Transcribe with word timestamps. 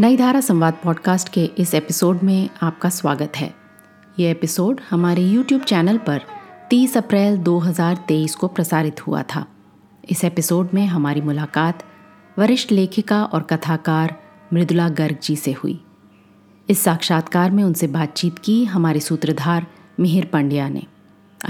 नई 0.00 0.16
धारा 0.16 0.40
संवाद 0.40 0.74
पॉडकास्ट 0.84 1.28
के 1.28 1.44
इस 1.44 1.74
एपिसोड 1.74 2.20
में 2.22 2.50
आपका 2.62 2.88
स्वागत 2.88 3.32
है। 3.36 3.54
ये 4.18 4.30
एपिसोड 4.30 4.80
हमारे 4.90 5.22
यूट्यूब 5.22 5.62
चैनल 5.62 5.98
पर 5.98 6.22
30 6.70 6.96
अप्रैल 6.96 7.36
2023 7.36 8.34
को 8.34 8.48
प्रसारित 8.48 9.06
हुआ 9.06 9.22
था। 9.22 9.46
इस 10.10 10.24
एपिसोड 10.24 10.68
में 10.74 10.86
हमारी 10.86 11.20
मुलाकात 11.20 11.82
वरिष्ठ 12.38 12.72
लेखिका 12.72 13.24
और 13.24 13.42
कथाकार 13.42 14.22
मृदुला 14.52 14.88
गर्ग 14.88 15.18
जी 15.22 15.36
से 15.36 15.52
हुई। 15.52 15.84
इस 16.70 16.80
साक्षात्कार 16.80 17.50
में 17.50 17.64
उनसे 17.64 17.86
बातचीत 17.86 18.38
की 18.38 18.64
हमारे 18.64 19.00
सूत्रधार 19.00 19.66
मिहिर 20.00 20.26
पंड्या 20.26 20.68
ने। 20.68 20.82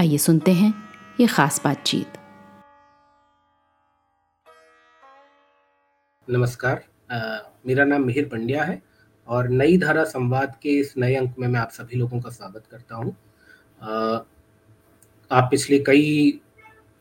आइए 0.00 0.18
सुनते 0.18 0.52
हैं 0.52 0.74
ये 1.20 1.26
खास 1.26 1.60
बातचीत। 1.64 2.12
नमस्कार। 6.30 6.87
मेरा 7.10 7.84
नाम 7.84 8.02
मिहिर 8.02 8.24
पंड्या 8.28 8.64
है 8.64 8.82
और 9.28 9.48
नई 9.48 9.76
धारा 9.78 10.04
संवाद 10.04 10.54
के 10.62 10.68
इस 10.70 10.92
नए 10.98 11.14
अंक 11.14 11.34
में 11.38 11.46
मैं 11.48 11.60
आप 11.60 11.70
सभी 11.70 11.96
लोगों 11.96 12.20
का 12.20 12.30
स्वागत 12.30 12.64
करता 12.70 12.96
हूँ। 12.96 13.16
आप 15.30 15.48
पिछले 15.50 15.78
कई 15.78 16.40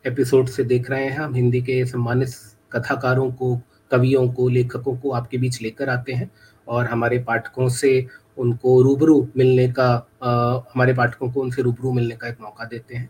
एपिसोड 0.05 0.47
से 0.47 0.63
देख 0.63 0.89
रहे 0.91 1.05
हैं 1.05 1.17
हम 1.17 1.33
हिंदी 1.35 1.61
के 1.61 1.85
सम्मानित 1.85 2.29
कथाकारों 2.71 3.31
को 3.31 3.55
कवियों 3.91 4.27
को 4.31 4.47
लेखकों 4.49 4.97
को 4.97 5.11
आपके 5.11 5.37
बीच 5.37 5.61
लेकर 5.61 5.89
आते 5.89 6.13
हैं 6.13 6.31
और 6.67 6.85
हमारे 6.85 7.19
पाठकों 7.19 7.69
से 7.69 8.07
उनको 8.37 8.81
रूबरू 8.81 9.27
मिलने 9.37 9.67
का 9.71 9.89
आ, 10.23 10.31
हमारे 10.73 10.93
पाठकों 10.93 11.31
को 11.31 11.41
उनसे 11.41 11.61
रूबरू 11.61 11.91
मिलने 11.93 12.15
का 12.15 12.27
एक 12.27 12.41
मौका 12.41 12.65
देते 12.65 12.95
हैं। 12.95 13.09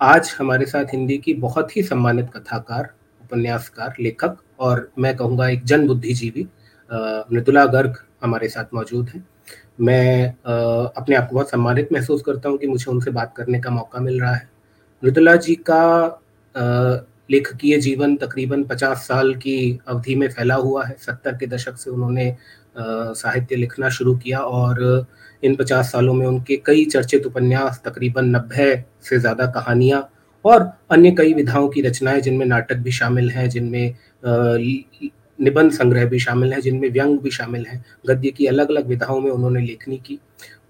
आज 0.00 0.34
हमारे 0.38 0.66
साथ 0.66 0.84
हिंदी 0.84 1.18
की 1.18 1.34
बहुत 1.34 1.76
ही 1.76 1.82
सम्मानित 1.82 2.30
कथाकार 2.34 2.94
उपन्यासकार 3.22 3.94
लेखक 4.00 4.36
और 4.58 4.88
मैं 4.98 5.16
कहूँगा 5.16 5.48
एक 5.48 5.64
जन 5.64 5.86
बुद्धिजीवी 5.86 6.46
मृदुला 7.32 7.64
गर्ग 7.66 7.96
हमारे 8.22 8.48
साथ 8.48 8.74
मौजूद 8.74 9.08
हैं। 9.08 9.24
मैं 9.80 10.28
अपने 10.28 11.16
आप 11.16 11.28
को 11.28 11.34
बहुत 11.34 11.50
सम्मानित 11.50 11.92
महसूस 11.92 12.22
करता 12.22 12.48
हूँ 12.48 12.58
कि 12.58 12.66
मुझे 12.66 12.90
उनसे 12.90 13.10
बात 13.10 13.32
करने 13.36 13.60
का 13.60 13.70
मौका 13.70 14.00
मिल 14.00 14.20
रहा 14.20 14.34
है। 14.34 14.48
मृदुला 15.02 15.34
जी 15.36 15.54
का 15.70 16.20
लेखकीय 17.30 17.78
जीवन 17.80 18.16
तकरीबन 18.16 18.62
50 18.64 19.06
साल 19.06 19.34
की 19.34 19.78
अवधि 19.88 20.14
में 20.14 20.28
फैला 20.28 20.54
हुआ 20.54 20.84
है। 20.84 20.96
सत्तर 20.98 21.36
के 21.36 21.46
दशक 21.46 21.76
से 21.76 21.90
उन्होंने 21.90 22.36
साहित्य 22.78 23.56
लिखना 23.56 23.88
शुरू 23.90 24.16
किया 24.16 24.40
और 24.40 25.06
इन 25.42 25.54
50 25.56 25.90
सालों 25.92 26.14
में 26.14 26.26
उनके 26.26 26.56
कई 26.66 26.84
चर्चित 26.86 27.26
उपन्यास 27.26 27.80
तकरीबन 27.84 28.24
नब्बे 28.26 28.84
से 29.02 29.18
ज़्यादा 29.18 29.46
कहानियाँ 29.52 30.00
और 30.46 30.70
अन्य 30.90 31.10
कई 31.18 31.32
विधाओं 31.34 31.68
की 31.68 31.80
रचनाएँ 31.82 32.20
जिनमें 32.20 32.46
नाटक 32.46 32.76
भी 32.76 32.92
शामिल 32.92 33.30
हैं, 33.30 33.48
जिनमें 33.50 33.94
निबंध 35.38 35.72
संग्रह 35.72 36.04
भी 36.06 36.18
शामिल 36.18 36.52
है, 36.52 36.60
जिनमें 36.60 36.88
व्यंग 36.90 37.18
भी 37.20 37.30
शामिल 37.30 37.64
है। 37.66 37.82
गद्य 38.06 38.30
की 38.30 38.46
अलग 38.46 38.70
अलग 38.70 38.86
विधाओं 38.86 39.20
में 39.20 39.30
उन्होंने 39.30 39.60
लेखनी 39.60 39.96
की। 39.96 40.18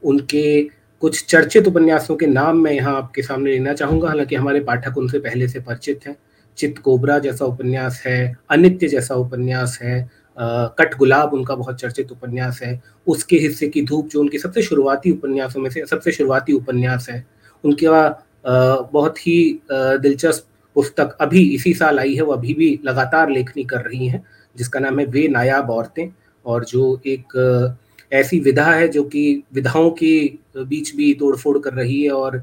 उनके 0.04 0.62
कुछ 1.02 1.24
चर्चित 1.26 1.66
उपन्यासों 1.68 2.16
के 2.16 2.26
नाम 2.26 2.58
मैं 2.58 2.72
यहाँ 2.72 2.96
आपके 2.96 3.22
सामने 3.22 3.50
लेना 3.52 3.72
चाहूँगा। 3.74 4.08
हालाँकि 4.08 4.34
हमारे 4.36 4.60
पाठक 4.60 4.98
उनसे 4.98 5.18
पहले 5.18 5.48
से 5.48 5.60
परिचित 5.60 6.06
हैं। 6.06 6.16
चित 6.58 6.78
कोबरा 6.78 7.18
जैसा 7.18 7.44
उपन्यास 7.44 8.02
है, 8.06 8.36
अनित्य 8.50 8.88
जैसा 8.88 9.14
उपन्यास 9.14 9.78
है 9.82 10.08
कट 10.36 10.96
गुलाब 10.98 11.32
उनका 11.34 11.54
बहुत 11.54 11.80
चर्चित 11.80 12.12
उपन्यास 12.12 12.60
है, 12.62 12.80
उसके 13.06 13.36
हिस्से 13.38 13.68
की 13.68 13.82
धूप 13.82 14.08
जो 14.08 14.20
उनकी 14.20 14.38
सबसे 14.38 14.62
शुरुआती 14.62 15.10
उपन्यासों 15.10 15.60
में 15.60 15.70
से, 15.70 15.84
सबसे 15.86 16.12
शुरुआती 16.12 16.52
उपन्यास 16.52 17.08
है, 17.10 17.24
उनका 17.64 18.08
बहुत 18.46 19.26
ही 19.26 19.60
दिलचस्प 19.70 20.46
पुस्तक 20.76 21.16
अभी 21.20 21.42
इसी 21.54 21.72
साल 21.74 21.98
आई 21.98 22.14
है 22.14 22.22
वो 22.22 22.32
अभी 22.32 22.54
भी 22.54 22.68
लगातार 22.84 23.30
लेखनी 23.30 23.64
कर 23.64 23.80
रही 23.80 24.08
हैं 24.08 24.22
जिसका 24.56 24.80
नाम 24.80 24.98
है 24.98 25.06
वे 25.06 25.26
नायाब 25.28 25.70
औरतें। 25.70 26.08
और 26.44 26.64
जो 26.64 27.00
एक 27.06 27.76
ऐसी 28.12 28.38
विधा 28.40 28.64
है 28.64 28.88
जो 28.88 29.02
कि 29.04 29.42
विधाओं 29.54 29.90
के 29.90 30.16
बीच 30.58 30.94
भी 30.96 31.12
तोड़फोड़ 31.14 31.58
कर 31.58 31.72
रही 31.72 32.02
है 32.02 32.10
और 32.10 32.36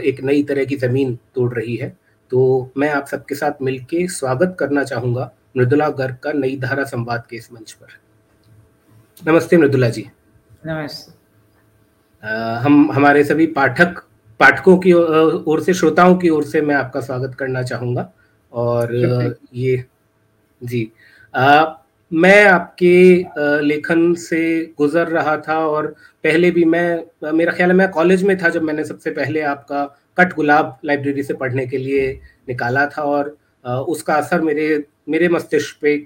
एक 0.00 0.20
नई 0.20 0.42
तरह 0.42 0.64
की 0.64 0.76
ज़मीन 0.76 1.14
तोड़ 1.34 1.52
रही 1.54 1.76
है। 1.76 1.88
तो 2.30 2.70
मैं 2.76 2.88
आप 2.90 3.06
सबके 3.06 3.34
साथ 3.34 3.62
मिलके 3.62 4.06
स्वागत 4.08 4.56
करना 4.60 4.84
चाहूँगा 4.84 5.30
मृदुला 5.56 5.88
गर्ग 5.90 6.16
का 6.22 6.32
नई 6.32 6.56
धारा 6.56 6.84
संवाद 6.84 7.26
के 7.30 7.36
इस 7.36 7.52
मंच 7.52 7.72
पर। 7.72 7.86
नमस्ते 9.22 9.56
मृदुला 9.56 9.88
जी। 9.88 10.06
नमस्ते। 10.66 11.12
हम 12.62 12.90
हमारे 12.92 13.24
सभी 13.24 13.46
पाठक 13.46 14.02
पाठकों 14.40 14.76
की 14.78 14.92
ओर 14.92 15.60
से 15.62 15.74
श्रोताओं 15.74 16.14
की 16.16 16.28
ओर 16.28 16.44
से 16.44 16.60
मैं 16.60 16.74
आपका 16.74 17.00
स्वागत 17.00 17.34
करना 17.34 17.62
चाहूँगा। 17.62 18.10
और 18.52 18.94
ये 19.54 19.84
जी 20.62 20.90
आ, 21.34 21.64
मैं 22.12 22.44
आपके 22.46 23.24
लेखन 23.62 24.12
से 24.14 24.40
गुजर 24.78 25.08
रहा 25.08 25.36
था 25.38 25.58
और 25.58 25.86
पहले 26.24 26.50
भी 26.50 26.64
मैं 26.64 27.32
मेरा 27.32 27.52
ख्याल 27.52 27.70
है 27.70 27.76
मैं 27.76 27.88
कॉलेज 27.90 28.22
में 28.22 28.36
था 28.38 28.48
जब 28.48 28.62
मैंने 28.62 28.84
सबसे 28.84 29.10
पहले 29.10 29.40
आपका 29.42 29.84
कट 30.18 30.34
गुलाब 30.34 30.78
लाइब्रेरी 30.84 31.22
से 31.22 31.34
पढ़ने 31.34 31.66
के 31.66 31.78
लिए 31.78 32.08
निकाला 32.48 32.86
था 32.86 33.02
और 33.02 33.36
उसका 33.64 34.14
असर 34.14 34.40
मेरे 34.40 34.84
मेरे 35.08 35.28
मस्तिष्क 35.28 35.78
पे 35.82 35.96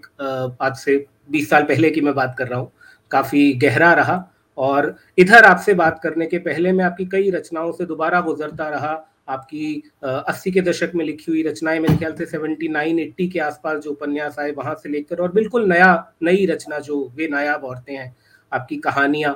आज 0.60 0.76
से 0.76 0.96
बीस 1.30 1.48
साल 1.50 1.62
पहले 1.62 1.90
की 1.90 2.00
मैं 2.00 2.14
बात 2.14 2.34
कर 2.38 2.48
रहा 2.48 2.58
हूँ 2.58 2.70
काफ़ी 3.10 3.52
गहरा 3.62 3.92
रहा। 3.94 4.16
और 4.60 4.94
इधर 5.18 5.44
आपसे 5.44 5.74
बात 5.74 6.00
करने 6.02 6.26
के 6.26 6.38
पहले 6.40 6.72
मैं 6.72 6.84
आपकी 6.84 7.04
कई 7.08 7.30
रचनाओं 7.30 7.72
से 7.72 7.84
दोबारा 7.86 8.20
गुजरता 8.20 8.68
रहा। 8.68 8.92
आपकी 9.28 9.82
अस्सी 10.02 10.50
के 10.50 10.60
दशक 10.60 10.92
में 10.94 11.04
लिखी 11.04 11.24
हुई 11.28 11.42
रचनाएँ 11.42 11.78
मेरे 11.80 11.96
ख्याल 11.96 12.14
से 12.14 12.26
सेवेंटी 12.26 12.68
नाइन, 12.68 12.98
एट्टी 12.98 13.28
के 13.28 13.38
आसपास 13.40 13.78
जो 13.80 13.90
उपन्यास 13.90 14.38
आए 14.38 14.50
वहाँ 14.52 14.74
से 14.74 14.88
लेकर 14.88 15.20
और 15.22 15.32
बिल्कुल 15.32 15.68
नया, 15.68 16.12
नई 16.22 16.46
रचना 16.46 16.78
जो 16.78 17.12
वे 17.16 17.28
नायाब 17.28 17.64
औरतें 17.64 17.94
हैं, 17.94 18.14
आपकी 18.52 18.76
कहानियाँ। 18.78 19.34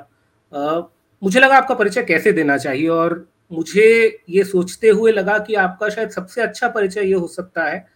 मुझे 1.23 1.41
लगा 1.41 1.57
आपका 1.57 1.75
परिचय 1.75 2.03
कैसे 2.03 2.33
देना 2.33 2.57
चाहिए 2.59 2.89
और 2.89 3.27
मुझे 3.53 4.19
ये 4.31 4.45
सोचते 4.45 4.89
हुए 4.89 5.13
लगा 5.13 5.39
कि 5.39 5.55
आपका 5.57 5.89
शायद 5.89 6.11
सबसे 6.11 6.43
अच्छा 6.43 6.69
परिचय 6.69 7.01
ये 7.01 7.15
हो 7.15 7.27
सकता 7.29 7.65
है 7.65 7.87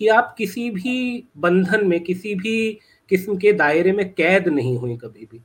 कि 0.00 0.08
आप 0.08 0.34
किसी 0.38 0.70
भी 0.70 1.28
बंधन 1.36 1.86
में, 1.86 2.00
किसी 2.00 2.34
भी 2.34 2.78
किस्म 3.10 3.36
के 3.36 3.52
दायरे 3.52 3.92
में 3.92 4.08
कैद 4.14 4.48
नहीं 4.48 4.76
हुई 4.78 4.96
कभी 4.96 5.28
भी। 5.32 5.40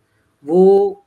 वो 0.46 1.06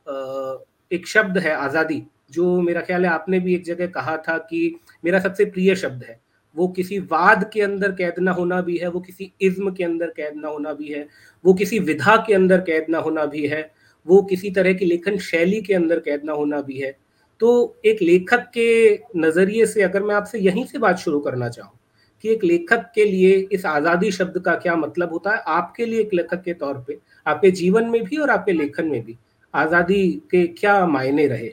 एक 0.92 1.06
शब्द 1.06 1.38
है 1.38 1.54
आज़ादी, 1.54 2.02
जो 2.32 2.60
मेरा 2.60 2.80
ख्याल 2.80 3.04
है 3.04 3.10
आपने 3.10 3.40
भी 3.40 3.54
एक 3.54 3.64
जगह 3.64 3.86
कहा 3.88 4.16
था 4.18 4.36
कि 4.40 4.78
मेरा 5.04 5.18
सबसे 5.20 5.44
प्रिय 5.46 5.74
शब्द 5.76 6.02
है। 6.02 6.20
वो 6.56 6.66
किसी 6.68 6.98
वाद 7.00 7.48
के 7.52 7.60
अंदर 7.60 7.92
कैद 7.92 8.18
ना 8.18 8.32
होना 8.32 8.60
भी 8.60 8.76
है, 8.76 8.88
वो 8.88 9.00
किसी 9.00 9.32
इज्म 9.40 9.70
के 9.70 9.84
अंदर 9.84 10.12
कैद 10.16 10.36
ना 10.36 10.48
होना 10.48 10.72
भी 10.72 10.88
है, 10.88 11.06
वो 11.44 11.54
किसी 11.54 11.78
विधा 11.80 12.16
के 12.26 12.34
अंदर 12.34 12.60
कैद 12.60 12.86
ना 12.88 12.98
होना 12.98 13.24
भी 13.26 13.46
है, 13.46 13.70
वो 14.06 14.22
किसी 14.22 14.50
तरह 14.50 14.72
की 14.72 14.84
लेखन 14.84 15.18
शैली 15.20 15.60
के 15.60 15.74
अंदर 15.74 16.00
कैद 16.00 16.24
ना 16.24 16.32
होना 16.32 16.60
भी 16.60 16.78
है। 16.78 16.96
तो 17.40 17.76
एक 17.84 18.02
लेखक 18.02 18.50
के 18.54 18.94
नज़रिए 19.18 19.66
से 19.66 19.82
अगर 19.82 20.02
मैं 20.02 20.14
आपसे 20.14 20.38
यहीं 20.38 20.64
से 20.66 20.78
बात 20.78 20.98
शुरू 20.98 21.20
करना 21.20 21.48
चाहूँ, 21.48 21.78
कि 22.24 22.32
एक 22.32 22.44
लेखक 22.44 22.90
के 22.94 23.04
लिए 23.04 23.36
इस 23.52 23.66
आज़ादी 23.66 24.10
शब्द 24.12 24.38
का 24.38 24.54
क्या 24.56 24.76
मतलब 24.76 25.12
होता 25.12 25.30
है, 25.30 25.42
आपके 25.48 25.86
लिए 25.86 26.00
एक 26.00 26.14
लेखक 26.14 26.42
के 26.42 26.52
तौर 26.54 26.84
पे, 26.88 26.98
आपके 27.26 27.50
जीवन 27.52 27.86
में 27.86 28.02
भी 28.04 28.16
और 28.16 28.30
आपके 28.30 28.52
लेखन 28.52 28.86
में 28.86 29.02
भी 29.04 29.16
आज़ादी 29.56 30.10
के 30.30 30.46
क्या 30.48 30.86
मायने 30.86 31.26
रहे? 31.26 31.50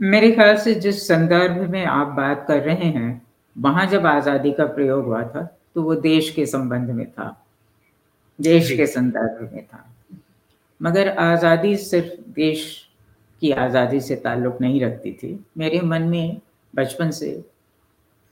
मेरे 0.00 0.30
ख्याल 0.32 0.56
से 0.56 0.74
जिस 0.76 1.06
संदर्भ 1.08 1.70
में 1.70 1.84
आप 1.84 2.06
बात 2.16 2.44
कर 2.48 2.62
रहे 2.62 2.86
हैं 2.86 3.22
वहाँ 3.56 3.86
जब 3.86 4.06
आज़ादी 4.06 4.52
का 4.52 4.64
प्रयोग 4.66 5.04
हुआ 5.04 5.22
था 5.24 5.42
तो 5.74 5.82
वो 5.82 5.94
देश 5.96 6.30
के 6.30 6.46
संबंध 6.46 6.90
में 6.90 7.06
था। 7.06 7.28
देश 8.38 8.70
के 8.70 8.86
संदर्भ 8.86 9.52
में 9.52 9.64
था। 9.64 9.84
मगर 10.80 11.08
आज़ादी 11.10 11.76
सिर्फ़ 11.76 12.20
देश 12.32 12.64
की 13.42 13.50
आज़ादी 13.52 14.00
से 14.00 14.16
ताल्लुक़ 14.16 14.56
नहीं 14.60 14.80
रखती 14.80 15.12
थी। 15.12 15.38
मेरे 15.58 15.80
मन 15.82 16.02
में 16.02 16.40
बचपन 16.74 17.10
से 17.10 17.42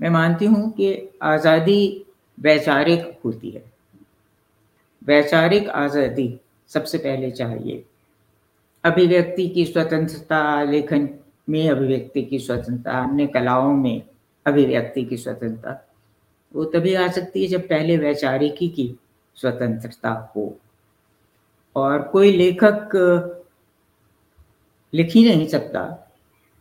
मैं 0.01 0.11
मानती 0.11 0.45
हूँ 0.47 0.71
कि 0.71 0.95
आज़ादी 1.23 2.05
वैचारिक 2.39 3.21
होती 3.25 3.51
है। 3.51 3.63
वैचारिक 5.03 5.69
आज़ादी 5.69 6.29
सबसे 6.73 6.99
पहले 6.99 7.31
चाहिए। 7.31 7.85
अभिव्यक्ति 8.85 9.49
की 9.49 9.65
स्वतंत्रता 9.65 10.63
लेखन 10.63 11.09
में 11.49 11.69
अभिव्यक्ति 11.71 12.23
की 12.23 12.39
स्वतंत्रता, 12.39 12.99
अन्य 13.03 13.27
कलाओं 13.27 13.75
में 13.75 14.03
अभिव्यक्ति 14.47 15.05
की 15.05 15.17
स्वतंत्रता। 15.17 15.89
वो 16.55 16.65
तभी 16.65 16.95
आ 16.95 17.07
सकती 17.09 17.43
है 17.43 17.49
जब 17.49 17.69
पहले 17.69 17.97
वैचारिकी 17.97 18.69
की 18.69 18.95
स्वतंत्रता 19.37 20.11
हो। 20.37 20.55
और 21.77 22.03
कोई 22.03 22.33
लेखक, 22.33 22.91
लिख 24.93 25.13
ही 25.13 25.25
नहीं 25.25 25.47
सकता। 25.47 26.09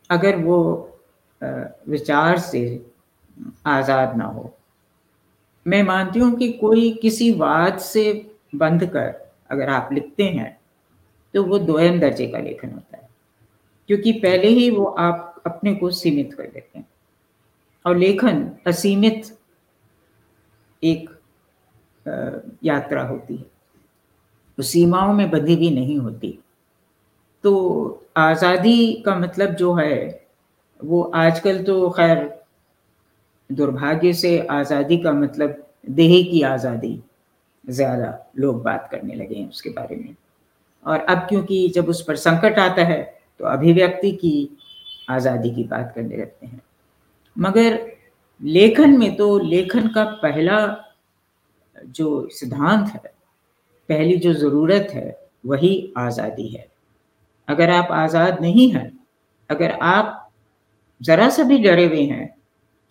अगर 0.09 0.35
वो 0.35 0.59
विचार 1.41 2.37
से 2.39 2.85
आज़ाद 3.65 4.15
ना 4.17 4.25
हो। 4.25 4.53
मैं 5.65 5.81
मानती 5.83 6.19
हूँ 6.19 6.35
कि 6.35 6.51
कोई 6.51 6.91
किसी 6.91 7.31
वाद 7.33 7.77
से 7.77 8.31
बंध 8.55 8.85
कर 8.85 9.30
अगर 9.51 9.69
आप 9.69 9.89
लिखते 9.93 10.23
हैं 10.23 10.57
तो 11.33 11.43
वो 11.43 11.59
दोयम 11.59 11.99
दर्जे 11.99 12.27
का 12.27 12.39
लेखन 12.39 12.69
होता 12.69 12.97
है। 12.97 13.09
क्योंकि 13.89 14.11
पहले 14.13 14.47
ही 14.49 14.69
वो 14.71 14.85
आप 14.85 15.41
अपने 15.45 15.73
को 15.75 15.89
सीमित 15.91 16.33
कर 16.33 16.43
देते 16.43 16.79
हैं। 16.79 16.87
और 17.85 17.97
लेखन 17.97 18.49
असीमित 18.67 19.37
एक 20.83 21.09
यात्रा 22.63 23.03
होती 23.03 23.35
है। 23.35 23.43
वो 24.57 24.63
सीमाओं 24.63 25.13
में 25.13 25.29
बंधी 25.31 25.55
भी 25.55 25.69
नहीं 25.69 25.97
होती। 25.97 26.37
तो 27.43 28.03
आज़ादी 28.17 28.93
का 29.05 29.15
मतलब 29.15 29.53
जो 29.55 29.73
है, 29.73 30.27
वो 30.79 31.01
आजकल 31.03 31.63
तो 31.63 31.89
खैर 31.89 32.29
दुर्भाग्य 33.49 34.13
से 34.13 34.37
आज़ादी 34.51 34.97
का 34.97 35.11
मतलब 35.13 35.63
देह 35.89 36.21
की 36.23 36.41
आज़ादी 36.43 36.99
ज़्यादा 37.65 38.17
लोग 38.37 38.61
बात 38.63 38.87
करने 38.91 39.15
लगे 39.15 39.35
हैं 39.35 39.49
उसके 39.49 39.69
बारे 39.69 39.95
में। 39.95 40.15
और 40.85 40.99
अब 40.99 41.25
क्योंकि 41.29 41.67
जब 41.75 41.89
उस 41.89 42.01
पर 42.01 42.15
संकट 42.17 42.59
आता 42.59 42.83
है 42.83 43.01
तो 43.39 43.45
अभिव्यक्ति 43.47 44.11
की 44.13 44.49
आज़ादी 45.09 45.49
की 45.49 45.63
बात 45.65 45.91
करने 45.95 46.17
लगते 46.17 46.45
हैं। 46.45 46.61
मगर 47.35 47.79
लेखन 48.41 48.97
में 48.99 49.15
तो 49.15 49.37
लेखन 49.39 49.87
का 49.87 50.03
पहला 50.23 50.59
जो 51.75 52.27
सिद्धांत 52.31 52.87
है, 52.87 53.11
पहली 53.89 54.17
जो 54.17 54.33
ज़रूरत 54.33 54.87
है, 54.91 55.17
वही 55.45 55.93
आज़ादी 55.97 56.47
है। 56.47 56.67
अगर 57.47 57.69
आप 57.69 57.87
आज़ाद 57.91 58.41
नहीं 58.41 58.69
हैं, 58.71 58.91
अगर 59.49 59.71
आप 59.83 60.17
ज़रा 61.01 61.29
सा 61.29 61.43
भी 61.43 61.57
डरे 61.59 61.85
हुए 61.85 62.03
हैं 62.05 62.27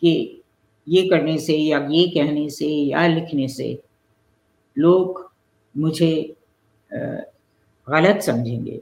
कि 0.02 0.42
ये 0.86 1.02
करने 1.08 1.36
से 1.38 1.56
या 1.56 1.78
ये 1.90 2.06
कहने 2.08 2.48
से 2.50 2.66
या 2.66 3.06
लिखने 3.06 3.48
से 3.48 3.72
लोग 4.80 5.28
मुझे 5.74 6.12
गलत 6.90 8.22
समझेंगे 8.22 8.80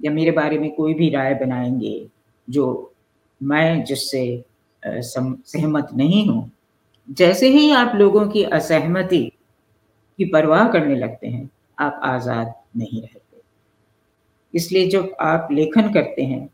या 0.00 0.10
मेरे 0.12 0.30
बारे 0.30 0.58
में 0.58 0.70
कोई 0.74 0.94
भी 0.94 1.08
राय 1.10 1.34
बनाएँगे 1.34 2.06
जो 2.48 2.92
मैं 3.40 3.84
जिससे 3.84 4.24
सहमत 4.82 5.88
नहीं 5.94 6.26
हूँ। 6.28 6.50
जैसे 7.08 7.48
ही 7.48 7.70
आप 7.72 7.94
लोगों 7.96 8.26
की 8.28 8.42
असहमति 8.44 9.22
की 10.18 10.24
परवाह 10.24 10.68
करने 10.72 10.96
लगते 10.96 11.26
हैं, 11.26 11.48
आप 11.78 12.00
आज़ाद 12.04 12.54
नहीं 12.76 13.00
रहते। 13.02 13.40
इसलिए 14.54 14.88
जब 14.88 15.14
आप 15.20 15.48
लेखन 15.52 15.92
करते 15.92 16.22
हैं 16.22 16.48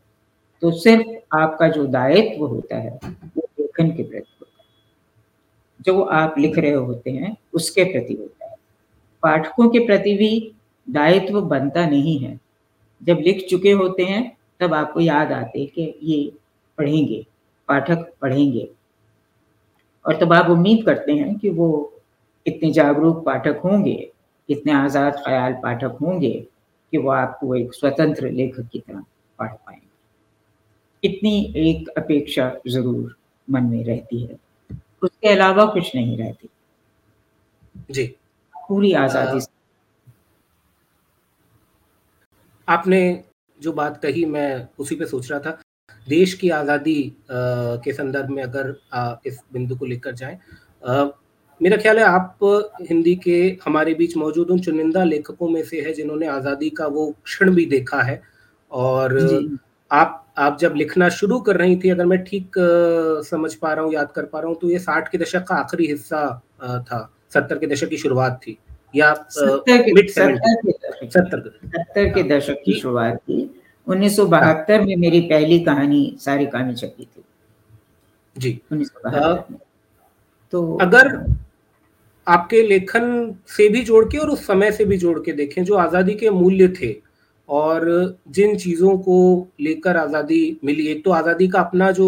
तो 0.61 0.71
सिर्फ़ 0.73 1.09
आपका 1.37 1.67
जो 1.67 1.85
दायित्व 1.87 2.45
होता 2.45 2.77
है, 2.77 2.89
वो 2.99 3.47
लेखन 3.59 3.89
के 3.89 4.03
प्रति 4.03 4.35
होता 4.41 4.61
है। 4.61 4.65
जो 5.79 6.01
आप 6.01 6.35
लिख 6.39 6.57
रहे 6.57 6.71
होते 6.71 7.11
हैं, 7.11 7.35
उसके 7.53 7.83
प्रति 7.83 8.13
होता 8.13 8.25
है। 8.25 8.32
पाठकों 9.23 9.69
के 9.69 9.79
प्रति 9.79 10.13
भी 10.13 10.53
दायित्व 10.89 11.41
बनता 11.41 11.89
नहीं 11.89 12.19
है। 12.19 12.39
जब 13.01 13.17
लिख 13.19 13.47
चुके 13.49 13.71
होते 13.71 14.03
हैं, 14.03 14.37
तब 14.59 14.73
आपको 14.73 14.99
याद 14.99 15.31
आते 15.31 15.59
हैं 15.59 15.67
कि 15.67 15.99
ये 16.03 16.31
पढ़ेंगे, 16.77 17.25
पाठक 17.69 18.13
पढ़ेंगे। 18.21 18.69
और 20.05 20.17
तब 20.17 20.33
आप 20.33 20.49
उम्मीद 20.49 20.85
करते 20.85 21.11
हैं 21.11 21.37
कि 21.37 21.49
वो 21.49 21.93
इतने 22.47 22.71
जागरूक 22.71 23.25
पाठक 23.25 23.61
होंगे, 23.63 24.11
इतने 24.49 24.73
आज़ाद 24.73 25.13
ख्याल 25.25 25.53
पाठक 25.53 25.97
होंगे 26.01 26.47
कि 26.93 26.97
वो 26.97 27.09
आपको 27.09 27.55
एक 27.55 27.73
स्वतंत्र 27.73 28.29
लेखक 28.29 28.69
की 28.71 28.79
तरह 28.79 29.03
पढ़ 29.39 29.47
पाएँगे। 29.47 29.87
इतनी 31.03 31.53
एक 31.55 31.89
अपेक्षा 31.89 32.55
ज़रूर 32.67 33.15
मन 33.49 33.63
में 33.63 33.83
रहती 33.83 34.23
है। 34.23 34.39
उसके 35.03 35.29
अलावा 35.29 35.65
कुछ 35.65 35.95
नहीं 35.95 36.17
रहती। 36.17 36.49
जी। 37.91 38.15
पूरी 38.73 38.91
आज़ादी 38.95 39.41
से। 39.41 39.47
आपने 42.67 43.01
जो 43.59 43.71
बात 43.73 43.99
कही 44.01 44.25
मैं 44.27 44.67
उसी 44.79 44.95
पे 44.95 45.05
सोच 45.07 45.31
रहा 45.31 45.39
था। 45.39 45.51
देश 46.07 46.33
की 46.33 46.49
आज़ादी 46.51 47.01
के 47.29 47.93
संदर्भ 47.93 48.29
में 48.29 48.41
अगर 48.43 48.73
आ, 48.93 49.15
इस 49.25 49.39
बिंदु 49.53 49.75
को 49.75 49.85
लेकर 49.85 50.13
जाएँ 50.13 50.37
मेरा 51.61 51.77
ख्याल 51.77 51.99
है 51.99 52.05
आप 52.05 52.39
हिंदी 52.89 53.15
के 53.17 53.37
हमारे 53.65 53.93
बीच 53.93 54.15
मौजूद 54.17 54.49
उन 54.51 54.59
चुनिंदा 54.61 55.03
लेखकों 55.03 55.49
में 55.49 55.63
से 55.63 55.81
है 55.81 55.93
जिन्होंने 55.93 56.27
आज़ादी 56.29 56.69
का 56.71 56.87
वो 56.87 57.05
क्षण 57.23 57.53
भी 57.55 57.65
देखा 57.67 58.01
है। 58.01 58.21
और 58.71 59.17
आप 59.91 60.19
आप 60.37 60.57
जब 60.59 60.75
लिखना 60.75 61.09
शुरू 61.11 61.39
कर 61.41 61.57
रही 61.57 61.75
थी 61.75 61.89
अगर 61.89 62.05
मैं 62.05 62.23
ठीक 62.23 62.55
समझ 63.25 63.53
पा 63.55 63.73
रहा 63.73 63.85
हूँ 63.85 63.93
याद 63.93 64.11
कर 64.11 64.25
पा 64.25 64.39
रहा 64.39 64.49
हूँ 64.49 64.57
तो 64.61 64.69
ये 64.69 64.79
साठ 64.81 65.11
के 65.11 65.17
दशक 65.17 65.45
का 65.47 65.55
आखिरी 65.55 65.87
हिस्सा 65.87 66.25
था 66.81 67.09
सत्तर 67.33 67.57
के 67.59 67.67
दशक 67.67 67.89
की 67.89 67.97
शुरुआत 67.97 68.39
थी। 68.47 68.57
या 68.93 69.13
सत्तर 69.29 69.81
के 72.09 72.23
दशक 72.25 72.61
की 72.65 72.73
शुरुआत 72.73 73.17
थी 73.19 73.49
उन्नीस 73.87 74.19
में 74.19 74.95
मेरी 74.97 75.21
पहली 75.21 75.59
कहानी 75.61 76.15
सारी 76.19 76.45
कहानी 76.45 76.75
छपी 76.75 77.03
थी। 77.05 77.23
जी। 78.35 78.59
उन्नीस 78.71 78.91
तो 80.53 80.77
अगर 80.81 81.07
आपके 82.27 82.61
लेखन 82.61 83.35
से 83.47 83.67
भी 83.69 83.81
जोड़ 83.83 84.03
के 84.05 84.17
और 84.17 84.29
उस 84.29 84.45
समय 84.47 84.71
से 84.71 84.85
भी 84.85 84.97
जोड़ 84.97 85.19
के 85.19 85.31
देखें 85.33 85.63
जो 85.63 85.75
आज़ादी 85.77 86.13
के 86.15 86.29
मूल्य 86.31 86.67
थे 86.81 86.95
और 87.49 87.85
जिन 88.29 88.55
चीज़ों 88.57 88.97
को 88.99 89.47
लेकर 89.61 89.97
आज़ादी 89.97 90.59
मिली 90.65 90.87
एक 90.87 91.03
तो 91.05 91.11
आज़ादी 91.11 91.47
का 91.47 91.59
अपना 91.59 91.91
जो 91.91 92.07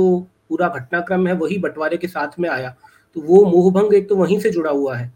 पूरा 0.50 0.68
घटनाक्रम 0.70 1.28
है 1.28 1.34
वही 1.34 1.58
बंटवारे 1.58 1.98
के 1.98 2.08
साथ 2.08 2.40
में 2.40 2.50
आया। 2.50 2.76
तो 3.16 3.22
वो 3.22 3.44
मोहभंग 3.46 3.94
एक 3.94 4.08
तो 4.10 4.16
वहीं 4.16 4.40
से 4.40 4.50
जुड़ा 4.50 4.72
हुआ 4.72 4.96
है। 4.96 5.12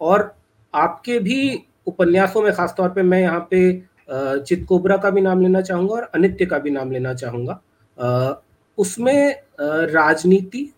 और 0.00 0.34
आपके 0.74 1.18
भी 1.18 1.60
उपन्यासों 1.86 2.42
में 2.42 2.52
खासतौर 2.52 2.88
पे 2.88 3.02
मैं 3.02 3.20
यहाँ 3.20 3.46
पे 3.50 3.72
चितकोबरा 4.38 4.96
का 4.96 5.10
भी 5.10 5.20
नाम 5.20 5.40
लेना 5.42 5.60
चाहूँगा 5.62 5.94
और 5.94 6.10
अनित्य 6.14 6.46
का 6.46 6.58
भी 6.58 6.70
नाम 6.70 6.90
लेना 6.92 7.14
चाहूँगा। 7.14 8.42
उसमें 8.78 9.36
राजनीति 9.60 10.68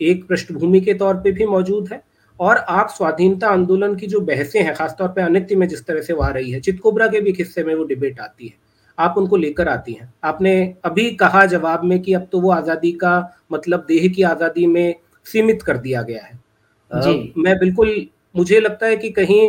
एक 0.00 0.26
पृष्ठभूमि 0.28 0.80
के 0.80 0.94
तौर 0.94 1.14
पे 1.16 1.32
भी 1.32 1.46
मौजूद 1.46 1.88
है 1.92 2.02
और 2.40 2.56
आप 2.56 2.90
स्वाधीनता 2.90 3.48
आंदोलन 3.48 3.94
की 3.96 4.06
जो 4.06 4.20
बहसें 4.22 4.62
हैं 4.62 4.74
खासतौर 4.74 5.08
पे 5.08 5.22
अनित्य 5.22 5.56
में 5.56 5.66
जिस 5.68 5.84
तरह 5.86 6.02
से 6.02 6.12
वो 6.12 6.22
आ 6.22 6.28
रही 6.30 6.50
है 6.50 6.60
चितकोबरा 6.60 7.06
के 7.08 7.20
भी 7.20 7.34
हिस्से 7.38 7.64
में 7.64 7.74
वो 7.74 7.84
डिबेट 7.84 8.20
आती 8.20 8.46
है। 8.46 8.54
आप 8.98 9.14
उनको 9.18 9.36
लेकर 9.36 9.68
आती 9.68 9.92
हैं। 9.92 10.12
आपने 10.24 10.52
अभी 10.84 11.10
कहा 11.16 11.44
जवाब 11.46 11.84
में 11.84 11.98
कि 12.02 12.14
अब 12.14 12.26
तो 12.32 12.40
वो 12.40 12.50
आज़ादी 12.52 12.92
का 12.94 13.12
मतलब 13.52 13.84
देह 13.88 14.08
की 14.08 14.22
आज़ादी 14.22 14.66
में 14.66 14.94
सीमित 15.26 15.62
कर 15.62 15.76
दिया 15.78 16.02
गया 16.02 16.22
है। 16.24 16.38
जी। 16.90 17.18
आ, 17.20 17.42
मैं 17.42 17.58
बिल्कुल 17.58 17.88
मुझे 18.34 18.60
लगता 18.60 18.86
है 18.86 18.96
कि 18.96 19.10
कहीं 19.12 19.48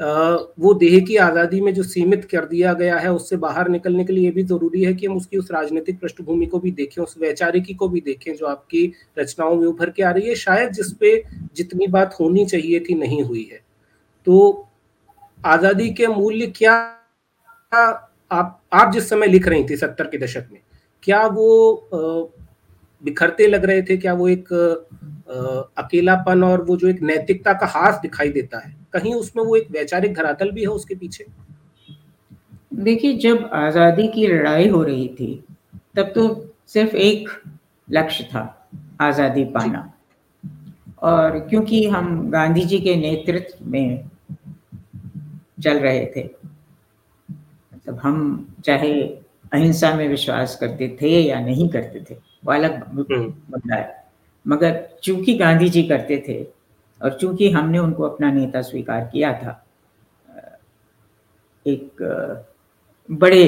वो 0.00 0.72
देह 0.74 0.98
की 1.06 1.16
आज़ादी 1.18 1.60
में 1.60 1.72
जो 1.74 1.82
सीमित 1.82 2.24
कर 2.24 2.44
दिया 2.44 2.72
गया 2.74 2.98
है, 2.98 3.12
उससे 3.12 3.36
बाहर 3.38 3.68
निकलने 3.68 4.04
के 4.04 4.12
लिए 4.12 4.30
भी 4.30 4.42
ज़रूरी 4.44 4.82
है 4.82 4.92
कि 4.94 5.06
हम 5.06 5.16
उसकी 5.16 5.36
उस 5.36 5.50
राजनीतिक 5.52 5.98
पृष्ठभूमि 6.00 6.46
को 6.46 6.58
भी 6.58 6.70
देखें, 6.72 7.02
उस 7.02 7.14
वैचारिकी 7.20 7.74
को 7.74 7.88
भी 7.88 8.00
देखें, 8.00 8.34
जो 8.34 8.46
आपकी 8.46 8.92
रचनाओं 9.18 9.56
में 9.56 9.66
उभर 9.66 9.90
के 9.90 10.02
आ 10.02 10.10
रही 10.10 10.28
है, 10.28 10.34
शायद 10.36 10.72
जिसपे 10.72 11.22
जितनी 11.56 11.86
बात 11.88 12.16
होनी 12.20 12.46
चाहिए 12.46 12.80
थी 12.80 12.94
नहीं 12.96 13.22
हुई 13.22 13.48
है। 13.52 13.60
तो 14.26 14.68
आज़ादी 15.38 15.90
के 15.90 16.06
मूल्य 16.08 16.46
क्या 16.48 16.74
आप 17.72 18.60
आप 18.72 18.92
जिस 18.92 19.08
समय 19.08 19.26
लिख 19.26 19.48
रही 19.48 19.64
थी 19.64 19.76
सत्तर 19.76 20.06
के 20.06 20.18
दशक 20.18 20.48
में, 20.52 20.60
क्या 21.02 21.26
वो 21.26 22.32
बिखरते 23.04 23.46
लग 23.46 23.64
रहे 23.64 23.82
थे? 23.82 23.96
क्या 23.96 24.14
वो 24.14 24.28
एक 24.28 24.48
अकेलापन 25.30 26.42
और 26.44 26.64
वो 26.64 26.76
जो 26.76 26.88
एक 26.88 27.02
नैतिकता 27.02 27.52
का 27.52 27.66
हाथ 27.68 28.00
दिखाई 28.02 28.30
देता 28.30 28.58
है 28.58 28.74
कहीं 28.92 29.14
उसमें 29.14 29.42
वो 29.44 29.56
एक 29.56 29.70
वैचारिक 29.70 30.14
धरातल 30.14 30.50
भी 30.50 30.62
है 30.62 30.68
उसके 30.68 30.94
पीछे? 30.94 31.26
देखिए 32.74 33.16
जब 33.18 33.48
आज़ादी 33.54 34.06
की 34.08 34.26
लड़ाई 34.26 34.68
हो 34.68 34.82
रही 34.82 35.08
थी 35.10 35.32
तब 35.96 36.12
तो 36.14 36.28
सिर्फ़ 36.68 36.96
एक 36.98 37.28
लक्ष्य 37.88 38.24
था 38.24 38.42
आज़ादी 39.00 39.44
पाना। 39.46 39.92
और 41.02 41.38
क्योंकि 41.40 41.86
हम 41.88 42.30
गांधी 42.30 42.64
जी 42.64 42.78
के 42.80 42.94
नेतृत्व 42.96 43.64
में 43.66 44.08
चल 45.62 45.78
रहे 45.78 46.04
थे 46.16 46.24
मतलब 47.28 47.98
हम 47.98 48.18
चाहे 48.64 48.92
अहिंसा 49.52 49.94
में 49.94 50.06
विश्वास 50.08 50.56
करते 50.56 50.96
थे 51.02 51.08
या 51.20 51.40
नहीं 51.40 51.68
करते 51.68 52.04
थे 52.10 52.14
वो 52.44 52.52
अलग 52.52 52.82
हम्म। 52.88 53.22
मुद्दा 53.50 53.74
है। 53.76 53.99
मगर 54.46 54.80
चूँकि 55.02 55.34
गांधी 55.38 55.68
जी 55.68 55.82
करते 55.82 56.22
थे 56.28 56.42
और 57.00 57.18
चूँकि 57.20 57.50
हमने 57.50 57.78
उनको 57.78 58.02
अपना 58.04 58.30
नेता 58.32 58.62
स्वीकार 58.62 59.08
किया 59.12 59.32
था 59.32 59.64
एक 61.66 62.02
बड़े 63.08 63.46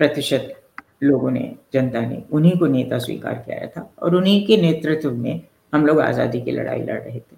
प्रतिशत 0.00 0.56
लोगों 1.02 1.30
ने, 1.30 1.54
जनता 1.72 2.00
ने 2.00 2.22
उन्हीं 2.32 2.56
को 2.58 2.66
नेता 2.66 2.98
स्वीकार 2.98 3.34
किया 3.46 3.66
था 3.66 3.90
और 3.98 4.14
उन्हीं 4.16 4.44
के 4.46 4.56
नेतृत्व 4.56 5.12
में 5.12 5.40
हम 5.72 5.86
लोग 5.86 6.00
आज़ादी 6.00 6.40
की 6.40 6.50
लड़ाई 6.50 6.80
लड़ 6.80 7.00
रहे 7.00 7.20
थे। 7.20 7.36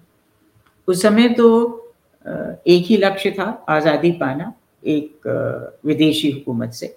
उस 0.87 1.01
समय 1.01 1.29
तो 1.29 1.79
एक 2.25 2.85
ही 2.85 2.97
लक्ष्य 2.97 3.31
था, 3.31 3.65
आज़ादी 3.69 4.11
पाना 4.11 4.53
एक 4.83 5.79
विदेशी 5.85 6.31
हुकूमत 6.31 6.71
से 6.71 6.95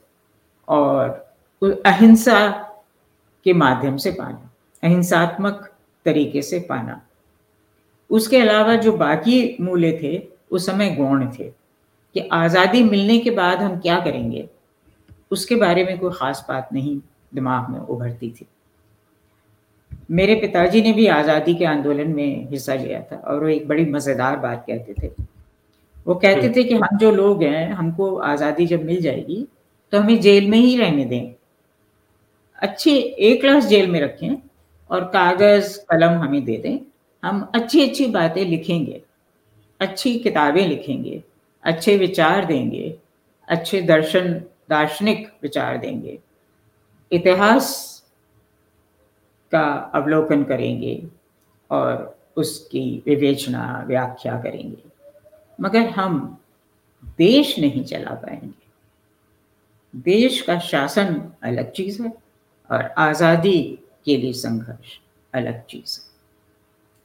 और 0.68 1.24
अहिंसा 1.62 2.48
के 3.46 3.52
माध्यम 3.52 3.96
से 3.96 4.10
पाना। 4.12 4.45
अहिंसात्मक 4.86 5.70
तरीके 6.06 6.42
से 6.42 6.58
पाना। 6.68 7.00
उसके 8.10 8.38
अलावा 8.38 8.74
जो 8.76 8.92
बाकी 8.96 9.56
मूल्य 9.60 9.92
थे, 10.02 10.18
उस 10.50 10.66
समय 10.66 10.90
गौण 10.94 11.26
थे 11.28 11.44
कि 12.14 12.28
आज़ादी 12.32 12.82
मिलने 12.84 13.18
के 13.18 13.30
बाद 13.32 13.58
हम 13.58 13.78
क्या 13.80 13.98
करेंगे? 14.00 14.48
उसके 15.30 15.56
बारे 15.56 15.84
में 15.84 15.98
कोई 15.98 16.12
ख़ास 16.12 16.44
बात 16.48 16.68
नहीं, 16.72 16.98
दिमाग 17.34 17.70
में 17.70 17.78
उभरती 17.80 18.30
थी। 18.30 18.46
मेरे 20.10 20.34
पिताजी 20.34 20.82
ने 20.82 20.92
भी 20.92 21.06
आज़ादी 21.08 21.54
के 21.54 21.64
आंदोलन 21.64 22.14
में 22.14 22.48
हिस्सा 22.50 22.74
लिया 22.74 23.00
था 23.02 23.16
और 23.18 23.42
वो 23.42 23.48
एक 23.48 23.66
बड़ी 23.68 23.84
मज़ेदार 23.86 24.36
बात 24.36 24.64
कहते 24.66 24.94
थे। 24.94 25.10
वो 26.06 26.14
कहते 26.14 26.48
थे 26.50 26.64
कि 26.64 26.74
हम 26.74 26.98
जो 26.98 27.10
लोग 27.10 27.42
हैं, 27.42 27.72
हमको 27.72 28.14
आज़ादी 28.16 28.66
जब 28.66 28.84
मिल 28.84 29.00
जाएगी 29.02 29.46
तो 29.92 29.98
हमें 30.00 30.20
जेल 30.20 30.50
में 30.50 30.58
ही 30.58 30.76
रहने 30.78 31.04
दें। 31.04 31.34
अच्छे 32.58 32.92
एक 32.92 33.40
क्लास 33.40 33.66
जेल 33.66 33.90
में 33.90 34.00
रखें 34.00 34.36
और 34.90 35.04
कागज़, 35.04 35.78
कलम 35.90 36.18
हमें 36.18 36.44
दे 36.44 36.56
दें। 36.58 36.78
हम 37.22 37.40
अच्छी 37.54 37.88
अच्छी 37.88 38.06
बातें 38.06 38.44
लिखेंगे, 38.44 39.02
अच्छी 39.80 40.18
किताबें 40.18 40.66
लिखेंगे, 40.68 41.22
अच्छे 41.64 41.96
विचार 41.96 42.44
देंगे, 42.44 42.98
अच्छे 43.48 43.80
दर्शन, 43.82 44.32
दार्शनिक 44.68 45.26
विचार 45.42 45.78
देंगे। 45.78 46.18
इतिहास 47.12 47.72
का 49.52 49.66
अवलोकन 49.94 50.44
करेंगे 50.44 51.02
और 51.70 52.14
उसकी 52.36 53.02
विवेचना, 53.06 53.84
व्याख्या 53.86 54.40
करेंगे। 54.42 54.82
मगर 55.58 55.88
हम 55.88 56.38
देश 57.18 57.58
नहीं 57.58 57.84
चला 57.84 58.14
पाएँगे। 58.14 58.64
देश 59.94 60.40
का 60.42 60.58
शासन 60.58 61.20
अलग 61.42 61.70
चीज़ 61.72 62.02
है 62.02 62.12
और 62.70 62.82
आज़ादी 62.98 63.78
के 64.06 64.16
लिए 64.16 64.32
संघर्ष 64.34 64.98
अलग 65.32 65.64
चीज़। 65.66 65.98
है 65.98 66.04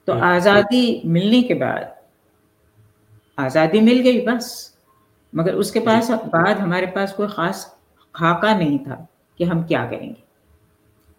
तो। 0.08 0.14
आज़ादी 0.26 1.02
मिलने 1.08 1.42
के 1.44 1.54
बाद 1.56 1.96
आज़ादी 3.38 3.80
मिल 3.82 4.00
गई 4.02 4.22
बस 4.26 4.50
मगर 5.34 5.56
उसके 5.56 5.80
पास 5.82 6.12
बाद 6.12 6.58
हमारे 6.58 6.88
पास 6.88 7.14
कोई 7.14 7.28
ख़ास 7.28 7.66
खाका 8.16 8.54
नहीं 8.56 8.78
था 8.80 9.08
कि 9.40 9.44
हम 9.44 9.64
क्या 9.64 9.86
करेंगे। 9.86 10.24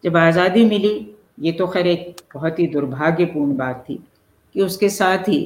जब 0.04 0.16
आज़ादी 0.16 0.64
मिली 0.64 0.94
ये 1.40 1.52
तो 1.52 1.66
खैर 1.66 1.86
एक 1.86 2.20
बहुत 2.34 2.58
ही 2.58 2.66
दुर्भाग्यपूर्ण 2.66 3.56
बात 3.56 3.84
थी 3.88 3.94
कि 4.54 4.60
उसके 4.62 4.88
साथ 4.90 5.28
ही 5.28 5.40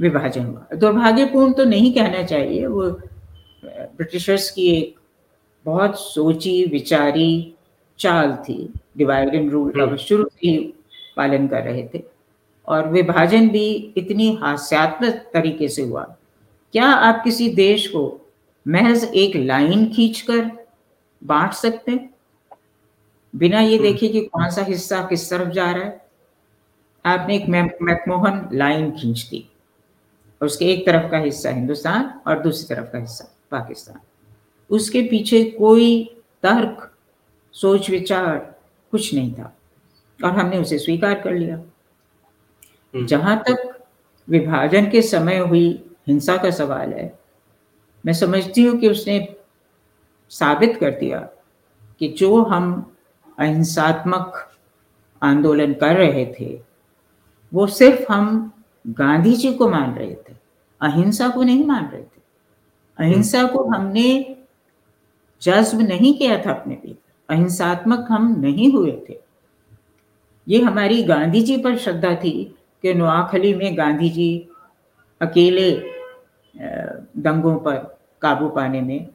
विभाजन 0.00 0.44
हुआ। 0.44 0.76
दुर्भाग्यपूर्ण 0.76 1.52
तो 1.52 1.64
नहीं 1.64 1.92
कहना 1.94 2.22
चाहिए 2.24 2.66
वो 2.66 2.90
ब्रिटिशर्स 3.64 4.50
की 4.50 4.66
एक 4.72 4.94
बहुत 5.66 5.98
सोची 6.00 6.64
विचारी 6.64 7.54
चाल 8.02 8.32
थी 8.32 8.72
डिवाइड 8.96 9.34
एंड 9.34 9.50
रूल 9.50 9.70
का 9.70 9.96
शुरू 9.96 10.24
से 10.24 10.48
ही 10.48 10.74
पालन 11.16 11.48
कर 11.48 11.62
रहे 11.62 11.88
थे। 11.94 12.02
और 12.68 12.88
विभाजन 12.88 13.48
भी 13.48 13.94
इतनी 13.96 14.38
हास्यात्मक 14.42 15.12
तरीके 15.12 15.68
से 15.68 15.82
हुआ। 15.82 16.16
क्या 16.72 16.84
आप 16.84 17.24
किसी 17.24 17.48
देश 17.48 17.88
को 17.88 18.30
महज 18.68 19.04
एक 19.14 19.36
लाइन 19.36 19.92
खींचकर 19.92 20.66
बांट 21.24 21.52
सकते 21.52 21.92
हैं? 21.92 22.14
बिना 23.36 23.60
ये 23.60 23.76
हम्म। 23.76 23.82
देखे 23.82 24.08
कि 24.08 24.20
कौन 24.20 24.50
सा 24.50 24.62
हिस्सा 24.62 25.06
किस 25.06 25.30
तरफ़ 25.30 25.48
जा 25.48 25.70
रहा 25.70 25.84
है। 25.84 26.06
आपने 27.06 27.36
एक 27.36 27.48
मैकमोहन 27.82 28.48
लाइन 28.52 28.90
खींच 28.90 29.28
दी। 29.30 29.48
और 30.42 30.46
उसके 30.46 30.64
एक 30.64 30.86
तरफ़ 30.86 31.10
का 31.10 31.18
हिस्सा 31.18 31.50
हिंदुस्तान 31.50 32.20
और 32.26 32.38
दूसरी 32.38 32.74
तरफ़ 32.74 32.86
का 32.86 32.98
हिस्सा 32.98 33.36
पाकिस्तान। 33.50 34.00
उसके 34.70 35.02
पीछे 35.02 35.44
कोई 35.44 36.16
तर्क 36.42 36.91
सोच 37.52 37.90
विचार 37.90 38.54
कुछ 38.90 39.14
नहीं 39.14 39.34
था। 39.34 39.56
और 40.24 40.30
हमने 40.30 40.58
उसे 40.58 40.78
स्वीकार 40.78 41.20
कर 41.20 41.32
लिया। 41.32 41.56
हम्म। 41.56 43.06
जहाँ 43.06 43.42
तक 43.48 43.86
विभाजन 44.28 44.90
के 44.90 45.02
समय 45.02 45.38
हुई 45.38 45.84
हिंसा 46.08 46.36
का 46.36 46.50
सवाल 46.50 46.92
है 46.92 47.18
मैं 48.06 48.12
समझती 48.12 48.64
हूँ 48.64 48.78
कि 48.78 48.88
उसने 48.88 49.36
साबित 50.30 50.76
कर 50.76 50.90
दिया 50.90 51.18
कि 51.98 52.08
जो 52.08 52.42
हम 52.42 52.94
अहिंसात्मक 53.38 54.56
आंदोलन 55.22 55.74
कर 55.74 55.96
रहे 55.96 56.26
थे 56.26 56.60
वो 57.54 57.66
सिर्फ़ 57.66 58.12
हम 58.12 58.52
गांधी 58.86 59.36
जी 59.36 59.54
को 59.54 59.68
मान 59.68 59.94
रहे 59.94 60.14
थे 60.14 60.34
अहिंसा 60.80 61.28
को 61.28 61.42
नहीं 61.42 61.64
मान 61.66 61.88
रहे 61.88 62.02
थे। 62.02 62.22
अहिंसा 62.98 63.44
को 63.44 63.64
हमने 63.64 64.36
जज्ब 65.42 65.80
नहीं 65.80 66.18
किया 66.18 66.38
था 66.46 66.50
अपने 66.50 66.74
भीतर 66.74 67.01
अहिंसात्मक 67.32 68.06
हम 68.10 68.34
नहीं 68.40 68.72
हुए 68.72 68.92
थे। 69.08 69.18
ये 70.46 70.60
हमारी 70.62 71.02
गांधी 71.02 71.42
जी 71.42 71.56
पर 71.56 71.76
श्रद्धा 71.78 72.14
थी 72.14 72.32
कि 72.84 72.94
नोआखली 72.94 73.54
में 73.54 73.76
गांधी 73.78 74.08
जी 74.10 74.30
अकेले 75.20 75.70
दंगों 77.18 77.56
पर 77.58 77.76
काबू 78.22 78.48
पाने 78.48 78.80
में 78.80 79.06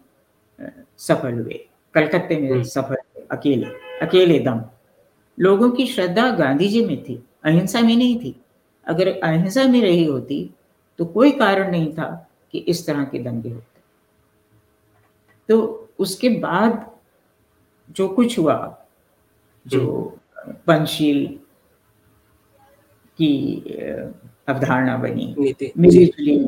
सफल 0.98 1.34
हुए। 1.34 1.66
कलकत्ते 1.94 2.38
में 2.38 2.52
हम्म। 2.52 2.64
सफल 2.64 2.96
हुए 2.96 3.26
अकेले 3.32 3.66
अकेले 4.00 4.40
दम। 4.40 4.64
लोगों 5.38 5.70
की 5.72 5.86
श्रद्धा 5.88 6.30
गांधी 6.32 6.68
जी 6.68 6.86
में 6.86 7.04
थी 7.04 7.24
अहिंसा 7.46 7.82
में 7.82 7.96
नहीं 7.96 8.20
थी। 8.20 8.36
अगर 8.88 9.08
अहिंसा 9.10 9.64
में 9.64 9.82
रही 9.82 10.06
होती 10.06 10.50
तो 11.00 11.06
कोई 11.06 11.32
कारण 11.34 11.72
नहीं 11.72 11.92
था 11.94 12.08
कि 12.54 12.58
इस 12.60 12.86
तरह 12.88 13.04
के 13.04 13.20
दंगे 13.20 13.50
होते। 13.50 13.82
तो 15.50 15.90
उसके 16.00 16.30
बाद 16.30 16.86
जो 17.92 18.08
कुछ 18.08 18.40
हुआ 18.40 18.86
जो 19.68 19.82
हम्म। 20.38 20.56
पंचशील 20.68 21.40
की 23.18 23.56
अवधारणा 24.48 24.98
बनी। 24.98 25.36
मिली 25.78 26.46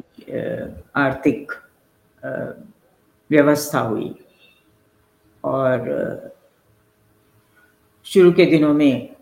आर्थिक 0.95 1.51
व्यवस्था 3.31 3.79
हुई। 3.79 4.15
और 5.43 5.79
शुरू 8.05 8.31
के 8.31 8.45
दिनों 8.45 8.73
में 8.73 9.15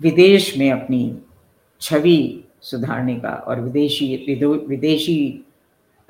विदेश 0.00 0.56
में 0.56 0.72
अपनी 0.72 1.22
छवि 1.80 2.44
सुधारने 2.62 3.20
का 3.20 3.30
और 3.30 3.60
विदेशी 3.60 4.36
विदेशी 4.68 5.46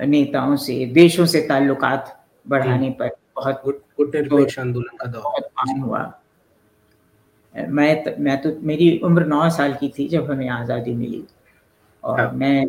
नेताओं 0.01 0.57
से 0.57 0.87
देशों 0.87 1.27
से 1.27 1.41
ताल्लुकात 1.41 2.27
बढ़ाने 2.49 2.91
पर 2.91 3.20
बहुत 3.41 4.59
आंदोलन 4.59 4.97
का 4.97 5.07
दौर 5.07 5.79
हुआ। 5.81 6.21
मैं 7.55 8.17
मैं 8.19 8.43
तो 8.43 8.51
मेरी 8.63 8.99
उम्र 8.99 9.25
नौ 9.27 9.49
साल 9.51 9.75
की 9.75 9.89
थी 9.89 10.09
जब 10.09 10.31
हमें 10.31 10.49
आज़ादी 10.49 10.95
मिली। 10.95 11.25
और 12.05 12.21
हाँ। 12.21 12.33
मैं 12.33 12.67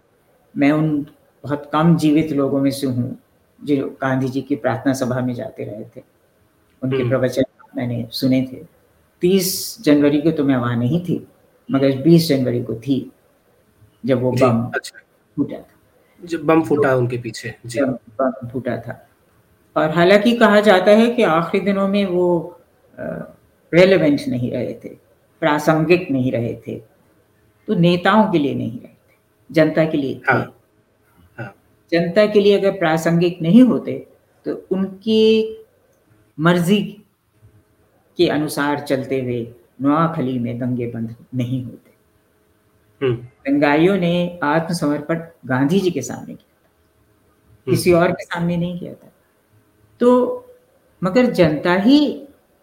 मैं 0.58 0.72
उन 0.72 1.06
बहुत 1.44 1.70
कम 1.74 1.96
जीवित 1.98 2.32
लोगों 2.32 2.62
में 2.62 2.72
से 2.72 2.88
हूँ 2.88 3.18
जो 3.64 3.98
गांधी 4.02 4.28
जी 4.28 4.42
की 4.42 4.56
प्रार्थना 4.56 4.94
सभा 4.94 5.20
में 5.22 5.34
जाते 5.34 5.64
रहे 5.64 5.84
थे। 5.84 6.04
उनके 6.82 6.98
हम्म। 6.98 7.10
प्रवचन 7.10 7.44
मैंने 7.78 8.08
सुने 8.12 8.42
थे। 8.54 8.64
तीस 9.22 9.78
जनवरी 9.82 10.22
को 10.22 10.32
तो 10.32 10.44
मैं 10.44 10.58
वहाँ 10.58 10.76
नहीं 10.76 11.04
थी 11.06 11.28
मगर 11.72 12.02
बीस 12.02 12.28
जनवरी 12.30 12.64
को 12.64 12.76
थी 12.76 13.12
जब 14.06 14.22
वो 14.22 14.32
बम 14.32 14.72
अच्छा। 14.76 15.00
फूटा 15.38 15.58
था। 15.58 16.28
जब 16.28 16.44
बम 16.44 16.64
फूटा 16.64 16.96
उनके 16.96 17.18
पीछे 17.18 17.56
जी। 17.66 17.82
बम 17.82 18.48
फूटा 18.48 18.78
था। 18.78 19.08
और 19.76 19.92
हालाँकि 19.92 20.36
कहा 20.38 20.60
जाता 20.60 20.92
है 20.92 21.08
कि 21.10 21.24
आखिरी 21.24 21.66
दिनों 21.66 21.88
में 21.88 22.06
वो 22.06 22.28
रेलेवेंट 23.74 24.22
नहीं 24.28 24.52
रहे 24.52 24.74
थे 24.74 24.90
प्रासंगिक 25.42 26.10
नहीं 26.12 26.32
रहे 26.32 26.56
थे 26.68 26.76
तो 27.68 27.76
नेताओं 27.76 28.32
के 28.32 28.40
लिए 28.40 28.56
नहीं 28.56 28.80
रहे 28.80 28.88
थे 28.88 29.18
जनता 29.50 29.86
के 29.86 29.98
लिए 29.98 30.16
थे 30.16 30.32
हाँ, 30.32 30.54
हाँ. 31.38 31.54
जनता 31.92 32.26
के 32.26 32.40
लिए 32.40 32.58
अगर 32.60 32.78
प्रासंगिक 32.80 33.42
नहीं 33.42 33.64
होते 33.64 33.98
तो 34.46 34.56
उनकी 34.72 35.24
मर्ज़ी 36.38 36.82
के 38.18 38.28
अनुसार 38.30 38.80
चलते 38.80 39.22
हुए 39.22 39.42
नवाखली 39.82 40.38
में 40.40 40.58
दंगे 40.60 40.88
बंद 40.88 41.16
नहीं 41.36 41.64
होते 41.66 41.92
हम्म। 43.02 43.16
दंगाइयों 43.46 43.96
ने 43.98 44.40
आत्मसमर्पण 44.44 45.22
गांधी 45.46 45.80
जी 45.80 45.92
के 45.92 46.02
सामने 46.02 46.34
किया 46.34 46.56
था 46.64 47.72
किसी 47.72 47.92
हम्म। 47.92 48.02
और 48.02 48.12
के 48.12 48.24
सामने 48.24 48.58
नहीं 48.58 48.80
किया 48.80 48.94
था 48.94 49.12
तो 50.02 50.12
मगर 51.02 51.26
जनता 51.32 51.74
ही 51.74 52.00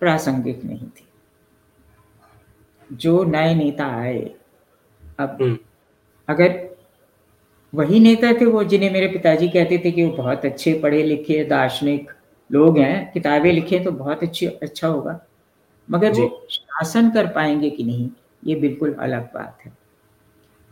प्रासंगिक 0.01 0.65
नहीं 0.65 0.87
थी। 0.87 1.07
जो 2.91 3.23
नए 3.25 3.55
नेता 3.55 3.87
आए 3.97 4.19
अब 5.19 5.39
हम्म। 5.43 5.59
अगर 6.29 6.69
वही 7.73 8.01
नेता 8.01 8.33
थे 8.33 8.45
वो 8.45 8.63
जिन्हें 8.65 8.91
मेरे 8.91 9.07
पिताजी 9.07 9.49
कहते 9.49 9.79
थे 9.85 9.91
कि 9.91 10.05
वो 10.05 10.17
बहुत 10.17 10.45
अच्छे 10.45 10.73
पढ़े 10.75 11.03
लिखे 11.03 11.45
दार्शनिक 11.45 12.11
लोग 12.51 12.79
हैं 12.79 13.11
किताबें 13.13 13.53
लिखे 13.53 13.79
तो 13.79 13.91
बहुत 13.93 14.23
अच्छी 14.23 14.47
अच्छा 14.47 14.89
होगा। 14.89 15.19
मगर 15.89 16.13
वो 16.13 16.47
शासन 16.51 17.11
कर 17.11 17.27
पाएँगे 17.27 17.71
कि 17.71 17.85
नहीं 17.85 18.09
ये 18.47 18.55
बिल्कुल 18.55 18.95
अलग 18.95 19.25
बात 19.35 19.59
है। 19.65 19.73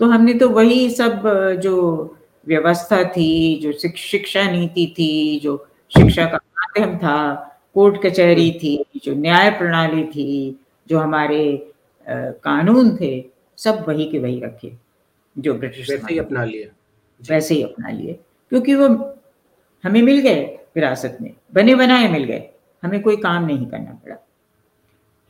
तो 0.01 0.07
हमने 0.07 0.35
तो 0.35 0.49
वही 0.49 0.89
सब 0.91 1.23
जो 1.63 1.75
व्यवस्था 2.47 3.03
थी 3.05 3.59
जो 3.63 3.73
शिक्षा 3.97 4.51
नीति 4.51 4.87
थी 4.99 5.41
जो 5.41 5.57
शिक्षा 5.91 6.25
का 6.25 6.39
माध्यम 6.77 6.97
था 6.99 7.35
कोर्ट 7.75 8.03
कचहरी 8.03 8.51
थी 8.53 8.77
जो 9.05 9.15
न्याय 9.15 9.51
प्रणाली 9.59 10.05
थी 10.05 10.59
जो 10.89 10.99
हमारे 10.99 11.73
आ, 12.07 12.15
कानून 12.45 12.97
थे 12.97 13.13
सब 13.59 13.85
वही 13.89 14.05
के 14.11 14.19
वही 14.19 14.41
रखे 14.41 14.73
जो 15.37 15.55
ब्रिटिश 15.55 15.91
वैसे 15.91 16.13
ही 16.13 16.19
अपना 16.19 16.45
लिए। 16.45 16.71
वैसे 17.23 17.55
ही 17.55 17.63
अपना 17.63 17.91
लिए 17.91 18.13
क्योंकि 18.53 18.75
वो 18.75 18.89
हमें 19.85 20.01
मिल 20.03 20.21
गए 20.21 20.45
विरासत 20.77 21.19
में 21.21 21.33
बने 21.55 21.75
बनाए 21.75 22.09
मिल 22.09 22.25
गए 22.25 22.49
हमें 22.83 23.01
कोई 23.03 23.17
काम 23.17 23.47
नहीं 23.47 23.67
करना 23.67 23.93
पड़ा। 24.05 24.17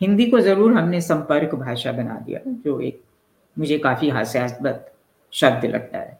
हिंदी 0.01 0.27
को 0.31 0.41
ज़रूर 0.41 0.73
हमने 0.73 1.01
संपर्क 1.01 1.55
भाषा 1.55 1.93
बना 1.93 2.19
दिया 2.27 2.41
जो 2.47 2.81
एक 2.81 3.01
मुझे 3.57 3.79
काफ़ी 3.79 4.09
हास्यास्पद 4.09 4.85
शब्द 5.33 5.65
लगता 5.65 5.99
है 5.99 6.19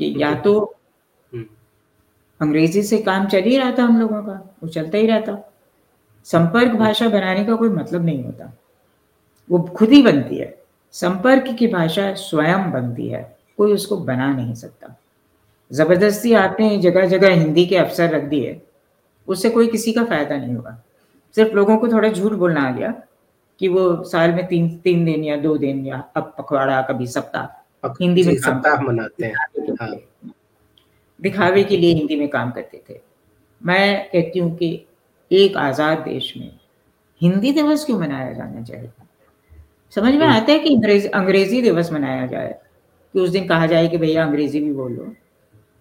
कि 0.00 0.14
या 0.18 0.34
तो 0.34 0.58
हम्म। 0.58 0.75
अंग्रेज़ी 2.40 2.82
से 2.82 2.98
काम 2.98 3.26
चल 3.26 3.42
ही 3.42 3.56
रहा 3.58 3.72
था 3.78 3.84
हम 3.84 4.00
लोगों 4.00 4.22
का 4.22 4.32
वो 4.62 4.68
चलता 4.68 4.98
ही 4.98 5.06
रहता 5.06 5.38
संपर्क 6.26 6.72
भाषा 6.72 7.08
बनाने 7.08 7.44
का 7.44 7.54
कोई 7.54 7.68
मतलब 7.68 8.04
नहीं 8.04 8.24
होता। 8.24 8.52
वो 9.50 9.58
खुद 9.76 9.90
ही 9.90 10.02
बनती 10.02 10.36
है। 10.36 10.54
संपर्क 10.92 11.54
की 11.58 11.66
भाषा 11.66 12.12
स्वयं 12.14 12.70
बनती 12.72 13.08
है। 13.08 13.22
कोई 13.58 13.72
उसको 13.72 13.96
बना 13.96 14.32
नहीं 14.34 14.54
सकता। 14.54 14.96
ज़बरदस्ती 15.70 16.32
आपने 16.34 16.76
जगह 16.78 17.06
जगह 17.06 17.34
हिंदी 17.34 17.66
के 17.66 17.76
अवसर 17.76 18.10
रख 18.10 18.22
दिए 18.22 18.60
उससे 19.28 19.50
कोई 19.50 19.66
किसी 19.68 19.92
का 19.92 20.04
फ़ायदा 20.04 20.36
नहीं 20.36 20.54
हुआ 20.54 20.76
सिर्फ़ 21.36 21.54
लोगों 21.54 21.76
को 21.78 21.88
थोड़ा 21.88 22.08
झूठ 22.08 22.32
बोलना 22.32 22.62
आ 22.68 22.72
गया 22.72 22.92
कि 23.60 23.68
वो 23.68 24.04
साल 24.04 24.32
में 24.32 24.46
तीन 24.46 24.68
तीन 24.84 25.04
दिन 25.04 25.24
या 25.24 25.36
दो 25.36 25.56
दिन 25.58 25.86
या 25.86 26.04
अब 26.16 26.34
पखवाड़ा 26.38 26.82
कभी 26.82 27.06
सप्ताह 27.06 27.46
हिंदी 28.00 28.22
में 28.24 28.36
सप्ताह 28.36 28.82
मनाते 28.82 29.26
हैं। 29.26 29.34
हाँ। 29.80 29.88
दिखावे 31.20 31.64
के 31.64 31.76
लिए 31.76 31.94
हिंदी 31.94 32.16
में 32.16 32.28
काम 32.28 32.50
करते 32.50 32.82
थे। 32.90 33.00
मैं 33.62 34.08
कहती 34.08 34.38
हूँ 34.38 34.56
कि 34.56 34.86
एक 35.30 35.56
आज़ाद 35.56 35.98
देश 35.98 36.32
में 36.36 36.50
हिंदी 37.20 37.52
दिवस 37.52 37.84
क्यों 37.84 37.98
मनाया 38.00 38.32
जाना 38.32 38.62
चाहिए? 38.62 38.90
समझ 39.90 40.14
में 40.14 40.26
आता 40.26 40.52
है 40.52 40.58
कि 40.58 40.74
अंग्रेज़ी 41.08 41.62
दिवस 41.62 41.92
मनाया 41.92 42.26
जाए? 42.26 42.54
कि 43.14 43.20
उस 43.20 43.30
दिन 43.30 43.46
कहा 43.48 43.66
जाए 43.66 43.88
कि 43.88 43.98
भैया 43.98 44.24
अंग्रेज़ी 44.24 44.60
भी 44.60 44.72
बोलो, 44.72 45.14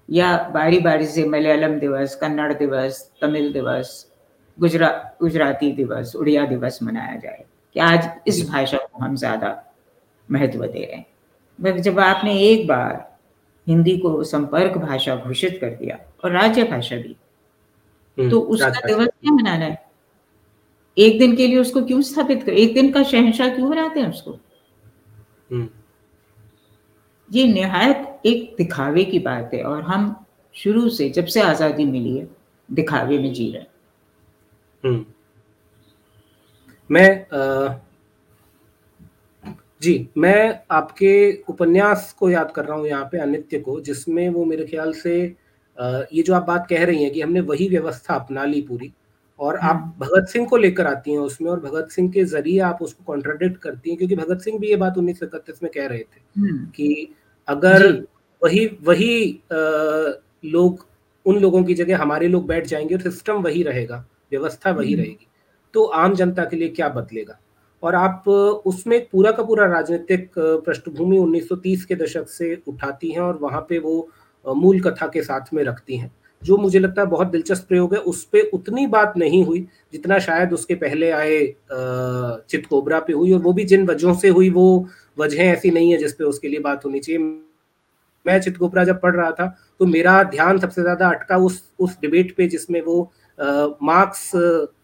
या 0.10 0.38
बारी 0.54 0.80
बारी 0.80 1.06
से 1.06 1.25
मलयालम 1.25 1.80
दिवस, 1.80 2.15
कन्नड़ 2.15 2.54
दिवस, 2.54 3.12
तमिल 3.22 3.51
दिवस, 3.54 4.12
गुजरा, 4.60 4.89
गुजराती 5.22 5.72
दिवस, 5.72 6.15
उड़िया 6.15 6.46
दिवस 6.46 6.80
मनाया 6.84 7.15
जाए? 7.15 7.44
कि 7.74 7.80
आज 7.80 8.10
इस 8.27 8.50
भाषा 8.50 8.77
को 8.77 9.04
हम 9.04 9.15
ज़्यादा 9.15 9.74
महत्व 10.32 10.65
दे 10.65 10.86
रहे 10.86 10.96
हैं। 10.96 11.82
जब 11.82 12.00
आपने 12.00 12.39
एक 12.39 12.68
बार 12.68 13.15
हिंदी 13.68 13.98
को 13.98 14.24
संपर्क 14.24 14.78
भाषा 14.78 15.16
घोषित 15.16 15.58
कर 15.62 15.70
दिया 15.70 16.00
और 16.24 16.32
राज्य 16.32 16.64
भाषा 16.64 16.96
भी। 16.96 17.16
हम्म, 18.18 18.30
तो 18.30 18.40
उसका 18.40 18.70
दिवस 18.70 19.08
क्या 19.08 19.32
मनाना 19.32 19.66
है? 19.66 19.86
एक 20.98 21.20
दिन 21.20 21.36
के 21.36 21.48
लिए 21.48 21.58
उसको 21.58 21.86
क्यों 21.86 22.02
स्थापित 22.02 22.44
कर 22.44 22.52
एक 22.52 22.74
दिन 22.74 22.92
का 22.92 23.04
शहनशाह 23.04 23.50
क्यों 23.50 23.70
बनाते 23.70 24.00
हैं 24.00 24.10
उसको? 24.10 24.32
हम्म। 25.52 25.70
ये 27.32 27.48
निहायत 27.48 28.22
एक 28.26 28.56
दिखावे 28.58 29.06
की 29.06 29.20
बात 29.20 29.52
है 29.54 29.64
और 29.64 29.82
हम 29.82 30.26
शुरू 30.54 30.90
से 30.90 31.10
जब 31.10 31.26
से 31.26 31.42
आज़ादी 31.42 31.86
मिली 31.86 32.18
है 32.18 32.28
दिखावे 32.72 33.20
में 33.20 33.34
जी 33.34 33.52
रहे 33.52 33.62
हैं। 33.62 33.68
हम्म। 34.86 35.06
मैं 36.92 37.28
आ, 37.34 37.76
जी 39.82 40.08
मैं 40.17 40.60
आपके 40.72 41.15
उपन्यास 41.50 42.12
को 42.20 42.29
याद 42.29 42.51
कर 42.51 42.65
रहा 42.65 42.77
हूँ 42.77 42.88
यहाँ 42.88 43.05
पे 43.12 43.17
अनित्य 43.17 43.60
को 43.60 43.79
जिसमें 43.82 44.27
वो 44.29 44.46
मेरे 44.46 44.65
ख्याल 44.65 44.94
से 44.94 45.15
ये 45.77 46.22
जो 46.24 46.34
आप 46.34 46.46
बात 46.46 46.67
कह 46.70 46.86
रही 46.86 47.03
हैं 47.03 47.12
कि 47.13 47.22
हमने 47.22 47.41
वही 47.44 47.67
व्यवस्था 47.70 48.15
अपना 48.15 48.46
ली 48.46 48.62
पूरी 48.62 48.91
और 49.39 49.58
आप 49.58 49.75
हम्म। 49.75 50.05
भगत 50.05 50.27
सिंह 50.27 50.46
को 50.48 50.58
लेकर 50.58 50.88
आती 50.88 51.12
हैं 51.12 51.20
उसमें 51.20 51.50
और 51.51 51.60
भगत 51.60 51.89
सिंह 51.91 52.12
के 52.12 52.24
ज़रिए 52.25 52.60
आप 52.62 52.82
उसको 52.82 53.03
कॉन्ट्राडिक्ट 53.03 53.58
करती 53.58 53.89
हैं 53.89 53.98
क्योंकि 53.98 54.15
भगत 54.15 54.41
सिंह 54.41 54.60
भी 54.60 54.67
ये 54.67 54.75
बात 54.75 54.98
उन्नीस 54.98 55.20
सौ 55.20 55.25
इकतीस 55.25 55.63
में 55.63 55.72
कह 55.72 55.88
रहे 55.88 56.00
थे 56.00 56.39
हम्म। 56.39 56.65
कि 56.67 57.15
अगर 57.48 57.88
वही 58.41 58.65
वही 58.84 59.41
आ, 59.51 59.58
लोग 60.46 60.86
उन 61.25 61.39
लोगों 61.39 61.63
की 61.63 61.74
जगह 61.74 61.98
हमारे 61.98 62.27
लोग 62.27 62.46
बैठ 62.48 62.67
जाएँगे 62.67 62.96
और 62.96 63.01
सिस्टम 63.01 63.41
वही 63.41 63.63
रहेगा 63.63 64.05
व्यवस्था 64.32 64.72
वही 64.72 64.94
हम्म। 64.94 65.03
रहेगी 65.03 65.27
तो 65.74 65.84
आम 65.96 66.15
जनता 66.15 66.44
के 66.46 66.58
लिए 66.58 66.67
क्या 66.70 66.89
बदलेगा 66.89 67.39
और 67.86 67.96
आप 67.96 68.27
उसमें 68.65 69.00
पूरा 69.10 69.32
का 69.32 69.44
पूरा 69.44 69.65
राजनीतिक 69.68 70.32
पृष्ठभूमि 70.38 71.18
1930 71.20 71.84
के 71.86 71.96
दशक 71.96 72.27
से 72.30 72.54
उठाती 72.68 73.12
हैं 73.12 73.22
और 73.22 73.38
वहाँ 73.42 73.62
पे 73.70 73.80
वो 73.80 74.08
मूल 74.46 74.80
कथा 74.82 75.08
के 75.08 75.22
साथ 75.24 75.54
में 75.54 75.63
रखती 75.63 75.98
हैं। 75.98 76.12
जो 76.42 76.58
मुझे 76.58 76.80
लगता 76.80 77.01
है 77.01 77.08
बहुत 77.08 77.27
दिलचस्प 77.27 77.68
प्रयोग 77.68 77.94
है, 77.94 78.00
उस 78.01 78.24
पर 78.25 78.50
उतनी 78.54 78.86
बात 78.88 79.14
नहीं 79.18 79.44
हुई 79.46 79.60
जितना 79.94 80.20
शायद 80.20 80.53
उसके 80.53 80.75
पहले 80.77 81.10
आए 81.14 81.40
चितकोबरा 81.72 83.00
पे 83.00 83.14
हुई 83.14 83.33
और 83.33 83.40
वो 83.42 83.53
भी 83.53 83.64
जिन 83.66 83.86
वजहों 83.88 84.14
से 84.16 84.29
हुई, 84.29 84.50
वो 84.50 84.88
वजह 85.18 85.44
ऐसी 85.44 85.72
नहीं 85.72 85.92
है 85.92 85.98
जिसपे 85.98 86.24
उसके 86.25 86.48
लिए 86.48 86.60
बात 86.62 86.86
होनी 86.86 87.00
चाहिए। 87.00 87.20
मैं 88.25 88.40
चितकोबरा 88.42 88.83
जब 88.83 89.00
पढ़ 89.01 89.16
रहा 89.16 89.31
था 89.31 89.46
तो 89.79 89.86
मेरा 89.86 90.22
ध्यान 90.25 90.60
सबसे 90.60 90.81
ज़्यादा 90.81 91.10
अटका 91.10 91.38
उस 91.40 91.62
उस 91.79 91.98
डिबेट 92.01 92.36
पे 92.38 92.48
जिसमें 92.48 92.81
वो 92.81 93.12
मार्क्स 93.40 94.32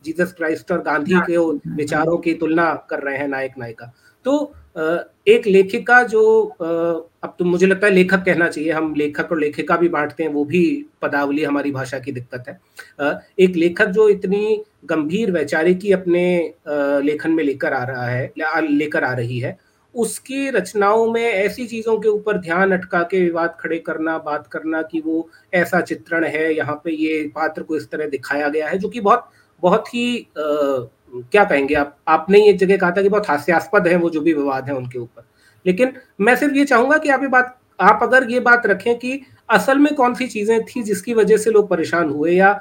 जीसस 0.05 0.33
क्राइस्ट 0.37 0.71
और 0.71 0.81
गांधी 0.81 1.13
हाँ। 1.13 1.25
के 1.29 1.37
विचारों 1.75 2.17
की 2.17 2.33
तुलना 2.33 2.73
कर 2.89 2.99
रहे 2.99 3.17
हैं 3.17 3.27
नायक 3.27 3.53
नायिका 3.57 3.91
तो 4.25 4.53
एक 5.27 5.47
लेखिका 5.47 6.01
जो 6.03 6.23
अब 7.23 7.35
तो 7.39 7.45
मुझे 7.45 7.67
लगता 7.67 7.87
है 7.87 7.93
लेखक 7.93 8.23
कहना 8.25 8.47
चाहिए 8.47 8.71
हम 8.71 8.93
लेखक 8.95 9.31
और 9.31 9.39
लेखिका 9.39 9.75
भी 9.77 9.89
बांटते 9.89 10.23
हैं 10.23 10.29
वो 10.31 10.43
भी 10.45 10.63
पदावली 11.01 11.43
हमारी 11.43 11.71
भाषा 11.71 11.99
की 11.99 12.11
दिक्कत 12.11 12.45
है 12.47 13.11
एक 13.39 13.55
लेखक 13.55 13.89
जो 13.89 14.07
इतनी 14.09 14.61
गंभीर 14.85 15.31
वैचारिकी 15.31 15.91
अपने 15.91 16.23
लेखन 17.03 17.31
में 17.31 17.43
लेकर 17.43 17.73
आ 17.73 17.83
रहा 17.83 18.07
है 18.07 18.31
लेकर 18.69 19.03
आ 19.03 19.13
रही 19.13 19.39
है 19.39 19.57
उसकी 19.95 20.49
रचनाओं 20.49 21.11
में 21.11 21.23
ऐसी 21.23 21.65
चीज़ों 21.67 21.97
के 21.99 22.09
ऊपर 22.09 22.37
ध्यान 22.37 22.71
अटका 22.71 23.01
के 23.03 23.19
विवाद 23.19 23.57
खड़े 23.59 23.77
करना 23.79 24.17
बात 24.17 24.47
करना 24.47 24.81
कि 24.81 25.01
वो 25.05 25.27
ऐसा 25.53 25.81
चित्रण 25.81 26.23
है 26.25 26.53
यहाँ 26.55 26.75
पे 26.83 26.91
ये 26.91 27.21
पात्र 27.35 27.63
को 27.63 27.77
इस 27.77 27.89
तरह 27.91 28.07
दिखाया 28.07 28.49
गया 28.49 28.67
है 28.69 28.77
जो 28.77 28.89
कि 28.89 28.99
बहुत 28.99 29.29
बहुत 29.63 29.87
ही 29.87 30.19
आ, 30.19 30.41
क्या 31.13 31.43
कहेंगे 31.43 31.75
आप 31.75 31.97
आपने 32.07 32.45
ये 32.45 32.53
जगह 32.53 32.77
कहा 32.77 32.91
था 32.91 33.01
कि 33.01 33.09
बहुत 33.09 33.29
हास्यास्पद 33.29 33.87
है 33.87 33.95
वो 33.95 34.09
जो 34.09 34.21
भी 34.21 34.33
विवाद 34.33 34.67
है 34.67 34.75
उनके 34.75 34.99
ऊपर। 34.99 35.23
लेकिन 35.65 35.93
मैं 36.21 36.35
सिर्फ़ 36.35 36.55
ये 36.55 36.65
चाहूँगा 36.65 36.97
कि 36.97 37.09
आप 37.09 37.21
ये 37.21 37.27
बात 37.27 37.57
आप 37.81 37.99
अगर 38.03 38.29
ये 38.31 38.39
बात 38.39 38.65
रखें 38.65 38.97
कि 38.99 39.21
असल 39.49 39.77
में 39.77 39.93
कौन 39.95 40.13
सी 40.13 40.27
चीज़ें 40.27 40.63
थी 40.65 40.83
जिसकी 40.83 41.13
वजह 41.13 41.37
से 41.37 41.51
लोग 41.51 41.69
परेशान 41.69 42.09
हुए 42.09 42.31
या 42.31 42.49
आ, 42.49 42.59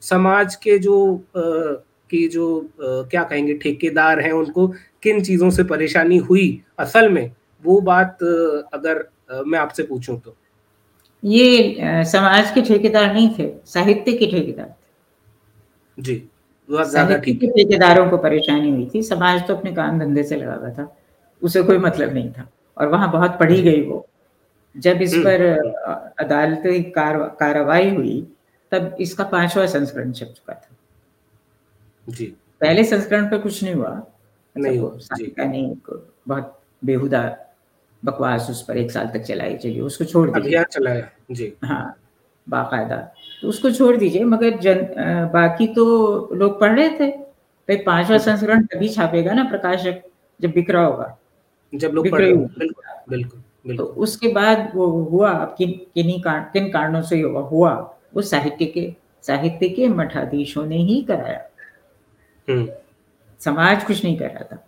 समाज 0.00 0.54
के 0.54 0.78
जो 0.78 0.96
आ, 1.36 1.40
की 2.12 2.26
जो 2.28 2.46
आ, 2.60 3.02
क्या 3.10 3.22
कहेंगे 3.24 3.54
ठेकेदार 3.62 4.20
हैं 4.20 4.32
उनको 4.34 4.66
किन 5.02 5.22
चीज़ों 5.22 5.50
से 5.50 5.64
परेशानी 5.64 6.16
हुई 6.28 6.46
असल 6.78 7.08
में 7.12 7.30
वो 7.64 7.80
बात 7.82 8.22
अगर 8.74 9.04
मैं 9.46 9.58
आपसे 9.58 9.82
पूछूँ 9.82 10.18
तो। 10.20 10.36
ये 11.22 12.04
समाज 12.06 12.50
के 12.50 12.62
ठेकेदार 12.62 13.12
नहीं 13.12 13.28
थे 13.38 13.50
साहित्य 13.66 14.12
के 14.12 14.26
ठेकेदार 14.26 14.66
थे। 14.68 16.02
जी 16.02 16.22
साहित्य 16.68 17.32
के 17.32 17.46
ठेकेदारों 17.48 18.08
को 18.10 18.16
परेशानी 18.18 18.70
हुई 18.70 18.88
थी 18.94 19.02
समाज 19.02 19.46
तो 19.48 19.54
अपने 19.56 19.72
काम 19.74 19.98
धंधे 20.00 20.22
से 20.22 20.36
लगा 20.36 20.54
हुआ 20.54 20.70
था 20.78 20.92
उसे 21.42 21.62
कोई 21.62 21.78
मतलब 21.78 22.14
नहीं 22.14 22.30
था 22.32 22.48
और 22.76 22.88
वहाँ 22.88 23.10
बहुत 23.12 23.38
पढ़ी 23.40 23.62
गई 23.62 23.80
वो। 23.82 24.06
जब 24.74 25.02
इस 25.02 25.14
हम्म। 25.14 25.24
पर 25.24 25.40
अदालती 26.20 26.82
कार्रवाई 26.92 27.90
हुई 27.90 28.20
तब 28.72 28.96
इसका 29.00 29.24
पांचवा 29.32 29.66
संस्करण 29.66 30.12
छप 30.12 30.34
चुका 30.36 30.54
था। 30.54 30.71
जी। 32.08 32.26
पहले 32.60 32.84
संस्करण 32.84 33.28
पर 33.30 33.38
कुछ 33.38 33.62
नहीं 33.62 33.74
हुआ। 33.74 34.02
नहीं 34.56 34.78
हुआ 34.78 34.98
नहीं 35.40 35.74
बहुत 36.28 36.58
बेहुदा 36.82 37.22
बकवास 38.02 38.46
उस 38.50 38.62
पर 38.62 38.76
एक 38.76 38.90
साल 38.90 39.06
तक 39.08 39.22
चलाई 39.22 39.56
चलिए 39.56 39.80
उसको 39.80 40.04
छोड़ 40.04 40.30
दीजिए। 40.30 40.62
चलाया 40.72 41.08
जी। 41.30 41.52
हाँ 41.64 41.96
बाकायदा। 42.46 42.96
तो 43.42 43.48
उसको 43.48 43.70
छोड़ 43.70 43.96
दीजिए 43.96 44.24
मगर 44.24 44.58
जन 44.58 44.82
बाकी 45.32 45.66
तो 45.74 45.84
लोग 46.34 46.60
पढ़ 46.60 46.78
रहे 46.78 46.88
थे। 46.90 47.08
भाई 47.68 47.76
पांचवा 47.76 48.18
संस्करण 48.18 48.64
तभी 48.66 48.88
छापेगा 48.88 49.32
ना 49.32 49.44
प्रकाशक 49.44 50.02
जब 50.40 50.50
बिक 50.50 50.70
रहा 50.70 50.84
होगा। 50.84 51.16
जब 51.72 51.90
लोग 51.94 52.10
पढ़ 52.10 52.20
रहे 52.20 52.34
बिल्कुल 52.34 52.84
बिल्कुल 53.10 53.76
तो 53.76 53.84
उसके 53.84 54.28
बाद 54.28 54.70
वो 54.74 54.86
हुआ 54.86 55.32
किन 55.58 55.70
किन्हीं 55.94 56.22
किन 56.26 56.68
कारणों 56.70 57.02
से 57.02 57.20
हुआ? 57.20 57.40
हुआ 57.42 57.72
वो 58.14 58.22
साहित्य 58.22 58.64
के 58.66 58.92
साहित्य 59.24 59.68
के 59.68 59.88
मठाधीशों 59.88 60.66
ने 60.66 60.76
ही 60.78 61.00
कराया। 61.02 61.40
समाज 62.48 63.84
कुछ 63.84 64.04
नहीं 64.04 64.16
कर 64.18 64.26
रहा 64.26 64.44
था। 64.52 64.64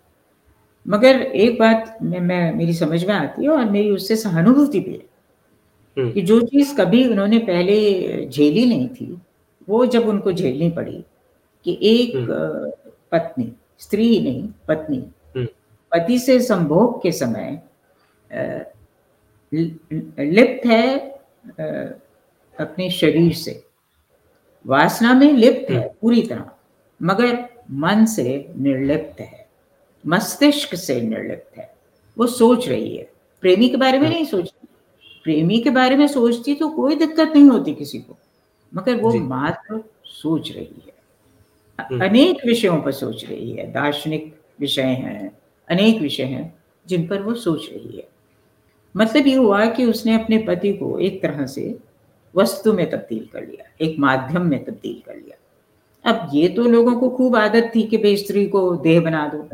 मगर 0.85 1.21
एक 1.21 1.59
बात 1.59 1.97
में 2.01 2.19
मैं 2.19 2.53
मेरी 2.53 2.73
समझ 2.73 3.03
में 3.05 3.13
आती 3.15 3.43
है 3.43 3.49
और 3.49 3.65
मेरी 3.65 3.91
उससे 3.91 4.15
सहानुभूति 4.15 4.79
भी 4.79 4.91
है 4.91 5.03
हम्म। 5.97 6.11
कि 6.11 6.21
जो 6.21 6.39
चीज़ 6.41 6.75
कभी 6.77 7.07
उन्होंने 7.09 7.37
पहले 7.39 8.25
झेली 8.25 8.65
नहीं 8.65 8.87
थी 8.89 9.21
वो 9.69 9.85
जब 9.85 10.07
उनको 10.07 10.31
झेलनी 10.33 10.69
पड़ी 10.71 11.03
कि 11.65 11.77
एक 11.81 12.15
हम्म। 12.15 12.71
पत्नी 13.11 13.51
स्त्री 13.79 14.19
नहीं 14.19 14.47
पत्नी। 14.67 15.03
पति 15.91 16.19
से 16.19 16.39
संभोग 16.39 17.01
के 17.03 17.11
समय 17.11 17.61
लिप्त 19.51 20.65
है 20.65 20.97
अपने 22.57 22.89
शरीर 22.89 23.33
से। 23.33 23.63
वासना 24.65 25.13
में 25.13 25.31
लिप्त 25.33 25.71
है 25.71 25.87
पूरी 26.01 26.21
तरह। 26.21 26.49
मगर 27.01 27.35
मन 27.71 28.05
से 28.05 28.53
निर्लिप्त 28.57 29.21
है 29.21 29.47
मस्तिष्क 30.07 30.75
से 30.75 31.01
निर्लिप्त 31.01 31.57
है। 31.57 31.75
वो 32.17 32.27
सोच 32.27 32.69
रही 32.69 32.97
है। 32.97 33.09
प्रेमी 33.41 33.69
के 33.69 33.77
बारे 33.77 33.99
में 33.99 34.09
नहीं 34.09 34.25
सोचती 34.25 34.67
प्रेमी 35.23 35.59
के 35.59 35.69
बारे 35.69 35.95
में 35.95 36.07
सोचती 36.07 36.55
तो 36.55 36.69
कोई 36.69 36.95
दिक्कत 36.95 37.29
नहीं 37.29 37.49
होती 37.49 37.73
किसी 37.73 37.99
को 37.99 38.17
मगर 38.73 38.95
वो 38.95 39.13
मात्र 39.13 39.83
सोच 40.05 40.51
रही 40.51 40.83
है। 40.87 40.93
हम्म। 41.81 42.05
अनेक 42.05 42.45
विषयों 42.45 42.81
पर 42.81 42.91
सोच 42.91 43.25
रही 43.25 43.51
है। 43.51 43.71
दार्शनिक 43.71 44.35
विषय 44.59 44.81
हैं 44.81 45.37
अनेक 45.69 46.01
विषय 46.01 46.23
हैं 46.23 46.55
जिन 46.87 47.07
पर 47.07 47.21
वो 47.21 47.33
सोच 47.33 47.69
रही 47.71 47.97
है। 47.97 48.07
मतलब 48.97 49.27
ये 49.27 49.35
हुआ 49.35 49.65
कि 49.65 49.85
उसने 49.85 50.23
अपने 50.23 50.37
पति 50.37 50.73
को 50.73 50.99
एक 50.99 51.21
तरह 51.21 51.45
से 51.45 51.79
वस्तु 52.35 52.73
में 52.73 52.89
तब्दील 52.89 53.29
कर 53.33 53.47
लिया 53.47 53.71
एक 53.81 53.99
माध्यम 53.99 54.41
में 54.41 54.65
तब्दील 54.65 55.03
कर 55.05 55.15
लिया। 55.15 55.37
अब 56.05 56.29
ये 56.33 56.47
तो 56.49 56.63
लोगों 56.63 56.99
को 56.99 57.09
खूब 57.09 57.35
आदत 57.35 57.71
थी 57.75 57.83
कि 57.83 57.97
भाई 57.97 58.17
स्त्री 58.17 58.47
को 58.47 58.75
देह 58.75 59.01
बना 59.01 59.27
दो 59.27 59.49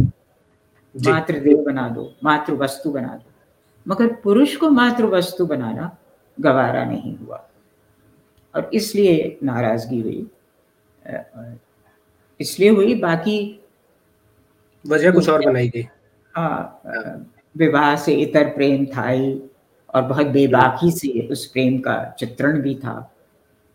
मातृ 0.96 1.40
देह 1.40 1.64
बना 1.64 1.90
दो 1.90 2.14
मातृ 2.24 2.54
वस्तु 2.54 2.92
बना 2.92 3.08
दो। 3.08 3.32
मगर 3.88 4.16
पुरुष 4.16 4.56
को 4.56 4.70
मातृ 4.70 5.06
वस्तु 5.06 5.46
बनाना 5.46 5.98
गवारा 6.40 6.84
नहीं 6.86 7.18
हुआ। 7.18 7.50
और 8.56 8.70
इसलिए 8.74 9.38
नाराज़गी 9.44 10.02
हुई। 10.02 10.28
इसलिए 12.40 12.70
हुई 12.70 12.96
बाकी 12.96 13.38
वजह 14.88 15.12
कुछ 15.12 15.30
और 15.30 15.46
बनाई 15.46 15.70
गई। 15.70 15.88
हाँ 16.36 16.82
विवाह 17.58 17.96
से 17.96 18.14
इतर 18.14 18.50
प्रेम 18.50 18.86
था 18.86 19.08
ही 19.08 19.42
और 19.96 20.02
बहुत 20.02 20.28
बेबाकी 20.28 20.92
से 20.92 21.28
उस 21.28 21.46
प्रेम 21.46 21.80
का 21.80 22.16
चित्रण 22.20 22.62
भी 22.62 22.76
था। 22.76 23.12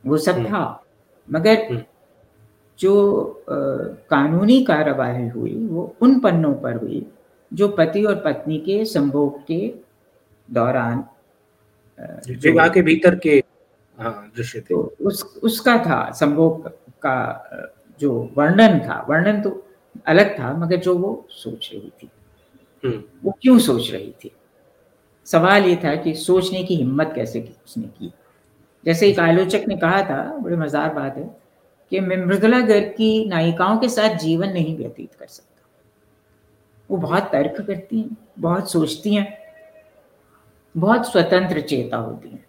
वो 0.07 0.17
सब 0.19 0.33
हम्म। 0.33 0.47
था। 0.47 0.85
मगर 1.33 1.59
हम्म। 1.71 1.83
जो 2.79 3.43
कानूनी 4.11 4.65
कार्यवाही 4.65 5.29
हुई 5.29 5.55
वो 5.67 5.95
उन 6.01 6.19
पन्नों 6.21 6.55
पर 6.55 6.77
हुई 6.77 7.07
जो 7.53 7.69
पति 7.69 8.05
और 8.05 8.15
पत्नी 8.15 8.59
के 8.59 8.85
संभोग 8.85 9.43
के 9.47 9.75
दौरान 10.49 11.05
विवाह 12.29 12.69
के 12.69 12.83
भीतर 12.83 13.15
के 13.17 13.43
हाँ, 13.99 14.33
दृश्य 14.37 14.61
थे। 14.61 14.75
तो 14.75 14.95
उस 15.01 15.23
उसका 15.43 15.79
था 15.79 16.11
संभोग 16.12 16.69
का 17.03 17.19
जो 18.01 18.12
वर्णन 18.37 18.79
था 18.79 19.07
वर्णन 19.11 19.41
तो 19.43 19.67
अलग 20.07 20.39
था 20.39 20.53
मगर 20.53 20.77
जो 20.77 20.95
वो 20.99 21.27
सोच 21.31 21.71
रही 21.73 21.93
थी। 22.03 22.11
हम्म। 22.85 23.03
वो 23.25 23.37
क्यों 23.43 23.59
सोच 23.59 23.91
रही 23.93 24.15
थी? 24.25 24.31
सवाल 25.25 25.65
ये 25.65 25.77
था 25.77 25.95
कि 25.97 26.15
सोचने 26.15 26.62
की 26.65 26.77
हिम्मत 26.77 27.12
कैसे 27.15 27.41
की 27.41 27.55
उसने 27.65 27.85
की? 27.85 28.12
जैसे 28.87 29.09
एक 29.09 29.19
आलोचक 29.21 29.65
ने 29.69 29.77
कहा 29.77 30.03
था 30.03 30.23
बड़े 30.39 30.57
मजार 30.57 30.95
बात 30.95 31.17
है 31.17 31.46
कि 31.90 32.01
मैं 32.01 32.27
मृदुला 32.27 32.61
गर्ग 32.61 32.85
की 32.85 33.29
नायिकाओं 33.29 33.79
के 33.79 33.88
साथ 33.88 34.14
जीवन 34.14 34.49
नहीं 34.49 34.77
व्यतीत 34.77 35.14
कर 35.14 35.27
सकता। 35.27 35.68
वो 36.90 36.96
बहुत 36.96 37.22
तर्क 37.22 37.66
करती 37.66 38.01
हैं 38.01 38.16
बहुत 38.38 38.70
सोचती 38.70 39.14
हैं 39.14 39.38
बहुत 40.77 41.12
स्वतंत्र 41.12 41.61
चेता 41.61 41.96
होती 41.96 42.29
हैं। 42.29 42.44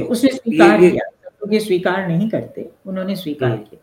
तो 0.00 0.04
उसने 0.04 0.30
स्वीकार 0.30 0.78
किया। 0.80 1.30
तो 1.40 1.52
ये 1.52 1.60
स्वीकार 1.60 2.08
नहीं 2.08 2.30
करते 2.30 2.70
उन्होंने 2.86 3.16
स्वीकार। 3.16 3.56
किया। 3.56 3.80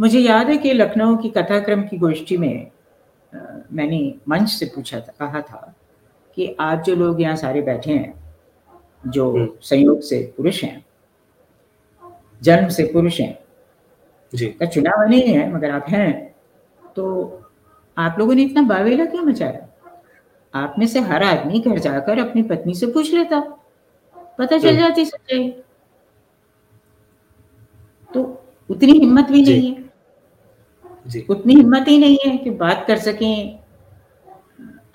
मुझे 0.00 0.18
याद 0.18 0.48
है 0.48 0.56
कि 0.56 0.72
लखनऊ 0.72 1.16
की 1.16 1.28
कथाक्रम 1.28 1.82
की 1.82 1.98
गोष्ठी 1.98 2.36
में 2.36 2.70
आ, 3.34 3.38
मैंने 3.72 4.14
मंच 4.28 4.48
से 4.48 4.66
पूछा 4.66 5.00
था 5.00 5.14
कहा 5.18 5.40
था 5.40 5.74
कि 6.34 6.56
आज 6.60 6.84
जो 6.84 6.94
लोग 6.94 7.20
यहाँ 7.20 7.36
सारे 7.36 7.62
बैठे 7.62 7.92
हैं 7.92 8.36
जो 9.06 9.30
हम्म। 9.30 9.48
संयोग 9.62 10.00
से 10.00 10.34
पुरुष 10.36 10.64
हैं 10.64 10.86
जन्म 12.42 12.68
से 12.68 12.84
पुरुष 12.84 13.20
हैं 13.20 13.41
जी। 14.34 14.46
का 14.46 14.66
चुनाव 14.66 15.08
नहीं 15.08 15.22
है 15.22 15.52
मगर 15.52 15.70
आप 15.70 15.84
हैं। 15.88 16.34
तो 16.96 17.28
आप 17.98 18.16
लोगों 18.18 18.34
ने 18.34 18.42
इतना 18.42 18.62
बावेला 18.62 19.04
क्यों 19.04 19.22
मचाया? 19.22 19.68
आप 20.54 20.74
में 20.78 20.86
से 20.86 21.00
हर 21.00 21.22
आदमी 21.22 21.60
घर 21.60 21.78
जाकर 21.78 22.18
अपनी 22.18 22.42
पत्नी 22.42 22.74
से 22.74 22.86
पूछ 22.86 23.14
लेता। 23.14 23.40
पता 24.38 24.58
चल 24.58 24.68
हम्म। 24.68 24.80
जाती 24.80 25.04
सच्चाई। 25.04 25.48
तो 28.14 28.44
उतनी 28.70 28.92
हिम्मत 28.92 29.24
भी 29.24 29.42
नहीं 29.42 29.74
है। 29.74 29.90
जी। 31.06 31.26
उतनी 31.30 31.54
हिम्मत 31.54 31.84
ही 31.88 31.98
नहीं 31.98 32.18
है 32.26 32.38
कि 32.38 32.50
बात 32.50 32.84
कर 32.86 32.98
सकें 32.98 33.58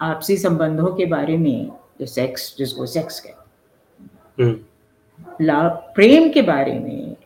आपसी 0.02 0.38
संबंधों 0.38 0.96
के 0.96 1.06
बारे 1.06 1.38
में 1.38 1.72
जो 2.00 2.06
सेक्स 2.06 2.56
जिसको 2.58 2.86
सेक्स 2.86 3.20
कहते 3.20 4.44
हम्म। 4.44 4.60
प्रेम 5.96 6.30
के 6.30 6.42
बारे 6.42 6.80
में 6.80 7.17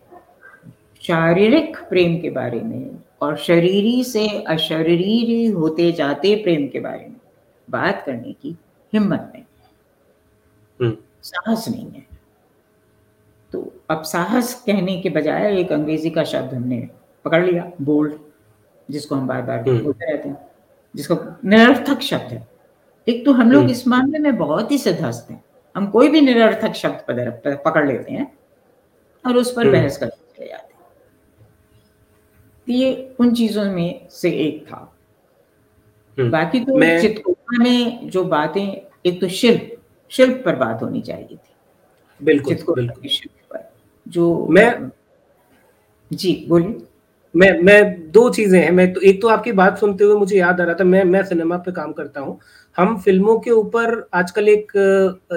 शारीरिक 1.04 1.78
प्रेम 1.90 2.20
के 2.22 2.30
बारे 2.30 2.60
में 2.62 3.00
और 3.22 3.38
शरीरी 3.38 4.04
से 4.04 4.28
अशरीरी 4.48 5.46
होते 5.46 5.92
जाते 5.92 6.36
प्रेम 6.36 6.68
के 6.68 6.80
बारे 6.80 7.06
में 7.06 7.20
बात 7.68 8.04
करने 8.06 8.34
की 8.34 8.56
हिम्मत 8.94 9.32
नहीं 9.34 9.44
हम्म। 10.80 10.96
साहस 11.24 11.68
नहीं 11.70 11.92
है 11.92 12.06
तो 13.52 13.72
अब 13.90 14.04
साहस 14.04 14.54
कहने 14.68 15.00
के 15.02 15.10
बजाय 15.10 15.60
एक 15.60 15.72
अंग्रेज़ी 15.72 16.10
का 16.10 16.24
शब्द 16.24 16.54
हमने 16.54 16.88
पकड़ 17.26 17.44
लिया 17.46 17.72
बोल्ड 17.82 18.14
जिसको 18.90 19.16
हम 19.16 19.28
बार 19.28 19.42
बार 19.42 19.70
हम्म। 19.70 19.84
बोलते 19.84 20.12
रहते 20.12 20.30
हैं 20.30 20.38
जिसको 20.96 21.16
निरर्थक 21.50 22.02
शब्द 22.02 22.34
है 22.34 22.48
एक 23.08 23.26
तो 23.26 23.32
हम 23.32 23.52
लोग 23.52 23.62
हम्म। 23.62 23.72
इस 23.72 23.88
मामले 23.88 24.20
में 24.20 24.36
बहुत 24.38 24.72
ही 24.72 24.78
सिद्धस्त 24.78 25.32
हैं 25.32 25.44
हम 25.76 25.88
कोई 25.88 26.10
भी 26.10 26.22
निरर्थक 26.22 26.74
शब्द 26.74 27.16
पकड़ 27.66 27.88
लेते 27.88 28.14
हैं 28.14 28.32
और 29.26 29.38
उस 29.38 29.54
पर। 29.54 29.72
बहस 29.72 29.98
करते 29.98 30.16
हैं 30.16 30.21
ये 32.68 33.16
उन 33.20 33.34
चीज़ों 33.36 33.64
में 33.66 34.08
से 34.12 34.32
एक 34.40 34.66
था। 34.68 34.88
बाकी 36.18 36.60
तो 36.60 36.80
चित्रकूटा 37.02 37.64
में 37.64 38.10
जो 38.10 38.24
बातें 38.26 38.64
एक 39.06 39.20
तो 39.22 39.28
शिल्प 39.30 39.78
शिल्प 40.12 40.42
पर 40.46 40.56
बात 40.56 40.82
होनी 40.84 41.02
चाहिए 41.02 41.28
थी। 41.28 41.38
बिल्कुल 42.20 42.56
बिल्कुल। 42.76 43.08
शिल्प 43.10 43.54
पर 43.54 43.70
जो 44.06 44.48
मैं 44.50 44.92
जी 46.12 46.34
बोलिए। 46.50 46.82
मैं 47.34 47.52
मैं 47.60 48.12
दो 48.12 48.30
चीज़ें 48.30 48.60
हैं। 48.60 48.72
मैं 48.72 48.92
तो 48.94 49.02
एक 49.02 49.22
तो 49.22 49.28
आपकी 49.28 49.52
बात 49.54 49.78
सुनते 49.80 50.04
हुए 50.04 50.16
मुझे 50.20 50.38
याद 50.38 50.62
आ 50.62 50.64
रहा 50.64 50.76
था 50.76 50.84
मैं 50.84 51.04
मैं 51.06 51.24
सिनेमा 51.26 51.58
पे 51.58 51.72
काम 51.72 51.92
करता 51.94 52.22
हूँ। 52.22 52.40
हम 52.76 52.98
फ़िल्मों 53.02 53.38
के 53.40 53.52
ऊपर 53.52 54.10
आजकल 54.14 54.50
एक 54.50 54.72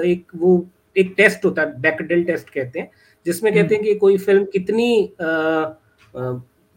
एक 0.05 0.31
वो 0.35 0.65
एक 0.95 1.13
टेस्ट 1.17 1.45
होता 1.45 1.61
है 1.61 1.81
बैकडेल 1.81 2.23
टेस्ट 2.23 2.49
कहते 2.49 2.79
हैं 2.79 2.89
जिसमें 3.25 3.53
कहते 3.53 3.75
हैं 3.75 3.83
कि 3.83 3.95
कोई 3.95 4.17
फ़िल्म 4.17 4.45
कितनी 4.53 5.13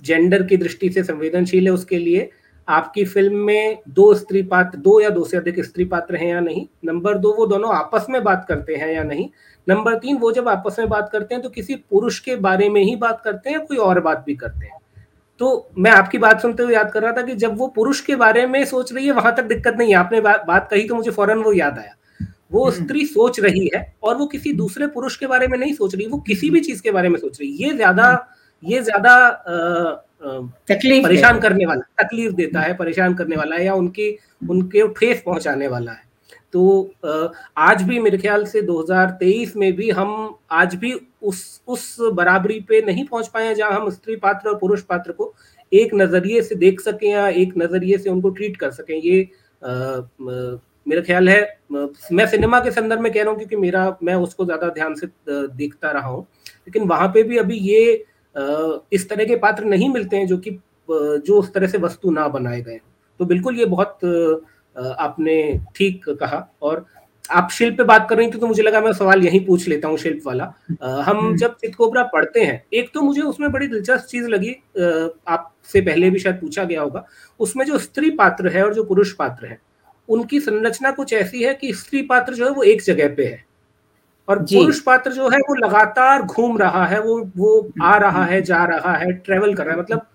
जेंडर 0.05 0.43
की 0.43 0.57
दृष्टि 0.57 0.91
से 0.91 1.03
संवेदनशील 1.03 1.67
है 1.67 1.73
उसके 1.73 1.99
लिए 1.99 2.31
आपकी 2.69 3.05
फ़िल्म 3.05 3.37
में 3.37 3.79
दो 3.89 4.15
स्त्री 4.15 4.43
पात्र 4.43 4.79
दो 4.79 5.01
या 5.01 5.11
दो 5.11 5.25
से 5.25 5.37
अधिक 5.37 5.61
स्त्री 5.65 5.85
पात्र 5.85 6.17
हैं 6.17 6.29
या 6.29 6.41
नहीं? 6.41 6.67
नंबर 6.85 7.19
दो 7.19 7.33
वो 7.33 7.47
दोनों 7.47 7.75
आपस 7.75 8.07
में 8.11 8.23
बात 8.25 8.45
करते 8.49 8.75
हैं 8.75 8.93
या 8.95 9.03
नहीं? 9.03 9.29
नंबर 9.67 9.95
तीन 9.95 10.17
वो 10.17 10.33
जब 10.33 10.49
आपस 10.49 10.77
में 10.79 10.89
बात 10.89 11.09
करते 11.13 11.35
हैं 11.35 11.43
तो 11.43 11.49
किसी 11.49 11.75
पुरुष 11.91 12.19
के 12.21 12.37
बारे 12.37 12.69
में 12.69 12.83
ही 12.83 12.97
बात 12.97 13.21
करते 13.25 13.51
हैं 13.51 13.65
कोई 13.67 13.77
और 13.77 14.01
बात 14.01 14.23
भी 14.27 14.35
करते 14.35 14.67
हैं? 14.67 14.79
तो 15.41 15.69
मैं 15.79 15.91
आपकी 15.91 16.19
बात 16.19 16.41
सुनते 16.43 16.63
हुए 16.63 16.75
याद 16.75 16.91
कर 16.93 17.03
रहा 17.03 17.13
था 17.13 17.23
कि 17.23 17.35
जब 17.35 17.57
वो 17.59 17.67
पुरुष 17.67 18.01
के 18.01 18.17
बारे 18.17 18.47
में 18.47 18.65
सोच 18.65 18.93
रही 18.93 19.07
है 19.07 19.13
वहाँ 19.13 19.35
तक 19.37 19.45
दिक्कत 19.45 19.77
नहीं 19.79 19.89
है। 19.89 19.97
आपने 19.97 20.21
बात, 20.21 20.45
बात 20.47 20.69
कही 20.71 20.89
तो 20.89 20.95
मुझे 20.95 21.11
फ़ौरन 21.11 21.39
वो 21.39 21.53
याद 21.53 21.79
आया। 21.79 21.95
वो 22.53 22.65
हम्म। 22.65 22.85
स्त्री 22.85 23.05
सोच 23.07 23.39
रही 23.41 23.69
है 23.75 23.83
और 24.03 24.17
वो 24.17 24.27
किसी 24.27 24.53
दूसरे 24.53 24.87
पुरुष 24.87 25.17
के 25.17 25.27
बारे 25.27 25.47
में 25.47 25.59
नहीं 25.59 25.73
सोच 25.75 25.95
रही 25.95 26.07
वो 26.07 26.19
किसी 26.19 26.51
भी 26.51 26.61
चीज़ 26.61 26.83
के 26.83 26.91
बारे 26.91 27.09
में 27.09 27.19
सोच 27.21 27.41
रही 27.41 27.51
है। 27.53 27.69
ये 27.69 27.75
ज़्यादा 27.75 28.05
हम्म। 28.05 28.38
ये 28.63 28.81
ज़्यादा 28.83 29.15
तकलीफ़ 30.69 31.05
परेशान 31.05 31.39
करने 31.41 31.67
वाला 31.67 32.03
तकलीफ़ 32.03 32.33
देता 32.35 32.61
है 32.61 32.75
परेशान 32.77 33.15
करने 33.15 33.37
वाला 33.37 33.57
है 33.57 33.65
या 33.65 33.75
उनकी 33.75 34.11
उनके 34.51 34.87
ठेस 34.91 35.23
पहुँचाने 35.27 35.69
वाला 35.69 35.93
है। 35.93 36.07
तो 36.53 36.95
आज 37.59 37.83
भी 37.83 37.99
मेरे 38.01 38.19
ख्याल 38.19 38.45
से 38.47 38.63
2023 38.63 39.55
में 39.57 39.73
भी 39.77 39.91
हम 39.91 40.39
आज 40.53 40.75
भी 40.75 40.93
उस 41.23 41.61
उस 41.69 41.97
बराबरी 42.15 42.59
पे 42.69 42.81
नहीं 42.83 43.05
पहुँच 43.07 43.29
पाए 43.29 43.55
जहाँ 43.55 43.71
हम 43.73 43.91
स्त्री 43.91 44.17
पात्र 44.17 44.49
और 44.49 44.59
पुरुष 44.59 44.83
पात्र 44.85 45.13
को 45.13 45.33
एक 45.73 45.95
नज़रिए 45.95 46.43
से 46.43 46.55
देख 46.57 46.81
सकें 46.81 47.09
या 47.11 47.29
एक 47.29 47.53
नज़रिए 47.59 47.99
से 47.99 48.11
उनको 48.11 48.31
ट्रीट 48.31 48.57
कर 48.57 48.71
सकें। 48.71 48.95
ये 48.97 49.23
आ, 49.63 49.69
मेरा 50.87 51.03
ख्याल 51.03 51.29
है 51.29 51.41
मैं 51.73 52.27
सिनेमा 52.27 52.61
के 52.61 52.71
संदर्भ 52.71 53.01
में 53.01 53.13
कह 53.13 53.21
रहा 53.21 53.31
हूँ 53.31 53.39
क्योंकि 53.39 53.57
मेरा 53.59 53.97
मैं 54.03 54.15
उसको 54.17 54.45
ज़्यादा 54.45 54.69
ध्यान 54.71 54.95
से 54.95 55.07
देखता 55.29 55.91
रहा 55.91 56.09
हूँ। 56.09 56.23
लेकिन 56.67 56.89
वहाँ 56.89 57.09
पे 57.09 57.23
भी 57.23 57.37
अभी 57.39 57.57
ये 57.59 58.05
इस 58.93 59.09
तरह 59.09 59.25
के 59.25 59.37
पात्र 59.37 59.65
नहीं 59.65 59.89
मिलते 59.89 60.17
हैं 60.17 60.27
जो 60.27 60.37
कि 60.39 60.59
जो 60.89 61.39
उस 61.39 61.53
तरह 61.55 61.67
से 61.67 61.79
वस्तु 61.79 62.11
ना 62.11 62.29
बनाए 62.29 62.61
गए। 62.61 62.81
तो 63.21 63.25
बिल्कुल 63.25 63.59
ये 63.59 63.65
बहुत 63.67 64.05
आपने 64.77 65.61
ठीक 65.77 66.09
कहा 66.11 66.47
और 66.63 66.85
आप 67.31 67.51
शिल्प 67.53 67.77
पे 67.79 67.85
बात 67.85 68.07
कर 68.11 68.17
रही 68.17 68.27
थी 68.27 68.39
तो 68.39 68.47
मुझे 68.47 68.63
लगा 68.63 68.81
मैं 68.81 68.93
सवाल 68.93 69.25
यही 69.25 69.41
पूछ 69.41 69.67
लेता 69.69 69.89
हूँ 69.89 69.97
शिल्प 69.99 70.27
वाला। 70.27 70.45
हम 70.73 71.19
हम्म। 71.19 71.37
जब 71.37 71.55
चितकोबरा 71.55 72.03
पढ़ते 72.03 72.41
हैं 72.41 72.63
एक 72.73 72.91
तो 72.95 73.01
मुझे 73.03 73.23
उसमें 73.23 73.51
बड़ी 73.53 73.67
दिलचस्प 73.67 74.07
चीज़ 74.07 74.29
लगी 74.29 74.53
आपसे 75.29 75.81
पहले 75.81 76.11
भी 76.11 76.19
शायद 76.19 76.41
पूछा 76.41 76.65
गया 76.65 76.83
होगा 76.83 77.05
उसमें 77.41 77.65
जो 77.67 77.79
स्त्री 77.79 78.11
पात्र 78.11 78.49
है 78.49 78.65
और 78.65 78.75
जो 78.75 78.85
पुरुष 78.85 79.13
पात्र 79.13 79.47
है 79.47 79.61
उनकी 80.09 80.41
संरचना 80.41 80.91
कुछ 80.91 81.13
ऐसी 81.13 81.43
है 81.43 81.55
कि 81.55 81.73
स्त्री 81.73 82.03
पात्र 82.03 82.35
जो 82.35 82.45
है 82.45 82.51
वो 82.51 82.63
एक 82.63 82.83
जगह 82.83 83.15
पे 83.15 83.25
है। 83.25 83.45
और 84.29 84.39
पुरुष 84.43 84.81
पात्र 84.81 85.13
जो 85.13 85.29
है 85.29 85.39
वो 85.41 85.55
लगातार 85.57 86.23
घूम 86.23 86.59
रहा 86.59 86.85
है 86.87 87.01
वो 87.03 87.19
वो 87.37 87.71
आ 87.83 87.97
रहा 87.99 88.25
है 88.25 88.41
जा 88.43 88.65
रहा 88.67 88.93
है 88.95 89.13
ट्रेवल 89.13 89.55
कर 89.55 89.65
रहा 89.65 89.75
है। 89.75 89.81
मतलब 89.81 90.07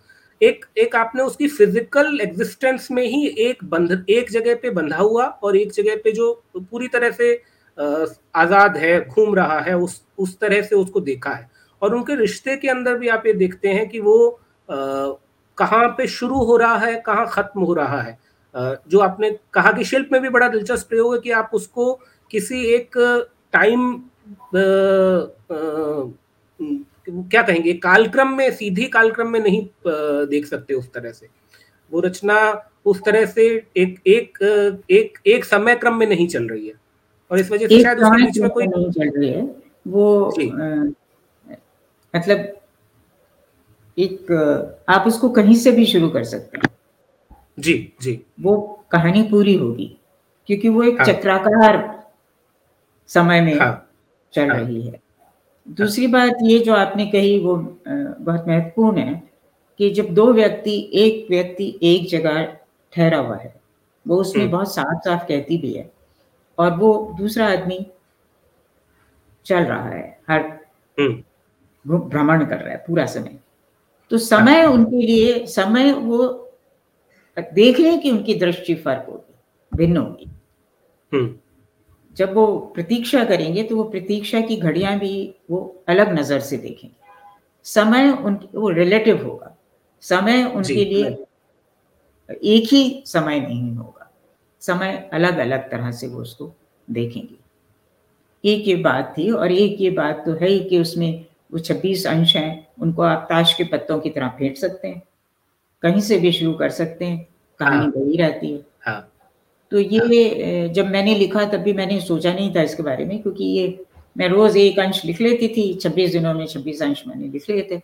एक 0.41 0.65
एक 0.77 0.95
आपने 0.95 1.23
उसकी 1.23 1.47
फ़िज़िकल 1.47 2.19
एग्जिस्टेंस 2.21 2.87
में 2.91 3.03
ही 3.03 3.25
एक 3.39 3.63
बंध 3.69 4.05
एक 4.09 4.29
जगह 4.31 4.55
पे 4.61 4.69
बंधा 4.71 4.97
हुआ 4.97 5.25
और 5.25 5.57
एक 5.57 5.71
जगह 5.71 5.95
पे 6.03 6.11
जो 6.11 6.31
पूरी 6.55 6.87
तरह 6.87 7.11
से 7.11 7.33
आज़ाद 7.77 8.77
है 8.77 8.99
घूम 9.01 9.35
रहा 9.35 9.59
है 9.59 9.77
उस 9.77 10.01
उस 10.19 10.37
तरह 10.39 10.61
से 10.61 10.75
उसको 10.75 10.99
देखा 11.01 11.29
है। 11.29 11.49
और 11.81 11.95
उनके 11.95 12.15
रिश्ते 12.15 12.55
के 12.57 12.67
अंदर 12.69 12.97
भी 12.97 13.07
आप 13.09 13.23
ये 13.27 13.33
देखते 13.33 13.69
हैं 13.69 13.87
कि 13.89 13.99
वो 13.99 14.17
कहाँ 14.69 15.87
पे 15.97 16.07
शुरू 16.09 16.43
हो 16.43 16.57
रहा 16.57 16.77
है 16.77 16.95
कहाँ 17.05 17.25
खत्म 17.29 17.61
हो 17.61 17.73
रहा 17.73 18.01
है। 18.01 18.17
जो 18.55 18.99
आपने 18.99 19.29
कहा 19.53 19.71
कि 19.71 19.83
शिल्प 19.85 20.09
में 20.11 20.21
भी 20.21 20.29
बड़ा 20.29 20.47
दिलचस्प 20.47 20.89
प्रयोग 20.89 21.13
है 21.13 21.19
कि 21.21 21.31
आप 21.33 21.49
उसको 21.53 21.93
किसी 22.31 22.63
एक 22.73 22.97
टाइम 23.53 24.01
क्या 27.29 27.41
कहेंगे 27.41 27.73
कालक्रम 27.73 28.35
में 28.37 28.49
सीधी 28.51 28.85
कालक्रम 28.87 29.29
में 29.29 29.39
नहीं 29.39 29.65
देख 30.27 30.45
सकते 30.45 30.73
उस 30.73 30.91
तरह 30.93 31.11
से। 31.11 31.27
वो 31.91 31.99
रचना 31.99 32.37
उस 32.85 33.01
तरह 33.05 33.25
से 33.25 33.45
एक 33.77 33.99
एक 34.07 34.37
एक 34.91 35.17
एक 35.27 35.45
समय 35.45 35.75
क्रम 35.75 35.95
में 35.95 36.07
नहीं 36.07 36.27
चल 36.27 36.47
रही 36.47 36.67
है। 36.67 36.73
और 37.31 37.39
इस 37.39 37.51
वजह 37.51 37.67
से 37.67 37.81
शायद 37.83 37.99
उसके 37.99 38.25
बीच 38.25 38.39
में 38.39 38.49
कोई 38.49 38.67
नहीं 38.67 38.91
चल 38.91 39.09
रही 39.09 39.29
है। 39.29 39.41
वो 39.87 40.25
आ, 40.25 40.83
मतलब 42.13 42.53
एक 43.97 44.31
आप 44.89 45.07
उसको 45.07 45.29
कहीं 45.29 45.55
से 45.55 45.71
भी 45.71 45.85
शुरू 45.85 46.09
कर 46.09 46.23
सकते 46.23 46.57
हैं। 46.57 46.69
जी 47.59 47.93
जी। 48.01 48.21
वो 48.41 48.57
कहानी 48.91 49.23
पूरी 49.23 49.55
होगी 49.55 49.97
क्योंकि 50.47 50.69
वो 50.69 50.83
एक 50.83 50.97
हाँ। 50.99 51.05
चक्राकार 51.07 52.02
समय 53.13 53.41
में 53.41 53.57
हाँ। 53.59 53.73
चल 54.33 54.51
हाँ। 54.51 54.59
रही 54.59 54.81
है 54.81 55.01
दूसरी 55.67 56.07
बात 56.07 56.37
ये 56.43 56.59
जो 56.59 56.73
आपने 56.73 57.05
कही 57.05 57.39
वो 57.39 57.55
बहुत 57.87 58.47
महत्वपूर्ण 58.47 58.97
है 58.97 59.21
कि 59.79 59.89
जब 59.89 60.13
दो 60.13 60.31
व्यक्ति 60.33 60.77
एक 60.93 61.27
व्यक्ति 61.29 61.79
एक 61.83 62.07
जगह 62.09 62.43
ठहरा 62.93 63.17
हुआ 63.17 63.37
है 63.37 63.53
वो 64.05 64.17
उसमें 64.17 64.43
हम्म। 64.43 64.51
बहुत 64.51 64.73
साफ़ 64.75 64.99
साफ़ 65.05 65.25
कहती 65.27 65.57
भी 65.57 65.73
है 65.73 65.91
और 66.57 66.75
वो 66.77 66.93
दूसरा 67.17 67.47
आदमी 67.47 67.85
चल 69.45 69.63
रहा 69.63 69.89
है 69.89 70.05
हर 70.29 70.41
हम्म। 70.97 71.99
भ्रमण 71.99 72.45
कर 72.45 72.57
रहा 72.57 72.71
है 72.71 72.83
पूरा 72.87 73.05
समय 73.05 73.39
तो 74.11 74.17
समय 74.17 74.61
हाँ। 74.61 74.71
उनके 74.71 75.05
लिए 75.05 75.45
समय 75.45 75.91
वो 75.91 76.27
देख 77.37 77.79
रहे 77.79 77.97
कि 77.97 78.11
उनकी 78.11 78.33
दृष्टि 78.35 78.75
फ़र्क 78.75 79.05
होगी 79.09 79.77
भिन्न 79.77 79.97
होगी 79.97 80.29
हम्म। 81.11 81.35
जब 82.13 82.33
वो 82.33 82.57
प्रतीक्षा 82.75 83.23
करेंगे 83.23 83.63
तो 83.63 83.75
वो 83.75 83.83
प्रतीक्षा 83.83 84.41
की 84.41 84.55
घड़ियाँ 84.57 84.97
भी 84.99 85.35
वो 85.51 85.83
अलग 85.87 86.13
नज़र 86.19 86.39
से 86.39 86.57
देखेंगे। 86.57 86.95
समय 87.65 88.09
उन 88.11 88.39
वो 88.55 88.69
रिलेटिव 88.69 89.25
होगा। 89.27 89.55
समय 90.01 90.43
उनके 90.45 90.85
लिए 90.85 91.05
एक 92.43 92.73
ही 92.73 93.03
समय 93.05 93.39
नहीं 93.39 93.75
होगा। 93.75 94.11
समय 94.61 95.09
अलग 95.13 95.37
अलग 95.37 95.69
तरह 95.71 95.91
से 95.91 96.07
वो 96.07 96.21
उसको 96.21 96.53
देखेंगे। 96.89 97.35
एक 98.43 98.67
ये 98.67 98.75
बात 98.75 99.13
थी 99.17 99.29
और 99.31 99.51
एक 99.51 99.81
ये 99.81 99.89
बात 99.89 100.23
तो 100.25 100.33
है 100.33 100.47
ही 100.47 100.59
कि 100.59 100.79
उसमें 100.79 101.25
वो 101.53 101.59
छब्बीस 101.59 102.07
अंश 102.07 102.35
हैं 102.35 102.67
उनको 102.81 103.01
आप 103.01 103.27
ताश 103.29 103.53
के 103.53 103.63
पत्तों 103.63 103.99
की 103.99 104.09
तरह 104.09 104.27
फेंट 104.29 104.57
सकते 104.57 104.87
हैं। 104.87 105.01
कहीं 105.83 106.01
से 106.01 106.19
भी 106.19 106.31
शुरू 106.31 106.53
कर 106.53 106.69
सकते 106.69 107.05
हैं। 107.05 107.27
कहानी 107.59 107.77
हाँ। 107.77 107.91
वही 107.95 108.17
रहती 108.17 108.51
है। 108.51 108.65
हाँ। 108.81 109.12
तो 109.73 109.79
ये 109.79 110.69
जब 110.69 110.87
मैंने 110.87 111.15
लिखा 111.15 111.43
तब 111.45 111.59
भी 111.59 111.73
मैंने 111.73 111.99
सोचा 111.99 112.33
नहीं 112.33 112.53
था 112.55 112.61
इसके 112.61 112.83
बारे 112.83 113.05
में 113.05 113.21
क्योंकि 113.21 113.43
ये 113.43 113.85
मैं 114.17 114.27
रोज 114.29 114.57
एक 114.57 114.79
अंश 114.79 115.03
लिख 115.05 115.21
लेती 115.21 115.47
थी 115.47 115.73
छब्बीस 115.73 116.11
दिनों 116.11 116.33
में 116.33 116.45
छब्बीस 116.47 116.81
अंश 116.81 117.03
मैंने 117.07 117.27
लिख 117.27 117.49
लिए 117.49 117.67
थे 117.71 117.79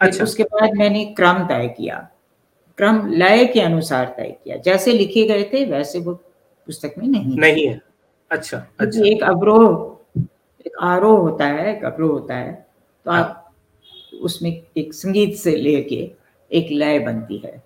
अच्छा। 0.00 0.24
उसके 0.24 0.42
बाद 0.42 0.74
मैंने 0.74 1.04
क्रम 1.16 1.42
तय 1.46 1.66
किया। 1.78 1.96
क्रम 2.78 3.06
लय 3.12 3.44
के 3.46 3.60
अनुसार 3.60 4.14
तय 4.16 4.34
किया। 4.44 4.56
जैसे 4.56 4.92
लिखे 4.92 5.24
गए 5.26 5.42
थे 5.52 5.64
वैसे 5.64 5.98
वो 5.98 6.14
पुस्तक 6.68 6.94
में 6.98 7.06
नहीं 7.08 7.36
नहीं 7.36 7.66
है। 7.66 7.80
अच्छा 8.30 8.64
अच्छा। 8.80 9.04
एक 9.04 9.22
अवरोह 9.22 10.20
एक 10.66 10.76
आरोह 10.80 11.18
होता 11.18 11.46
है 11.46 11.76
एक 11.76 11.84
अवरोह 11.84 12.10
होता 12.10 12.34
है। 12.34 12.52
तो 13.06 13.10
हाँ। 13.10 13.20
आप 13.20 13.52
उसमें 14.22 14.50
एक 14.76 14.94
संगीत 14.94 15.34
से 15.36 15.56
लेके 15.56 16.10
एक 16.50 16.70
लय 16.72 16.98
बनती 16.98 17.38
है। 17.38 17.62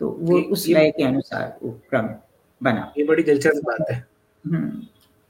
तो 0.00 0.16
वो 0.20 0.40
उस 0.52 0.68
लय 0.68 0.90
के 0.90 1.04
अनुसार 1.04 1.56
वो 1.62 1.70
क्रम 1.90 2.14
बना 2.62 2.92
ये 2.98 3.04
बड़ी 3.04 3.22
दिलचस्प 3.22 3.64
बात 3.64 3.90
है 3.90 3.96
हम्म, 4.44 4.70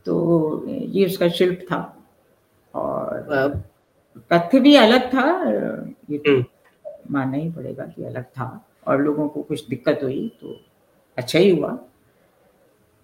तो 0.06 0.64
ये 0.68 1.06
उसका 1.06 1.28
शिल्प 1.30 1.66
था 1.70 1.80
और 2.74 3.62
तथ्य 4.30 4.60
भी 4.60 4.74
अलग 4.76 5.06
था 5.14 5.26
ये 5.48 6.18
तो 6.18 6.30
हम्म। 6.30 6.44
मानना 7.10 7.36
ही 7.36 7.50
पड़ेगा 7.50 7.84
कि 7.86 8.04
अलग 8.04 8.24
था 8.38 8.48
और 8.86 9.02
लोगों 9.02 9.28
को 9.28 9.42
कुछ 9.42 9.66
दिक्कत 9.68 10.00
हुई 10.02 10.28
तो 10.40 10.60
अच्छा 11.18 11.38
ही 11.38 11.50
हुआ 11.50 11.78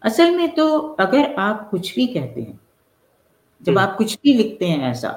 असल 0.03 0.37
में 0.37 0.49
तो 0.55 0.67
अगर 1.01 1.35
आप 1.39 1.69
कुछ 1.71 1.95
भी 1.95 2.07
कहते 2.07 2.41
हैं 2.41 2.59
जब 3.63 3.69
हम्म। 3.69 3.81
आप 3.81 3.97
कुछ 3.97 4.19
भी 4.23 4.35
लिखते 4.35 4.67
हैं 4.67 4.91
ऐसा 4.91 5.11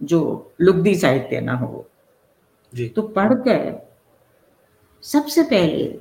जो 0.00 0.20
लुगदी 0.60 0.94
साहित्य 0.94 1.40
ना 1.40 1.54
हो 1.54 1.86
जी। 2.72 2.88
तो 2.88 3.02
पढ़कर 3.08 3.80
सबसे 5.02 5.42
पहले 5.42 5.98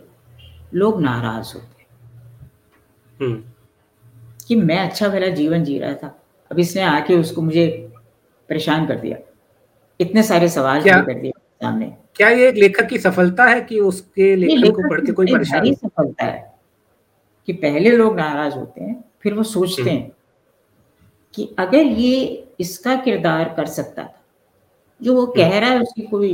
लोग 0.73 1.01
नाराज़ 1.01 1.53
होते 1.55 1.80
हम्म। 3.21 3.43
कि 4.47 4.55
मैं 4.57 4.77
अच्छा 4.79 5.07
भला 5.09 5.27
जीवन 5.31 5.63
जी 5.63 5.77
रहा 5.79 5.93
था 5.93 6.17
अब 6.51 6.59
इसने 6.59 6.81
आके 6.83 7.15
उसको 7.15 7.41
मुझे 7.41 7.67
परेशान 8.49 8.85
कर 8.87 8.95
दिया 8.95 9.17
इतने 9.99 10.23
सारे 10.23 10.49
सवाल 10.49 10.81
क्या? 10.83 11.01
कर 11.01 11.13
दिए 11.13 11.31
सामने 11.31 11.93
क्या 12.15 12.29
ये 12.29 12.47
एक 12.49 12.55
लेखक 12.55 12.87
की 12.87 12.97
सफलता 12.99 13.45
है 13.45 13.61
कि 13.61 13.79
उसके 13.81 14.35
लेखन 14.35 14.71
को 14.71 14.89
पढ़ 14.89 15.05
के 15.05 15.11
कोई 15.11 15.33
परेशानी 15.33 15.73
सफलता 15.75 16.25
है 16.25 16.49
कि 17.47 17.53
पहले 17.55 17.91
लोग 17.91 18.15
नाराज़ 18.15 18.55
होते 18.55 18.83
हैं 18.83 19.03
फिर 19.23 19.33
वो 19.33 19.43
सोचते 19.45 19.81
हम्म। 19.81 19.91
हैं 19.91 20.11
कि 21.33 21.49
अगर 21.59 21.85
ये 21.99 22.17
इसका 22.59 22.95
किरदार 22.95 23.53
कर 23.57 23.65
सकता 23.67 24.03
था 24.03 24.19
जो 25.01 25.15
वो 25.15 25.25
कह 25.27 25.57
रहा 25.59 25.69
है 25.69 25.79
उसकी 25.79 26.01
कोई 26.07 26.33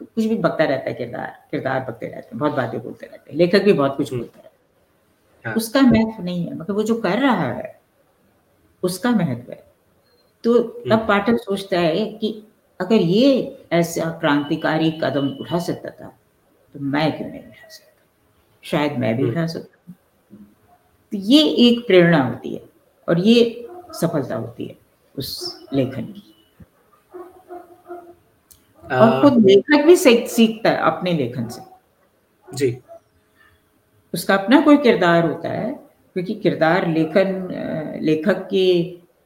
कुछ 0.00 0.24
भी 0.24 0.36
बकता 0.36 0.64
रहता 0.64 0.88
है 0.90 0.94
किरदार 0.94 1.34
किरदार 1.50 1.80
बकते 1.80 2.06
रहते 2.06 2.28
हैं 2.28 2.38
बहुत 2.38 2.52
बातें 2.52 2.80
बोलते 2.82 3.06
रहते 3.06 3.30
हैं 3.30 3.38
लेखक 3.38 3.64
भी 3.64 3.72
बहुत 3.72 3.96
कुछ 3.96 4.12
हम्म। 4.12 4.22
बोलता 4.22 4.40
है 4.40 4.49
हाँ। 5.44 5.54
उसका 5.54 5.80
महत्व 5.82 6.22
नहीं 6.22 6.44
है 6.46 6.54
मतलब 6.54 6.76
वो 6.76 6.82
जो 6.82 6.94
कर 7.00 7.18
रहा 7.18 7.52
है 7.52 7.78
उसका 8.82 9.10
महत्व 9.12 9.52
है 9.52 9.64
तो 10.44 10.58
तब 10.58 10.92
हम्म। 10.92 11.06
पाठक 11.06 11.36
सोचता 11.36 11.78
है 11.78 12.04
कि 12.12 12.32
अगर 12.80 13.00
ये 13.08 13.32
ऐसा 13.72 14.10
क्रांतिकारी 14.20 14.90
कदम 15.02 15.28
उठा 15.40 15.58
सकता 15.60 15.90
था 15.90 16.08
तो 16.74 16.80
मैं 16.86 17.10
क्यों 17.12 17.28
नहीं 17.28 17.40
उठा 17.40 17.68
सकता 17.68 18.04
शायद 18.64 18.98
मैं 18.98 19.16
भी 19.16 19.22
हम्म। 19.22 19.32
उठा 19.32 19.46
सकता 19.46 19.92
तो 21.12 21.18
ये 21.26 21.42
एक 21.60 21.86
प्रेरणा 21.86 22.22
होती 22.24 22.54
है 22.54 22.62
और 23.08 23.18
ये 23.18 23.44
सफलता 23.92 24.36
होती 24.36 24.66
है 24.66 24.76
उस 25.14 25.30
लेखन 25.72 26.04
की 26.06 26.30
और 28.84 29.20
खुद 29.22 29.44
लेखक 29.46 29.84
भी 29.86 29.96
सीखता 29.96 30.70
है 30.70 30.76
अपने 30.84 31.12
लेखन 31.12 31.48
से 31.48 31.62
जी 32.48 32.70
उसका 34.14 34.34
अपना 34.34 34.60
कोई 34.60 34.76
किरदार 34.76 35.24
होता 35.24 35.48
है 35.48 35.70
क्योंकि 36.16 36.34
किरदार 36.34 36.86
लेखन 36.88 37.48
लेखक 38.02 38.46
के 38.50 38.66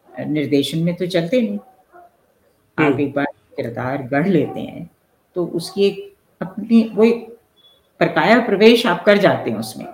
निर्देशन 0.08 0.78
में 0.78 0.94
तो 0.94 1.06
चलते 1.06 1.40
नहीं 1.40 1.58
आप 1.58 2.80
हम्म। 2.80 3.00
एक 3.00 3.14
बार 3.14 3.26
किरदार 3.56 4.02
गढ़ 4.02 4.28
लेते 4.28 4.60
हैं 4.60 4.88
तो 5.36 5.44
उसकी 5.46 5.84
एक 5.84 6.12
अपनी 6.40 6.82
वो 6.94 7.04
एक 7.04 7.28
प्रकाया 8.00 8.38
प्रवेश 8.40 8.86
आप 8.86 9.04
कर 9.04 9.18
जाते 9.18 9.50
हैं 9.50 9.58
उसमें 9.58 9.86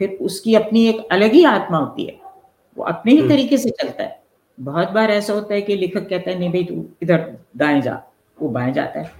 फिर 0.00 0.18
उसकी 0.20 0.54
अपनी 0.54 0.86
एक 0.88 1.06
अलग 1.12 1.32
ही 1.32 1.44
आत्मा 1.44 1.78
होती 1.78 2.04
है 2.04 2.18
वो 2.76 2.84
अपने 2.84 3.12
ही 3.12 3.18
हम्म। 3.18 3.28
तरीके 3.28 3.58
से 3.58 3.70
चलता 3.70 4.02
है 4.02 4.20
बहुत 4.58 4.90
बार 4.90 5.10
ऐसा 5.10 5.32
होता 5.32 5.54
है 5.54 5.60
कि 5.62 5.76
लेखक 5.76 6.08
कहता 6.08 6.30
है 6.30 6.38
नहीं 6.38 6.50
भाई 6.50 6.64
तू 6.64 6.84
इधर 7.02 7.36
दाएँ 7.56 7.80
जा 7.80 8.02
वो 8.38 8.48
बाएँ 8.48 8.72
जाता 8.72 9.00
है 9.00 9.12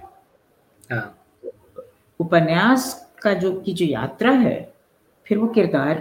हाँ। 0.91 1.13
उपन्यास 2.19 2.93
का 3.21 3.33
जो 3.33 3.51
की 3.61 3.73
जो 3.73 3.85
यात्रा 3.85 4.31
है 4.31 4.57
फिर 5.29 5.37
वो 5.37 5.47
किरदार 5.47 5.95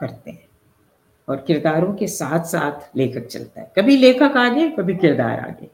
करते 0.00 0.30
हैं 0.30 0.44
और 1.28 1.36
किरदारों 1.36 1.92
के 1.94 2.06
साथ 2.06 2.44
साथ 2.44 2.96
लेखक 2.96 3.26
चलता 3.26 3.60
है। 3.60 3.72
कभी 3.76 3.96
लेखक 3.96 4.36
आगे 4.36 4.68
कभी 4.70 4.94
किरदार 4.94 5.40
आगे। 5.40 5.66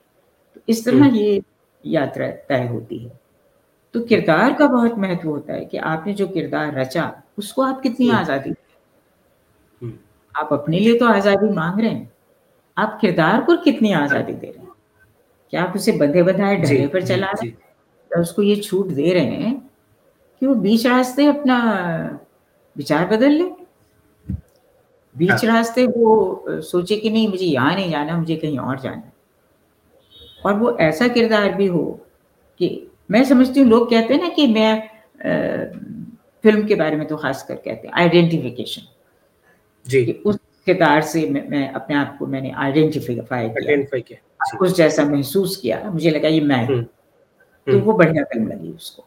तो 0.55 0.61
इस 0.69 0.85
तरह 0.85 1.05
हम्म। 1.05 1.15
ये 1.15 1.43
यात्रा 1.85 2.29
तय 2.49 2.67
होती 2.67 2.99
है। 2.99 3.11
तो 3.95 4.01
किरदार 4.01 4.53
का 4.53 4.67
बहुत 4.67 4.99
महत्व 4.99 5.29
होता 5.29 5.53
है 5.53 5.65
कि 5.65 5.79
आपने 5.79 6.15
जो 6.15 6.27
किरदार 6.27 6.75
रचा 6.75 7.13
उसको 7.39 7.63
आप 7.63 7.81
कितनी 7.81 8.09
हम्म। 8.09 8.19
आज़ादी 8.19 8.51
हम्म। 9.83 9.93
आप 10.35 10.53
अपने 10.53 10.79
लिए 10.79 10.99
तो 10.99 11.07
आज़ादी 11.07 11.49
मांग 11.49 11.81
रहे 11.81 11.91
हैं। 11.91 12.11
आप 12.77 12.99
किरदार 13.01 13.41
को 13.41 13.57
कितनी 13.57 13.93
आज़ादी 13.93 14.33
दे 14.33 14.47
रहे 14.47 14.65
हैं? 14.65 14.71
क्या 15.53 15.63
आप 15.63 15.75
उसे 15.77 15.93
बंधे 15.93 16.23
बंधाए 16.23 16.57
ढले 16.57 16.87
पर 16.87 17.03
चला 17.03 17.31
रहे 17.31 17.49
हैं? 17.49 17.57
या 18.11 18.21
उसको 18.21 18.43
ये 18.43 18.57
छूट 18.57 18.87
दे 18.87 19.13
रहे 19.13 19.25
हैं 19.25 19.55
कि 20.43 20.47
वो 20.47 20.55
बीच 20.55 20.87
रास्ते 20.87 21.27
अपना 21.27 21.59
विचार 22.77 23.07
बदल 23.07 23.31
ले। 23.33 23.45
बीच 25.17 25.31
हाँ। 25.31 25.55
रास्ते 25.55 25.87
वो 25.87 26.61
सोचे 26.63 26.97
कि 26.97 27.11
नहीं 27.11 27.29
मुझे 27.29 27.47
यहाँ 27.47 27.75
नहीं 27.75 27.91
जाना 27.91 28.17
मुझे 28.19 28.37
कहीं 28.37 28.59
और 28.59 28.79
जाना 28.81 29.11
और 30.45 30.55
वो 30.59 30.77
ऐसा 30.81 31.09
किरदार 31.09 31.53
भी 31.55 31.67
हो 31.67 31.85
कि 32.61 32.69
मैं 33.11 33.25
समझती 33.25 33.61
हूँ 33.61 33.69
लोग 33.69 33.91
कहते 33.91 34.15
हैं 34.15 34.21
ना 34.23 34.29
कि 34.29 34.47
मैं 34.47 34.73
आ, 34.73 35.65
फ़िल्म 36.45 36.67
के 36.67 36.75
बारे 36.75 36.97
में 36.97 37.07
तो 37.09 37.17
खास 37.17 37.43
कर 37.49 37.55
कहते 37.55 37.89
हैं 37.89 37.95
आइडेंटिफिकेशन। 37.95 38.83
जी। 39.87 40.13
उस 40.27 40.39
किरदार 40.67 41.03
से 41.03 41.29
मैं, 41.31 41.49
मैं 41.49 41.73
अपने 41.73 41.97
आप 41.97 42.17
को 42.19 42.27
मैंने 42.27 42.51
आइडेंटिफाई 42.57 44.01
किया। 44.01 44.57
कुछ 44.59 44.77
जैसा 44.77 45.05
महसूस 45.05 45.57
किया 45.57 45.81
मुझे 45.91 46.11
लगा 46.11 46.29
ये 46.29 46.41
मैं 46.41 46.67
तो 46.67 46.75
हम्म। 47.67 47.81
वो 47.81 47.93
बढ़िया 47.93 48.25
फ़िल्म 48.25 48.49
लगी 48.49 48.73
उसको। 48.73 49.05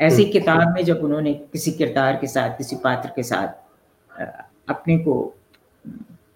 ऐसी 0.00 0.22
हम्म। 0.22 0.32
किताब 0.32 0.72
में 0.74 0.82
जब 0.84 1.02
उन्होंने 1.04 1.32
किसी 1.52 1.72
किरदार 1.72 2.16
के 2.20 2.26
साथ 2.26 2.56
किसी 2.58 2.76
पात्र 2.84 3.10
के 3.16 3.22
साथ 3.22 3.48
अपने 4.70 4.96
को 4.98 5.14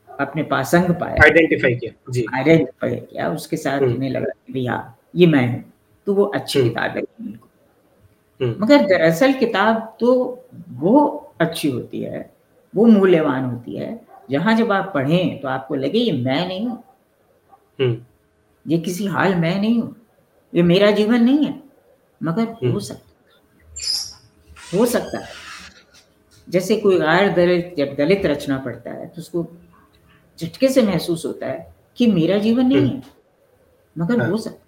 अपने 0.09 0.43
पासंग 0.43 0.91
पाया 1.01 1.25
आइडेंटिफाई 1.25 1.75
किया। 1.75 2.13
जी। 2.13 2.25
आइडेंटिफाई 2.35 2.97
किया 2.97 3.29
उसके 3.31 3.57
साथ 3.57 3.79
हम्म। 3.79 3.95
उन्हें 3.95 4.11
लगा 4.11 4.31
कि 4.47 4.53
भैया 4.53 4.95
ये 5.17 5.27
मैं 5.27 5.47
हूँ 5.49 5.63
तो 6.07 6.15
वो 6.15 6.25
अच्छी 6.25 6.59
हम्म। 6.59 6.69
किताब 6.69 6.97
लगी 6.97 7.27
उनको। 7.27 7.47
मगर 8.65 8.87
दरअसल 8.87 9.33
किताब 9.33 9.97
तो 10.01 10.13
वो 10.71 10.99
अच्छी 11.41 11.71
होती 11.71 12.01
है 12.01 12.31
वो 12.75 12.85
मूल्यवान 12.87 13.45
होती 13.45 13.77
है। 13.77 13.99
जहाँ 14.31 14.55
जब 14.57 14.73
आप 14.73 14.91
पढ़ें 14.95 15.41
तो 15.41 15.49
आपको 15.49 15.75
लगे 15.75 15.99
ये 15.99 16.13
मैं 16.15 16.47
नहीं 16.49 16.67
हूँ। 16.67 17.97
ये 18.67 18.79
किसी 18.79 19.07
हाल 19.07 19.35
मैं 19.35 19.59
नहीं 19.61 19.81
हूँ। 19.81 19.95
ये 20.53 20.63
मेरा 20.63 20.91
जीवन 20.91 21.23
नहीं 21.25 21.45
है। 21.47 21.55
मगर 22.21 22.45
हो। 22.65 22.81
सकता 22.81 23.08
हो 24.75 24.87
सकता 24.87 25.19
है। 25.19 25.29
जैसे 26.49 26.77
कोई 26.77 26.99
गैर 26.99 27.33
दलित 27.33 27.75
जब 27.79 27.95
दलित 27.97 28.27
रचना 28.27 28.59
पड़ता 28.59 28.91
है 28.91 29.07
तो 29.07 29.21
उसको 29.21 29.47
झटके 30.39 30.69
से 30.69 30.83
महसूस 30.83 31.25
होता 31.27 31.47
है 31.47 31.75
कि 31.97 32.07
मेरा 32.07 32.39
जीवन 32.39 32.67
नहीं 32.67 32.91
है। 32.91 33.03
मगर 33.97 34.21
हाँ। 34.21 34.31
हो। 34.31 34.37
सकता 34.37 34.65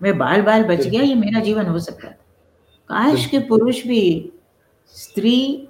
मैं 0.00 0.16
बाल 0.18 0.42
बाल 0.42 0.64
बच 0.64 0.86
गया 0.86 1.02
ये 1.02 1.14
मेरा 1.14 1.40
जीवन 1.40 1.66
हो 1.66 1.78
सकता 1.78 2.08
है। 2.08 2.18
काश 2.90 3.26
के 3.26 3.38
पुरुष 3.38 3.82
भी 3.86 4.32
स्त्री 4.94 5.68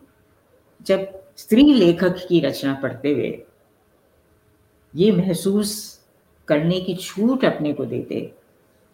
जब 0.87 1.09
स्त्री 1.37 1.73
लेखक 1.75 2.27
की 2.29 2.41
रचना 2.41 2.75
पढ़ते 2.75 3.13
हुए 3.13 3.43
ये 4.95 5.11
महसूस 5.13 5.75
करने 6.49 6.81
की 6.81 6.95
छूट 6.95 7.45
अपने 7.45 7.73
को 7.73 7.85
देते 7.85 8.21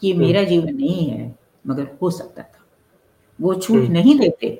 कि 0.03 0.13
हम्म। 0.13 0.23
मेरा 0.23 0.43
जीवन 0.43 0.75
नहीं 0.75 1.07
है 1.11 1.35
मगर 1.67 1.97
हो 2.03 2.11
सकता 2.11 2.43
था। 2.43 2.58
वो 3.39 3.55
छूट 3.55 3.79
हम्म। 3.79 3.93
नहीं 3.93 4.19
देते। 4.19 4.59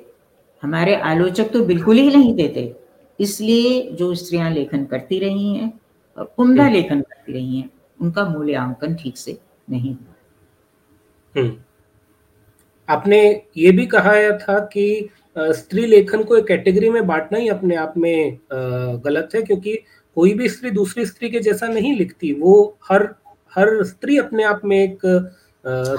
हमारे 0.63 0.95
आलोचक 0.95 1.51
तो 1.51 1.63
बिल्कुल 1.65 1.97
ही 1.97 2.09
नहीं 2.09 2.33
देते। 2.35 2.73
इसलिए 3.19 3.81
जो 3.91 4.13
स्त्रियाँ 4.15 4.49
लेखन 4.51 4.83
करती 4.85 5.19
रही 5.19 5.53
हैं 5.55 5.71
और 6.17 6.33
उम्दा 6.37 6.63
हम्म। 6.63 6.73
लेखन 6.73 7.01
करती 7.01 7.33
रही 7.33 7.57
हैं 7.57 7.69
उनका 7.99 8.25
मूल्यांकन 8.25 8.95
ठीक 8.95 9.17
से 9.17 9.37
नहीं 9.69 9.93
हुआ। 9.93 10.15
हम्म। 11.35 11.57
आपने 12.89 13.21
ये 13.57 13.71
भी 13.71 13.85
कहा 13.85 14.13
था 14.37 14.59
कि 14.73 15.09
स्त्री 15.37 15.85
लेखन 15.85 16.23
को 16.23 16.37
एक 16.37 16.45
कैटेगरी 16.47 16.89
में 16.89 17.05
बांटना 17.07 17.37
ही 17.37 17.47
अपने 17.47 17.75
आप 17.75 17.93
में 17.97 18.37
गलत 18.51 19.29
है? 19.35 19.41
क्योंकि 19.41 19.75
कोई 20.17 20.33
भी 20.33 20.49
स्त्री 20.49 20.71
दूसरी 20.71 21.05
स्त्री 21.05 21.29
के 21.29 21.39
जैसा 21.39 21.67
नहीं 21.67 21.95
लिखती। 21.97 22.33
वो 22.33 22.77
हर 22.89 23.03
हर 23.53 23.83
स्त्री 23.83 24.17
अपने 24.17 24.43
आप 24.43 24.61
में 24.65 24.77
एक 24.77 25.05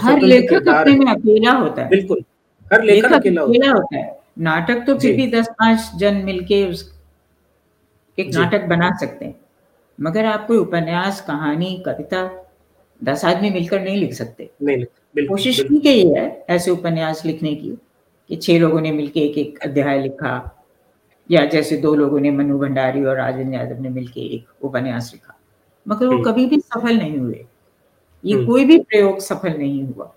हर 0.02 0.20
लेखक 0.22 0.68
अपने 0.68 0.94
में 0.94 1.06
अकेला 1.06 1.52
होता 1.52 1.82
है। 1.82 1.88
बिल्कुल। 1.88 2.22
हर 2.72 2.82
लेखक 2.82 3.12
अकेला 3.12 3.42
होता 3.42 3.70
होता 3.70 3.96
है। 3.96 4.20
नाटक 4.38 4.84
तो 4.86 4.98
फिर 4.98 5.16
भी 5.16 5.30
दस 5.30 5.48
पाँच 5.48 5.92
जन 5.96 6.14
मिलके 6.14 6.70
उस 6.70 6.94
एक 8.18 8.34
नाटक 8.34 8.64
बना 8.64 8.90
सकते 9.00 9.24
हैं। 9.24 9.40
मगर 10.00 10.24
आप 10.24 10.46
कोई 10.46 10.56
उपन्यास 10.56 11.20
कहानी 11.20 11.82
कविता 11.86 12.46
दस 13.04 13.24
आदमी 13.24 13.50
मिलकर 13.50 13.80
नहीं 13.80 13.96
लिख 13.96 14.12
सकते। 14.14 14.50
नहीं 14.62 14.84
कोशिश 15.26 15.60
की 15.60 15.78
गई 15.78 16.08
है 16.08 16.44
ऐसे 16.50 16.70
उपन्यास 16.70 17.24
लिखने 17.24 17.54
की 17.54 17.78
कि 18.28 18.36
छह 18.36 18.58
लोगों 18.58 18.80
ने 18.80 18.92
मिलके 18.92 19.20
एक 19.20 19.38
एक 19.38 19.58
अध्याय 19.58 20.02
लिखा 20.02 20.64
या 21.30 21.46
जैसे 21.46 21.76
दो 21.76 21.94
लोगों 21.94 22.20
ने 22.20 22.30
मनु 22.30 22.58
भंडारी 22.58 23.04
और 23.04 23.16
राजन 23.16 23.54
यादव 23.54 23.80
ने 23.80 23.88
मिलके 23.88 24.20
एक 24.20 24.46
उपन्यास 24.62 25.10
लिखा। 25.14 25.38
मगर 25.88 26.06
वो। 26.06 26.22
कभी 26.22 26.46
भी 26.46 26.60
सफल 26.60 26.96
नहीं 26.96 27.18
हुए। 27.18 27.46
ये 28.24 28.34
हम्म। 28.34 28.46
कोई 28.46 28.64
भी 28.64 28.78
प्रयोग 28.78 29.20
सफल 29.20 29.52
नहीं 29.58 29.84
हुआ। 29.84 30.14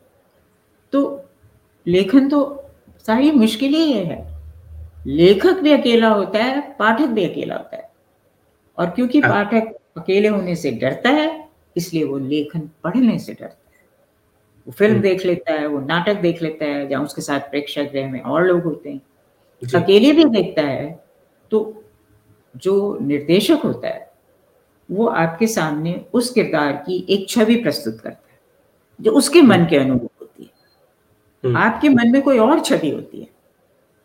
तो 0.91 1.22
लेखन 1.87 2.29
तो 2.29 2.63
सारी 3.07 3.31
मुश्किल 3.31 3.73
ही 3.73 3.91
है। 3.93 4.33
लेखक 5.07 5.59
भी 5.59 5.71
अकेला 5.71 6.09
होता 6.09 6.39
है 6.39 6.61
पाठक 6.79 7.05
भी 7.05 7.25
अकेला 7.25 7.55
होता 7.55 7.77
है। 7.77 7.89
और 8.77 8.89
क्योंकि 8.89 9.19
हाँ। 9.19 9.31
पाठक 9.31 9.73
अकेले 9.97 10.27
होने 10.27 10.55
से 10.55 10.71
डरता 10.71 11.09
है 11.09 11.49
इसलिए 11.77 12.03
वो 12.03 12.17
लेखन 12.17 12.59
पढ़ने 12.83 13.19
से 13.19 13.33
डरता 13.33 13.45
है। 13.45 13.85
वो 14.67 14.71
फ़िल्म 14.71 14.93
हम्म। 14.93 15.03
देख 15.03 15.25
लेता 15.25 15.53
है 15.53 15.67
वो 15.67 15.79
नाटक 15.79 16.13
देख 16.13 16.41
लेता 16.41 16.65
है 16.65 16.87
जहाँ 16.87 17.03
उसके 17.03 17.21
साथ 17.21 17.39
प्रेक्षक 17.39 17.91
गृह 17.91 18.11
में 18.11 18.21
और 18.21 18.45
लोग 18.47 18.63
होते 18.63 18.89
हैं। 18.89 19.01
अकेले 19.75 20.11
भी 20.11 20.25
देखता 20.25 20.61
है 20.61 21.03
तो 21.51 21.83
जो 22.55 22.97
निर्देशक 23.01 23.59
होता 23.63 23.87
है 23.87 24.11
वो 24.91 25.05
आपके 25.07 25.47
सामने 25.47 26.05
उस 26.13 26.29
किरदार 26.29 26.71
की 26.71 27.05
एक 27.09 27.29
छवि 27.29 27.55
प्रस्तुत 27.55 27.99
करता 27.99 28.31
है 28.31 28.39
जो 28.99 29.11
उसके 29.11 29.41
मन 29.41 29.65
के 29.65 29.77
अनुरूप 29.77 30.01
हम्म, 30.01 30.07
आपके 31.43 31.89
मन 31.89 32.11
में 32.11 32.21
कोई 32.21 32.37
और 32.39 32.59
छवि 32.59 32.89
होती 32.89 33.19
है। 33.21 33.27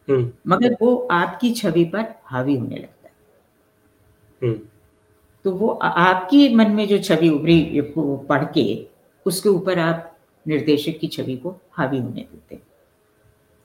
हम्म, 0.09 0.31
मगर 0.49 0.77
वो 0.83 0.95
आपकी 1.11 1.53
छवि 1.55 1.85
पर 1.85 2.05
हावी 2.25 2.57
होने 2.57 2.77
लगता 2.77 3.09
है। 3.09 3.13
हम्म, 4.43 4.61
तो 5.45 5.51
वो 5.53 5.69
आपकी 5.83 6.55
मन 6.55 6.71
में 6.71 6.87
जो 6.89 6.99
छवि 6.99 7.29
उभरी 7.29 7.81
पढ़ 7.99 8.45
के 8.45 8.87
उसके 9.27 9.49
ऊपर 9.49 9.79
आप 9.79 10.17
निर्देशक 10.47 10.99
की 11.01 11.07
छवि 11.07 11.37
को 11.37 11.55
हावी 11.73 11.99
होने 11.99 12.21
देते 12.23 12.55
हैं। 12.55 12.63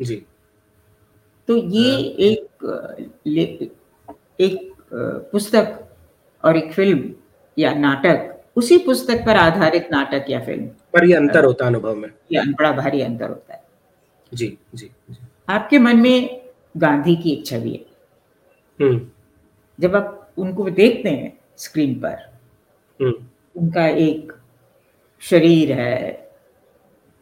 जी। 0.01 0.15
तो 1.47 1.57
ये 1.57 1.91
हाँ। 1.91 2.95
एक 2.99 3.71
एक 4.41 4.73
पुस्तक 5.31 5.79
और 6.43 6.57
एक 6.57 6.71
फ़िल्म 6.73 7.13
या 7.57 7.73
नाटक 7.73 8.29
उसी 8.55 8.77
पुस्तक 8.77 9.25
पर 9.25 9.35
आधारित 9.37 9.87
नाटक 9.91 10.25
या 10.29 10.39
फ़िल्म। 10.39 10.65
पर 10.93 11.05
ये 11.05 11.15
अंतर 11.15 11.45
होता 11.45 11.65
है 11.65 11.71
अनुभव 11.71 11.95
में। 11.95 12.09
ये 12.31 12.41
बड़ा 12.51 12.71
भारी 12.71 13.01
अंतर 13.01 13.29
होता 13.29 13.53
है। 13.53 13.62
जी 14.33 14.57
जी 14.75 14.91
आपके 15.49 15.79
मन 15.79 15.97
में 15.97 16.41
गांधी 16.77 17.15
की 17.15 17.31
एक 17.31 17.45
छवि 17.45 17.71
है। 17.71 17.85
हम्म। 18.85 19.07
जब 19.79 19.95
आप 19.95 20.31
उनको 20.37 20.69
देखते 20.69 21.09
हैं 21.09 21.39
स्क्रीन 21.57 21.95
पर 21.95 22.39
हम्म। 23.01 23.13
उनका 23.61 23.87
एक 23.87 24.33
शरीर 25.21 25.71
है 25.71 26.31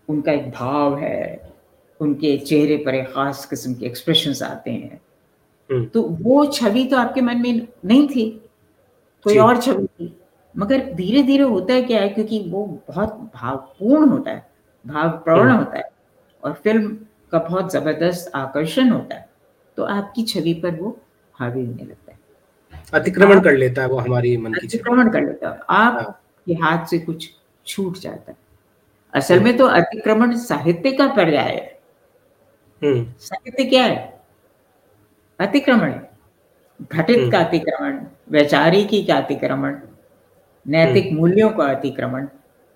उनका 0.10 0.32
एक 0.32 0.50
भाव 0.52 0.98
है 1.00 1.54
उनके 2.00 2.38
चेहरे 2.38 2.78
पर 2.78 2.96
एक 2.96 3.08
खास 3.08 3.46
किस्म 3.46 3.74
के 3.74 3.86
एक्सप्रेशन 3.86 4.46
आते 4.46 4.72
हैं। 4.72 5.02
हम्म। 5.72 5.86
तो 5.86 6.02
वो 6.02 6.46
छवि 6.46 6.86
तो 6.86 6.98
आपके 6.98 7.22
मन 7.22 7.38
में 7.38 7.68
नहीं 7.86 8.08
थी 8.08 8.30
कोई 9.24 9.38
और 9.38 9.62
छवि 9.62 9.88
थी। 9.88 10.18
मगर 10.58 10.94
धीरे 10.94 11.24
धीरे 11.24 11.44
होता 11.44 11.74
है 11.74 11.82
क्या 11.82 12.02
है 12.02 12.10
क्योंकि 12.10 12.44
वो 12.48 12.80
बहुत 12.88 13.32
भावपूर्ण 13.36 14.10
होता 14.10 14.32
है 14.32 14.52
भावप्रवण। 14.88 15.52
होता 15.52 15.78
है। 15.78 15.91
और 16.44 16.54
फ़िल्म 16.54 16.98
का 17.32 17.40
बहुत 17.40 17.72
ज़बरदस्त 17.74 18.32
आकर्षण 18.36 18.90
होता 18.90 19.16
है। 19.16 19.30
तो 19.78 19.84
आपकी 19.84 20.24
छवि 20.24 20.54
पर 20.54 20.76
वो 20.76 21.00
हावी 21.34 21.66
होने 21.66 21.84
लगता 21.84 22.12
है। 22.12 22.20
अतिक्रमण 22.94 23.40
कर 23.40 23.54
लेता 23.54 23.82
है 23.82 23.88
वो 23.88 23.98
हमारी 23.98 24.38
मन 24.38 24.54
की 24.54 24.68
अतिक्रमण 24.68 25.10
कर 25.10 25.22
लेता 25.22 25.50
है। 25.50 25.60
हाँ। 25.70 26.00
आपके 26.02 26.54
हाथ 26.54 26.86
से 26.86 27.00
कुछ 27.00 27.30
छूट 27.66 27.98
जाता 27.98 28.32
है। 28.32 28.38
असल 29.14 29.40
में 29.40 29.58
तो 29.58 29.66
अतिक्रमण 29.66 30.36
साहित्य 30.38 30.92
का 30.92 31.08
पर्याय 31.08 31.52
है। 31.52 31.82
हम्म। 32.84 33.14
साहित्य 33.20 33.64
क्या 33.64 33.84
है? 33.84 34.22
अतिक्रमण। 35.40 35.92
है 35.92 36.12
घटित 36.92 37.20
हम्म। 37.20 37.32
का 37.32 37.40
अतिक्रमण 37.40 38.00
वैचारिकी 38.30 39.04
का 39.04 39.16
अतिक्रमण 39.16 39.80
नैतिक 40.68 41.14
मूल्यों 41.14 41.50
का 41.50 41.66
अतिक्रमण 41.66 42.28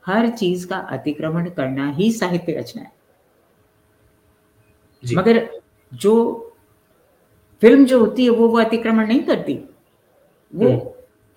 हर 0.06 0.30
चीज़ 0.30 0.68
का 0.68 0.78
अतिक्रमण 0.78 1.50
करना 1.50 1.92
ही 1.92 2.12
साहित्य 2.12 2.54
रचना 2.54 2.82
है। 2.82 2.95
मगर 5.14 5.50
जो 5.94 6.14
फ़िल्म 7.62 7.86
जो 7.86 8.00
होती 8.00 8.24
है 8.24 8.30
वो 8.30 8.48
वो 8.48 8.60
अतिक्रमण 8.60 9.08
नहीं 9.08 9.24
करती। 9.24 9.54
वो 10.54 10.70
हम्म। 10.70 10.80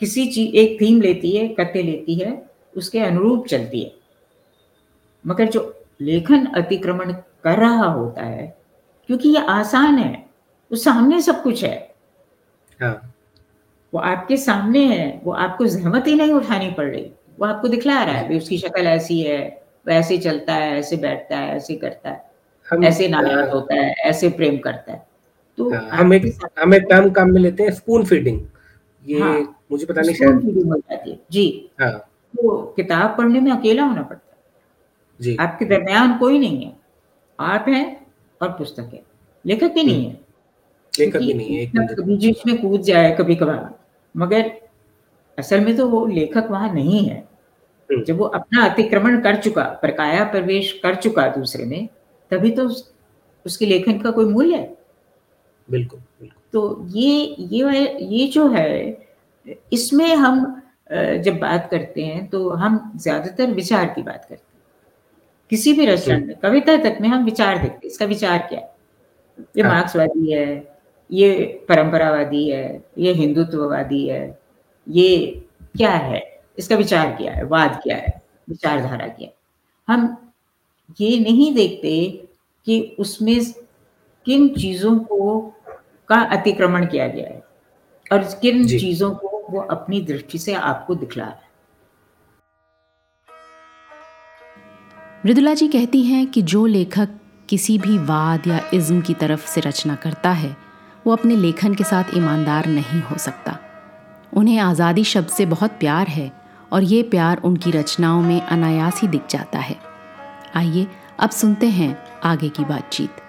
किसी 0.01 0.27
चीज़ 0.27 0.55
एक 0.57 0.81
थीम 0.81 1.01
लेती 1.01 1.31
है 1.37 1.49
कथ्य 1.49 1.83
लेती 1.83 2.15
है 2.15 2.51
उसके 2.77 2.99
अनुरूप 3.01 3.47
चलती 3.47 3.83
है। 3.83 3.93
मगर 5.27 5.49
जो 5.49 5.75
लेखन 6.01 6.47
अतिक्रमण 6.47 7.13
कर 7.45 7.59
रहा 7.59 7.85
होता 7.85 8.23
है 8.23 8.57
क्योंकि 9.07 9.29
ये 9.29 9.45
आसान 9.49 9.99
है 9.99 10.13
वो 10.71 10.77
सामने 10.77 11.21
सब 11.23 11.43
कुछ 11.43 11.65
है। 11.65 11.95
हाँ। 12.81 13.15
वो 13.93 14.01
आपके 14.01 14.37
सामने 14.37 14.85
है 14.87 15.21
वो 15.25 15.33
आपको 15.33 15.67
जहमत 15.67 16.07
ही 16.07 16.15
नहीं 16.15 16.33
उठानी 16.33 16.71
पड़ 16.71 16.87
रही। 16.87 17.11
वो 17.41 17.47
आपको 17.47 17.69
दिखला 17.69 18.03
रहा 18.05 18.15
है 18.15 18.29
भी 18.29 18.39
उसकी 18.39 18.59
शक्ल 18.59 18.87
ऐसी 18.87 19.21
है 19.23 19.41
वो 19.87 19.93
ऐसे 19.93 20.19
चलता 20.19 20.55
है 20.55 20.79
ऐसे 20.79 20.97
बैठता 20.97 21.37
है 21.39 21.57
ऐसे 21.57 21.75
करता 21.75 22.11
है। 22.11 22.28
हम 22.69 22.85
ऐसे 22.85 23.09
नाराज़ 23.09 23.51
होता 23.51 23.75
है 23.75 23.93
ऐसे 24.07 24.29
प्रेम 24.29 24.59
करता 24.59 24.93
है। 24.93 25.07
तो 25.59 25.71
हाँ, 25.75 25.89
हम 25.93 26.13
एक 26.15 26.25
हम 26.61 26.75
एक 26.75 26.83
टर्म 26.91 27.11
काम 27.11 27.31
में 27.31 27.41
लेते 27.41 27.63
हैं 27.63 27.71
स्पून 27.71 28.05
फीडिंग 28.05 28.41
ये 29.03 29.21
हाँ। 29.21 29.39
मुझे 29.73 29.87
पता 29.87 30.01
नहीं 30.01 30.15
शायद 30.15 31.21
जी। 31.33 31.71
हाँ। 31.81 31.93
तो 32.35 32.61
किताब 32.77 33.15
पढ़ने 33.19 33.41
में 33.41 33.51
अकेला 33.53 33.85
होना 33.85 34.03
पड़ता 34.03 34.33
है। 34.33 34.37
जी। 35.21 35.37
आपके 35.41 35.65
दरमियान 35.65 36.19
कोई 36.19 36.39
नहीं 36.39 36.65
है। 36.67 36.73
आप 37.39 37.65
हैं 37.69 38.07
और 38.41 38.49
पुस्तक 38.49 38.91
है। 38.95 39.03
लेखक 39.45 39.75
ही 39.77 39.83
नहीं 39.85 40.07
है। 40.07 40.21
लेखक 40.99 41.21
ही 41.21 41.35
नहीं 41.35 41.57
है 41.57 41.67
कभी 41.67 42.17
बीच 42.17 42.47
में 42.47 42.57
कूद 42.63 42.83
जाए 42.83 43.15
कभी 43.21 43.35
कभार 43.37 43.69
मगर 44.15 44.51
असल 45.39 45.61
में 45.61 45.77
तो 45.77 45.89
वो 45.89 46.05
लेखक 46.07 46.47
वहाँ 46.51 46.73
नहीं 46.75 47.05
है। 47.09 47.19
हम्म। 47.91 48.05
जब 48.05 48.19
वो 48.19 48.25
अपना 48.25 48.65
अतिक्रमण 48.65 49.21
कर 49.21 49.37
चुका 49.37 49.63
प्रकाया 49.83 50.25
प्रवेश 50.25 50.73
कर 50.83 50.95
चुका 50.95 51.27
दूसरे 51.29 51.65
में 51.65 51.89
तभी 52.31 52.51
तो 52.51 52.65
उस, 52.65 52.91
उसके 53.47 53.67
लेखन 53.67 53.99
का 53.99 54.11
कोई 54.11 54.25
मूल्य 54.25 54.57
है? 54.57 54.77
बिल्कुल 55.69 56.01
बिल्कुल। 56.01 56.37
तो 56.53 56.87
ये 56.91 57.37
ये 57.41 57.99
ये 58.01 58.27
जो 58.29 58.49
है 58.49 59.07
इसमें 59.73 60.15
हम 60.17 60.45
जब 61.25 61.39
बात 61.41 61.69
करते 61.71 62.05
हैं 62.05 62.27
तो 62.29 62.49
हम 62.51 62.81
ज़्यादातर 62.97 63.51
विचार 63.55 63.87
की 63.87 64.03
बात 64.03 64.21
करते 64.21 64.35
हैं। 64.35 64.47
किसी 65.51 65.73
भी 65.73 65.87
रचना 65.87 66.19
में 66.19 66.35
कविता 66.43 66.77
तक 66.85 66.99
में 67.01 67.09
हम 67.09 67.25
विचार 67.25 67.59
देखते 67.59 67.77
हैं 67.77 67.87
इसका 67.87 68.07
विचार 68.07 68.39
क्या 68.49 68.59
है? 68.59 68.71
ये 69.57 69.63
हाँ। 69.63 69.71
मार्क्सवादी 69.71 70.33
है 70.33 70.79
ये 71.11 71.65
परंपरावादी 71.69 72.49
है 72.49 72.83
ये 72.99 73.13
हिंदुत्ववादी 73.15 74.07
है 74.09 74.39
ये 74.87 75.27
क्या 75.77 75.91
है? 75.91 76.23
इसका 76.59 76.77
विचार 76.77 77.15
क्या 77.17 77.33
है? 77.33 77.45
वाद 77.45 77.81
क्या 77.83 77.97
है? 77.97 78.21
विचारधारा 78.49 79.07
क्या 79.09 79.27
है? 79.27 79.35
हम 79.89 80.17
ये 81.01 81.19
नहीं 81.21 81.53
देखते 81.55 82.07
कि 82.67 82.81
उसमें 82.99 83.41
किन 84.27 84.49
चीज़ों 84.55 84.99
को 85.01 85.41
का 86.09 86.21
अतिक्रमण 86.33 86.87
किया 86.87 87.07
गया 87.09 87.29
है 87.29 87.43
और 88.13 88.25
किन 88.43 88.67
चीज़ों 88.69 89.11
को 89.13 89.43
वो 89.51 89.61
अपनी 89.71 90.01
दृष्टि 90.03 90.39
से 90.39 90.55
आपको 90.55 90.95
दिखला 90.95 91.25
रहा 91.25 91.33
है। 91.33 91.47
मृदुला 95.27 95.55
जी 95.55 95.69
कहती 95.69 96.03
हैं 96.03 96.27
कि 96.27 96.43
जो 96.45 96.65
लेखक 96.67 97.19
किसी 97.49 97.79
भी 97.79 97.99
वाद 97.99 98.47
या 98.47 98.61
इज्म 98.75 99.01
की 99.01 99.15
तरफ़ 99.15 99.47
से 99.47 99.61
रचना 99.61 99.95
करता 99.97 100.31
है 100.33 100.57
वो 101.07 101.13
अपने 101.13 101.37
लेखन 101.37 101.75
के 101.75 101.85
साथ 101.85 102.17
ईमानदार 102.17 102.67
नहीं 102.69 103.01
हो 103.03 103.19
सकता। 103.19 103.59
उन्हें 104.33 104.59
आज़ादी 104.59 105.05
शब्द 105.05 105.29
से 105.29 105.47
बहुत 105.47 105.71
प्यार 105.81 106.09
है 106.09 106.31
और 106.73 106.83
ये 106.85 107.03
प्यार 107.11 107.41
उनकी 107.45 107.71
रचनाओं 107.71 108.23
में 108.23 108.41
अनायास 108.41 109.01
ही 109.03 109.09
दिख 109.09 109.27
जाता 109.31 109.59
है। 109.59 109.77
आइए 110.59 110.87
अब 111.21 111.31
सुनते 111.31 111.67
हैं 111.69 111.97
आगे 112.25 112.49
की 112.49 112.65
बातचीत। 112.65 113.21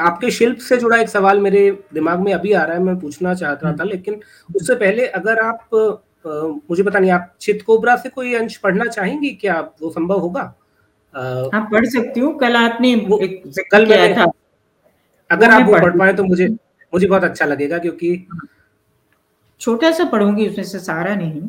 आपके 0.00 0.30
शिल्प 0.30 0.58
से 0.58 0.76
जुड़ा 0.76 0.96
एक 0.96 1.08
सवाल 1.08 1.40
मेरे 1.40 1.70
दिमाग 1.94 2.20
में 2.20 2.32
अभी 2.34 2.52
आ 2.52 2.62
रहा 2.64 2.76
है 2.76 2.82
मैं 2.82 2.98
पूछना 3.00 3.34
चाहता 3.34 3.72
था 3.72 3.84
लेकिन 3.84 4.20
उससे 4.56 4.74
पहले 4.74 5.06
अगर 5.18 5.40
आप 5.40 5.74
आ, 5.74 6.30
मुझे 6.70 6.82
पता 6.82 6.98
नहीं 6.98 7.10
आप 7.10 7.34
चित 7.40 7.62
कोबरा 7.62 7.96
से 7.96 8.08
कोई 8.08 8.34
अंश 8.34 8.56
पढ़ना 8.56 8.84
चाहेंगी 8.86 9.30
क्या? 9.30 9.60
वो 9.82 9.90
संभव 9.90 10.18
होगा? 10.18 10.42
हाँ 11.14 11.60
पढ़ 11.72 11.86
सकती 11.86 12.20
हूँ 12.20 12.36
कल 12.38 12.56
आपने 12.56 12.94
वो 13.08 13.18
कल 13.72 13.86
मैं 13.86 14.14
था। 14.16 14.30
अगर 15.30 15.50
आप 15.50 15.66
वो 15.66 15.72
पढ़ 15.72 15.98
पाए 15.98 16.12
तो 16.12 16.24
मुझे 16.24 16.48
मुझे 16.48 17.06
बहुत 17.06 17.24
अच्छा 17.24 17.44
लगेगा 17.44 17.78
क्योंकि 17.78 18.16
छोटा 19.60 19.90
सा 19.90 20.04
पढ़ूँगी 20.04 20.48
उसमें 20.48 20.64
से 20.64 20.78
सारा 20.78 21.14
नहीं। 21.14 21.42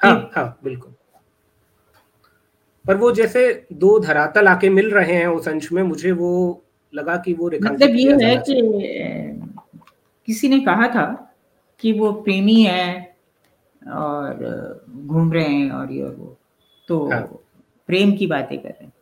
हाँ 0.00 0.30
हाँ 0.34 0.46
बिल्कुल। 0.64 0.93
पर 2.84 2.96
वो 2.96 3.10
जैसे 3.12 3.66
दो 3.72 3.98
धरातल 3.98 4.48
आके 4.48 4.68
मिल 4.68 4.90
रहे 4.90 5.12
हैं 5.12 5.26
उस 5.26 5.48
अंश 5.48 5.70
में 5.72 5.82
मुझे 5.82 6.12
वो 6.12 6.32
लगा 6.94 7.16
कि 7.16 7.32
वो 7.34 7.50
मतलब 7.64 7.94
ये 7.96 8.16
है 8.22 8.36
कि 8.38 8.60
किसी 10.28 10.48
ने 10.48 10.58
कहा 10.60 10.88
था 10.88 11.06
कि 11.80 11.92
वो 11.92 12.12
प्रेमी 12.22 12.60
है 12.62 13.16
और 13.82 14.84
घूम 15.06 15.32
रहे 15.32 15.48
हैं 15.48 15.70
और 15.70 15.92
ये 15.92 16.02
और 16.02 16.14
वो 16.14 16.36
तो 16.88 17.08
हाँ। 17.10 17.20
प्रेम 17.88 18.12
की 18.12 18.26
बातें 18.26 18.58
कर 18.58 18.68
रहे 18.68 18.84
हैं 18.84 18.92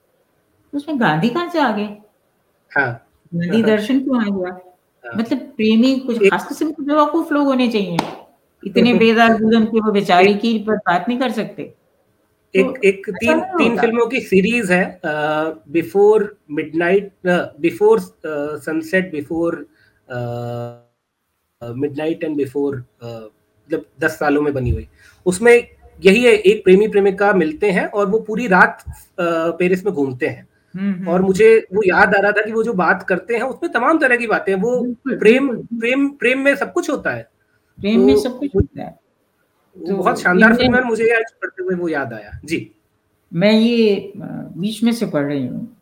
उसमें 0.72 1.00
गांधी 1.00 1.28
कहाँ 1.28 1.48
से 1.48 1.60
आ 1.60 1.70
गए 1.76 1.88
हाँ। 2.70 2.90
गांधी 3.32 3.62
दर्शन 3.62 4.00
क्यों 4.00 4.20
आ 4.20 4.24
गया 4.26 4.52
हाँ। 5.04 5.18
मतलब 5.18 5.38
प्रेमी 5.56 5.94
कुछ 5.98 6.18
खास 6.30 6.48
किस्म 6.48 6.70
के 6.70 6.82
बेवकूफ़ 6.84 7.32
लोग 7.34 7.46
होने 7.46 7.68
चाहिए 7.68 7.96
इतने 8.62 8.94
बेदार 8.94 9.36
बुलंद 9.38 9.68
के 9.68 9.80
वो 9.80 9.92
बेचारी 9.92 10.34
की 10.34 10.58
पर 10.58 10.76
बात 10.86 11.08
नहीं 11.08 11.18
कर 11.18 11.30
सकते 11.32 11.72
एक 12.54 12.66
तो 12.66 12.88
एक 12.88 13.08
तीन 13.10 13.40
तीन 13.58 13.78
फ़िल्मों 13.78 14.06
की 14.06 14.20
सीरीज़ 14.20 14.72
है 14.72 15.00
before 15.06 16.36
midnight 16.50 17.10
before 17.60 18.00
sunset 18.60 19.10
before 19.12 19.66
midnight 21.62 22.24
and 22.24 22.36
before 22.36 22.76
मतलब 23.04 23.84
दस 24.00 24.18
सालों 24.18 24.42
में 24.42 24.52
बनी 24.54 24.70
हुई। 24.70 24.88
उसमें 25.26 25.54
यही 26.00 26.22
है 26.22 26.32
एक 26.32 26.64
प्रेमी 26.64 26.88
प्रेमिका 26.88 27.32
मिलते 27.32 27.70
हैं 27.70 27.86
और 27.86 28.06
वो 28.06 28.18
पूरी 28.18 28.46
रात 28.46 28.84
पेरिस 29.20 29.84
में 29.86 29.94
घूमते 29.94 30.26
हैं। 30.26 30.46
हम्म, 30.74 30.92
हम्म। 30.92 31.08
और 31.08 31.22
मुझे 31.22 31.56
वो 31.74 31.82
याद 31.86 32.14
आ 32.14 32.20
रहा 32.20 32.32
था 32.32 32.42
कि 32.42 32.52
वो 32.52 32.62
जो 32.62 32.72
बात 32.72 33.02
करते 33.08 33.34
हैं 33.34 33.42
उसमें 33.42 33.72
तमाम 33.72 33.98
तरह 33.98 34.16
की 34.16 34.26
बातें 34.26 34.54
वो 34.54 34.80
प्रेम 35.08 35.48
प्रेम 35.80 36.08
प्रेम 36.08 36.40
में 36.40 36.54
सब 36.56 36.72
कुछ 36.72 36.90
होता 36.90 37.10
है। 37.10 37.28
प्रेम 37.78 38.00
में 38.00 38.14
तो 38.14 38.20
सब 38.20 38.38
कुछ 38.38 38.54
होता 38.56 38.82
है। 38.82 39.01
तो 39.76 39.96
बहुत 39.96 40.20
शानदार 40.20 40.54
फ़िल्म 40.56 40.74
है 40.76 40.82
मुझे 40.84 41.04
आज 41.16 41.32
पढ़ते 41.42 41.62
हुए 41.62 41.74
वो 41.74 41.88
याद 41.88 42.12
आया। 42.12 42.38
जी। 42.44 42.70
मैं 43.32 43.52
ये 43.52 44.12
बीच 44.16 44.82
में 44.82 44.92
से 44.92 45.06
पढ़ 45.06 45.24
रही 45.24 45.46
हूँ। 45.46 45.76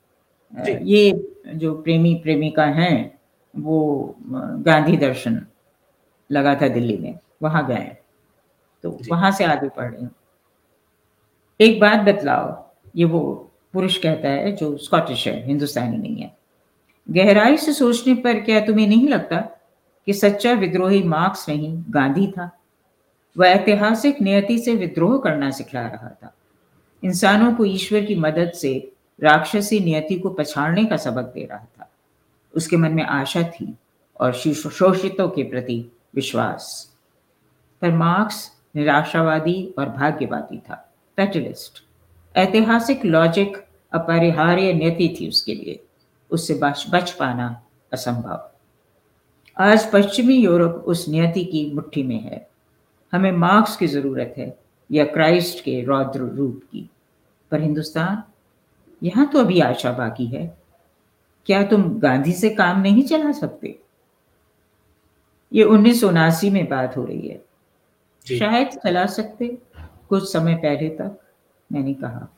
ये 0.85 1.11
जो 1.55 1.75
प्रेमी 1.83 2.15
प्रेमिका 2.23 2.65
हैं 2.65 3.19
वो 3.55 4.17
गांधी 4.65 4.97
दर्शन 4.97 5.41
लगा 6.31 6.55
था 6.55 6.69
दिल्ली 6.69 6.97
में 6.99 7.19
वहाँ 7.43 7.67
गए 7.67 7.97
तो 8.85 8.99
वहाँ 9.11 9.31
से 9.33 9.45
आगे 9.45 9.69
पढ़ 9.69 9.91
रही 9.91 10.03
हूँ। 10.03 10.11
एक 11.61 11.81
बात 11.81 12.01
बतलाओ 12.01 12.53
ये 12.97 13.05
वो 13.05 13.21
पुरुष 13.75 13.97
कहता 13.99 14.29
है 14.29 14.53
जो 14.57 14.77
स्कॉटिश 14.79 15.27
है 15.29 15.47
हिंदुस्तानी 15.47 15.97
नहीं 15.97 16.17
है। 16.17 16.37
गहराई 17.09 17.57
से 17.57 17.73
सोचने 17.73 18.15
पर 18.15 18.41
क्या 18.41 18.61
तुम्हें 18.61 18.87
नहीं 18.87 19.09
लगता 19.09 19.37
कि 20.07 20.13
सच्चा 20.13 20.53
विद्रोही 20.53 21.03
मार्क्स 21.03 21.49
नहीं 21.49 21.73
गांधी 21.91 22.27
था? 22.29 22.51
वह 23.39 23.47
ऐतिहासिक 23.47 24.21
नियति 24.21 24.59
से 24.59 24.75
विद्रोह 24.75 25.19
करना 25.19 25.51
सिखला 25.51 25.81
रहा 25.81 26.09
था। 26.09 26.35
इंसानों 27.05 27.55
को 27.55 27.65
ईश्वर 27.65 28.05
की 28.05 28.15
मदद 28.15 28.53
से 28.53 28.93
राक्षसी 29.23 29.81
नियति 29.81 30.19
को 30.19 30.31
पछाड़ने 30.31 30.85
का 30.85 30.97
सबक 30.97 31.25
दे 31.25 31.45
रहा 31.45 31.67
था। 31.79 31.91
उसके 32.57 32.77
मन 32.77 32.93
में 32.93 33.05
आशा 33.05 33.43
थी 33.43 33.77
और 34.21 34.33
शोषितों 34.33 35.29
के 35.29 35.43
प्रति 35.43 35.93
विश्वास। 36.15 36.95
पर 37.83 37.91
मार्क्स 37.91 38.51
निराशावादी 38.77 39.75
और 39.79 39.89
भाग्यवादी 39.89 40.59
था। 40.59 40.93
पेटलिस्ट 41.17 41.85
ऐतिहासिक 42.37 43.05
लॉजिक 43.05 43.57
अपरिहार्य 43.93 44.73
नियति 44.73 45.17
थी 45.21 45.29
उसके 45.29 45.55
लिए। 45.55 45.85
उससे 46.31 46.55
बच 46.55 46.87
बच 46.91 47.11
पाना 47.11 47.63
असंभव। 47.93 48.51
आज 49.57 49.93
पश्चिमी 49.93 50.37
यूरोप 50.37 50.73
उस 50.73 51.09
नियति 51.09 51.45
की 51.45 51.71
मुट्ठी 51.75 52.03
में 52.03 52.21
है। 52.21 52.50
हमें 53.13 53.33
मार्क्स 53.33 53.77
की 53.77 53.87
ज़रूरत 53.87 54.35
है 54.39 54.59
या 54.93 55.05
क्राइस्ट 55.05 55.65
के 55.65 55.85
रौद्र 55.85 56.21
रूप 56.21 56.63
की। 56.73 56.91
पर 57.51 57.61
हिंदुस्तान 57.61 58.23
यहाँ 59.03 59.27
तो 59.27 59.39
अभी 59.39 59.61
आशा 59.61 59.93
बाकी 59.93 60.27
है। 60.27 60.59
क्या 61.47 61.63
तुम 61.63 61.99
गांधी 61.99 62.33
से 62.33 62.51
काम 62.51 62.81
नहीं 62.81 63.03
चला 63.03 63.33
सकते? 63.33 63.79
ये 65.53 65.65
उन्नीस 65.65 66.05
उनासी 66.05 66.51
में 66.51 66.69
बात 66.69 66.97
हो 66.97 67.05
रही 67.05 67.29
है। 67.29 67.45
शायद 68.39 68.69
चला 68.69 69.07
सकते 69.07 69.59
कुछ 70.09 70.33
समय 70.33 70.55
पहले 70.55 70.89
तक 70.89 71.19
मैंने 71.73 71.95
कहा। 71.95 72.29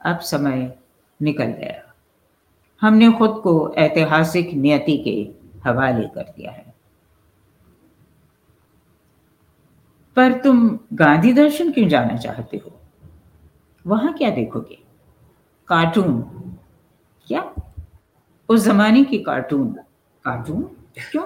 अब 0.00 0.18
समय 0.18 0.78
निकल 1.22 1.44
गया। 1.44 1.94
हमने 2.80 3.12
खुद 3.12 3.40
को 3.42 3.74
ऐतिहासिक 3.74 4.54
नियति 4.54 4.98
के 4.98 5.30
हवाले 5.68 6.06
कर 6.06 6.22
दिया 6.22 6.50
है। 6.50 6.69
पर 10.20 10.32
तुम 10.40 10.58
गांधी 10.94 11.32
दर्शन 11.32 11.70
क्यों 11.72 11.88
जाना 11.88 12.16
चाहते 12.16 12.56
हो? 12.56 12.70
वहाँ 13.84 14.12
क्या 14.14 14.30
देखोगे? 14.30 14.78
कार्टून। 15.68 16.20
क्या? 17.26 17.40
उस 18.48 18.64
जमाने 18.64 19.04
की 19.04 19.18
कार्टून। 19.20 19.68
कार्टून? 20.24 20.62
क्यों? 21.00 21.22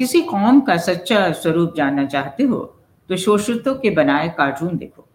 किसी 0.00 0.20
कौम 0.22 0.60
का 0.60 0.76
सच्चा 0.78 1.30
स्वरूप 1.32 1.74
जानना 1.76 2.04
चाहते 2.06 2.44
हो 2.44 2.60
तो 3.10 3.16
शोषितों 3.16 3.74
के 3.74 3.90
बनाए 3.90 4.28
कार्टून 4.38 4.76
देखो। 4.76 5.06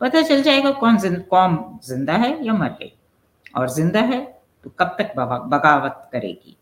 पता 0.00 0.22
चल 0.22 0.42
जाएगा 0.42 0.70
कौन 0.72 0.98
जिन, 0.98 1.14
कौम 1.20 1.58
ज़िंदा 1.84 2.12
है 2.14 2.32
या 2.46 2.52
मर 2.54 2.76
गई। 2.80 2.92
और 3.56 3.68
ज़िंदा 3.68 4.00
है 4.02 4.20
तो 4.64 4.70
कब 4.80 4.96
तक 4.98 5.14
बगावत 5.16 6.08
करेगी? 6.12 6.56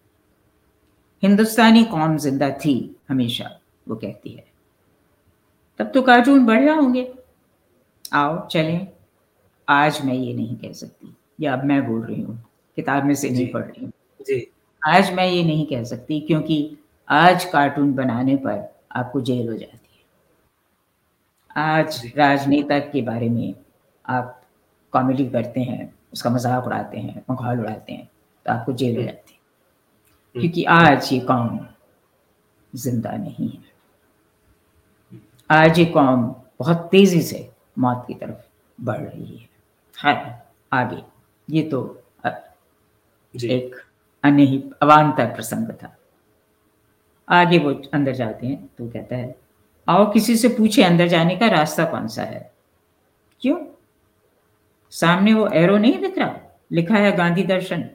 हिंदुस्तानी 1.22 1.84
कौम 1.86 2.16
ज़िंदा 2.18 2.50
थी 2.56 2.76
हमेशा 3.10 3.50
वो 3.88 3.96
कहती 3.96 4.32
है। 4.32 4.46
तब 5.80 5.90
तो 5.94 6.02
कार्टून 6.02 6.44
बढ़िया 6.46 6.74
होंगे। 6.74 7.06
आओ 8.12 8.46
चलें। 8.48 8.86
आज 9.68 10.00
मैं 10.04 10.14
ये 10.14 10.32
नहीं 10.34 10.56
कह 10.56 10.72
सकती 10.72 11.14
या 11.40 11.52
अब 11.52 11.64
मैं 11.64 11.86
बोल 11.86 12.02
रही 12.02 12.20
हूँ 12.22 12.38
किताब 12.76 13.04
में 13.04 13.14
से 13.14 13.30
नहीं 13.30 13.50
पढ़ 13.52 13.64
रही 13.64 13.84
हूँ। 13.84 13.92
आज 14.82 15.12
मैं 15.12 15.26
ये 15.26 15.42
नहीं 15.44 15.66
कह 15.66 15.84
सकती 15.84 16.20
क्योंकि 16.20 16.76
आज 17.08 17.44
कार्टून 17.44 17.92
बनाने 17.94 18.36
पर 18.36 18.62
आपको 18.96 19.20
जेल 19.20 19.48
हो 19.48 19.54
जाती 19.54 19.88
है। 19.88 20.04
आज 21.56 22.12
राजनेता 22.16 22.78
के 22.78 23.02
बारे 23.02 23.28
में 23.28 23.54
आप 24.04 24.34
कॉमेडी 24.92 25.28
करते 25.28 25.60
हैं 25.60 25.92
उसका 26.12 26.30
मज़ाक 26.30 26.66
उड़ाते 26.66 26.98
हैं 26.98 27.22
मखौल 27.30 27.60
उड़ाते 27.60 27.92
हैं 27.92 28.08
तो 28.46 28.52
आपको 28.52 28.72
जेल 28.72 28.94
हो 28.96 29.00
हम्म। 29.00 29.10
जाती 29.10 29.32
है। 29.32 30.40
क्योंकि 30.40 30.64
आज 30.64 31.12
ये 31.12 31.18
कौम 31.20 31.58
ज़िंदा 32.72 33.10
नहीं 33.12 33.48
है। 33.48 33.67
आज 35.50 35.78
ये 35.78 35.84
कौम 35.84 36.22
बहुत 36.58 36.88
तेज़ी 36.90 37.20
से 37.22 37.48
मौत 37.78 38.04
की 38.08 38.14
तरफ़ 38.14 38.40
बढ़ 38.78 38.98
रही 38.98 39.36
है। 39.36 39.48
है 39.96 40.42
आगे। 40.72 41.02
ये 41.48 41.62
तो 41.62 41.80
एक 43.34 43.76
अन्य 44.24 44.42
ही 44.42 44.62
अवान्तर 44.82 45.26
प्रसंग 45.26 45.70
था। 45.72 45.94
आगे 47.28 47.58
वो 47.58 47.72
अंदर 47.94 48.12
जाते 48.12 48.46
हैं 48.46 48.66
तो 48.78 48.88
कहता 48.88 49.16
है 49.16 49.34
आओ 49.88 50.10
किसी 50.12 50.36
से 50.36 50.48
पूछे 50.48 50.82
अंदर 50.82 51.08
जाने 51.08 51.36
का 51.36 51.46
रास्ता 51.48 51.84
कौन 51.84 52.08
सा 52.08 52.22
है? 52.22 52.50
क्यों? 53.42 53.56
सामने 54.92 55.34
वो 55.34 55.46
एरो 55.48 55.76
नहीं 55.78 55.98
दिख 55.98 56.18
रहा? 56.18 56.34
लिखा 56.72 56.94
है 56.94 57.16
गांधी 57.16 57.42
दर्शन। 57.44 57.88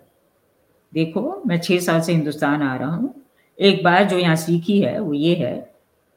देखो 0.93 1.41
मैं 1.47 1.59
छह 1.59 1.79
साल 1.79 2.01
से 2.01 2.13
हिंदुस्तान 2.13 2.61
आ 2.61 2.75
रहा 2.75 2.95
हूँ। 2.95 3.13
एक 3.59 3.83
बार 3.83 4.03
जो 4.03 4.17
यहाँ 4.17 4.35
सीखी 4.35 4.81
है 4.81 4.99
वो 4.99 5.13
ये 5.13 5.35
है 5.35 5.72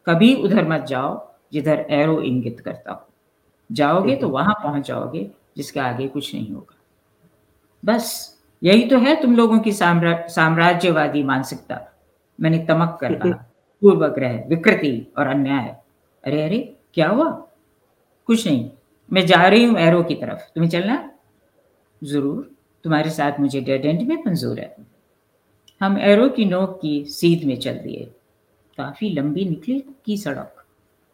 कभी 0.06 0.34
उधर 0.34 0.68
मत 0.68 0.84
जाओ 0.86 1.14
जिधर 1.52 1.86
एरो 1.90 2.20
इंगित 2.22 2.60
करता 2.60 2.92
हो। 2.92 3.06
जाओगे 3.70 4.16
तो 4.16 4.28
वहाँ 4.28 4.54
पहुँच 4.62 4.86
जाओगे 4.86 5.30
जिसके 5.56 5.80
आगे 5.80 6.06
कुछ 6.08 6.34
नहीं 6.34 6.52
होगा। 6.52 6.76
बस 7.82 8.36
यही 8.62 8.86
तो 8.88 8.98
है 8.98 9.20
तुम 9.22 9.36
लोगों 9.36 9.58
की 9.58 9.72
साम्रा, 9.72 10.26
साम्राज्यवादी 10.26 11.22
मानसिकता। 11.22 11.80
मैंने 12.38 12.58
तमक 12.58 12.96
कर 13.00 13.14
कहा 13.14 13.44
पूर्व 13.82 14.06
ग्रह 14.08 14.44
विकृति 14.48 15.06
और 15.18 15.26
अन्याय। 15.26 15.76
अरे 16.24 16.42
अरे 16.42 16.58
क्या 16.94 17.08
हुआ? 17.08 17.30
कुछ 18.28 18.46
नहीं 18.46 18.68
मैं 19.10 19.24
जा 19.26 19.46
रही 19.46 19.64
हूँ 19.64 19.78
एरो 19.78 20.02
की 20.02 20.14
तरफ़। 20.14 20.40
तुम्हें 20.54 20.70
चलना 20.70 20.98
ज़रूर 22.02 22.50
तुम्हारे 22.84 23.10
साथ 23.10 23.40
मुझे 23.40 23.60
डेड 23.60 23.84
एंड 23.86 24.02
में 24.08 24.16
मंजूर 24.16 24.58
है। 24.60 24.74
हम 25.80 25.98
एरो 26.00 26.28
की 26.28 26.44
नोक 26.44 26.78
की 26.82 27.04
सीध 27.04 27.44
में 27.44 27.58
चल 27.60 27.78
दिए। 27.78 28.10
काफ़ी 28.78 29.10
लंबी 29.10 29.44
निकली 29.44 29.78
की 30.06 30.16
सड़क। 30.16 30.64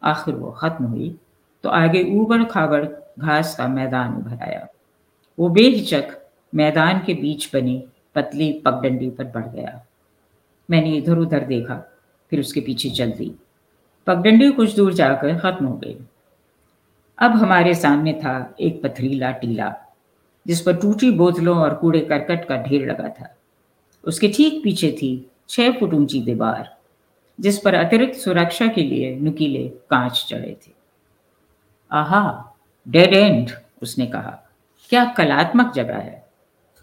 आखिर 0.01 0.35
वो 0.35 0.51
खत्म 0.51 0.85
हुई 0.85 1.15
तो 1.63 1.69
आगे 1.69 2.03
ऊबड़ 2.13 2.43
खाबड़ 2.43 2.85
घास 3.19 3.55
का 3.55 3.67
मैदान 3.67 4.13
उभर 4.15 4.43
आया। 4.43 4.67
वो 5.37 5.49
बेहिचक 5.49 6.17
मैदान 6.53 6.99
के 7.05 7.13
बीच 7.13 7.49
बनी 7.53 7.83
पतली 8.15 8.51
पगडंडी 8.65 9.09
पर 9.09 9.25
बढ़ 9.25 9.47
गया। 9.47 9.81
मैंने 10.69 10.95
इधर 10.97 11.17
उधर 11.17 11.43
देखा, 11.43 11.75
फिर 12.31 12.39
उसके 12.39 12.61
पीछे 12.61 12.89
चल 12.89 13.11
दी। 13.11 13.33
पगडंडी 14.07 14.49
कुछ 14.51 14.75
दूर 14.75 14.93
जाकर 14.93 15.37
खत्म 15.39 15.65
हो 15.65 15.77
गई। 15.77 15.97
अब 17.17 17.31
हमारे 17.31 17.73
सामने 17.75 18.13
था 18.13 18.55
एक 18.59 18.81
पथरीला 18.83 19.31
टीला, 19.31 19.73
जिस 20.45 20.61
पर 20.61 20.75
टूटी 20.75 21.11
बोतलों 21.11 21.57
और 21.57 21.73
कूड़े 21.73 21.99
करकट 22.01 22.47
का 22.47 22.57
ढेर 22.63 22.89
लगा 22.91 23.09
था। 23.09 23.35
उसके 24.03 24.27
ठीक 24.27 24.63
पीछे 24.63 24.91
थी 24.91 25.11
छह 25.49 25.71
फुट 25.71 25.93
ऊँची 25.93 26.21
दीवार। 26.21 26.75
जिस 27.39 27.59
पर 27.59 27.73
अतिरिक्त 27.73 28.17
सुरक्षा 28.17 28.67
के 28.67 28.83
लिए 28.83 29.15
नुकीले 29.15 29.67
कांच 29.67 30.25
चढ़े 30.29 30.57
थे। 30.67 30.71
आहा 31.91 32.55
डेड 32.87 33.13
एंड 33.13 33.51
उसने 33.81 34.05
कहा। 34.05 34.49
क्या 34.89 35.05
कलात्मक 35.05 35.73
जगह 35.73 35.97
है? 35.97 36.27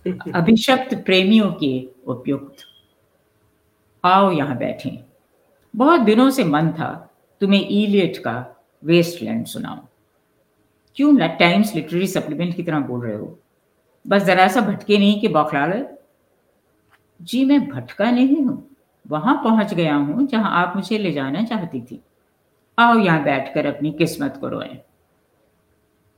अभिशप्त 0.34 0.94
प्रेमियों 0.94 1.52
के 1.52 1.88
उपयुक्त। 2.06 2.56
आओ 4.04 4.30
यहाँ 4.32 4.58
बैठे। 4.58 5.04
बहुत 5.76 6.00
दिनों 6.00 6.30
से 6.30 6.44
मन 6.44 6.68
था 6.68 7.10
तुम्हें 7.40 7.66
ईलियट 7.70 8.16
का 8.16 8.56
वेस्टलैंड 8.84 9.46
सुनाओ 9.46 9.86
क्यों 10.96 11.12
ना 11.12 11.26
टाइम्स 11.26 11.74
लिटरेरी 11.74 12.06
सप्लीमेंट 12.06 12.56
की 12.56 12.62
तरह 12.62 12.80
बोल 12.80 13.06
रहे 13.06 13.16
हो? 13.16 13.38
बस 14.06 14.22
जरा 14.22 14.48
सा 14.48 14.60
भटके 14.60 14.98
नहीं 14.98 15.20
कि 15.20 15.28
बौखला 15.28 15.66
गए 15.66 15.86
जी 17.22 17.44
मैं 17.44 17.68
भटका 17.68 18.10
नहीं 18.10 18.42
हूँ। 18.42 18.69
वहाँ 19.08 19.34
पहुँच 19.44 19.74
गया 19.74 19.94
हूँ 19.96 20.26
जहाँ 20.26 20.50
आप 20.50 20.76
मुझे 20.76 20.98
ले 20.98 21.12
जाना 21.12 21.44
चाहती 21.44 21.80
थी। 21.80 22.02
आओ 22.78 22.98
यहाँ 22.98 23.22
बैठकर 23.22 23.66
अपनी 23.66 23.92
किस्मत 23.92 24.38
को 24.40 24.48
रोए। 24.48 24.78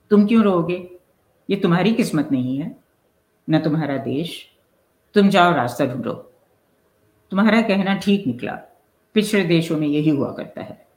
तुम 0.09 0.27
क्यों 0.27 0.43
रोगे 0.43 0.89
ये 1.49 1.55
तुम्हारी 1.55 1.93
किस्मत 1.93 2.29
नहीं 2.31 2.57
है, 2.57 2.75
न 3.49 3.59
तुम्हारा 3.59 3.97
देश। 3.97 4.49
तुम 5.13 5.29
जाओ 5.29 5.53
रास्ता 5.53 5.85
ढूंढो। 5.85 6.13
तुम्हारा 7.31 7.61
कहना 7.61 7.95
ठीक 7.95 8.27
निकला। 8.27 8.51
पिछड़े 9.13 9.43
देशों 9.43 9.77
में 9.77 9.87
यही 9.87 10.09
हुआ 10.09 10.31
करता 10.31 10.61
है। 10.61 10.87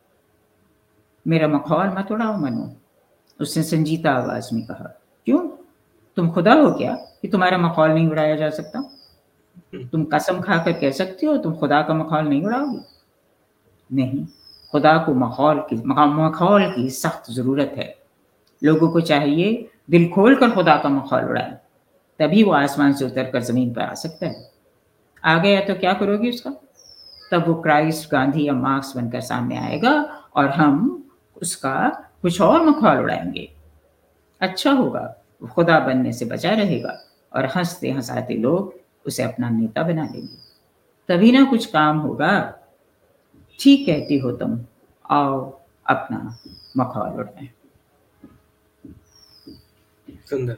मेरा 1.26 1.48
मखौल 1.48 1.88
मत 1.88 2.12
उड़ाओ, 2.12 2.36
मनो, 2.36 2.72
उसने 3.40 3.62
संजीता 3.62 4.10
आवाज़ 4.10 4.54
में 4.54 4.66
कहा। 4.66 5.00
क्यों? 5.24 5.48
तुम 6.16 6.30
खुदा 6.30 6.52
हो 6.52 6.70
क्या 6.70 6.94
कि 6.94 7.28
तुम्हारा 7.28 7.58
मखौल 7.58 7.90
नहीं 7.90 8.08
उड़ाया 8.08 8.36
जा 8.36 8.50
सकता? 8.50 8.95
तुम 9.92 10.04
कसम 10.04 10.40
खाकर 10.40 10.72
कह 10.72 10.90
सकते 10.90 11.26
हो, 11.26 11.36
तुम 11.36 11.54
खुदा 11.54 11.82
का 11.82 11.94
मखौल 11.94 12.24
नहीं 12.24 12.42
उड़ाओगे? 12.42 12.80
नहीं। 13.90 14.26
खुदा 14.72 14.96
को 14.98 15.14
मखौल 15.14 15.58
की 15.60 15.76
मखौल 15.86 16.70
की 16.72 16.88
सख्त 16.90 17.30
ज़रूरत 17.30 17.74
है। 17.76 17.94
लोगों 18.62 18.88
को 18.88 19.00
चाहिए, 19.00 19.68
दिल 19.90 20.08
खोल 20.08 20.36
कर 20.36 20.50
खुदा 20.50 20.76
का 20.76 20.88
मखौल 20.88 21.24
उड़ाए, 21.24 21.58
तभी 22.20 22.42
वो 22.42 22.52
आसमान 22.52 22.92
से 22.92 23.04
उतर 23.04 23.30
कर 23.30 23.42
ज़मीन 23.42 23.72
पर 23.74 23.80
आ 23.80 23.94
सकता 23.94 24.26
है। 24.26 24.50
आ 25.24 25.38
गया 25.38 25.60
तो 25.60 25.74
क्या 25.74 25.92
करोगी 25.92 26.30
उसका? 26.30 26.50
तब 27.32 27.46
वो 27.48 27.54
क्राइस्ट, 27.54 28.10
गांधी 28.10 28.46
या 28.48 28.52
मार्क्स 28.52 28.96
बनकर 28.96 29.20
सामने 29.20 29.58
आएगा 29.58 29.92
और 30.36 30.48
हम 30.48 31.04
उसका 31.42 31.88
कुछ 32.22 32.40
और 32.40 32.62
मखौल 32.62 32.98
उड़ाएँगे। 32.98 33.48
अच्छा 34.40 34.72
होगा 34.72 35.16
खुदा 35.52 35.78
बनने 35.80 36.12
से 36.12 36.24
बचा 36.24 36.50
रहेगा 36.50 36.98
और 37.32 37.46
हँसते 37.46 37.90
हंसाते 37.90 38.34
लोग 38.34 38.74
उसे 39.06 39.22
अपना 39.22 39.50
नेता 39.50 39.82
बना 39.82 40.04
लेंगे। 40.04 40.36
तभी 41.08 41.32
ना 41.32 41.44
कुछ 41.44 41.66
काम 41.66 41.98
होगा। 41.98 42.32
ठीक 43.60 43.86
कहती 43.86 44.18
हो 44.18 44.32
तुम। 44.32 44.60
आओ, 45.10 45.60
अपना 45.86 46.38
मखौल 46.76 47.08
उड़ाए 47.08 47.48
सुंदर। 50.30 50.56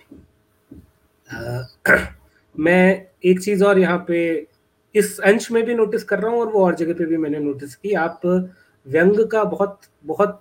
मैं 2.58 3.06
एक 3.24 3.40
चीज़ 3.40 3.64
और 3.64 3.78
यहाँ 3.78 4.04
पे 4.08 4.46
इस 4.94 5.18
अंश 5.20 5.50
में 5.50 5.64
भी 5.64 5.74
नोटिस 5.74 6.04
कर 6.04 6.18
रहा 6.18 6.30
हूँ 6.32 6.40
और 6.40 6.48
वो 6.48 6.64
और 6.64 6.74
जगह 6.74 6.94
पे 6.94 7.04
भी 7.04 7.16
मैंने 7.16 7.38
नोटिस 7.38 7.74
की। 7.76 7.92
आप 7.92 8.20
व्यंग 8.86 9.26
का 9.28 9.44
बहुत 9.44 9.80
बहुत 10.04 10.40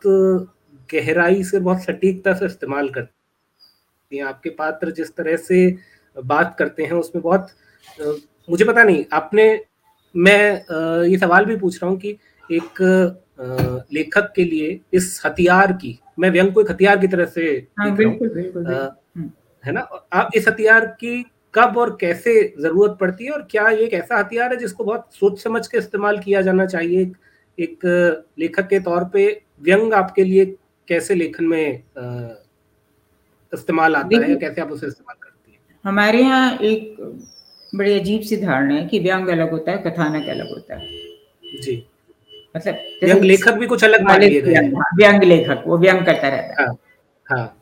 गहराई 0.94 1.44
से, 1.44 1.60
बहुत 1.60 1.82
सटीकता 1.82 2.34
से 2.34 2.46
इस्तेमाल 2.46 2.90
करते 2.90 4.18
हैं। 4.18 4.24
आपके 4.24 4.50
पात्र 4.50 4.92
जिस 4.92 5.16
तरह 5.16 5.38
से 5.38 5.78
बात 6.16 6.56
करते 6.60 6.84
हैं, 6.84 6.92
उसमें 6.92 7.22
बहुत 7.24 7.48
मुझे 8.50 8.66
पता 8.66 8.84
नहीं 8.84 9.04
आपने 9.14 9.46
मैं 10.16 11.06
ये 11.08 11.18
सवाल 11.18 11.46
भी 11.46 11.56
पूछ 11.58 11.82
रहा 11.84 11.90
हूँ 11.92 11.98
कि 12.00 12.18
एक 12.52 12.82
लेखक 13.94 14.32
के 14.36 14.44
लिए 14.44 14.80
इस 14.94 15.22
हथियार 15.26 15.72
की 15.74 16.00
मैं 16.20 16.30
व्यंग 16.32 16.54
को 16.54 16.62
एक 16.62 16.72
हथियार 16.72 16.98
की 17.00 17.08
तरह 17.08 17.26
से 17.26 17.46
हाँ, 17.80 17.96
बिल्कुल, 17.96 18.30
बिल्कुल, 18.30 18.64
बिल्कुल, 18.66 19.30
है 19.64 19.72
ना? 19.72 19.82
आप 20.14 20.30
इस 20.36 20.48
हथियार 20.48 20.86
की 21.00 21.24
कब 21.54 21.78
और 21.78 21.98
कैसे 22.02 22.34
ज़रूरत 22.60 22.98
पड़ती 23.02 23.26
है 23.26 23.32
और 23.32 23.48
क्या 23.52 23.68
ये 23.70 23.84
एक 23.86 23.94
ऐसा 23.94 24.18
हथियार 24.18 24.52
है 24.54 24.58
जिसको 24.60 24.84
बहुत 24.84 25.14
सोच 25.14 25.40
समझ 25.44 25.66
के 25.68 25.78
इस्तेमाल 25.78 26.20
किया 26.20 26.42
जाना 26.42 26.66
चाहिए? 26.66 27.02
एक, 27.02 27.16
एक 27.58 28.26
लेखक 28.40 28.68
के 28.70 28.80
तौर 28.80 29.04
पे 29.14 29.26
व्यंग 29.62 29.94
आपके 29.94 30.24
लिए 30.24 30.46
कैसे 30.88 31.16
लेखन 31.16 31.46
में 31.46 31.84
इस्तेमाल 33.54 33.96
आता 33.96 34.24
है 34.24 34.36
कैसे 34.36 34.62
आप 34.62 34.72
उसे 34.72 34.88
इस्तेमाल 34.88 35.16
करती 35.22 35.52
है? 35.52 35.58
हमारे 35.86 36.22
यहाँ 36.22 36.58
एक 36.58 36.96
बड़ी 37.76 38.00
अजीब 38.00 38.22
सी 38.22 38.38
धारणा 38.38 38.76
है 38.76 38.86
कि 38.88 39.00
व्यंग 39.00 39.28
अलग 39.28 39.52
होता 39.52 39.72
है 39.72 39.78
कथानक 39.78 40.30
अलग 40.30 40.50
होता 40.50 40.76
है। 40.76 40.88
जी। 41.62 41.84
मतलब 42.58 42.76
व्यंग 43.04 43.24
लेखक 43.24 43.54
भी 43.54 43.68
कुछ 43.68 43.84
अलग 43.84 44.02
मान 44.02 44.22
लिए 44.22 44.42
व्यंग 44.42 45.24
लेखक 45.24 45.64
वो 45.68 45.78
व्यंग 45.78 46.06
करता 46.06 46.28
रहता 46.28 46.62
है। 46.62 46.68
हाँ, 46.68 46.78
हाँ। 47.26 47.54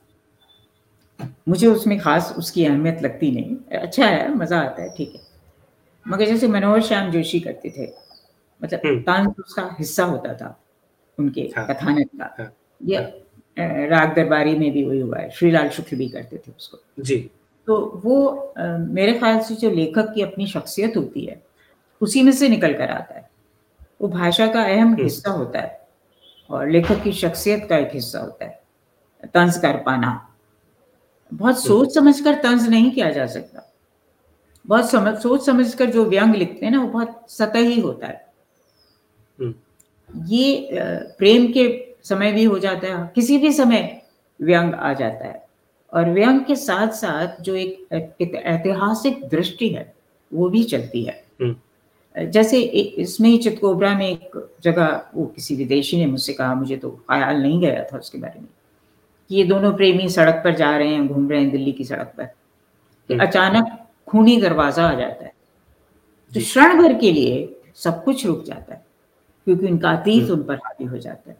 मुझे 1.48 1.68
उसमें 1.68 1.98
खास 2.00 2.34
उसकी 2.38 2.66
अहमियत 2.66 3.02
लगती 3.04 3.32
नहीं। 3.32 3.80
अच्छा 3.80 4.06
है 4.06 4.34
मज़ा 4.36 4.60
आता 4.60 4.82
है 4.84 4.90
ठीक 4.98 5.14
है। 5.16 5.22
मगर 6.06 6.26
जैसे 6.26 6.48
मनोहर 6.48 6.82
श्याम 6.82 7.12
जोशी 7.12 7.40
करते 7.40 7.70
थे 7.70 7.88
मतलब 8.62 8.82
हम्म। 8.86 9.34
उसका 9.40 9.76
हिस्सा 9.80 10.04
होता 10.04 10.34
था 10.34 10.58
उनके 11.18 11.42
हाँ, 11.58 11.68
कथानक 11.68 12.10
का। 12.20 12.36
हाँ, 12.40 12.52
ये 12.82 12.98
हाँ, 12.98 13.88
राग 13.88 14.16
दरबारी 14.16 14.56
में 14.56 14.72
भी 14.72 14.84
वही 14.84 15.00
हुआ 15.00 15.20
है 15.20 15.30
श्रीलाल 15.30 15.70
शुक्ल 15.70 15.98
भी 15.98 16.08
करते 16.10 16.38
थे 16.38 16.52
उसको। 16.58 16.78
जी। 17.00 17.18
तो 17.68 17.78
वो 18.06 18.54
मेरे 18.58 19.14
ख्याल 19.20 19.40
से 19.40 19.56
जो 19.56 19.70
लेखक 19.70 20.12
की 20.16 20.22
अपनी 20.22 20.48
शख्सियत 20.48 20.98
होती 20.98 21.26
है 21.26 21.42
उसी 22.02 22.24
में 22.24 22.32
से 22.32 22.50
निकल 22.50 22.74
कर 22.74 22.90
आता 22.90 23.16
है। 23.16 23.30
वो 24.02 24.08
भाषा 24.08 24.48
का 24.48 24.64
अहम 24.64 24.88
हम्म। 24.88 25.04
हिस्सा 25.04 25.32
होता 25.32 25.60
है 25.60 25.88
और 26.50 26.70
लेखक 26.70 27.02
की 27.04 27.12
शख्सियत 27.14 27.66
का 27.70 27.78
एक 27.78 27.90
हिस्सा 27.94 28.20
होता 28.20 28.46
है 28.46 28.62
तंज 29.34 29.58
कर 29.58 29.78
पाना। 29.78 30.12
बहुत 31.32 31.64
सोच 31.64 31.94
समझ 31.96 32.20
कर 32.22 32.34
तंज 32.34 32.68
नहीं 32.70 32.92
किया 32.92 33.10
जा 33.12 33.26
सकता। 33.28 33.72
बहुत 34.66 34.90
समझ 34.92 35.18
सोच 35.20 35.46
समझ 35.46 35.74
कर 35.76 35.86
जो 35.86 36.06
व्यंग 36.06 36.36
लिखते 36.36 36.66
हैं 36.66 36.74
ना 36.74 36.82
वो 36.82 36.88
बहुत 36.88 37.26
सतही 37.30 37.80
होता 37.80 38.08
है। 38.08 38.26
हम्म। 39.40 39.54
ये 40.10 40.70
प्रेम 41.18 41.52
के 41.54 41.66
समय 42.04 42.32
भी 42.32 42.44
हो 42.44 42.60
जाता 42.60 42.88
है 42.88 43.12
किसी 43.16 43.38
भी 43.38 43.52
समय 43.54 44.02
व्यंग 44.40 44.74
आ 44.74 44.94
जाता 44.94 45.28
है। 45.28 45.45
और 45.94 46.10
व्यंग 46.10 46.46
के 46.46 46.56
साथ 46.56 46.88
साथ 46.88 47.42
जो 47.42 47.56
एक, 47.56 47.88
ऐतिहासिक 48.36 49.30
दृष्टि 49.30 49.70
है 49.70 49.96
वो 50.34 50.50
भी 50.50 50.64
चलती 50.64 51.04
है। 51.04 51.26
हम्म। 51.42 51.56
जैसे 52.30 52.62
इसमें 52.62 53.30
ही 53.30 53.38
चितकोबरा 53.38 53.96
में 53.96 54.10
एक 54.10 54.56
जगह 54.62 55.10
वो 55.16 55.26
किसी 55.26 55.56
विदेशी 55.56 55.98
ने 55.98 56.06
मुझसे 56.06 56.34
कहा 56.34 56.56
मुझे 56.56 56.78
तो 56.78 56.90
ख्याल 56.90 57.42
नहीं 57.42 57.62
गया 57.62 57.84
था 57.84 57.98
उसके 57.98 58.18
बारे 58.18 58.40
में। 58.40 58.48
कि 59.30 59.36
ये 59.36 59.44
दोनों 59.44 59.76
प्रेमी 59.76 60.10
सड़क 60.10 60.36
पर 60.36 60.56
जा 60.56 60.78
रहे 60.78 60.88
हैं 60.88 61.08
घूम 61.08 61.30
रहे 61.30 61.42
हैं 61.42 61.52
दिल्ली 61.52 61.72
की 61.72 61.84
सड़क 61.84 62.14
पर। 62.18 62.26
कि 63.08 63.14
हम्म। 63.14 63.28
अचानक 63.28 63.88
खूनी 64.08 64.42
दरवाज़ा 64.42 64.88
आ 64.88 64.94
जाता 64.94 65.24
है। 65.26 65.34
तो 66.34 66.40
क्षण 66.40 66.82
भर 66.82 66.94
के 66.94 67.12
लिए 67.12 67.62
सब 67.76 68.04
कुछ 68.04 68.26
रुक 68.26 68.44
जाता 68.44 68.74
है 68.74 68.86
क्योंकि 69.46 69.68
उनका 69.68 69.92
अतीत 69.92 70.24
हम्म। 70.24 70.34
उन 70.34 70.44
पर 70.44 70.56
हावी 70.56 70.86
हो 70.86 70.98
जाता 70.98 71.32
है। 71.32 71.38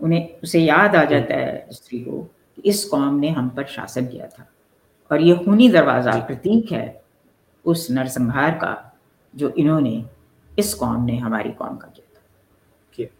उन्हें 0.00 0.28
उसे 0.44 0.60
याद 0.60 0.96
आ 0.96 1.04
जाता 1.04 1.34
है 1.34 1.66
स्त्री 1.72 1.98
कि 2.00 2.30
इस 2.64 2.84
कौम 2.84 3.14
ने 3.14 3.28
हम 3.28 3.48
पर 3.48 3.64
शासन 3.64 4.06
किया 4.06 4.26
था। 4.26 4.50
और 5.12 5.20
ये 5.20 5.34
खूनी 5.36 5.68
दरवाज़ा 5.68 6.18
प्रतीक 6.18 6.72
है 6.72 7.04
उस 7.64 7.90
नरसंहार 7.90 8.50
का 8.50 8.98
जो 9.36 9.48
इन्होंने 9.48 10.04
इस 10.58 10.74
कौम 10.74 11.04
ने 11.04 11.16
हमारी 11.18 11.50
कौम 11.50 11.76
का 11.76 11.88
किया 11.88 12.06
था। 12.14 12.20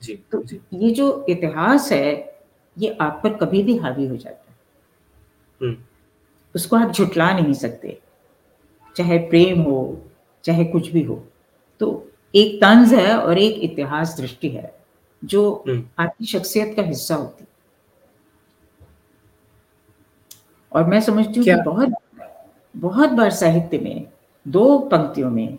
जी, 0.02 0.14
तो 0.32 0.42
जी. 0.42 0.60
ये 0.74 0.90
जो 0.90 1.26
इतिहास 1.28 1.92
है 1.92 2.38
ये 2.78 2.98
आप 3.00 3.20
पर 3.24 3.32
कभी 3.32 3.62
भी 3.62 3.76
हावी 3.76 4.06
हो 4.06 4.16
जाता 4.16 4.44
है। 4.50 4.56
हम्म। 5.62 5.82
उसको 6.54 6.76
आप 6.76 6.92
झुटला 6.92 7.32
नहीं 7.32 7.54
सकते। 7.54 8.00
चाहे 8.96 9.18
प्रेम 9.18 9.62
हो 9.62 10.02
चाहे 10.44 10.64
कुछ 10.64 10.90
भी 10.90 11.02
हो। 11.02 11.26
तो 11.80 12.10
एक 12.34 12.56
तंज 12.56 12.94
है 12.94 13.18
और 13.18 13.38
एक 13.38 13.72
इतिहास 13.72 14.16
दृष्टि 14.20 14.48
है 14.48 14.74
जो 15.24 15.64
हम्म। 15.68 15.84
आपकी 15.98 16.24
शख्सियत 16.24 16.76
का 16.76 16.82
हिस्सा 16.82 17.14
होती 17.14 17.44
और 20.74 20.84
मैं 20.84 21.00
समझती 21.00 21.40
हूँ 21.40 21.44
कि 21.44 21.54
बहुत 21.54 21.94
बहुत 22.74 23.10
बार 23.10 23.30
साहित्य 23.30 23.78
में 23.78 24.06
दो 24.46 24.78
पंक्तियों 24.78 25.30
में 25.30 25.58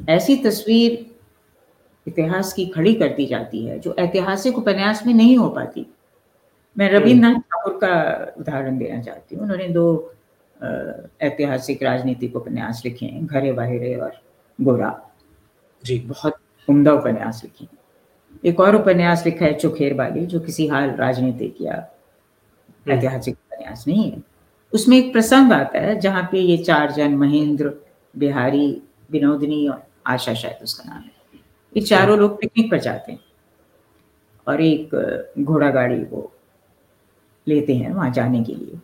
ऐसी 0.00 0.36
तस्वीर 0.36 1.04
इतिहास 2.06 2.52
की 2.52 2.66
खड़ी 2.66 2.94
कर 2.94 3.08
दी 3.08 3.26
जाती 3.26 3.64
है 3.66 3.78
जो 3.78 3.94
ऐतिहासिक 3.98 4.58
उपन्यास 4.58 5.06
में 5.06 5.14
नहीं 5.14 5.36
हो 5.38 5.48
पाती। 5.48 5.86
मैं 6.76 6.86
हम्म। 6.86 6.98
रविन्द्रनाथ 6.98 7.40
ठाकुर 7.40 7.78
का 7.84 8.34
उदाहरण 8.40 8.78
देना 8.78 9.00
चाहती 9.02 9.34
हूँ। 9.34 9.42
उन्होंने 9.42 9.68
दो 9.68 10.12
ऐतिहासिक 11.22 11.82
राजनीतिक 11.82 12.36
उपन्यास 12.36 12.82
लिखे 12.84 13.06
हैं 13.06 13.26
घरे 13.26 13.52
बाहरे 13.52 13.94
और 13.94 14.12
गोरा। 14.58 14.92
जी। 15.84 15.98
बहुत 15.98 16.36
उम्दा 16.68 16.92
उपन्यास 16.92 17.40
लिखे 17.44 17.68
एक 18.48 18.60
और 18.60 18.76
उपन्यास 18.76 19.24
लिखा 19.26 19.44
है 19.44 19.54
चुखेर 19.54 19.94
वाली 19.94 20.26
जो 20.26 20.40
किसी 20.40 20.66
हाल 20.66 20.90
राजनीतिक 20.90 21.56
या 21.60 21.74
हम्म। 21.74 22.92
ऐतिहासिक 22.92 23.34
उपन्यास 23.34 23.84
नहीं 23.88 24.10
है। 24.10 24.22
उसमें 24.72 24.96
एक 24.96 25.12
प्रसंग 25.12 25.52
आता 25.52 25.80
है 25.80 25.98
जहाँ 26.00 26.22
पे 26.32 26.40
ये 26.40 26.56
चार 26.58 26.92
जन 26.92 27.14
महेंद्र 27.16 27.72
बिहारी 28.14 28.66
विनोदनी 29.10 29.66
और 29.68 29.82
आशा 30.06 30.34
शायद 30.34 30.62
उसका 30.62 30.90
नाम 30.90 31.02
है 31.02 31.40
ये 31.72 31.82
चारों 31.82 32.18
लोग 32.18 32.40
पिकनिक 32.40 32.70
पर 32.70 32.78
जाते 32.78 33.12
हैं 33.12 33.20
और 34.46 34.60
एक 34.60 34.94
घोड़ा 35.38 35.70
गाड़ी 35.70 36.02
वो 36.04 36.30
लेते 37.46 37.74
हैं 37.74 37.92
वहाँ 37.92 38.10
जाने 38.10 38.42
के 38.44 38.54
लिए 38.54 38.80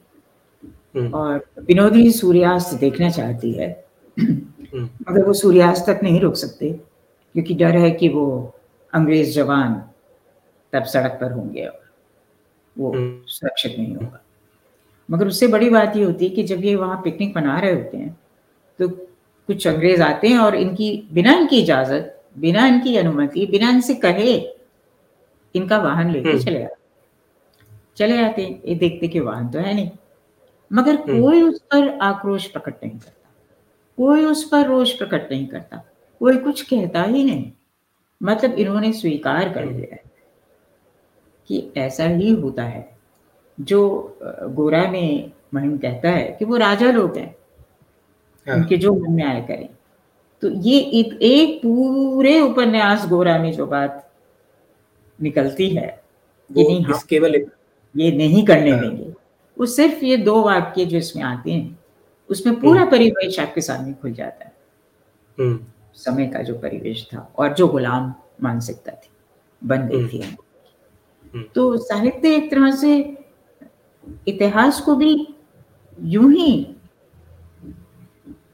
हम्म। 0.95 1.12
और 1.12 1.45
विनोदी 1.61 2.11
सूर्यास्त 2.12 2.74
देखना 2.78 3.11
चाहती 3.11 3.53
है 3.53 3.68
हम्म। 4.16 4.89
मगर 5.09 5.24
वो 5.24 5.33
सूर्यास्त 5.35 5.87
तक 5.87 6.01
नहीं 6.03 6.20
रोक 6.20 6.35
सकते 6.37 6.72
क्योंकि 7.35 7.55
डर 7.55 7.76
है 7.76 7.91
कि 7.93 8.09
वो 8.09 8.26
अंग्रेज़ 8.93 9.35
जवान 9.35 9.83
तब 10.72 10.85
सड़क 10.87 11.18
पर 11.20 11.33
होंगे 11.33 11.64
और 11.64 11.80
वो 12.76 12.93
हम्म। 12.93 13.22
सुरक्षित 13.28 13.78
नहीं 13.78 13.95
होगा 13.95 14.20
मगर 15.12 15.26
उससे 15.26 15.46
बड़ी 15.46 15.70
बात 15.70 15.96
ये 15.96 16.04
होती 16.04 16.28
है 16.28 16.34
कि 16.34 16.42
जब 16.42 16.64
ये 16.64 16.76
वहाँ 16.76 17.00
पिकनिक 17.04 17.36
मना 17.36 17.60
रहे 17.60 17.72
होते 17.72 17.96
हैं 17.96 18.20
तो 18.78 18.88
कुछ 19.46 19.66
अंग्रेज़ 19.66 20.02
आते 20.02 20.28
हैं 20.28 20.38
और 20.38 20.54
इनकी 20.54 21.08
बिना 21.12 21.32
इनकी 21.32 21.62
इजाज़त 21.62 22.24
बिना 22.38 22.66
इनकी 22.66 22.96
अनुमति 22.96 23.46
बिना 23.46 23.70
इनसे 23.70 23.94
कहे 23.94 24.54
इनका 25.54 25.78
वाहन 25.78 26.10
लेके 26.10 26.38
चले 26.38 26.64
आते 26.64 26.82
चले 27.96 28.24
आते 28.24 28.42
हैं 28.42 28.62
ये 28.66 28.74
देखते 28.74 29.08
कि 29.08 29.20
वाहन 29.20 29.48
तो 29.48 29.58
है 29.58 29.74
नहीं। 29.74 29.90
मगर 30.72 30.94
हम्म। 30.94 31.22
कोई 31.22 31.42
उस 31.42 31.60
पर 31.60 31.98
आक्रोश 31.98 32.46
प्रकट 32.46 32.74
नहीं 32.84 32.98
करता। 32.98 33.30
कोई 33.96 34.24
उस 34.24 34.48
पर 34.48 34.66
रोष 34.66 34.92
प्रकट 34.92 35.28
नहीं 35.30 35.46
करता। 35.46 35.76
कोई 36.20 36.36
कुछ 36.36 36.62
कहता 36.62 37.02
ही 37.02 37.24
नहीं। 37.24 37.52
मतलब 38.22 38.52
इन्होंने 38.52 38.92
स्वीकार 38.92 39.52
कर 39.52 39.64
लिया 39.64 40.10
कि 41.48 41.72
ऐसा 41.76 42.04
ही 42.04 42.30
होता 42.30 42.62
है। 42.62 42.91
जो 43.59 43.82
गोरा 44.50 44.90
में 44.90 45.32
महिम 45.55 45.76
कहता 45.78 46.11
है 46.11 46.36
कि 46.38 46.44
वो 46.44 46.57
राजा 46.57 46.90
लोग 46.90 47.16
हैं 47.18 47.34
हाँ। 48.46 48.57
उनके 48.57 48.76
जो 48.76 48.94
मन 48.94 49.12
में 49.12 49.24
आया 49.24 49.40
करें 49.40 49.68
तो 50.42 50.48
ये 50.48 50.78
एक, 50.78 51.18
एक 51.22 51.59
पूरे 51.62 52.40
उपन्यास 52.40 53.07
गोरा 53.09 53.38
में 53.38 53.53
जो 53.53 53.66
बात 53.66 54.09
निकलती 55.18 55.68
है 55.68 55.86
ये 56.50 56.64
नहीं 56.64 56.84
हम 56.84 57.00
केवल 57.09 57.36
ये 57.94 58.11
नहीं 58.12 58.44
करने 58.44 58.70
हाँ। 58.70 58.80
देंगे 58.80 59.12
वो 59.57 59.66
सिर्फ़ 59.66 60.05
ये 60.05 60.16
दो 60.16 60.42
वाक्य 60.42 60.84
जो 60.84 60.98
इसमें 60.98 61.22
आते 61.22 61.53
हैं 61.53 61.78
उसमें 62.30 62.61
पूरा 62.61 62.80
हम्म। 62.80 62.90
परिवेश 62.90 63.38
आपके 63.40 63.61
सामने 63.61 63.92
खुल 63.92 64.12
जाता 64.12 64.44
है 64.44 64.53
हम्म। 65.38 65.59
समय 65.94 66.26
का 66.26 66.42
जो 66.42 66.55
परिवेश 66.55 67.09
था 67.14 67.32
और 67.38 67.55
जो 67.55 67.66
गुलाम 67.68 68.12
मानसिकता 68.42 68.92
थी 68.92 69.11
बन 69.62 69.88
गई 69.88 70.09
थी 70.09 70.22
हम्म। 70.22 71.42
तो 71.55 71.76
साहित्य 71.76 72.34
एक 72.36 72.50
तरह 72.50 72.70
से 72.76 72.94
इतिहास 74.28 74.80
को 74.80 74.94
भी 74.96 75.14
यूँ 75.98 76.30
ही 76.32 76.53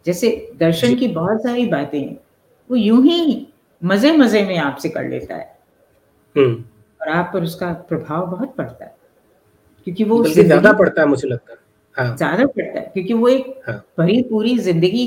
जैसे 0.07 0.31
दर्शन 0.61 0.95
की 0.97 1.09
बहुत 1.09 1.43
सारी 1.43 1.67
बातें 1.67 2.03
वो 2.71 2.77
यूँ 2.77 3.03
ही 3.05 3.47
मज़े 3.83 4.13
मज़े 4.13 4.45
में 4.47 4.57
आपसे 4.59 4.89
कर 4.89 5.09
लेता 5.09 5.35
है। 5.35 5.57
और 6.37 7.09
आप 7.09 7.31
पर 7.35 7.43
उसका 7.43 7.73
प्रभाव 7.89 8.27
बहुत 8.27 8.55
पड़ता 8.57 8.85
है 8.85 8.95
क्योंकि 9.87 10.05
वो 10.05 10.23
ज़्यादा 10.25 10.73
पड़ता 10.73 11.03
है 11.03 11.09
मुझे 11.09 11.29
लगता 11.29 11.53
है। 11.53 11.59
हाँ। 11.97 12.17
ज़्यादा 12.17 12.47
पड़ता 12.47 12.81
है 12.81 12.91
क्योंकि 12.95 13.15
वो 13.15 13.29
एक 13.29 13.63
हाँ। 13.69 13.77
भरी 13.99 14.21
पूरी 14.23 14.57
ज़िंदगी 14.61 15.07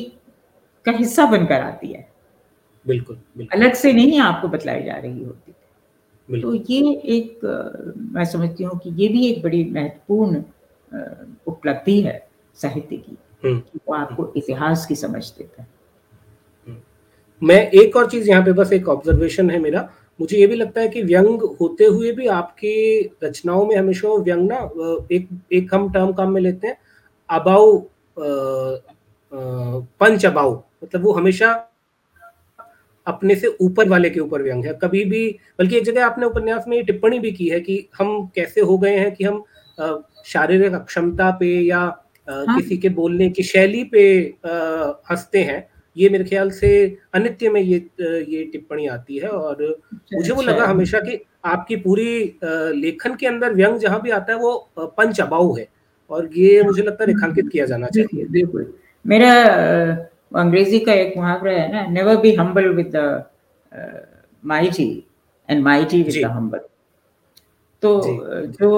का 0.86 0.92
हिस्सा 0.92 1.26
बनकर 1.26 1.62
आती 1.62 1.92
है। 1.94 2.08
बिल्कुल, 2.86 3.18
बिल्कुल। 3.38 3.60
अलग 3.60 3.74
से 3.76 3.94
नहीं 3.94 4.20
आपको 4.22 4.48
बतलाई 4.48 4.84
जा 4.84 4.96
रही 4.96 5.24
होती। 5.24 5.54
तो 6.32 6.54
ये 6.54 6.94
एक 7.12 7.40
मैं 8.14 8.26
समझती 8.26 8.64
हूँ 8.64 8.78
कि 8.80 8.90
ये 8.98 9.08
भी 9.10 9.28
एक 9.28 9.42
बड़ी 9.44 9.64
महत्वपूर्ण 9.72 10.44
उपलब्धि 11.48 12.00
है 12.02 12.18
साहित्य 12.58 12.98
की 12.98 13.18
हम्म। 13.44 13.58
वो 13.78 13.96
आपको 13.96 14.32
इतिहास 14.38 14.86
की 14.86 14.96
समझ 14.96 15.24
देता 15.30 15.62
है 15.62 15.68
हम्म। 16.68 16.78
मैं 17.42 17.60
एक 17.74 17.96
और 17.96 18.10
चीज़ 18.10 18.30
यहाँ 18.30 18.44
पे 18.46 18.52
बस 18.54 18.74
एक 18.74 18.90
ऑब्जर्वेशन 18.90 19.50
है 19.52 19.60
मेरा 19.60 19.90
मुझे 20.20 20.38
ये 20.38 20.48
भी 20.48 20.56
लगता 20.56 20.82
है 20.82 20.88
कि 20.88 21.02
व्यंग 21.04 21.42
होते 21.62 21.86
हुए 21.86 22.12
भी 22.12 22.28
आपकी 22.30 22.74
रचनाओं 23.24 23.66
में 23.66 23.76
हमेशा 23.76 24.14
व्यंग 24.20 24.48
ना 24.50 24.58
एक 25.12 25.30
एक 25.54 25.74
हम 25.74 25.90
टर्म 25.92 26.12
काम 26.14 26.34
में 26.34 26.42
लेते 26.42 26.68
हैं 26.68 26.78
अबाउ 27.30 27.78
पंच 30.00 30.26
अबाउ 30.26 30.54
मतलब 30.84 31.04
वो 31.04 31.14
हमेशा 31.14 31.54
अपने 33.08 33.36
से 33.36 33.48
ऊपर 33.62 33.90
वाले 33.90 34.10
के 34.10 34.20
ऊपर 34.20 34.42
व्यंग 34.42 34.66
है। 34.66 34.74
कभी 34.82 35.04
भी 35.06 35.28
बल्कि 35.60 35.78
एक 35.78 35.84
जगह 35.84 36.06
आपने 36.06 36.26
उपन्यास 36.26 36.66
में 36.68 36.84
टिप्पणी 36.86 37.20
भी 37.20 37.32
की 37.32 37.48
है 37.50 37.60
कि 37.60 37.86
हम 37.98 38.26
कैसे 38.36 38.62
हो 38.62 38.78
गए 38.78 38.96
हैं 38.98 39.14
कि 39.16 39.24
हम 39.24 39.44
शारीरिक 40.26 40.74
अक्षमता 40.74 41.30
पे 41.40 41.48
या 41.60 41.80
हाँ। 42.28 42.58
किसी 42.58 42.78
के 42.78 42.90
बोलने 42.92 43.30
की 43.30 43.44
शैली 43.44 43.84
पे 43.94 44.04
हँसते 44.46 45.44
हैं 45.44 45.66
ये 45.96 46.10
मेरे 46.10 46.24
ख्याल 46.24 46.50
से 46.52 46.70
अनित्य 47.14 47.50
में 47.50 47.60
ये 47.62 47.76
ये 48.00 48.44
टिप्पणी 48.52 48.86
आती 48.88 49.18
है। 49.18 49.30
और 49.30 49.64
अच्छा, 49.64 50.18
मुझे 50.18 50.34
वो 50.34 50.42
लगा 50.42 50.54
अच्छा। 50.54 50.72
हमेशा 50.72 51.00
कि 51.00 51.20
आपकी 51.46 51.76
पूरी 51.76 52.38
लेखन 52.44 53.16
के 53.16 53.28
अंदर 53.28 53.54
व्यंग 53.54 53.78
जहाँ 53.80 54.02
भी 54.02 54.10
आता 54.12 54.34
है 54.34 54.40
वो 54.40 54.54
पंच 54.78 55.22
अबाऊ 55.22 55.56
है। 55.58 55.68
और 56.10 56.30
ये 56.38 56.62
मुझे 56.64 56.84
लगता 56.84 57.04
है 57.04 57.08
रेखांकित 57.08 57.50
किया 57.52 57.66
जाना 57.66 57.88
चाहिए। 57.88 58.26
बिल्कुल 58.32 58.74
मेरा 59.06 59.34
अंग्रेज़ी 60.32 60.80
का 60.80 60.94
एक 60.94 61.16
मुहावरा 61.18 61.52
है 61.52 61.72
ना 61.72 61.86
never 61.90 62.18
be 62.18 62.34
humble 62.36 62.68
with 62.76 62.92
the 62.96 63.24
mighty 64.44 64.92
and 65.50 65.64
mighty 65.64 66.02
with 66.04 66.22
the 66.24 66.32
humble 66.32 66.60
तो 67.84 68.00
जो 68.60 68.72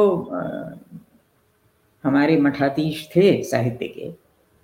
हमारे 2.03 2.37
मठाधीश 2.39 3.07
थे 3.15 3.41
साहित्य 3.43 3.87
के 3.87 4.07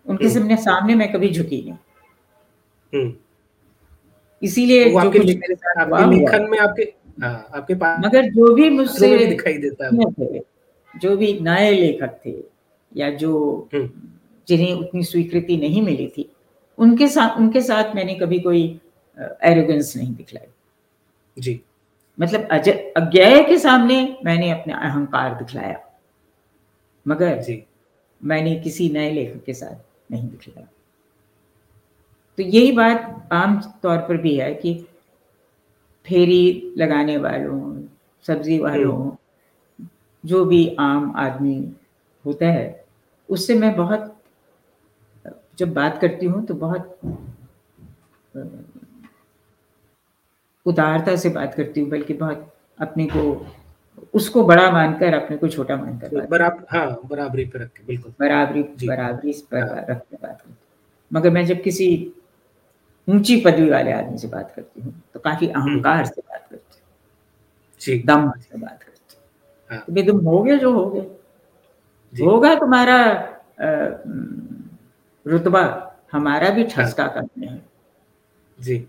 उनके 0.06 0.26
हम्म। 0.26 0.34
सामने 0.34 0.56
सामने 0.58 0.96
मैं 0.96 1.12
कभी 1.14 1.30
झुकी 1.30 1.62
नहीं 1.62 1.74
हम्म। 2.94 3.14
इसीलिए 4.42 4.90
जो 4.92 5.12
कुछ 5.12 5.26
मेरे 5.26 5.56
साथ 5.56 6.10
लिखन 6.10 6.48
में 6.50 6.58
आपके 6.60 6.84
हाँ, 7.24 7.50
आपके 7.56 7.76
पास 7.76 8.00
मगर 8.06 8.30
जो 8.32 8.54
भी 8.56 8.70
मुझसे 8.70 9.26
दिखाई 9.28 9.58
देता 9.58 9.86
है 9.86 10.42
जो 10.94 11.16
भी 11.18 11.34
नए 11.42 11.72
लेखक 11.72 12.20
थे 12.26 12.36
या 12.92 13.10
जो 13.14 13.34
हम्म। 13.74 13.90
जिन्हें 14.48 14.74
उतनी 14.74 15.04
स्वीकृति 15.04 15.58
नहीं 15.58 15.82
मिली 15.82 16.08
थी 16.08 16.30
उनके 16.80 17.08
साथ 17.08 17.38
उनके 17.38 17.62
साथ 17.62 17.96
मैंने 17.96 18.14
कभी 18.16 18.40
कोई 18.40 18.64
एरोगेंस 19.18 19.96
नहीं 19.98 20.14
दिखलाई 20.16 21.42
जी। 21.42 21.62
मतलब 22.18 22.48
अज्ञाय 22.98 23.44
के 23.44 23.58
सामने 23.60 24.18
मैंने 24.26 24.50
अपने 24.52 24.74
अहंकार 24.74 25.36
दिखलाया। 25.36 25.80
मगर 27.06 27.42
जी। 27.42 27.64
मैंने 28.22 28.56
किसी 28.56 28.90
नए 28.90 29.12
लेखक 29.12 29.44
के 29.44 29.54
साथ 29.54 30.12
नहीं 30.12 30.30
दिखलाया। 30.30 30.68
तो 32.38 32.44
यही 32.44 32.72
बात 32.72 33.30
आम 33.32 33.60
तौर 33.84 33.98
पर 33.98 34.18
भी 34.18 34.36
है 34.38 34.54
कि 34.56 34.74
फेरी 36.08 36.74
लगाने 36.78 37.18
वालों 37.18 37.84
सब्ज़ी 38.26 38.60
वालों 38.60 38.96
हम्म। 38.96 39.88
जो 40.24 40.46
भी 40.46 40.76
आम 40.80 41.14
आदमी 41.18 41.58
होता 42.26 42.46
है 42.46 42.86
उससे 43.30 43.56
मैं 43.56 43.76
बहुत 43.76 44.19
जब 45.60 45.74
बात 45.74 46.02
करती 46.02 46.26
हूँ 46.26 46.46
तो 46.46 46.54
बहुत 46.54 47.00
उदारता 50.66 51.16
से 51.16 51.30
बात 51.30 51.54
करती 51.54 51.82
हूँ 51.82 51.90
बल्कि 51.90 52.14
बहुत 52.14 52.54
अपने 52.80 53.06
को 53.06 53.48
उसको 54.14 54.44
बड़ा 54.44 54.72
मानकर 54.72 55.14
अपने 55.14 55.38
को 55.38 55.48
छोटा 55.48 55.78
मानकर 55.78 56.26
बराबर 56.28 56.78
हाँ। 56.78 57.00
बराबरी 57.06 57.46
पे 57.46 57.60
रख 57.60 57.68
के 57.68 57.84
बिल्कुल। 57.88 58.14
बराबरी 58.20 58.64
बराबरी 58.88 59.32
पर 59.52 59.58
हाँ। 59.58 59.86
रख 59.90 59.98
के 59.98 60.16
बात 60.16 60.42
करते 60.42 60.54
मगर 61.12 61.30
मैं 61.30 61.46
जब 61.46 61.62
किसी 61.62 62.14
ऊँची 63.10 63.42
पदवी 63.42 63.70
वाले 63.70 63.92
आदमी 63.92 64.18
से 64.18 64.28
बात 64.28 64.54
करती 64.56 64.82
हूँ 64.82 65.02
तो 65.14 65.20
काफ़ी 65.20 65.48
हम्म। 65.48 65.62
अहंकार 65.62 66.06
से 66.06 66.22
बात 66.22 66.48
करती 66.50 67.98
हूँ। 67.98 68.02
दम 68.06 68.32
से 68.32 68.58
बात 68.58 68.84
करती 68.84 69.16
हूँ। 69.16 69.78
हाँ। 69.78 70.06
तो 70.06 70.12
तुम 70.12 70.26
हो 70.26 70.44
गए 70.44 70.58
जो 70.58 70.74
हो 70.74 70.86
गए। 70.90 71.06
होगा 72.14 72.56
तुम्हारा 72.56 72.98
रुतबा 75.28 75.86
हमारा 76.12 76.50
भी 76.50 76.64
ठसका 76.64 77.04
हाँ। 77.04 77.14
करने 77.14 77.48
है। 77.48 77.66
जी। 78.60 78.88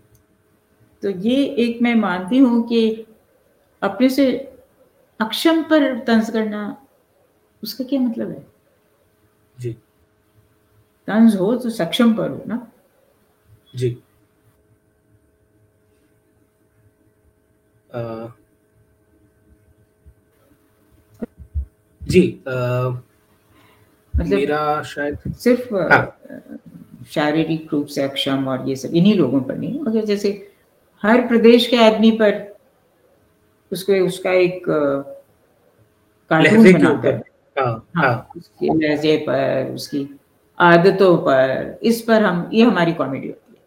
तो 1.03 1.09
ये 1.09 1.45
एक 1.45 1.81
मैं 1.81 1.95
मानती 1.95 2.37
हूँ 2.37 2.67
कि 2.67 3.05
अपने 3.81 4.09
से 4.09 4.31
अक्षम 5.19 5.63
पर 5.63 5.99
तंज 5.99 6.29
करना 6.29 6.87
उसका 7.63 7.83
क्या 7.83 7.99
मतलब 7.99 8.29
है? 8.29 8.45
जी। 9.59 9.73
तंज 11.07 11.35
हो 11.35 11.55
तो 11.55 11.69
सक्षम 11.69 12.13
पर 12.13 12.29
हो 12.29 12.43
ना? 12.47 12.71
जी। 13.75 14.01
आ, 17.95 18.27
जी 22.01 22.43
आ, 22.47 22.51
मतलब 24.13 24.37
मेरा 24.37 24.81
शायद 24.83 25.17
सिर्फ़ 25.33 25.75
हाँ। 25.75 26.17
शारीरिक 27.11 27.67
रूप 27.73 27.87
से 27.87 28.01
अक्षम 28.01 28.47
और 28.47 28.69
ये 28.69 28.75
सब 28.75 28.95
इन्हीं 28.95 29.15
लोगों 29.15 29.41
पर 29.41 29.57
नहीं 29.57 29.79
मगर 29.79 30.05
जैसे 30.05 30.47
हर 31.03 31.27
प्रदेश 31.27 31.67
के 31.67 31.77
आदमी 31.77 32.11
पर 32.11 32.55
उसको 33.71 33.93
उसका 33.93 34.31
एक 34.31 34.63
कार्टून 36.29 36.73
बनाकर 36.73 37.13
हाँ, 37.59 37.87
हाँ, 37.95 38.03
हाँ, 38.03 38.29
उसकी 38.37 38.69
लहजे 38.77 39.17
पर 39.17 39.71
उसकी 39.75 40.19
आदतों 40.57 41.17
पर 41.17 41.79
इस 41.83 42.01
पर 42.01 42.21
हम 42.21 42.49
ये 42.53 42.63
हमारी 42.63 42.93
कॉमेडी 42.93 43.27
होती 43.27 43.55
है। 43.55 43.61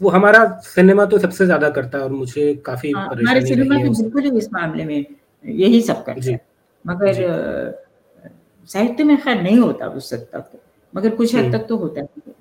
वो 0.00 0.10
हमारा 0.10 0.44
सिनेमा 0.64 1.04
तो 1.06 1.18
सबसे 1.18 1.44
ज़्यादा 1.46 1.70
करता 1.70 1.98
है 1.98 2.04
और 2.04 2.10
मुझे 2.10 2.54
काफ़ी 2.54 2.90
हाँ, 2.90 3.08
हमारे 3.08 3.46
सिनेमा 3.46 3.82
तो 3.84 3.90
बिल्कुल 4.02 4.36
इस 4.38 4.52
मामले 4.52 4.84
में 4.84 5.04
यही 5.44 5.80
सब 5.82 6.04
करता 6.04 6.30
है। 6.30 6.40
मगर 6.86 7.83
साहित्य 8.68 9.04
में 9.04 9.16
खैर 9.16 9.42
नहीं 9.42 9.58
होता 9.58 9.86
उस 9.88 10.12
हद 10.12 10.26
तक 10.32 10.50
मगर 10.94 11.14
कुछ 11.16 11.34
हद 11.34 11.44
हम्म। 11.44 11.52
तक 11.52 11.66
तो 11.68 11.76
होता 11.76 12.00
है 12.00 12.32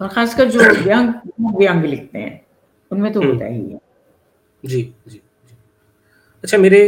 और 0.00 0.08
खासकर 0.08 0.48
जो 0.50 0.60
व्यंग 0.60 1.12
व्यंग 1.56 1.84
लिखते 1.84 2.18
हैं 2.18 2.44
उनमें 2.90 3.12
तो 3.12 3.20
हम्म। 3.20 3.32
होता 3.32 3.46
ही 3.46 3.60
है 3.62 3.80
जी 4.64 4.82
जी 5.08 5.20
अच्छा 6.44 6.58
मेरे 6.58 6.80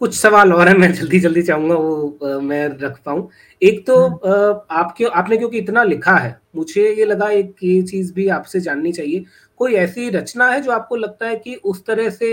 कुछ 0.00 0.14
सवाल 0.14 0.52
और 0.52 0.68
हैं 0.68 0.76
मैं 0.76 0.92
जल्दी 0.92 1.18
जल्दी 1.20 1.42
चाहूँगा 1.42 1.74
वो 1.74 2.18
आ, 2.24 2.38
मैं 2.40 2.68
रख 2.78 2.98
पाऊँ 3.04 3.28
एक 3.62 3.86
तो 3.86 3.96
आ, 3.96 4.28
हाँ। 4.28 4.66
आपके 4.78 5.04
आपने 5.04 5.36
क्योंकि 5.36 5.58
इतना 5.58 5.82
लिखा 5.84 6.16
है 6.16 6.38
मुझे 6.56 6.88
ये 6.90 7.04
लगा 7.04 7.28
एक 7.30 7.54
ये 7.62 7.80
चीज़ 7.82 8.12
भी 8.14 8.28
आपसे 8.30 8.60
जाननी 8.60 8.92
चाहिए 8.92 9.24
कोई 9.58 9.74
ऐसी 9.74 10.08
रचना 10.10 10.48
है 10.50 10.60
जो 10.62 10.70
आपको 10.72 10.96
लगता 10.96 11.26
है 11.26 11.36
कि 11.36 11.54
उस 11.64 11.84
तरह 11.86 12.10
से 12.10 12.28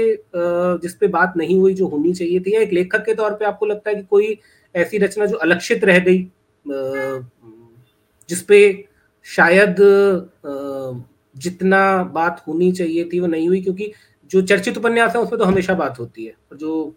जिस 0.82 0.96
पे 0.96 1.08
बात 1.08 1.34
नहीं 1.38 1.60
हुई 1.60 1.74
जो 1.74 1.88
होनी 1.88 2.14
चाहिए 2.14 2.40
थी? 2.40 2.54
या 2.56 2.62
एक 2.62 2.74
लेखक 2.74 3.06
के 3.06 3.14
तौर 3.14 3.34
पे 3.34 3.46
आपको 3.46 3.66
लगता 3.66 3.90
है 3.90 3.96
कि 3.96 4.04
कोई 4.04 4.38
ऐसी 4.76 4.98
रचना 4.98 5.26
जो 5.26 5.38
अलक्षित 5.38 5.84
रह 5.84 6.00
गई 6.00 6.28
जिसपे 8.30 8.62
शायद 9.26 9.76
जितना 11.36 11.82
बात 12.14 12.44
होनी 12.48 12.72
चाहिए 12.72 13.10
थी 13.14 13.20
वो 13.20 13.28
नहीं 13.28 13.48
हुई? 13.48 13.62
क्योंकि 13.62 13.92
जो 14.32 14.42
चर्चित 14.44 14.78
उपन्यास 14.78 15.16
है 15.16 15.22
उसमें 15.22 15.40
तो 15.40 15.46
हमेशा 15.46 15.74
बात 15.74 16.00
होती 16.00 16.26
है। 16.26 16.34
और 16.52 16.58
जो 16.58 16.96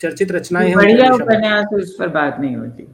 चर्चित 0.00 0.32
रचनाएँ 0.32 0.68
हैं 0.68 0.76
बढ़िया 0.76 1.12
उपन्यास 1.14 1.66
उस 1.74 1.96
पर 1.98 2.08
बात 2.08 2.40
नहीं 2.40 2.56
होती। 2.56 2.86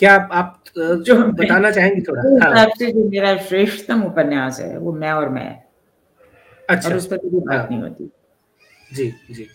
क्या 0.00 0.14
आप, 0.14 0.62
जो 0.78 1.14
बताना 1.16 1.70
चाहेंगे 1.70 2.00
थोड़ा? 2.00 2.22
हाँ। 2.44 2.64
जो 2.66 3.08
मेरा 3.10 3.36
श्रेष्ठतम 3.36 4.02
उपन्यास 4.02 4.60
है 4.60 4.78
वो 4.78 4.92
मैं 4.92 5.12
और 5.12 5.28
मैं। 5.28 5.62
अच्छा। 6.68 6.88
और 6.90 6.96
उस 6.96 7.06
पर 7.06 7.16
कोई 7.16 7.40
बात 7.40 7.58
हाँ। 7.58 7.68
नहीं 7.70 7.80
होती। 7.82 8.10
जी 8.94 9.12
जी। 9.30 9.46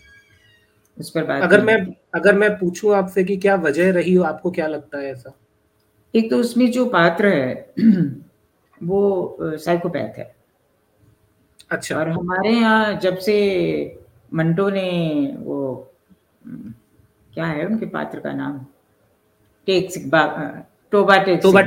उस 0.98 1.10
पर 1.10 1.24
बात 1.24 1.42
अगर 1.42 1.64
मैं 1.64 1.76
अगर 2.14 2.34
मैं 2.34 2.50
पूछूँ 2.58 2.94
आपसे 2.94 3.24
कि 3.24 3.36
क्या 3.36 3.54
वजह 3.56 3.92
रही 3.92 4.14
हो 4.14 4.24
आपको 4.24 4.50
क्या 4.50 4.66
लगता 4.66 4.98
है 4.98 5.10
ऐसा? 5.12 5.32
एक 6.14 6.30
तो 6.30 6.36
उसमें 6.36 6.70
जो 6.72 6.86
पात्र 6.86 7.26
है 7.26 7.72
वो 8.82 9.36
साइकोपैथ 9.42 10.18
है। 10.18 10.34
अच्छा। 11.70 11.96
और 11.96 12.08
हमारे 12.08 12.50
यहाँ 12.50 12.94
जब 12.94 13.18
से 13.18 13.36
मंटो 14.34 14.68
ने 14.70 14.88
वो 15.38 15.92
क्या 17.34 17.46
है 17.46 17.66
उनके 17.66 17.86
पात्र 17.86 18.20
का 18.20 18.32
नाम? 18.32 18.66
Toba 19.66 21.16
Toba 21.18 21.62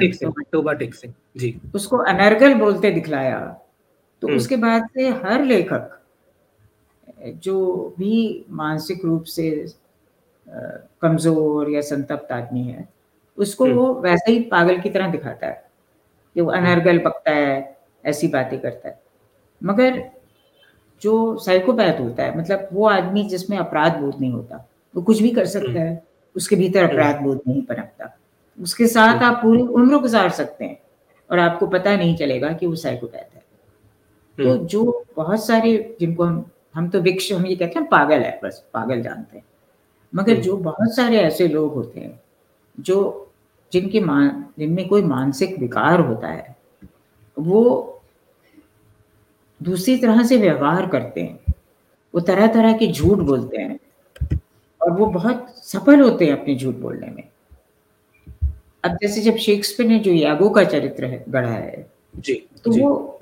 Toba 0.51 0.73
ji. 1.37 1.59
उसको 1.75 1.97
अनर्गल 1.97 2.53
बोलते 2.53 2.91
दिखलाया। 2.91 3.39
तो 4.21 4.27
हम्म। 4.27 4.37
उसके 4.37 4.57
बाद 4.57 4.87
से 4.93 5.09
हर 5.09 5.43
लेखक 5.43 5.95
जो 7.43 7.95
भी 7.99 8.45
मानसिक 8.49 9.05
रूप 9.05 9.23
से 9.23 9.65
कमज़ोर 11.01 11.69
या 11.69 11.81
संतप्त 11.81 12.31
आदमी 12.31 12.63
है 12.63 12.87
उसको 13.37 13.65
हम्म। 13.65 13.75
वो 13.75 13.93
वैसे 13.93 14.31
ही 14.31 14.39
पागल 14.39 14.79
की 14.79 14.89
तरह 14.89 15.11
दिखाता 15.11 15.47
है। 15.47 15.69
कि 16.35 16.41
वो 16.41 16.51
अनर्गल 16.51 16.97
पकता 16.99 17.31
है 17.31 17.77
ऐसी 18.05 18.27
बातें 18.27 18.59
करता 18.59 18.89
है। 18.89 18.99
मगर 19.63 20.03
जो 21.01 21.37
साइकोपैथ 21.37 21.99
होता 21.99 22.23
है 22.23 22.37
मतलब 22.37 22.69
वो 22.73 22.87
आदमी 22.87 23.23
जिसमें 23.23 23.57
अपराध 23.57 23.97
बोध 23.97 24.19
नहीं 24.21 24.31
होता 24.33 24.67
वो 24.95 25.01
कुछ 25.01 25.21
भी 25.21 25.29
कर 25.29 25.45
सकता 25.45 25.79
है। 25.79 26.08
उसके 26.35 26.55
भीतर 26.55 26.83
अपराध 26.83 27.21
बोध 27.21 27.41
नहीं 27.47 27.61
पनपता। 27.61 28.17
उसके 28.61 28.87
साथ 28.87 29.23
आप 29.23 29.39
पूरी 29.43 29.61
उम्र 29.61 29.97
गुजार 29.97 30.29
सकते 30.29 30.65
हैं 30.65 30.79
और 31.31 31.39
आपको 31.39 31.67
पता 31.67 31.95
नहीं 31.95 32.15
चलेगा 32.17 32.51
कि 32.53 32.67
वो 32.67 32.75
साइकोपैथ 32.75 33.35
है। 33.35 33.43
तो 34.37 34.53
हम्म। 34.53 34.65
जो 34.65 35.05
बहुत 35.15 35.45
सारे 35.47 35.97
जिनको 35.99 36.23
हम 36.23 36.45
हम 36.75 36.89
तो 36.89 36.99
विक्ष 36.99 37.31
हम 37.33 37.45
ये 37.45 37.55
कहते 37.55 37.79
हैं 37.79 37.87
पागल 37.89 38.19
है 38.19 38.39
बस 38.43 38.63
पागल 38.73 39.01
जानते 39.01 39.37
हैं। 39.37 39.45
मगर 40.15 40.31
हम्म। 40.31 40.41
जो 40.41 40.57
बहुत 40.57 40.95
सारे 40.95 41.17
ऐसे 41.17 41.47
लोग 41.47 41.73
होते 41.73 41.99
हैं 41.99 42.21
जो 42.79 43.31
जिनके 43.73 43.99
मान 43.99 44.45
जिनमें 44.59 44.87
कोई 44.87 45.01
मानसिक 45.01 45.59
विकार 45.59 45.99
होता 45.99 46.27
है 46.27 46.55
वो 47.39 47.95
दूसरी 49.63 49.97
तरह 49.97 50.23
से 50.23 50.37
व्यवहार 50.37 50.87
करते 50.87 51.21
हैं। 51.21 51.53
वो 52.13 52.21
तरह 52.21 52.47
तरह 52.47 52.73
के 52.73 52.87
झूठ 52.87 53.17
बोलते 53.17 53.57
हैं। 53.57 53.79
और 54.81 54.91
वो 54.91 55.05
बहुत 55.05 55.53
सफल 55.63 56.01
होते 56.01 56.25
हैं 56.25 56.33
अपने 56.33 56.55
झूठ 56.55 56.75
बोलने 56.75 57.07
में 57.07 57.23
अब 58.83 58.97
जैसे 59.01 59.21
जब 59.21 59.37
शेक्सपियर 59.37 59.89
ने 59.89 59.99
जो 59.99 60.11
यागो 60.11 60.49
का 60.49 60.63
चरित्र 60.63 61.05
है 61.05 61.23
गढ़ा 61.29 61.49
है 61.49 61.85
जी, 62.15 62.33
तो 62.65 62.71
जी. 62.71 62.81
वो 62.81 63.17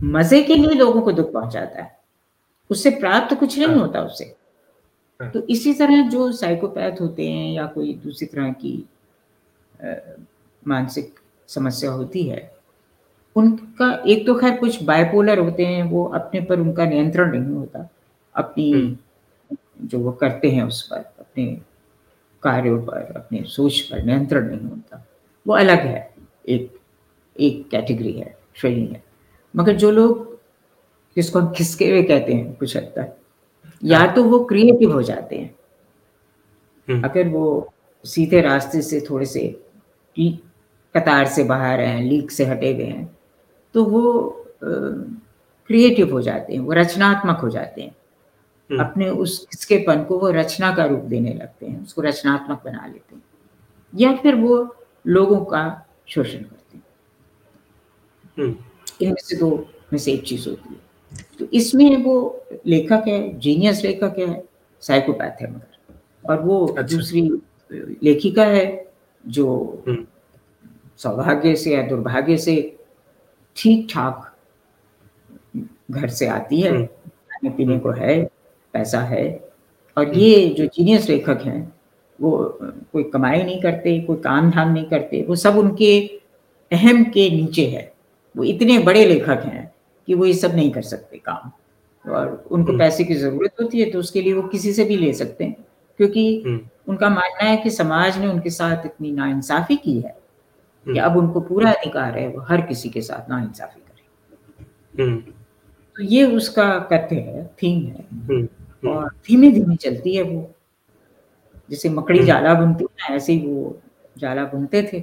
मज़े 0.00 0.42
के 0.42 0.54
लिए 0.54 0.74
लोगों 0.74 1.02
को 1.02 1.12
दुख 1.12 1.32
पहुंचाता 1.32 1.82
है 1.82 1.92
उससे 2.70 2.90
प्राप्त 2.90 3.34
कुछ 3.38 3.58
नहीं 3.58 3.68
हाँ। 3.68 3.76
होता 3.76 4.02
उससे 4.02 4.24
हाँ। 5.20 5.30
तो 5.30 5.40
इसी 5.50 5.72
तरह 5.74 6.08
जो 6.08 6.30
साइकोपैथ 6.32 7.00
होते 7.00 7.28
हैं 7.28 7.52
या 7.52 7.66
कोई 7.66 7.94
दूसरी 7.94 8.26
तरह 8.26 8.52
की 8.64 8.74
मानसिक 10.62 11.18
समस्या 11.48 11.90
होती 11.90 12.22
है 12.22 12.50
उनका 13.36 13.92
एक 14.06 14.26
तो 14.26 14.34
खैर 14.34 14.56
कुछ 14.56 14.82
बायपोलर 14.82 15.38
होते 15.38 15.66
हैं 15.66 15.82
वो 15.82 16.04
अपने 16.14 16.40
पर 16.40 16.60
उनका 16.60 16.84
नियंत्रण 16.84 17.30
नहीं 17.32 17.54
होता 17.54 17.88
अपनी 18.34 18.70
हम्म। 18.72 18.96
जो 19.82 19.98
वो 19.98 20.12
करते 20.12 20.50
हैं 20.50 20.62
उस 20.62 20.88
पर 20.88 20.96
अपने 20.96 21.60
कार्यों 22.42 22.82
पर 22.82 23.12
अपने 23.16 23.42
सोच 23.42 23.80
पर 23.80 24.02
नियंत्रण 24.02 24.56
नहीं 24.56 24.68
होता 24.68 25.06
वो 25.46 25.54
अलग 25.54 25.78
है 25.78 26.14
एक 26.48 26.78
एक 27.40 27.68
कैटेगरी 27.68 28.12
है 28.12 28.38
श्रेणी 28.54 28.86
है 28.86 29.04
मगर 29.56 29.72
जो 29.72 29.90
लोग 29.90 30.40
जिसको 31.16 31.38
हम 31.38 31.52
खिसके 31.52 31.90
हुए 31.90 32.02
कहते 32.02 32.32
हैं 32.32 32.54
कुछ 32.54 32.76
हद 32.76 32.82
तक 32.82 33.16
या। 33.84 34.06
तो 34.06 34.24
वो 34.24 34.44
क्रिएटिव 34.44 34.92
हो 34.92 35.02
जाते 35.02 35.36
हैं 35.36 35.54
हम्म। 36.88 37.04
अगर 37.04 37.28
वो 37.28 37.72
सीधे 38.04 38.40
रास्ते 38.40 38.82
से 38.82 39.06
थोड़े 39.10 39.26
से 39.26 39.60
कतार 40.94 41.26
से 41.26 41.44
बाहर 41.44 41.80
हैं 41.80 42.02
लीक 42.02 42.30
से 42.30 42.44
हटे 42.44 42.74
हुए 42.74 42.84
हैं 42.84 43.18
तो 43.74 43.84
वो 43.84 44.30
क्रिएटिव 44.64 46.12
हो 46.12 46.20
जाते 46.20 46.52
हैं 46.52 46.60
वो 46.60 46.72
रचनात्मक 46.72 47.38
हो 47.38 47.48
जाते 47.48 47.82
हैं। 47.82 47.96
अपने 48.70 49.08
उस 49.10 49.38
किसकेपन 49.46 50.02
को 50.04 50.18
वो 50.18 50.30
रचना 50.30 50.74
का 50.76 50.84
रूप 50.84 51.02
देने 51.04 51.34
लगते 51.34 51.66
हैं 51.66 51.82
उसको 51.82 52.02
रचनात्मक 52.02 52.62
बना 52.64 52.86
लेते 52.86 53.14
हैं 53.14 53.22
या 53.92 54.14
फिर 54.16 54.34
वो 54.34 54.56
लोगों 55.06 55.44
का 55.44 55.64
शोषण 56.08 56.38
करते 56.38 56.76
हैं 56.76 56.84
हम्म। 58.38 58.54
इनमें 59.02 59.22
से 59.22 59.36
दो 59.36 59.50
में 59.92 59.98
से 59.98 60.12
एक 60.12 60.24
चीज़ 60.24 60.48
होती 60.48 60.74
है 60.74 60.82
तो 61.38 61.46
इसमें 61.52 61.96
वो 62.04 62.16
लेखक 62.66 63.04
है 63.08 63.38
जीनियस 63.38 63.82
लेखक 63.84 64.18
है 64.18 64.42
साइकोपैथ 64.82 65.42
है 65.42 65.50
मगर 65.50 65.74
और 66.24 66.40
वो 66.40 66.66
अच्छा। 66.66 66.96
दूसरी 66.96 67.22
लेखिका 68.02 68.44
है 68.46 68.64
जो 69.24 69.48
हम्म। 69.88 70.04
सौभाग्य 70.98 71.54
से 71.56 71.74
या 71.74 71.82
दुर्भाग्य 71.82 72.36
से 72.36 72.54
ठीक 73.56 73.86
ठाक 73.90 74.30
घर 75.90 76.08
से 76.10 76.26
आती 76.28 76.60
है 76.60 76.70
हम्म। 76.70 76.84
खाने 76.84 77.50
पीने 77.50 77.78
को 77.78 77.90
है 77.92 78.22
पैसा 78.74 79.00
है। 79.00 79.24
और 79.96 80.14
ये 80.14 80.46
जो 80.48 80.66
जीनियस 80.66 81.08
लेखक 81.08 81.42
हैं 81.44 81.72
वो 82.18 82.36
कोई 82.92 83.02
कमाई 83.02 83.42
नहीं 83.42 83.60
करते 83.60 83.98
कोई 84.00 84.16
काम 84.16 84.50
धाम 84.50 84.72
नहीं 84.72 84.84
करते 84.84 85.22
वो 85.22 85.36
सब 85.36 85.58
उनके 85.58 86.00
अहम 86.70 87.04
के 87.04 87.28
नीचे 87.30 87.66
है। 87.66 87.92
वो 88.34 88.44
इतने 88.44 88.78
बड़े 88.78 89.04
लेखक 89.06 89.42
हैं 89.44 89.72
कि 90.08 90.14
वो 90.14 90.26
ये 90.26 90.34
सब 90.34 90.54
नहीं 90.54 90.70
कर 90.70 90.82
सकते 90.82 91.18
काम। 91.18 91.50
और 92.04 92.44
उनको 92.50 92.68
हम्म। 92.68 92.78
पैसे 92.78 93.04
की 93.04 93.14
ज़रूरत 93.14 93.60
होती 93.62 93.80
है 93.80 93.90
तो 93.90 93.98
उसके 93.98 94.22
लिए 94.22 94.32
वो 94.32 94.42
किसी 94.42 94.72
से 94.72 94.84
भी 94.84 94.96
ले 94.96 95.12
सकते 95.12 95.44
हैं। 95.44 95.56
क्योंकि 96.00 96.42
हम्म। 96.46 96.60
उनका 96.88 97.08
मानना 97.08 97.44
है 97.44 97.56
कि 97.56 97.70
समाज 97.70 98.18
ने 98.18 98.26
उनके 98.26 98.50
साथ 98.50 98.86
इतनी 98.86 99.12
नाइंसाफ़ी 99.12 99.76
की 99.76 99.94
है 100.00 100.16
कि 100.86 100.90
हम्म। 100.90 101.00
अब 101.00 101.16
उनको 101.16 101.40
पूरा 101.40 101.72
अधिकार 101.72 102.18
है 102.18 102.28
वो 102.28 102.40
हर 102.40 102.60
किसी 102.60 102.88
के 102.88 103.00
साथ 103.00 103.30
नाइंसाफ़ी 103.30 103.80
करें। 103.80 105.16
तो 105.96 106.02
ये 106.02 106.24
उसका 106.26 106.78
कथ्य 106.92 107.16
है 107.16 107.46
थीम 107.62 107.86
है। 107.86 108.63
और 108.86 109.08
धीमे 109.26 109.50
धीमे 109.50 109.76
चलती 109.76 110.14
है 110.16 110.22
वो। 110.22 110.50
जैसे 111.70 111.88
मकड़ी 111.88 112.24
जाला 112.24 112.54
बुनती 112.54 112.86
है 113.00 113.14
ऐसे 113.16 113.32
ही 113.32 113.46
वो 113.46 113.76
जाला 114.18 114.44
बुनते 114.44 114.82
थे। 114.92 115.02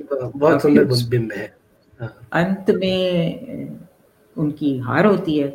बहुत 0.00 0.62
सुंदर 0.62 0.84
बिंब 0.84 1.32
है। 1.32 1.52
हाँ। 2.00 2.28
अंत 2.32 2.70
में 2.70 3.78
उनकी 4.36 4.78
हार 4.78 5.06
होती 5.06 5.38
है। 5.38 5.48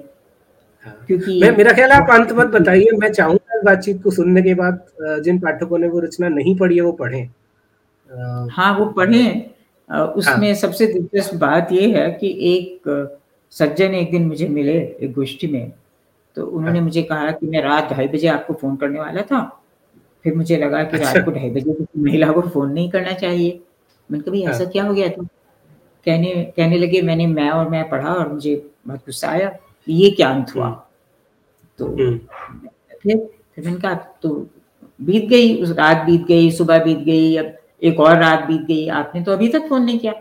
हाँ। 0.85 0.95
क्योंकि 1.07 1.39
मैं 1.41 1.55
मेरा 1.57 1.73
ख्याल 1.73 1.91
आप 1.91 2.09
अंत 2.11 2.31
मत 2.31 2.47
बताइए 2.51 2.91
मैं 2.97 3.11
चाहूँगा 3.13 3.61
बातचीत 3.65 4.01
को 4.03 4.11
सुनने 4.11 4.41
के 4.41 4.53
बाद 4.53 4.85
जिन 5.23 5.39
पाठकों 5.39 5.77
ने 5.77 5.87
वो 5.87 5.99
रचना 5.99 6.29
नहीं 6.29 6.55
पढ़ी 6.57 6.75
है 6.75 6.81
वो 6.81 6.91
पढ़ें। 6.91 7.25
हाँ 8.51 8.77
वो 8.79 8.85
पढ़ें। 8.85 9.51
उसमें 9.89 10.47
हाँ। 10.47 10.55
सबसे 10.55 10.87
दिलचस्प 10.87 11.35
बात 11.35 11.71
ये 11.71 11.87
है 11.97 12.11
कि 12.11 12.27
एक 12.53 12.89
सज्जन 13.53 13.93
एक 13.95 14.11
दिन 14.11 14.27
मुझे 14.27 14.47
मिले 14.47 14.77
एक 15.01 15.13
गोष्ठी 15.13 15.47
में। 15.47 15.71
तो 16.37 16.45
उन्होंने 16.47 16.79
हाँ। 16.79 16.85
मुझे 16.85 17.01
कहा 17.03 17.31
कि 17.31 17.47
मैं 17.47 17.61
रात 17.61 17.93
ढाई 17.93 18.07
बजे 18.07 18.27
आपको 18.27 18.53
फ़ोन 18.53 18.75
करने 18.75 18.99
वाला 18.99 19.21
था 19.21 19.41
फिर 20.25 20.35
मुझे 20.35 20.57
लगा 20.57 20.83
कि 20.83 20.97
अच्छा। 20.97 21.11
रात 21.11 21.25
को 21.25 21.31
ढाई 21.31 21.49
बजे 21.49 21.75
महिला 21.99 22.31
को 22.31 22.41
फ़ोन 22.43 22.71
नहीं 22.71 22.89
करना 22.89 23.11
चाहिए 23.15 23.59
मैंने 24.09 24.23
कभी 24.23 24.43
ऐसा 24.45 24.65
क्या 24.65 24.83
हो 24.83 24.93
गया 24.93 25.09
था 25.09 25.27
कहने 26.05 26.33
कहने 26.57 26.77
लगे 26.77 27.01
मैंने 27.01 27.27
मैं 27.27 27.49
और 27.49 27.69
मैं 27.69 27.87
पढ़ा 27.89 28.13
और 28.13 28.31
मुझे 28.33 28.55
बहुत 28.87 28.99
गुस्सा 28.99 29.29
आया 29.29 29.55
ये 29.87 30.09
क्या 30.11 30.29
अंत 30.29 30.55
हुआ 30.55 30.67
हम्म। 30.67 30.81
तो 31.79 31.85
हम्म। 31.87 32.17
फिर 33.03 33.17
फिर 33.55 33.65
मैंने 33.65 33.79
कहा 33.79 33.93
तो 34.21 34.29
बीत 34.99 35.27
गई 35.29 35.55
उस 35.61 35.71
रात 35.71 36.05
बीत 36.05 36.25
गई 36.27 36.51
सुबह 36.51 36.83
बीत 36.83 36.97
गई 37.05 37.35
अब 37.37 37.55
एक 37.81 37.99
और 37.99 38.17
रात 38.17 38.45
बीत 38.47 38.61
गई 38.61 38.87
आपने 38.93 39.23
तो 39.23 39.31
अभी 39.31 39.47
तक 39.47 39.67
फ़ोन 39.69 39.83
नहीं 39.83 39.99
किया 39.99 40.13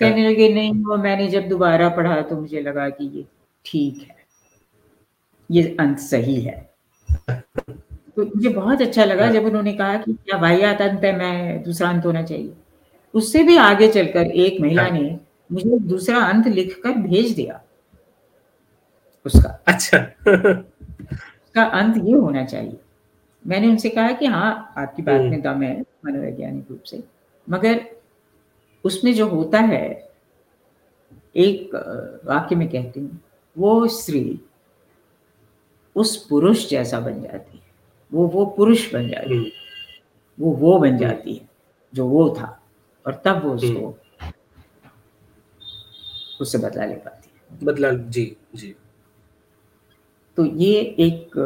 कहने 0.00 0.28
लगे 0.28 0.48
नहीं 0.48 0.72
वो 0.84 0.96
मैंने 0.98 1.28
जब 1.28 1.48
दोबारा 1.48 1.88
पढ़ा 1.88 2.20
तो 2.22 2.40
मुझे 2.40 2.60
लगा 2.60 2.88
कि 2.88 3.04
ये 3.08 3.24
ठीक 3.64 4.00
है 4.00 4.25
ये 5.50 5.76
अंत 5.80 5.98
सही 5.98 6.40
है। 6.40 6.70
तो 8.16 8.24
मुझे 8.36 8.48
बहुत 8.48 8.82
अच्छा 8.82 9.04
लगा 9.04 9.24
हाँ। 9.24 9.32
जब 9.32 9.44
उन्होंने 9.44 9.72
कहा 9.72 9.96
कि 9.96 10.12
क्या 10.12 10.38
वाहियात 10.38 10.80
अंत 10.82 11.04
है 11.04 11.16
मैं 11.18 11.62
दूसरा 11.62 11.88
अंत 11.88 12.06
होना 12.06 12.22
चाहिए। 12.22 12.52
उससे 13.14 13.42
भी 13.42 13.56
आगे 13.56 13.88
चलकर 13.88 14.26
एक 14.26 14.60
महिला 14.60 14.82
हाँ। 14.82 14.90
ने 14.90 15.18
मुझे 15.52 15.78
दूसरा 15.78 16.18
अंत 16.18 16.46
लिखकर 16.46 16.92
भेज 16.92 17.34
दिया। 17.34 17.60
उसका। 19.26 19.48
अच्छा। 19.66 19.98
उसका 20.28 21.62
अंत 21.62 21.96
ये 21.96 22.12
होना 22.12 22.44
चाहिए। 22.44 22.78
मैंने 23.46 23.68
उनसे 23.68 23.88
कहा 23.88 24.12
कि 24.12 24.26
हाँ 24.26 24.74
आपकी 24.78 25.02
बात 25.02 25.20
हम्म। 25.20 25.30
में 25.30 25.42
दम 25.42 25.62
है 25.62 25.80
मनोवैज्ञानिक 26.06 26.66
रूप 26.70 26.82
से। 26.82 27.02
मगर 27.50 27.80
उसमें 28.84 29.14
जो 29.14 29.26
होता 29.28 29.58
है 29.58 29.86
एक 31.36 31.74
वाक्य 32.24 32.56
में 32.56 32.68
कहती 32.68 33.00
हूँ 33.00 33.20
वो 33.56 33.86
स्त्री 33.88 34.40
उस 35.96 36.26
पुरुष 36.26 36.68
जैसा 36.68 37.00
बन 37.00 37.22
जाती 37.22 37.56
है। 37.56 37.62
वो 38.12 38.26
वो 38.26 38.46
पुरुष 38.46 38.92
बन 38.94 39.08
जाती 39.08 39.30
है। 39.30 39.38
हम्म। 39.38 40.44
वो 40.44 40.52
वो 40.52 40.78
बन 40.78 40.98
जाती 40.98 41.34
है 41.34 41.48
जो 41.94 42.06
वो 42.06 42.30
था। 42.40 42.62
और 43.06 43.22
तब 43.24 43.44
वो 43.44 43.54
उसको 43.54 43.98
हम्म। 44.22 44.32
उससे 46.40 46.58
बदला 46.58 46.84
ले 46.84 46.94
पाती 46.94 47.30
है। 47.34 47.58
बदला 47.64 47.90
जी 47.92 48.36
जी। 48.54 48.74
तो 50.36 50.44
ये 50.46 50.74
एक 50.98 51.36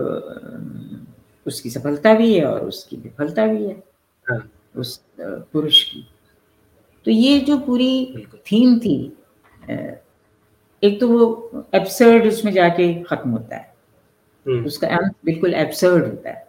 उसकी 1.47 1.71
सफलता 1.71 2.15
भी 2.15 2.35
है 2.35 2.45
और 2.45 2.61
उसकी 2.61 2.97
विफलता 2.97 3.47
भी 3.47 3.65
है। 3.67 3.83
हाँ। 4.31 4.53
उस 4.77 5.05
पुरुष 5.21 5.85
की। 5.85 6.07
तो 7.05 7.11
ये 7.11 7.41
जो 7.41 7.59
पूरी 7.59 8.15
थीम 8.53 8.79
थी 8.79 9.17
एक 10.83 10.99
तो 11.01 11.09
वो 11.09 11.51
एब्सर्ड 11.75 12.27
उसमें 12.27 12.53
जाके 12.53 13.03
खत्म 13.03 13.31
होता 13.31 13.57
है। 13.57 13.63
हम्म। 13.63 13.70
उसका 14.47 14.89
अंत 14.89 15.15
बिल्कुल 15.25 15.55
एब्सर्ड 15.55 16.05
होता 16.05 16.31
है। 16.31 16.49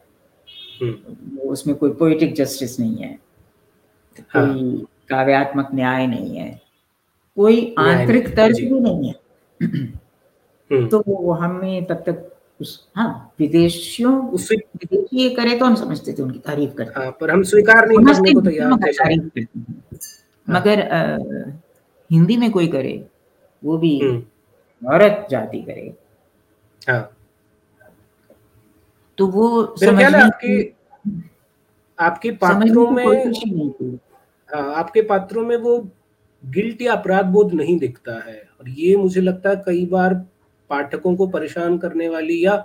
हम्म। 0.82 1.38
उसमें 1.40 1.76
कोई 1.76 1.92
पोइटिक 1.92 2.36
जस्टिस 2.36 2.80
नहीं 2.80 2.96
है। 2.96 3.20
हाँ। 4.30 4.54
कोई 4.54 4.86
काव्यात्मक 5.10 5.70
न्याय 5.74 6.08
नहीं 6.08 6.38
है। 6.38 6.62
कोई 7.36 7.76
आंतरिक 7.80 8.36
तर्क 8.36 8.56
भी 8.56 8.80
नहीं 8.80 9.08
है। 9.10 9.16
हम्म। 10.72 10.88
तो 10.88 11.04
वो 11.08 11.34
हमें 11.34 11.86
तब 11.86 11.96
तक 11.96 12.28
उस 12.62 12.88
हाँ 12.96 13.34
विदेशियों 13.40 14.30
उससे 14.30 14.56
विदेशी 14.56 15.24
ये 15.24 15.30
करे 15.30 15.58
तो 15.60 15.66
हम 15.66 15.76
समझते 15.76 16.14
थे 16.14 16.22
उनकी 16.22 16.40
तारीफ़ 16.40 16.74
करते 16.74 17.02
हाँ, 17.02 17.12
पर 17.12 17.32
हम 17.32 17.44
स्वीकार 17.44 17.88
नहीं 17.88 17.98
करने 17.98 18.34
को 18.34 18.42
तैयार 18.42 18.74
थे 18.74 18.92
तारीफ़ 18.92 19.24
करते 19.24 19.60
हाँ। 19.60 20.60
मगर 20.60 20.82
आ, 20.82 21.18
हिंदी 22.12 22.38
में 22.38 22.52
कोई 22.52 22.68
करे 22.68 23.08
वो 23.64 23.78
भी 23.78 24.00
हम्म। 24.00 24.24
औरत 24.94 25.28
जाति 25.32 25.62
करे। 25.62 25.94
हाँ। 26.90 27.12
तो 29.22 29.26
वो 29.28 29.76
समझ 29.78 30.04
आपके 30.16 30.54
आपके 32.00 32.30
पात्रों 32.32 32.90
में 32.92 33.06
हाँ, 34.50 34.74
आपके 34.76 35.02
पात्रों 35.02 35.44
में 35.46 35.56
वो 35.58 35.76
गिल्ट 36.44 36.82
या 36.82 36.94
अपराध 36.94 37.26
बोध 37.26 37.54
नहीं 37.54 37.78
दिखता 37.80 38.14
है। 38.30 38.38
और 38.60 38.70
ये 38.70 38.96
मुझे 38.96 39.22
लगता 39.22 39.50
है 39.50 39.56
कई 39.66 39.86
बार 39.86 40.14
पाठकों 40.70 41.16
को 41.16 41.28
परेशान 41.28 41.78
करने 41.78 42.08
वाली 42.10 42.46
या 42.46 42.56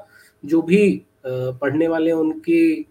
जो 0.45 0.63
भी 0.63 0.81
पढ़ने 1.27 1.89
वाले 1.89 2.13
उनकी 2.13 2.87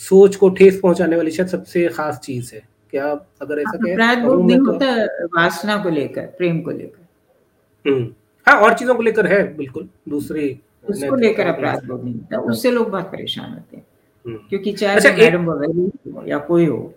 सोच 0.00 0.36
को 0.36 0.48
ठेस 0.50 0.80
पहुँचाने 0.82 1.16
वाली 1.16 1.30
शायद 1.30 1.48
सबसे 1.48 1.86
खास 1.88 2.18
चीज़ 2.18 2.54
है। 2.54 2.62
क्या 2.90 3.06
अगर 3.42 3.58
ऐसा 3.58 3.76
कहें 3.76 3.92
अपराध 3.92 4.18
बोध 4.18 4.46
नहीं 4.46 4.58
तो 4.58 4.72
होता 4.72 4.92
वासना 5.34 5.82
को 5.82 5.90
लेकर 5.90 6.26
प्रेम 6.38 6.60
को 6.60 6.70
लेकर। 6.70 7.90
हम्म। 7.90 8.04
हाँ 8.46 8.60
और 8.60 8.74
चीज़ों 8.74 8.94
को 8.94 9.02
लेकर 9.02 9.26
है 9.26 9.42
बिल्कुल। 9.56 9.88
दूसरी 10.08 10.60
उसको 10.88 11.14
लेकर 11.14 11.46
अपराध 11.46 11.84
बोध 11.84 12.04
नहीं 12.04 12.14
होता 12.14 12.38
उससे 12.38 12.70
लोग 12.70 12.90
बहुत 12.90 13.04
परेशान 13.04 13.50
होते 13.50 13.76
हैं। 13.76 13.86
हम्म। 14.26 14.36
क्योंकि 14.36 14.72
चाहे 14.72 14.96
अच्छा, 14.96 15.12
मैडम 15.12 15.44
वगैरह 15.44 16.28
या 16.28 16.38
कोई 16.38 16.66
हो 16.66 16.94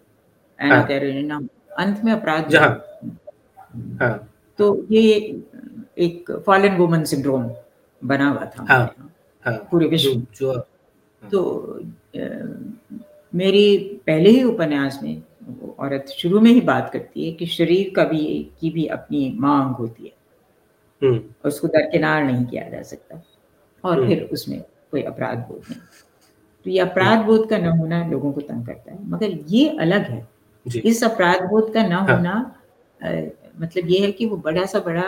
एना 0.61 1.35
हाँ। 1.35 1.47
अंत 1.77 2.01
में 2.05 2.11
अपराध 2.13 2.55
हाँ। 4.01 4.29
तो 4.57 4.87
ये 4.91 5.41
एक 5.97 6.43
फॉलन 6.45 6.77
वुमन 6.77 7.03
सिंड्रोम 7.03 7.51
बना 8.05 8.29
हुआ 8.29 8.45
था 8.45 8.65
हाँ, 8.69 9.11
हाँ, 9.45 9.67
पूरे 9.71 9.87
विश्व 9.87 10.13
जो, 10.13 10.53
हाँ। 10.53 11.29
तो 11.29 11.79
मेरी 13.35 13.77
पहले 14.07 14.29
ही 14.29 14.43
उपन्यास 14.43 14.99
में 15.03 15.23
औरत 15.79 16.05
शुरू 16.07 16.39
में 16.39 16.51
ही 16.51 16.61
बात 16.61 16.89
करती 16.93 17.25
है 17.25 17.31
कि 17.31 17.45
शरीर 17.45 17.93
का 17.95 18.03
भी 18.03 18.51
की 18.61 18.69
भी 18.69 18.85
अपनी 18.85 19.37
मांग 19.39 19.75
होती 19.75 20.03
है। 20.03 20.11
हम्म। 21.03 21.21
उसको 21.45 21.67
दरकिनार 21.67 22.23
नहीं 22.23 22.45
किया 22.45 22.69
जा 22.69 22.81
सकता। 22.81 23.21
और 23.87 23.97
हम्म। 23.97 24.07
फिर 24.07 24.23
उसमें 24.23 24.61
कोई 24.91 25.01
अपराध 25.01 25.37
बोध 25.37 25.61
नहीं। 25.71 25.79
तो 26.65 26.69
ये 26.69 26.79
अपराध 26.79 27.25
बोध 27.25 27.49
का 27.49 27.57
न 27.57 27.65
होना 27.65 28.07
लोगों 28.07 28.31
को 28.31 28.41
तंग 28.41 28.65
करता 28.65 28.91
है। 28.91 28.97
मगर 29.09 29.37
ये 29.47 29.69
अलग 29.79 30.01
है। 30.01 30.27
इस 30.85 31.03
अपराध 31.03 31.43
बोध 31.43 31.73
का 31.73 31.87
न। 31.87 31.93
होना 31.93 32.53
आ, 33.01 33.09
मतलब 33.59 33.89
ये 33.89 33.99
है 33.99 34.11
कि 34.11 34.25
वो 34.25 34.37
बड़ा 34.37 34.65
सा 34.65 34.79
बड़ा 34.79 35.03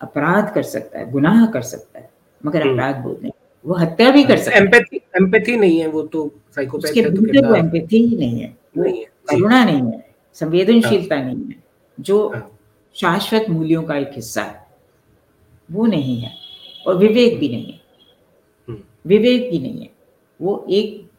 अपराध 0.00 0.52
कर 0.54 0.62
सकता 0.62 0.98
है 0.98 1.10
गुनाह 1.10 1.46
कर 1.46 1.62
सकता 1.62 1.98
है 1.98 2.10
मगर 2.46 2.62
हम्म। 2.62 2.72
अपराध 2.72 2.96
बोध 2.96 3.22
नहीं। 3.22 3.32
वो 3.64 3.74
हत्या 3.74 4.10
भी 4.10 4.24
कर 4.24 4.36
सकता 4.36 4.56
है। 4.56 4.62
एम्पैथी 5.16 5.56
नहीं 5.56 5.80
है 5.80 5.86
वो 5.86 6.02
तो 6.02 6.30
साइकोपैथ 6.54 6.84
उसके 6.84 7.02
भीतर 7.02 7.40
तो 7.40 7.48
वो 7.48 7.54
एम्पैथी 7.54 8.06
ही 8.06 8.16
नहीं 8.16 8.40
है। 8.40 8.56
करुणा 8.78 9.64
नहीं 9.64 9.82
है 9.82 10.14
संवेदनशीलता 10.34 11.16
हाँ। 11.16 11.24
नहीं 11.24 11.44
है 11.44 11.62
जो 12.00 12.28
हाँ। 12.28 12.58
शाश्वत 12.94 13.46
मूल्यों 13.50 13.82
का 13.82 13.96
एक 13.96 14.10
हिस्सा 14.12 14.42
है। 14.42 14.63
वो 15.74 15.86
नहीं 15.86 16.18
है 16.20 16.32
और 16.86 16.96
विवेक 16.96 17.38
भी 17.40 17.48
नहीं 17.48 17.66
है। 17.66 17.80
हम्म। 18.68 18.78
विवेक 19.06 19.50
भी 19.50 19.58
नहीं 19.58 19.80
है। 19.80 19.90
वो 20.42 20.66
एक 20.70 21.10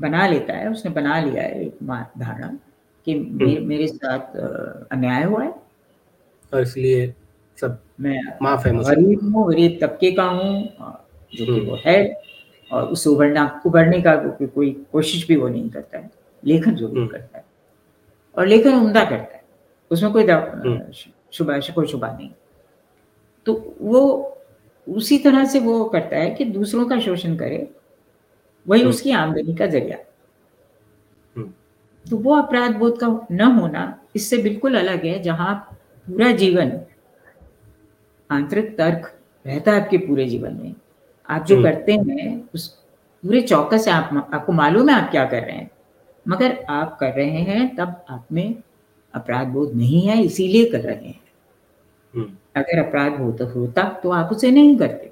बना 0.00 0.26
लेता 0.28 0.52
है 0.52 0.70
उसने 0.70 0.90
बना 0.90 1.20
लिया 1.20 1.42
है 1.42 1.62
एक 1.66 1.76
धारणा 2.18 2.58
कि 3.04 3.12
हम्म। 3.12 3.46
मेरे, 3.46 3.60
मेरे 3.60 3.86
साथ 3.86 4.36
अन्याय 4.92 5.24
हुआ 5.24 5.44
है। 5.44 5.54
और 6.54 6.62
इसलिए 6.62 7.14
सब 7.60 7.78
मैं 8.00 8.20
माफ़ 8.42 8.68
है 8.68 8.76
गरीब 8.78 9.36
हूँ 9.36 9.50
गरीब 9.52 9.78
तबके 9.82 10.12
का 10.12 10.24
हूँ 10.24 10.68
जो 11.34 11.44
कि 11.44 11.60
वो 11.60 11.78
है 11.86 12.20
और 12.72 12.82
उस 12.84 13.06
उभरना 13.06 13.60
उभरने 13.66 14.00
का 14.00 14.16
को, 14.16 14.46
कोई 14.46 14.86
कोशिश 14.92 15.28
भी 15.28 15.36
वो 15.36 15.48
नहीं 15.48 15.70
करता 15.70 15.98
है। 15.98 16.10
लेखन 16.44 16.74
ज़रूर 16.74 16.98
हम्म। 16.98 17.06
करता 17.06 17.38
है। 17.38 17.44
और 18.38 18.46
लेखन 18.46 18.74
उमदा 18.74 19.04
करता 19.04 19.36
है। 19.36 19.42
उसमें 19.90 20.12
कोई 20.12 20.24
हम्म। 20.24 20.92
शुभ 21.32 21.50
कोई 21.74 21.86
शुभा 21.86 22.08
नहीं। 22.08 22.30
तो 23.48 23.54
वो 23.80 24.00
उसी 24.86 25.18
तरह 25.18 25.44
से 25.44 25.60
वो 25.60 25.84
करता 25.84 26.16
है 26.16 26.30
कि 26.30 26.44
दूसरों 26.44 26.84
का 26.86 26.98
शोषण 27.00 27.36
करे 27.36 27.68
वही 28.66 28.80
हम्म। 28.80 28.90
उसकी 28.90 29.10
आमदनी 29.10 29.54
का 29.54 29.66
ज़रिया 29.66 29.98
हम्म। 31.36 31.52
तो 32.06 32.16
वो 32.16 32.36
अपराध 32.36 32.76
बोध 32.76 32.98
का 33.00 33.08
न 33.32 33.40
होना 33.40 33.84
इससे 34.16 34.38
बिल्कुल 34.38 34.78
अलग 34.78 35.04
है 35.06 35.22
जहाँ 35.22 35.54
पूरा 36.06 36.30
जीवन 36.32 36.72
आंतरिक 38.30 38.76
तर्क 38.78 39.12
रहता 39.46 39.72
है 39.72 39.80
आपके 39.80 39.98
पूरे 39.98 40.26
जीवन 40.26 40.54
में 40.54 40.74
आप 41.28 41.44
जो 41.44 41.56
हम्म। 41.56 41.70
करते 41.70 41.92
हैं 41.92 42.48
उस 42.54 42.66
पूरे 43.22 43.40
चौकस 43.42 43.84
से 43.84 43.90
आप 43.90 44.30
आपको 44.34 44.52
मालूम 44.52 44.88
है 44.88 44.96
आप 44.96 45.10
क्या 45.10 45.24
कर 45.24 45.42
रहे 45.42 45.56
हैं 45.56 45.70
मगर 46.26 46.58
आप 46.68 46.96
कर 47.00 47.12
रहे 47.12 47.40
हैं 47.48 47.74
तब 47.76 48.04
आप 48.10 48.26
में 48.32 48.62
अपराध 49.14 49.46
बोध 49.46 49.74
नहीं 49.74 50.06
है 50.08 50.22
इसीलिए 50.22 50.70
कर 50.70 50.80
रहे 50.80 51.06
हैं। 51.06 51.20
अगर 52.58 52.78
अपराध 52.78 53.20
होता 53.20 53.44
होता 53.44 53.82
तो 54.02 54.10
आप 54.10 54.32
उसे 54.32 54.50
नहीं 54.50 54.76
करते। 54.78 55.10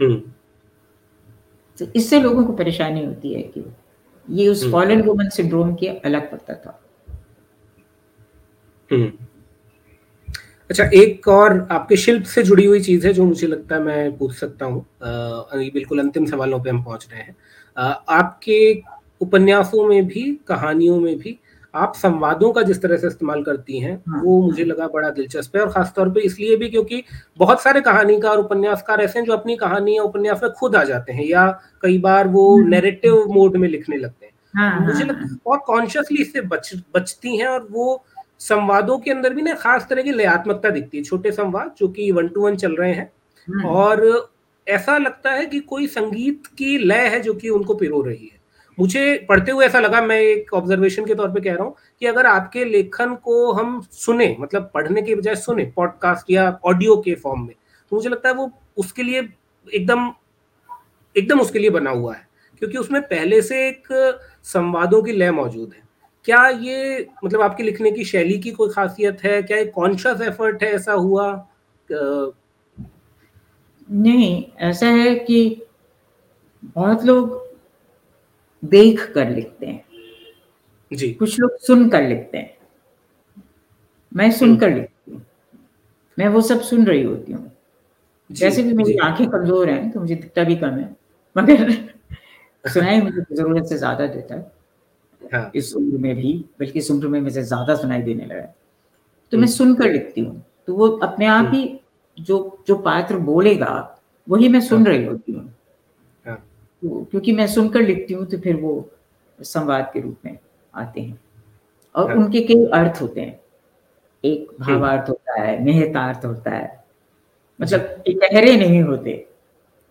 हम्म। 0.00 0.20
तो 1.78 1.86
इससे 1.96 2.20
लोगों 2.20 2.44
को 2.44 2.52
परेशानी 2.52 3.04
होती 3.04 3.32
है 3.34 3.42
कि 3.42 3.64
ये 4.28 4.48
उस 4.48 4.70
फॉलन 4.72 5.02
वुमन 5.02 5.28
सिंड्रोम 5.28 5.74
के 5.74 5.88
अलग 5.88 6.30
पड़ता 6.30 6.54
था। 6.54 6.80
अच्छा 10.70 10.84
एक 10.94 11.28
और 11.28 11.66
आपके 11.70 11.96
शिल्प 11.96 12.24
से 12.24 12.42
जुड़ी 12.42 12.64
हुई 12.64 12.80
चीज़ 12.80 13.06
है 13.06 13.12
जो 13.12 13.24
मुझे 13.24 13.46
लगता 13.46 13.74
है 13.74 13.82
मैं 13.82 14.16
पूछ 14.16 14.34
सकता 14.34 14.66
हूँ। 14.66 14.84
बिल्कुल 15.04 15.98
अंतिम 15.98 16.26
सवालों 16.26 16.60
पे 16.60 16.70
हम 16.70 16.82
पहुँच 16.84 17.08
रहे 17.12 17.22
हैं। 17.22 17.36
आ, 17.76 17.84
आपके 17.88 18.82
उपन्यासों 19.20 19.86
में 19.88 20.06
भी 20.06 20.22
कहानियों 20.48 21.00
में 21.00 21.18
भी 21.18 21.38
आप 21.74 21.94
संवादों 21.94 22.50
का 22.52 22.62
जिस 22.62 22.80
तरह 22.82 22.96
से 22.96 23.06
इस्तेमाल 23.06 23.42
करती 23.42 23.78
हैं 23.78 23.94
हाँ, 24.08 24.22
वो 24.22 24.40
मुझे 24.42 24.64
लगा 24.64 24.86
बड़ा 24.88 25.10
दिलचस्प 25.10 25.56
है 25.56 25.62
और 25.62 25.70
खासतौर 25.72 26.08
पे 26.10 26.20
इसलिए 26.20 26.56
भी 26.56 26.68
क्योंकि 26.68 27.02
बहुत 27.38 27.62
सारे 27.62 27.80
कहानीकार 27.80 28.36
उपन्यासकार 28.36 29.00
ऐसे 29.00 29.18
हैं 29.18 29.26
जो 29.26 29.32
अपनी 29.32 29.56
कहानी 29.56 29.96
या 29.96 30.02
उपन्यास 30.02 30.42
में 30.42 30.52
खुद 30.52 30.76
आ 30.76 30.84
जाते 30.84 31.12
हैं 31.12 31.24
या 31.24 31.46
कई 31.82 31.98
बार 31.98 32.28
वो 32.28 32.58
नैरेटिव 32.60 33.14
हम्म। 33.14 33.34
मोड 33.34 33.56
में 33.56 33.68
लिखने 33.68 33.96
लगते 33.96 34.26
हैं। 34.26 34.32
हाँ, 34.56 34.80
मुझे 34.80 34.98
हाँ, 34.98 35.08
लगता 35.08 35.22
है 35.22 35.38
बहुत 35.44 35.62
कॉन्शियसली 35.66 36.22
इससे 36.22 36.40
बच 36.40 36.72
बचती 36.94 37.36
हैं 37.36 37.46
और 37.46 37.68
वो 37.70 38.04
संवादों 38.40 38.98
के 38.98 39.10
अंदर 39.10 39.34
भी 39.34 39.42
ना 39.42 39.54
खास 39.54 39.86
तरह 39.90 40.02
की 40.02 40.12
लयात्मकता 40.12 40.70
दिखती 40.70 40.98
है 40.98 41.04
छोटे 41.04 41.32
संवाद 41.32 41.74
जो 41.78 41.88
कि 41.88 42.10
वन 42.12 42.28
टू 42.28 42.40
वन 42.40 42.56
चल 42.56 42.76
रहे 42.76 42.92
हैं। 42.92 43.62
और 43.64 44.30
ऐसा 44.66 44.98
लगता 44.98 45.30
है 45.30 45.46
कि 45.46 45.60
कोई 45.60 45.86
संगीत 45.86 46.46
की 46.58 46.78
लय 46.78 47.08
है 47.08 47.20
जो 47.20 47.34
कि 47.34 47.48
उनको 47.48 47.74
पिरो 47.74 48.00
रही 48.02 48.30
है। 48.34 48.39
मुझे 48.80 49.26
पढ़ते 49.28 49.52
हुए 49.52 49.66
ऐसा 49.66 49.80
लगा, 49.80 50.00
मैं 50.02 50.20
एक 50.20 50.52
ऑब्जर्वेशन 50.54 51.06
के 51.06 51.14
तौर 51.14 51.30
पे 51.30 51.40
कह 51.40 51.54
रहा 51.54 51.64
हूँ 51.64 51.74
कि 52.00 52.06
अगर 52.06 52.26
आपके 52.26 52.64
लेखन 52.64 53.14
को 53.14 53.52
हम 53.52 53.80
सुने 53.92 54.36
मतलब 54.40 54.70
पढ़ने 54.74 55.02
के 55.02 55.14
बजाय 55.14 55.34
सुने 55.36 55.64
पॉडकास्ट 55.76 56.30
या 56.30 56.48
ऑडियो 56.64 56.96
के 56.96 57.14
फॉर्म 57.14 57.40
में 57.40 57.54
तो 57.92 57.96
मुझे 57.96 58.08
लगता 58.08 58.28
है 58.28 58.34
वो 58.34 58.50
उसके 58.76 59.02
लिए 59.02 59.28
एकदम 59.66 60.10
एकदम 61.16 61.40
उसके 61.40 61.58
लिए 61.58 61.70
बना 61.70 61.90
हुआ 61.90 62.14
है, 62.14 62.26
क्योंकि 62.58 62.78
उसमें 62.78 63.00
पहले 63.02 63.40
से 63.42 63.66
एक 63.68 63.88
संवादों 64.44 65.02
की 65.02 65.12
लय 65.12 65.30
मौजूद 65.30 65.72
है। 65.76 65.82
क्या 66.24 66.46
ये 66.48 67.06
मतलब 67.24 67.40
आपके 67.42 67.62
लिखने 67.62 67.90
की 67.90 68.04
शैली 68.04 68.38
की 68.38 68.50
कोई 68.50 68.70
खासियत 68.70 69.22
है? 69.24 69.42
क्या 69.42 69.58
एक 69.58 69.72
कॉन्शियस 69.74 70.20
एफर्ट 70.22 70.62
है 70.62 70.72
ऐसा 70.74 70.92
हुआ? 70.92 71.46
नहीं, 73.88 74.44
ऐसा 74.60 74.86
है 74.88 75.14
कि 75.16 75.62
बहुत 76.64 77.04
लोग 77.04 77.49
देख 78.62 79.10
कर 79.14 79.30
लिखते 79.30 79.66
हैं 79.66 79.84
जी 80.92 81.10
कुछ 81.12 81.38
लोग 81.40 81.56
सुन 81.58 81.88
कर 81.88 82.02
लिखते 82.02 82.38
हैं 82.38 82.58
मैं 84.12 84.30
सुनकर 84.30 84.66
हम्म। 84.66 84.80
लिखती 84.80 85.12
हूँ 85.12 85.22
मैं 86.18 86.28
वो 86.28 86.40
सब 86.42 86.60
सुन 86.60 86.86
रही 86.86 87.02
होती 87.02 87.32
हूँ 87.32 87.50
जैसे 88.30 88.62
भी 88.62 88.72
मेरी 88.72 88.96
आँखें 88.98 89.26
कमज़ोर 89.28 89.70
हैं 89.70 89.90
तो 89.90 90.00
मुझे 90.00 90.14
दिखता 90.14 90.44
भी 90.44 90.56
कम 90.56 90.78
है 90.78 90.94
मगर 91.36 91.70
सुनाई 92.64 93.00
मुझे 93.00 93.22
ज़रूरत 93.32 93.66
से 93.66 93.76
ज़्यादा 93.78 94.06
देता 94.06 94.34
है 94.34 94.50
हाँ. 95.22 95.50
इस 95.54 95.74
उम्र 95.74 95.98
में 95.98 96.14
भी 96.16 96.32
बल्कि 96.60 96.78
इस 96.78 96.90
उम्र 96.90 97.08
में 97.08 97.20
मुझे 97.20 97.42
ज़्यादा 97.42 97.74
सुनाई 97.74 98.02
देने 98.02 98.24
लगा 98.24 98.40
तो 98.40 99.36
मैं 99.36 99.44
हम्म। 99.44 99.46
सुनकर 99.46 99.90
लिखती 99.92 100.20
हूँ 100.20 100.42
तो 100.66 100.74
वो 100.74 100.88
अपने 100.88 101.26
आप 101.26 101.44
हम्म। 101.44 101.56
ही 101.56 101.78
जो 102.18 102.38
जो 102.68 102.76
पात्र 102.78 103.16
बोलेगा 103.24 103.72
वही 104.26 104.48
मैं 104.48 104.60
सुन 104.60 104.86
हाँ। 104.86 104.94
रही 104.94 105.04
होती 105.04 105.32
हूँ 105.32 105.42
हाँ। 105.42 105.54
तो 106.82 107.04
क्योंकि 107.10 107.32
मैं 107.32 107.46
सुनकर 107.46 107.80
लिखती 107.80 108.14
हूँ 108.14 108.26
तो 108.26 108.38
फिर 108.38 108.56
वो 108.56 108.90
संवाद 109.38 109.90
के 109.94 110.00
रूप 110.00 110.16
में 110.24 110.38
आते 110.74 111.00
हैं। 111.00 111.20
और 111.94 112.10
हाँ। 112.10 112.16
उनके 112.16 112.40
कई 112.40 112.64
अर्थ 112.66 113.00
होते 113.02 113.20
हैं। 113.20 113.40
एक 114.24 114.50
हम्म। 114.62 114.74
भावार्थ 114.74 115.08
होता 115.08 115.40
है 115.40 115.62
निहितार्थ 115.64 116.24
होता 116.24 116.50
है। 116.50 116.84
मतलब 117.60 118.02
गहरे 118.08 118.56
नहीं 118.56 118.82
होते। 118.82 119.26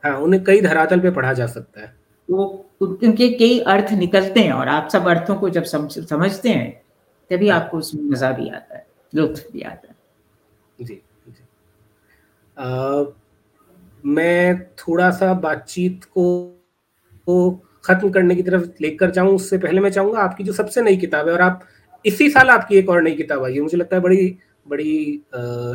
हाँ 0.03 0.17
उन्हें 0.17 0.43
कई 0.43 0.61
धरातल 0.61 0.99
पे 0.99 1.11
पढ़ा 1.11 1.33
जा 1.33 1.47
सकता 1.47 1.81
है। 1.81 1.93
वो 2.29 2.45
उनके 2.81 3.29
कई 3.29 3.59
अर्थ 3.59 3.91
निकलते 3.93 4.39
हैं 4.39 4.51
और 4.51 4.67
आप 4.67 4.89
सब 4.89 5.07
अर्थों 5.07 5.35
को 5.35 5.49
जब 5.49 5.63
समझते 5.63 6.49
हैं 6.49 6.71
तभी 7.31 7.49
आपको 7.49 7.77
उसमें 7.77 8.03
मज़ा 8.03 8.31
भी 8.31 8.49
आता 8.49 8.77
है 8.77 8.85
लुत्फ 9.13 9.51
भी 9.53 9.61
आता 9.61 9.87
है। 9.87 9.95
जी 10.79 11.01
जी। 11.27 11.43
आ, 12.57 13.03
मैं 14.05 14.63
थोड़ा 14.75 15.09
सा 15.11 15.33
बातचीत 15.33 16.03
को, 16.03 16.25
को 17.29 17.49
खत्म 17.85 18.09
करने 18.11 18.35
की 18.35 18.43
तरफ़ 18.43 18.67
लेकर 18.81 19.11
जाऊँ, 19.11 19.35
उससे 19.35 19.57
पहले 19.57 19.81
मैं 19.81 19.89
चाहूँगा 19.91 20.19
आपकी 20.21 20.43
जो 20.43 20.53
सबसे 20.53 20.81
नई 20.81 20.97
किताब 20.97 21.27
है, 21.27 21.33
और 21.33 21.41
आप 21.41 21.65
इसी 22.05 22.29
साल 22.29 22.49
आपकी 22.49 22.77
एक 22.77 22.89
और 22.89 23.01
नई 23.03 23.15
किताब 23.15 23.43
आई 23.43 23.53
है। 23.53 23.61
मुझे 23.61 23.77
लगता 23.77 23.95
है 23.95 24.01
बड़ी 24.01 24.37
बड़ी 24.65 25.21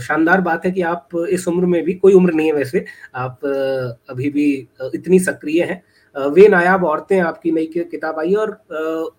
शानदार 0.03 0.41
बात 0.41 0.65
है 0.67 0.71
कि 0.73 0.83
आप 0.85 1.09
इस 1.31 1.47
उम्र 1.49 1.67
में 1.67 1.83
भी, 1.85 1.95
कोई 1.95 2.13
उम्र 2.15 2.33
नहीं 2.33 2.47
है 2.47 2.53
वैसे, 2.55 2.85
आप 3.15 3.41
अभी 4.11 4.31
भी 4.31 4.47
इतनी 4.95 5.19
सक्रिय 5.21 5.63
हैं। 5.63 5.83
वे 6.17 6.47
नायाब 6.49 6.85
औरतें 6.85 7.19
आपकी 7.21 7.51
नई 7.51 7.67
किताब 7.75 8.19
आई, 8.19 8.35
और 8.35 8.51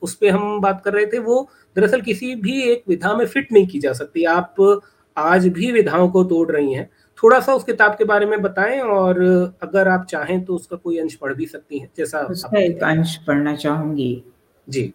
उस 0.01 0.15
पर 0.15 0.29
हम 0.29 0.59
बात 0.61 0.81
कर 0.85 0.93
रहे 0.93 1.05
थे, 1.05 1.19
वो 1.19 1.49
दरअसल 1.75 2.01
किसी 2.01 2.33
भी 2.35 2.61
एक 2.63 2.83
विधा 2.89 3.13
में 3.13 3.25
फिट 3.25 3.51
नहीं 3.51 3.67
की 3.67 3.79
जा 3.79 3.93
सकती। 3.93 4.23
आप 4.25 4.81
आज 5.17 5.47
भी 5.49 5.71
विधाओं 5.71 6.09
को 6.09 6.23
तोड़ 6.25 6.51
रही 6.51 6.73
हैं 6.73 6.89
थोड़ा 7.17 7.39
सा 7.39 7.53
उस 7.53 7.63
किताब 7.63 7.95
के 7.97 8.03
बारे 8.03 8.25
में 8.25 8.41
बताएँ 8.41 8.79
और 8.81 9.19
अगर 9.63 9.87
आप 9.87 10.05
चाहें 10.05 10.43
तो 10.45 10.55
उसका 10.55 10.75
कोई 10.75 10.97
अंश 10.99 11.15
पढ़ 11.15 11.33
भी 11.33 11.45
सकती 11.45 11.79
हैं 11.79 11.89
जैसा 11.97 12.19
उसका 12.31 12.59
एक 12.59 12.83
अंश 12.83 13.15
पढ़ना 13.27 13.55
चाहूँगी। 13.55 14.23
जी। 14.67 14.91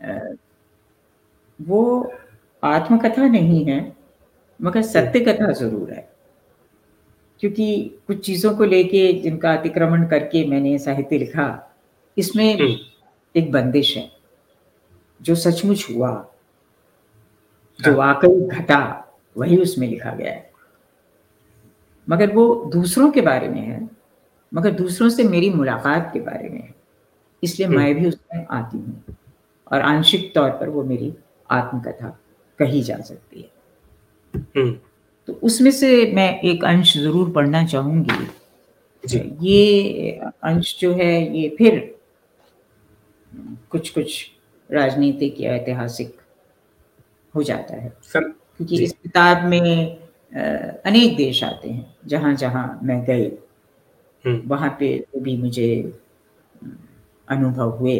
वो 1.59 2.13
आत्मकथा 2.63 3.27
नहीं 3.29 3.65
है 3.65 3.81
मगर 4.61 4.83
सत्य 4.83 5.21
कथा 5.21 5.51
ज़रूर 5.53 5.91
है। 5.93 6.09
क्योंकि 7.41 7.67
कुछ 8.07 8.25
चीज़ों 8.27 8.55
को 8.57 8.65
लेके 8.65 9.13
जिनका 9.13 9.53
अतिक्रमण 9.53 10.07
करके 10.09 10.47
मैंने 10.47 10.79
साहित्य 10.79 11.19
लिखा 11.19 11.49
इसमें। 12.17 12.55
एक 13.35 13.51
बंदिश 13.53 13.97
है 13.97 14.11
जो 15.21 15.35
सचमुच 15.35 15.87
हुआ 15.91 16.11
जो 17.79 17.91
हाँ। 17.91 17.99
वाकई 17.99 18.41
घटा 18.49 18.79
वही 19.37 19.57
उसमें 19.57 19.87
लिखा 19.89 20.11
गया 20.11 20.33
है। 20.33 20.50
मगर 22.11 22.33
वो 22.33 22.65
दूसरों 22.73 23.11
के 23.11 23.21
बारे 23.21 23.49
में 23.49 23.61
है 23.61 23.91
मगर 24.55 24.71
दूसरों 24.71 25.09
से 25.09 25.25
मेरी 25.25 25.51
मुलाकात 25.51 26.11
के 26.13 26.21
बारे 26.21 26.49
में 26.49 26.63
है। 26.63 26.75
इसलिए 27.45 27.69
हम्म। 27.69 27.79
मैं 27.79 27.95
भी 27.95 28.09
उसमें 28.09 28.47
आती 28.51 28.79
हूँ 28.79 29.05
और 29.73 29.81
आंशिक 29.81 30.35
तौर 30.35 30.51
पर 30.51 30.69
वो 30.69 30.85
मेरी 30.85 31.15
आत्मकथा 31.51 32.19
कही 32.59 32.83
जा 32.83 32.97
सकती 32.97 33.41
है। 33.41 33.51
हम्म। 34.57 34.79
तो 35.27 35.33
उसमें 35.33 35.71
से 35.71 36.13
मैं 36.13 36.41
एक 36.41 36.65
अंश 36.65 36.97
ज़रूर 36.97 37.31
पढ़ना 37.31 37.67
चाहूँगी। 37.67 38.29
ये 39.41 40.11
अंश 40.43 40.79
जो 40.81 40.93
है 40.93 41.39
ये 41.39 41.55
फिर 41.59 41.99
कुछ 43.71 43.91
कुछ 43.91 44.31
राजनीतिक 44.71 45.41
या 45.41 45.53
ऐतिहासिक 45.53 46.21
हो 47.35 47.43
जाता 47.43 47.77
है। 47.77 47.93
क्योंकि 48.17 48.83
इस 48.85 48.93
किताब 48.93 49.45
में 49.45 49.99
अनेक 50.33 51.17
देश 51.17 51.43
आते 51.45 51.69
हैं 51.69 51.95
जहाँ 52.07 52.35
जहाँ 52.35 52.81
मैं 52.83 53.03
गई 53.05 53.27
हम्म। 54.25 54.49
वहाँ 54.49 54.77
पे 54.81 54.93
भी 55.19 55.37
मुझे 55.37 55.71
अनुभव 57.29 57.71
हुए 57.71 57.99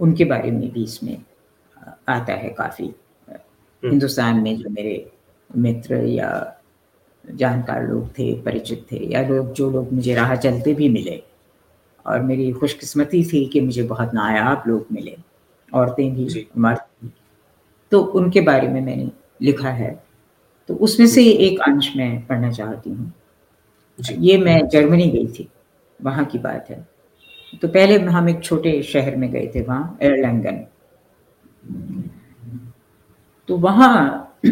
उनके 0.00 0.24
बारे 0.24 0.50
में 0.50 0.70
भी 0.72 0.84
इसमें 0.84 1.16
आता 2.08 2.32
है 2.32 2.48
काफ़ी 2.48 2.84
हम्म। 2.84 3.90
हिंदुस्तान 3.90 4.36
में 4.36 4.56
जो 4.56 4.70
मेरे 4.70 5.10
मित्र 5.50 5.96
या 6.04 6.30
जानकार 7.24 7.86
लोग 7.86 8.08
थे 8.08 8.32
परिचित 8.42 8.86
थे 8.92 9.04
या 9.12 9.22
लोग 9.28 9.52
जो 9.52 9.70
लोग 9.70 9.92
मुझे 9.92 10.14
राह 10.14 10.34
चलते 10.36 10.74
भी 10.74 10.88
मिले 10.88 11.22
और 12.06 12.22
मेरी 12.22 12.50
खुशकिस्मती 12.52 13.24
थी 13.24 13.44
कि 13.46 13.60
मुझे 13.60 13.82
बहुत 13.82 14.14
नायाब 14.14 14.62
लोग 14.66 14.86
मिले 14.92 15.16
औरतें 15.72 16.14
भी 16.14 16.46
मर्द 16.58 16.80
भी 17.02 17.12
तो 17.92 18.00
उनके 18.14 18.40
बारे 18.40 18.68
में 18.68 18.80
मैंने 18.80 19.10
लिखा 19.42 19.70
है 19.70 19.90
तो 20.68 20.74
उसमें 20.74 21.06
से 21.06 21.24
एक 21.24 21.60
अंश 21.60 21.92
मैं 21.96 22.26
पढ़ना 22.26 22.50
चाहती 22.52 22.90
हूँ। 22.90 23.12
ये 23.98 24.36
मैं 24.38 24.60
जर्मनी 24.68 25.08
गई 25.10 25.26
थी 25.28 25.48
वहाँ 26.00 26.24
की 26.24 26.38
बात 26.38 26.66
है। 26.70 26.86
तो 27.62 27.68
पहले 27.68 27.98
हम 27.98 28.28
एक 28.28 28.42
छोटे 28.44 28.82
शहर 28.82 29.16
में 29.16 29.30
गए 29.32 29.50
थे 29.54 29.62
वहाँ 29.62 29.98
एयरलैंगन 30.02 30.64
तो 33.48 33.56
वहाँ 33.58 34.24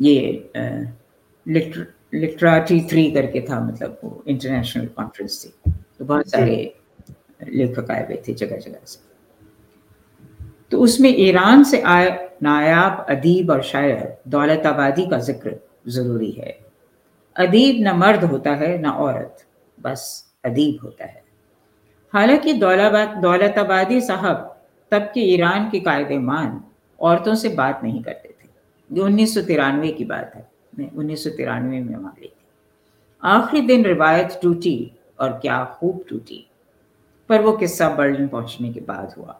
ये 0.00 0.50
लिटर 1.46 1.86
लिटराटी 2.14 2.80
थ्री 2.80 3.10
करके 3.10 3.40
था 3.40 3.60
मतलब 3.60 3.98
वो 4.04 4.22
इंटरनेशनल 4.28 4.86
कॉन्फ्रेंस 4.86 5.44
थी। 5.44 5.70
तो 5.98 6.04
बहुत 6.04 6.30
सारे 6.30 6.74
लेखक 7.48 7.90
आए 7.90 8.04
हुए 8.06 8.22
थे 8.28 8.34
जगह 8.34 8.58
जगह 8.58 8.78
से। 8.86 9.00
तो 10.70 10.78
उसमें 10.78 11.08
ईरान 11.10 11.64
से 11.64 11.80
आए 11.82 12.10
नायाब, 12.42 13.06
अदीब 13.08 13.50
और 13.50 13.62
शायर 13.62 14.18
दौलत 14.28 14.66
आबादी 14.66 15.06
का 15.06 15.18
ज़िक्र 15.18 15.56
ज़रूरी 15.88 16.30
है। 16.30 16.58
अदीब 17.36 17.76
न 17.80 17.96
मर्द 17.96 18.24
होता 18.24 18.50
है, 18.50 18.76
न 18.78 18.86
औरत, 18.86 19.44
बस 19.78 20.32
अदीब 20.44 20.78
होता 20.84 21.04
है। 21.04 21.22
हालाँकि 22.12 22.52
दौलत 22.52 23.58
आबादी 23.58 24.00
साहब 24.00 24.48
तब 24.92 25.02
के 25.14 25.20
ईरान 25.34 25.70
के 25.70 25.80
कायदे 25.80 26.18
मान 26.18 26.60
औरतों 26.98 27.34
से 27.34 27.48
बात 27.48 27.80
नहीं 27.84 28.02
करते 28.02 28.28
थे। 28.28 28.48
ये 28.90 29.00
उन्नीस 29.00 29.34
सौ 29.34 29.40
तिरानवे 29.40 29.90
की 29.92 30.04
बात 30.04 30.32
है। 30.34 30.90
उन्नीस 30.96 31.26
में 31.26 31.94
वहाँ 31.96 32.14
गई 32.20 32.26
थी। 32.26 32.46
आखिरी 33.22 33.66
दिन 33.66 33.84
रिवायत 33.84 34.38
टूटी 34.42 34.92
और 35.20 35.32
क्या 35.32 35.64
खूब 35.74 36.04
टूटी। 36.08 36.46
पर 37.28 37.42
वो 37.42 37.52
किस्सा 37.52 37.88
बर्लिन 37.88 38.28
पहुँचने 38.28 38.72
के 38.72 38.80
बाद 38.80 39.14
हुआ। 39.18 39.38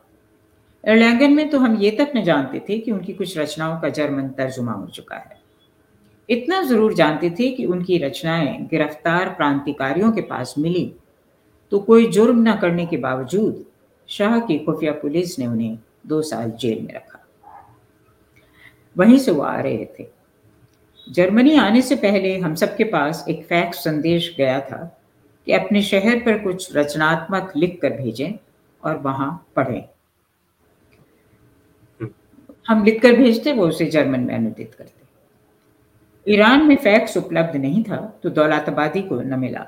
एर्लैंगन 0.84 1.32
में 1.32 1.48
तो 1.50 1.58
हम 1.58 1.76
ये 1.76 1.90
तक 1.90 2.12
न 2.16 2.22
जानते 2.24 2.62
थे 2.68 2.78
कि 2.78 2.92
उनकी 2.92 3.12
कुछ 3.12 3.36
रचनाओं 3.38 3.80
का 3.80 3.88
जर्मन 3.88 4.28
तर्जुमा 4.28 4.72
हो 4.72 4.86
चुका 4.86 5.16
है। 5.16 5.40
इतना 6.28 6.62
ज़रूर 6.62 6.94
जानते 6.94 7.30
थे 7.30 7.50
कि 7.50 7.64
उनकी 7.64 7.98
रचनाएँ 7.98 8.66
गिरफ़्तार 8.70 9.28
क्रांतिकारियों 9.28 10.12
के 10.12 10.20
पास 10.20 10.54
मिली। 10.58 10.92
तो 11.72 11.78
कोई 11.78 12.06
जुर्म 12.06 12.42
न 12.48 12.56
करने 12.56 12.86
के 12.86 12.96
बावजूद 12.96 13.64
शाह 14.08 14.38
की 14.40 14.58
खुफिया 14.58 14.92
पुलिस 14.92 15.38
ने 15.38 15.46
उन्हें 15.46 15.78
दो 16.06 16.22
साल 16.22 16.50
जेल 16.50 16.80
में 16.82 16.94
रखा। 16.94 17.18
वहीं 18.96 19.18
से 19.18 19.30
वो 19.30 19.42
आ 19.42 19.60
रहे 19.60 19.86
थे। 19.98 20.06
जर्मनी 21.06 21.56
आने 21.56 21.82
से 21.82 21.96
पहले 21.96 22.36
हम 22.38 22.54
सबके 22.54 22.84
पास 22.84 23.24
एक 23.28 23.44
फैक्स 23.44 23.84
संदेश 23.84 24.34
गया 24.38 24.60
था 24.60 24.84
कि 25.46 25.52
अपने 25.52 25.82
शहर 25.82 26.18
पर 26.18 26.38
कुछ 26.38 26.76
रचनात्मक 26.76 27.52
लिख 27.56 27.78
कर 27.82 27.92
भेजें 27.92 28.32
और 28.82 28.96
वहाँ 28.96 29.46
पढ़ें। 29.56 29.82
हम 32.72 32.84
लिख 32.84 33.00
कर 33.02 33.12
भेजते, 33.12 33.52
वो 33.52 33.68
उसे 33.68 33.86
जर्मन 33.86 34.20
में 34.20 34.34
अनुदित 34.34 34.74
करते। 34.74 36.32
ईरान 36.32 36.66
में 36.66 36.76
फैक्स 36.76 37.16
उपलब्ध 37.16 37.56
नहीं 37.56 37.82
था 37.84 37.96
तो 38.22 38.30
दौलताबादी 38.30 39.02
को 39.02 39.20
न 39.20 39.38
मिला। 39.38 39.60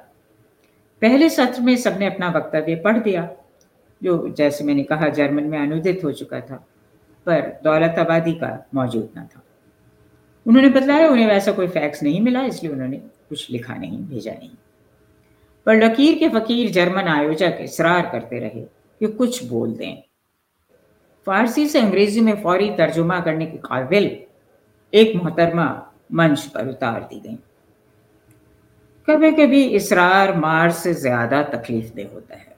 पहले 1.02 1.28
सत्र 1.28 1.62
में 1.62 1.76
सबने 1.76 2.07
अपना 2.07 2.28
वक्तव्य 2.30 2.74
पढ़ 2.76 2.98
दिया, 2.98 3.28
जो 4.02 4.28
जैसे 4.28 4.64
मैंने 4.64 4.82
कहा, 4.82 5.09
जर्मन 5.09 5.44
में 5.44 5.59
अनुदित 5.59 6.05
हो 6.05 6.12
चुका 6.12 6.40
था, 6.40 6.57
पर 7.26 7.40
दौलताबादी 7.64 8.32
का 8.32 8.66
मौजूद 8.74 9.09
न 9.18 9.22
था। 9.24 9.42
उन्होंने 10.46 10.68
बतलाया, 10.68 11.09
उन्हें 11.09 11.26
वैसा 11.26 11.52
कोई 11.52 11.66
फैक्स 11.66 12.02
नहीं 12.02 12.20
मिला, 12.20 12.42
इसलिए 12.42 12.72
उन्होंने 12.72 12.96
कुछ 13.28 13.50
लिखा 13.50 13.74
नहीं, 13.74 13.98
भेजा 13.98 14.32
नहीं। 14.32 14.50
पर 15.66 15.84
लकीर 15.84 16.18
के 16.18 16.28
फकीर 16.28 16.70
जर्मन 16.70 17.09
आयोजक 17.09 17.59
इसरार 17.61 18.09
करते 18.12 18.38
रहे 18.38 18.61
कि 19.00 19.07
कुछ 19.07 19.44
बोल 19.44 19.72
दें। 19.72 20.02
फारसी 21.27 21.66
से 21.68 21.81
अंग्रेज़ी 21.81 22.20
में 22.20 22.43
फौरी 22.43 22.70
तर्जुमा 22.70 23.18
करने 23.20 23.47
के 23.47 23.59
काबिल 23.59 24.11
एक 24.93 25.14
मोहतरमा 25.16 25.66
मंच 26.12 26.47
पर 26.47 26.68
उतार 26.68 27.01
दी 27.03 27.20
गई। 27.20 27.39
कभी 29.09 29.31
कभी 29.33 29.62
इसरार 29.77 30.37
मार 30.37 30.70
से 30.72 30.93
ज़्यादा 30.95 31.43
तकलीफ़ 31.43 31.95
दे 31.95 32.03
होता 32.14 32.37
है। 32.37 32.57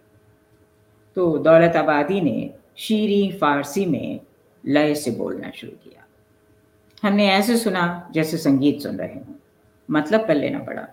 तो 1.16 1.36
दौलत 1.38 1.76
आबादी 1.76 2.20
ने 2.20 2.50
शीरी 2.78 3.30
फारसी 3.32 3.86
में 3.86 4.20
लय 4.64 4.94
से 4.94 5.10
बोलना 5.10 5.50
शुरू 5.50 5.72
किया। 5.72 6.04
हमने 7.02 7.28
ऐसे 7.28 7.56
सुना 7.56 8.10
जैसे 8.14 8.36
संगीत 8.38 8.82
सुन 8.82 8.96
रहे 8.96 9.14
हों। 9.14 9.34
मतलब 9.88 10.26
कर 10.26 10.34
लेना 10.34 10.58
पड़ा। 10.58 10.86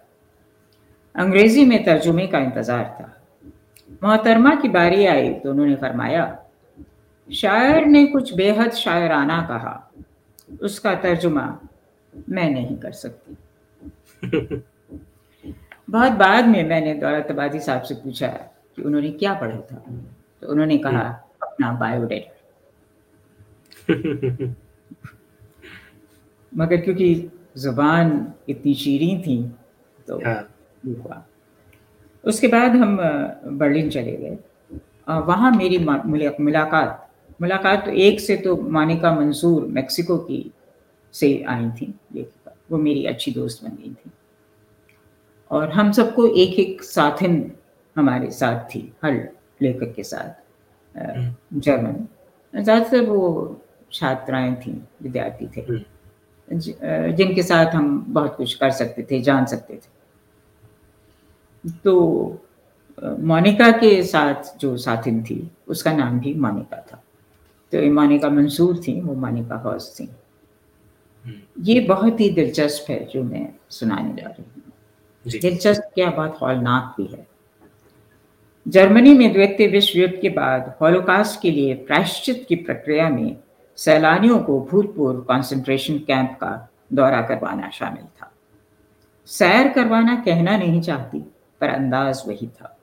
अंग्रेज़ी 1.15 1.65
में 1.65 1.83
तर्जुमे 1.83 2.27
का 2.27 2.39
इंतज़ार 2.39 2.83
था। 2.99 3.11
मोहतरमा 4.03 4.55
की 4.55 4.69
बारी 4.69 5.05
आई 5.05 5.33
तो 5.33 5.51
उन्होंने 5.51 5.75
फरमाया 5.75 6.25
शायर 7.31 7.85
ने 7.85 8.05
कुछ 8.05 8.33
बेहद 8.33 8.71
शायराना 8.71 9.41
कहा। 9.41 9.91
उसका 10.61 10.95
तर्जुमा 10.95 11.59
मैं 12.29 12.49
नहीं 12.49 12.77
कर 12.77 12.91
सकती। 12.91 13.37
बहुत 15.89 16.11
बाद 16.11 16.47
में 16.47 16.69
मैंने 16.69 16.93
दौलताबादी 16.93 17.59
साहब 17.59 17.81
से 17.81 17.95
पूछा 17.95 18.27
कि 18.75 18.81
उन्होंने 18.81 19.11
क्या 19.11 19.33
पढ़ा 19.33 19.57
था? 19.57 19.85
तो 20.41 20.47
उन्होंने 20.47 20.77
कहा 20.77 21.29
अपना 21.43 21.71
बायोडेटा। 21.71 22.29
मगर 26.57 26.77
क्योंकि 26.77 27.31
ज़ुबान 27.57 28.33
इतनी 28.49 28.73
शीरी 28.73 29.17
थी 29.17 29.51
तो 30.07 30.17
हाँ। 30.17 30.49
हुआ। 30.87 31.25
उसके 32.23 32.47
बाद 32.47 32.71
हम 32.71 32.97
बर्लिन 33.57 33.89
चले 33.89 34.11
गए। 34.11 34.37
वहाँ 35.09 35.51
मेरी 35.51 35.77
मुलाकात 36.39 37.09
मुलाकात 37.43 37.85
तो 37.85 37.91
एक 37.91 38.19
से 38.19 38.35
तो 38.37 38.55
मानिका 38.71 39.13
मंसूर 39.15 39.65
मेक्सिको 39.67 40.17
की 40.17 40.39
से 41.13 41.31
आई 41.49 41.69
थी 41.71 41.93
लेखिका। 42.15 42.55
वो 42.71 42.77
मेरी 42.77 43.05
अच्छी 43.05 43.31
दोस्त 43.31 43.63
बन 43.63 43.75
गई 43.75 43.89
थी। 43.89 44.11
और 45.51 45.71
हम 45.71 45.91
सबको 45.91 46.27
एक 46.27 46.59
एक 46.59 46.83
साथिन 46.83 47.51
हमारे 47.95 48.31
साथ 48.31 48.63
थी 48.65 48.91
हर 49.03 49.13
लेखक 49.61 49.93
के 49.95 50.03
साथ 50.03 50.41
हम्म। 50.95 51.59
जर्मन। 51.59 52.07
ज़्यादातर 52.53 53.05
वो 53.05 53.61
छात्राएँ 53.93 54.55
थी 54.55 54.71
विद्यार्थी 55.01 55.47
थे। 55.57 55.61
हम्म। 55.61 57.11
जिनके 57.11 57.43
साथ 57.43 57.65
हम 57.65 58.05
बहुत 58.09 58.35
कुछ 58.35 58.53
कर 58.53 58.71
सकते 58.71 59.07
थे 59.11 59.21
जान 59.21 59.45
सकते 59.45 59.75
थे। 59.75 59.91
तो 61.85 62.39
मोनिका 63.19 63.71
के 63.71 64.03
साथ 64.03 64.57
जो 64.59 64.75
साथिन 64.77 65.23
थी 65.23 65.51
उसका 65.67 65.93
नाम 65.93 66.19
भी 66.19 66.33
मोनिका 66.33 66.77
था। 66.91 67.02
तो 67.73 67.91
मानिका 67.91 68.29
मंसूर 68.29 68.77
थी 68.77 69.01
वो 69.01 69.13
मानिका 69.13 69.55
हौस 69.55 69.99
थी। 69.99 70.03
हम्म। 71.25 71.63
ये 71.63 71.79
बहुत 71.79 72.19
ही 72.19 72.29
दिलचस्प 72.29 72.89
है 72.89 73.05
जो 73.05 73.23
मैं 73.23 73.53
सुनाने 73.69 74.21
जा 74.21 74.29
रही 74.29 74.43
हूँ। 74.43 74.71
दिलचस्प 75.41 75.91
क्या 75.95 76.09
बात 76.09 76.37
हॉलनाक 76.41 77.01
भी 77.01 77.07
है। 77.07 77.27
जर्मनी 78.67 79.13
में 79.13 79.33
द्वितीय 79.33 79.67
विश्व 79.67 79.99
युद्ध 79.99 80.15
के 80.21 80.29
बाद 80.29 80.75
हॉलोकास्ट 80.81 81.41
के 81.41 81.51
लिए 81.51 81.73
प्रायश्चित 81.73 82.45
की 82.49 82.55
प्रक्रिया 82.55 83.09
में 83.09 83.37
सैलानियों 83.75 84.39
को 84.39 84.67
भूतपूर्व 84.71 85.19
कंसंट्रेशन 85.19 85.97
कैंप 85.97 86.31
का 86.31 86.69
दौरा 86.93 87.21
करवाना 87.21 87.69
शामिल 87.69 88.03
था। 88.03 88.31
सैर 89.25 89.73
करवाना 89.73 90.15
कहना 90.15 90.57
नहीं 90.57 90.81
चाहती 90.81 91.19
पर 91.61 91.69
अंदाज 91.69 92.23
वही 92.27 92.47
था। 92.47 92.77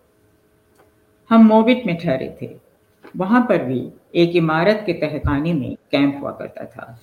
हम 1.31 1.47
मोबिट 1.47 1.87
में 1.87 1.99
ठहरे 1.99 2.39
थे। 2.43 2.70
वहाँ 3.17 3.47
पर 3.49 3.65
भी 3.65 3.91
एक 4.15 4.37
इमारत 4.37 4.83
के 4.87 4.93
तहखाने 4.93 5.55
में 5.55 5.77
कैंप 5.91 6.19
हुआ 6.23 6.31
करता 6.31 6.65
था 6.65 7.01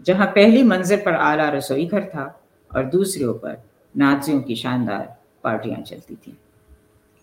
जहाँ 0.00 0.26
पहली 0.26 0.62
मंजिल 0.62 0.98
पर 1.00 1.14
आला 1.14 1.48
रसोई 1.48 1.86
घर 1.86 2.04
था 2.04 2.40
और 2.76 2.84
दूसरे 2.84 3.24
ऊपर 3.24 3.64
नाजियों 3.96 4.40
की 4.40 4.56
शानदार 4.56 5.16
पार्टियाँ 5.44 5.80
चलती 5.80 6.14
थी। 6.14 6.38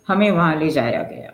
हमें 0.08 0.32
वहाँ 0.32 0.56
ले 0.56 0.70
जाया 0.70 1.04
गया। 1.04 1.34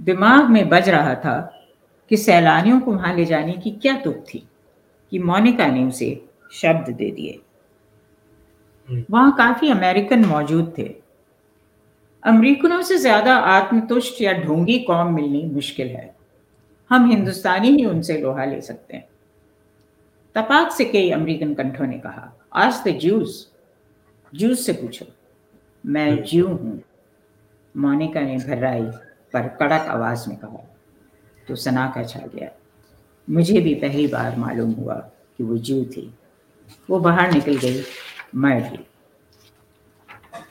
दिमाग 0.00 0.50
में 0.50 0.68
बज 0.68 0.88
रहा 0.88 1.14
था 1.14 1.66
कि 2.08 2.16
सैलानियों 2.16 2.80
को 2.80 2.92
वहाँ 2.92 3.14
ले 3.14 3.24
जाने 3.24 3.52
की 3.52 3.70
क्या 3.70 3.96
तुक 3.96 4.24
थी 4.34 4.48
कि 5.10 5.18
मोनिका 5.18 5.66
ने 5.66 5.84
उसे 5.84 6.24
शब्द 6.52 6.90
दे 6.90 7.10
दिए। 7.10 7.40
हम्म। 8.88 9.04
वहाँ 9.10 9.32
काफ़ी 9.32 9.70
अमेरिकन 9.70 10.24
मौजूद 10.24 10.74
थे। 10.78 11.05
अमरीकनों 12.26 12.80
से 12.82 12.96
ज़्यादा 12.98 13.34
आत्मतुष्ट 13.36 14.20
या 14.22 14.32
ढोंगी 14.34 14.78
कौम 14.78 15.14
मिलनी 15.14 15.42
मुश्किल 15.44 15.88
है। 15.88 16.14
हम 16.90 17.10
हिंदुस्तानी 17.10 17.68
ही 17.68 17.84
उनसे 17.84 18.16
लोहा 18.20 18.44
ले 18.44 18.60
सकते 18.60 18.96
हैं। 18.96 19.06
तपाक 20.36 20.72
से 20.72 20.84
कई 20.84 21.10
अमेरिकन 21.10 21.54
कंठों 21.54 21.86
ने 21.86 21.98
कहा 21.98 22.32
आज 22.54 22.82
द 22.86 22.96
जूस 22.98 23.46
जूस 24.32 24.64
से 24.66 24.72
पूछो 24.72 25.06
मैं 25.84 26.24
ज्यू 26.24 26.46
हूँ। 26.46 26.80
मोनिका 27.74 28.20
ने 28.20 28.36
भर्राई 28.38 28.82
पर 29.34 29.48
कड़क 29.60 29.86
आवाज़ 29.88 30.28
में 30.28 30.36
कहा 30.38 30.64
तो 31.46 31.54
सना 31.56 31.86
का 31.94 32.02
छा 32.04 32.20
गया। 32.26 32.50
मुझे 33.28 33.60
भी 33.60 33.74
पहली 33.76 34.06
बार 34.06 34.36
मालूम 34.38 34.72
हुआ 34.72 34.94
कि 35.38 35.44
वो 35.44 35.56
जू 35.58 35.84
थी। 35.86 36.12
वो 36.90 36.98
बाहर 37.00 37.32
निकल 37.32 37.56
गई 37.58 37.82
मैं 38.34 38.60
भी 38.62 38.78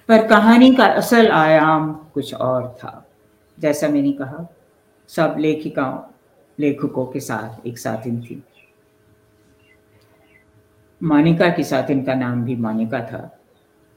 पर 0.10 0.28
कहानी 0.28 0.76
का 0.76 0.86
असल 0.86 1.28
आयाम 1.28 1.94
कुछ 1.94 2.34
और 2.34 2.68
था। 2.68 3.08
जैसा 3.60 3.88
मैंने 3.88 4.12
कहा, 4.12 4.54
सब 5.08 5.36
लेखिकाओं, 5.40 6.00
लेखकों 6.60 7.06
के 7.06 7.20
साथ 7.20 7.68
एक 7.68 7.78
साथिन 7.78 8.22
थी। 8.22 8.44
मानिका 11.04 11.50
की 11.50 11.64
साथिन 11.64 12.04
का 12.04 12.14
नाम 12.14 12.44
भी 12.44 12.56
मानिका 12.56 13.00
था। 13.00 13.40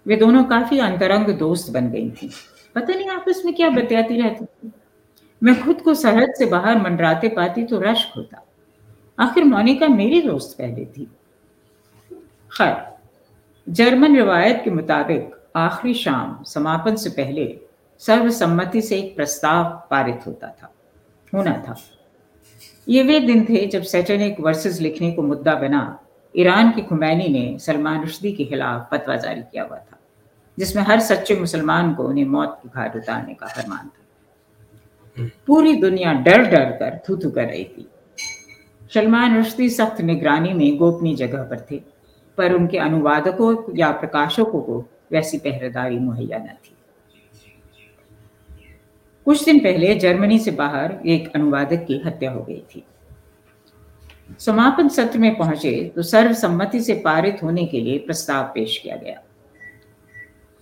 वे 0.07 0.17
दोनों 0.17 0.45
काफ़ी 0.45 0.79
अंतरंग 0.79 1.27
दोस्त 1.27 1.73
बन 1.73 1.91
गई 1.91 2.11
थी। 2.11 2.31
पता 2.75 2.95
नहीं 2.95 3.09
आपस 3.09 3.43
में 3.45 3.55
क्या 3.55 3.71
बतियाती 3.71 4.21
रहती 4.21 4.45
थी। 4.45 4.73
मैं 5.43 5.63
खुद 5.63 5.83
को 5.83 5.95
सरहद 5.95 6.33
से 6.39 6.47
बाहर 6.47 6.79
मंडराते 6.79 7.29
पाती 7.29 7.65
तो 7.65 7.81
रश्क 7.81 8.09
होता। 8.17 8.45
आखिर 9.19 9.45
मोनिका 9.45 9.89
मेरी 9.89 10.23
दोस्त 10.23 10.59
पहले 10.59 10.85
थी। 10.85 11.05
खैर, 12.53 12.99
जर्मन 13.69 14.17
रिवायत 14.17 14.61
के 14.65 14.71
मुताबिक 14.71 15.38
आखिरी 15.59 15.95
शाम 15.95 16.43
समापन 16.45 16.97
से 16.97 17.11
पहले 17.11 17.61
सर्वसम्मति 17.99 18.83
से 18.83 18.99
एक 18.99 19.17
प्रस्ताव 19.17 19.65
पारित 19.91 20.27
होता 20.27 20.49
था। 20.49 20.73
होना 21.35 21.53
था। 21.69 21.77
ये 22.89 23.03
वे 23.03 23.21
दिन 23.21 23.45
थे 23.45 23.67
जब 23.67 23.83
सैटेनिक 23.83 24.41
वर्सेस 24.41 24.81
लिखने 24.81 25.13
को 25.13 25.23
मुद्दा 25.23 25.55
बना, 25.55 26.01
ईरान 26.37 26.71
की 26.71 26.83
खुमैनी 26.83 27.29
ने 27.29 27.59
सलमान 27.59 28.01
रुश्दी 28.01 28.33
के 28.33 28.45
खिलाफ 28.45 28.89
फतवा 28.91 29.17
जारी 29.17 29.41
किया 29.43 29.65
हुआ 29.65 29.77
था, 29.77 29.99
जिसमें 30.59 30.83
हर 30.83 31.01
सच्चे 31.01 31.37
मुसलमान 31.37 31.95
को 31.95 32.05
उन्हें 32.05 32.25
मौत 32.25 32.59
की 32.63 32.69
घाट 32.69 32.97
उतारने 32.97 33.35
का 33.35 33.47
फरमान 33.47 33.87
था। 33.87 35.29
पूरी 35.47 35.73
दुनिया 35.73 36.13
डर 36.13 36.43
डर 36.43 36.71
कर 36.71 37.01
थू 37.09 37.17
थू 37.17 37.31
कर 37.31 37.45
रही 37.45 37.65
थी। 37.65 37.89
सलमान 38.95 39.37
रुश्दी 39.37 39.71
सख्त 39.71 40.01
निगरानी 40.01 40.53
में 40.53 40.77
गोपनीय 40.77 41.15
जगह 41.15 41.43
पर 41.43 41.67
थे, 41.71 41.83
पर 42.39 42.53
उनके 42.53 42.79
अनुवादकों 42.79 43.77
या 43.77 43.91
प्रकाशकों 43.93 44.61
को 44.61 44.85
वैसी 45.11 45.39
पहरेदारी 45.39 45.99
मुहैया 45.99 46.39
न 46.39 46.57
थी। 46.65 46.75
कुछ 49.27 49.45
दिन 49.45 49.59
पहले 49.59 49.95
जर्मनी 49.95 50.39
से 50.39 50.51
बाहर 50.51 50.99
एक 51.07 51.33
अनुवादक 51.35 51.85
की 51.87 52.01
हत्या 52.07 52.31
हो 52.31 52.43
गई 52.43 52.63
थी। 52.71 52.85
समापन 54.39 54.89
सत्र 54.89 55.19
में 55.19 55.37
पहुँचे 55.37 55.73
तो 55.97 56.03
सर्वसम्मति 56.03 56.81
से 56.81 56.95
पारित 57.05 57.43
होने 57.43 57.65
के 57.67 57.81
लिए 57.81 57.99
प्रस्ताव 57.99 58.45
पेश 58.55 58.79
किया 58.79 58.97
गया। 58.97 59.21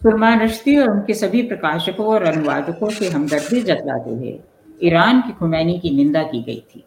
सुरमान 0.02 0.40
रश्ती 0.40 0.76
और 0.76 0.90
उनके 0.90 1.14
सभी 1.14 1.42
प्रकाशकों 1.42 2.06
और 2.06 2.22
अनुवादकों 2.22 2.90
से 2.90 3.08
हमदर्दी 3.08 3.62
जतलाते 3.62 4.10
हुए 4.10 4.38
ईरान 4.82 5.20
की 5.20 5.32
खुमैनी 5.32 5.78
की 5.78 5.90
निंदा 5.90 6.22
की 6.22 6.42
गई 6.42 6.62
थी। 6.70 6.84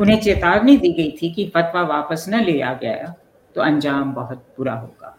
उन्हें 0.00 0.20
चेतावनी 0.20 0.76
दी 0.76 0.92
गई 0.92 1.10
थी 1.12 1.32
कि 1.32 1.50
फतवा 1.54 1.82
वापस 1.86 2.24
न 2.28 2.40
लिया 2.40 2.72
गया 2.74 3.14
तो 3.56 3.60
अंजाम 3.60 4.12
बहुत 4.14 4.44
बुरा 4.58 4.74
होगा। 4.74 5.16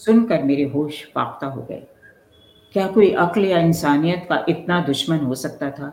सुनकर 0.00 0.42
मेरे 0.42 0.64
होश 0.64 1.02
पाकता 1.14 1.46
हो 1.46 1.62
गए। 1.62 1.82
क्या 2.74 2.86
कोई 2.86 3.10
अक्ल 3.18 3.44
या 3.44 3.58
इंसानियत 3.60 4.26
का 4.28 4.44
इतना 4.48 4.80
दुश्मन 4.80 5.18
हो 5.18 5.34
सकता 5.34 5.70
था 5.70 5.88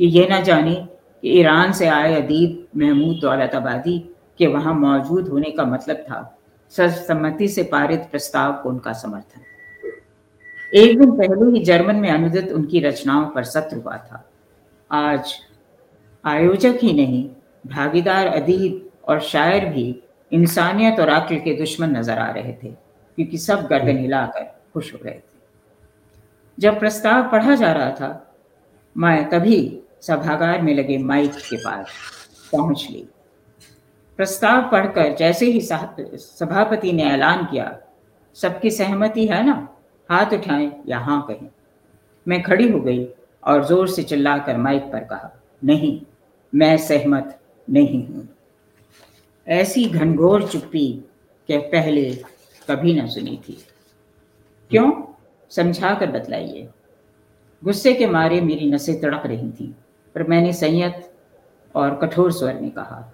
कि 0.00 0.06
यह 0.08 0.28
ना 0.28 0.40
जाने 0.40 0.74
कि 0.74 1.38
ईरान 1.40 1.72
से 1.72 1.86
आए 1.88 2.14
अदीब 2.14 2.80
महमूद 2.80 3.18
दौलताबादी 3.22 3.98
के 4.38 4.46
वहाँ 4.46 4.74
मौजूद 4.74 5.28
होने 5.28 5.50
का 5.50 5.64
मतलब 5.64 5.96
था, 5.98 6.38
सर्वसम्मति 6.72 7.48
से 7.48 7.62
पारित 7.64 8.08
प्रस्ताव 8.10 8.52
को 8.52 8.68
उनका 8.68 8.92
समर्थन। 8.94 9.40
एक 10.72 10.98
दिन 10.98 11.10
पहले 11.12 11.50
ही 11.50 11.64
जर्मन 11.64 11.96
में 11.96 12.10
अनुदित 12.10 12.52
उनकी 12.52 12.80
रचनाओं 12.80 13.26
पर 13.26 13.44
सत्र 13.44 13.76
हुआ 13.76 13.96
था। 13.98 14.24
आज 14.90 15.34
आयोजक 16.24 16.78
ही 16.82 16.92
नहीं, 16.92 17.24
भागीदार 17.64 18.26
अदीब 18.26 18.88
और 19.08 19.20
शायर 19.22 19.64
भी 19.64 19.84
इंसानियत 20.32 21.00
और 21.00 21.08
अक्ल 21.10 21.36
के 21.36 21.54
दुश्मन 21.54 21.96
नज़र 21.96 22.18
आ 22.18 22.30
रहे 22.30 22.52
थे। 22.62 22.85
क्योंकि 23.18 23.38
सब 23.38 23.66
गर्दन 23.66 23.98
हिलाकर 23.98 24.44
खुश 24.74 24.92
हो 24.94 24.98
रहे 25.04 25.14
थे। 25.14 25.34
जब 26.58 26.78
प्रस्ताव 26.78 27.30
पढ़ा 27.30 27.54
जा 27.54 27.72
रहा 27.72 27.90
था 27.90 28.10
मैं 28.96 29.28
तभी 29.30 29.58
सभागार 30.02 30.62
में 30.62 30.74
लगे 30.74 30.98
माइक 30.98 31.34
के 31.40 31.56
पास 31.56 31.90
पहुँच 32.52 32.86
ली। 32.90 33.06
प्रस्ताव 34.18 34.68
पढ़कर 34.70 35.14
जैसे 35.16 35.46
ही 35.46 35.60
सभापति 35.60 36.92
ने 36.92 37.04
ऐलान 37.04 37.44
किया 37.44 37.76
सबकी 38.36 38.70
सहमति 38.70 39.26
है 39.26 39.44
ना? 39.46 39.56
हाथ 40.10 40.32
उठाएँ 40.32 40.70
या 40.88 40.98
हाँ 40.98 41.20
कहें। 41.28 41.48
मैं 42.26 42.42
खड़ी 42.42 42.68
हो 42.70 42.80
गई 42.80 43.06
और 43.42 43.64
ज़ोर 43.64 43.88
से 43.88 44.02
चिल्लाकर 44.02 44.56
माइक 44.56 44.82
पर 44.92 45.04
कहा 45.04 45.30
नहीं 45.64 46.00
मैं 46.52 46.76
सहमत 46.78 47.38
नहीं 47.68 48.06
हूँ। 48.06 48.28
ऐसी 49.46 49.84
घनघोर 49.84 50.46
चुप्पी 50.48 50.88
के 51.48 51.58
पहले 51.68 52.10
कभी 52.68 52.94
ना 52.94 53.06
सुनी 53.06 53.36
थी। 53.48 53.58
क्यों? 54.70 54.90
समझा 55.50 55.94
कर 55.94 56.10
बतलाइए। 56.10 56.68
गुस्से 57.62 57.92
के 57.94 58.06
मारे 58.06 58.40
मेरी 58.40 58.70
नसें 58.70 59.00
तड़क 59.00 59.26
रही 59.26 59.50
थी, 59.50 59.74
पर 60.14 60.22
मैंने 60.22 60.52
संयत 60.52 61.10
और 61.74 61.94
कठोर 61.96 62.32
स्वर 62.32 62.54
में 62.54 62.70
कहा, 62.70 63.12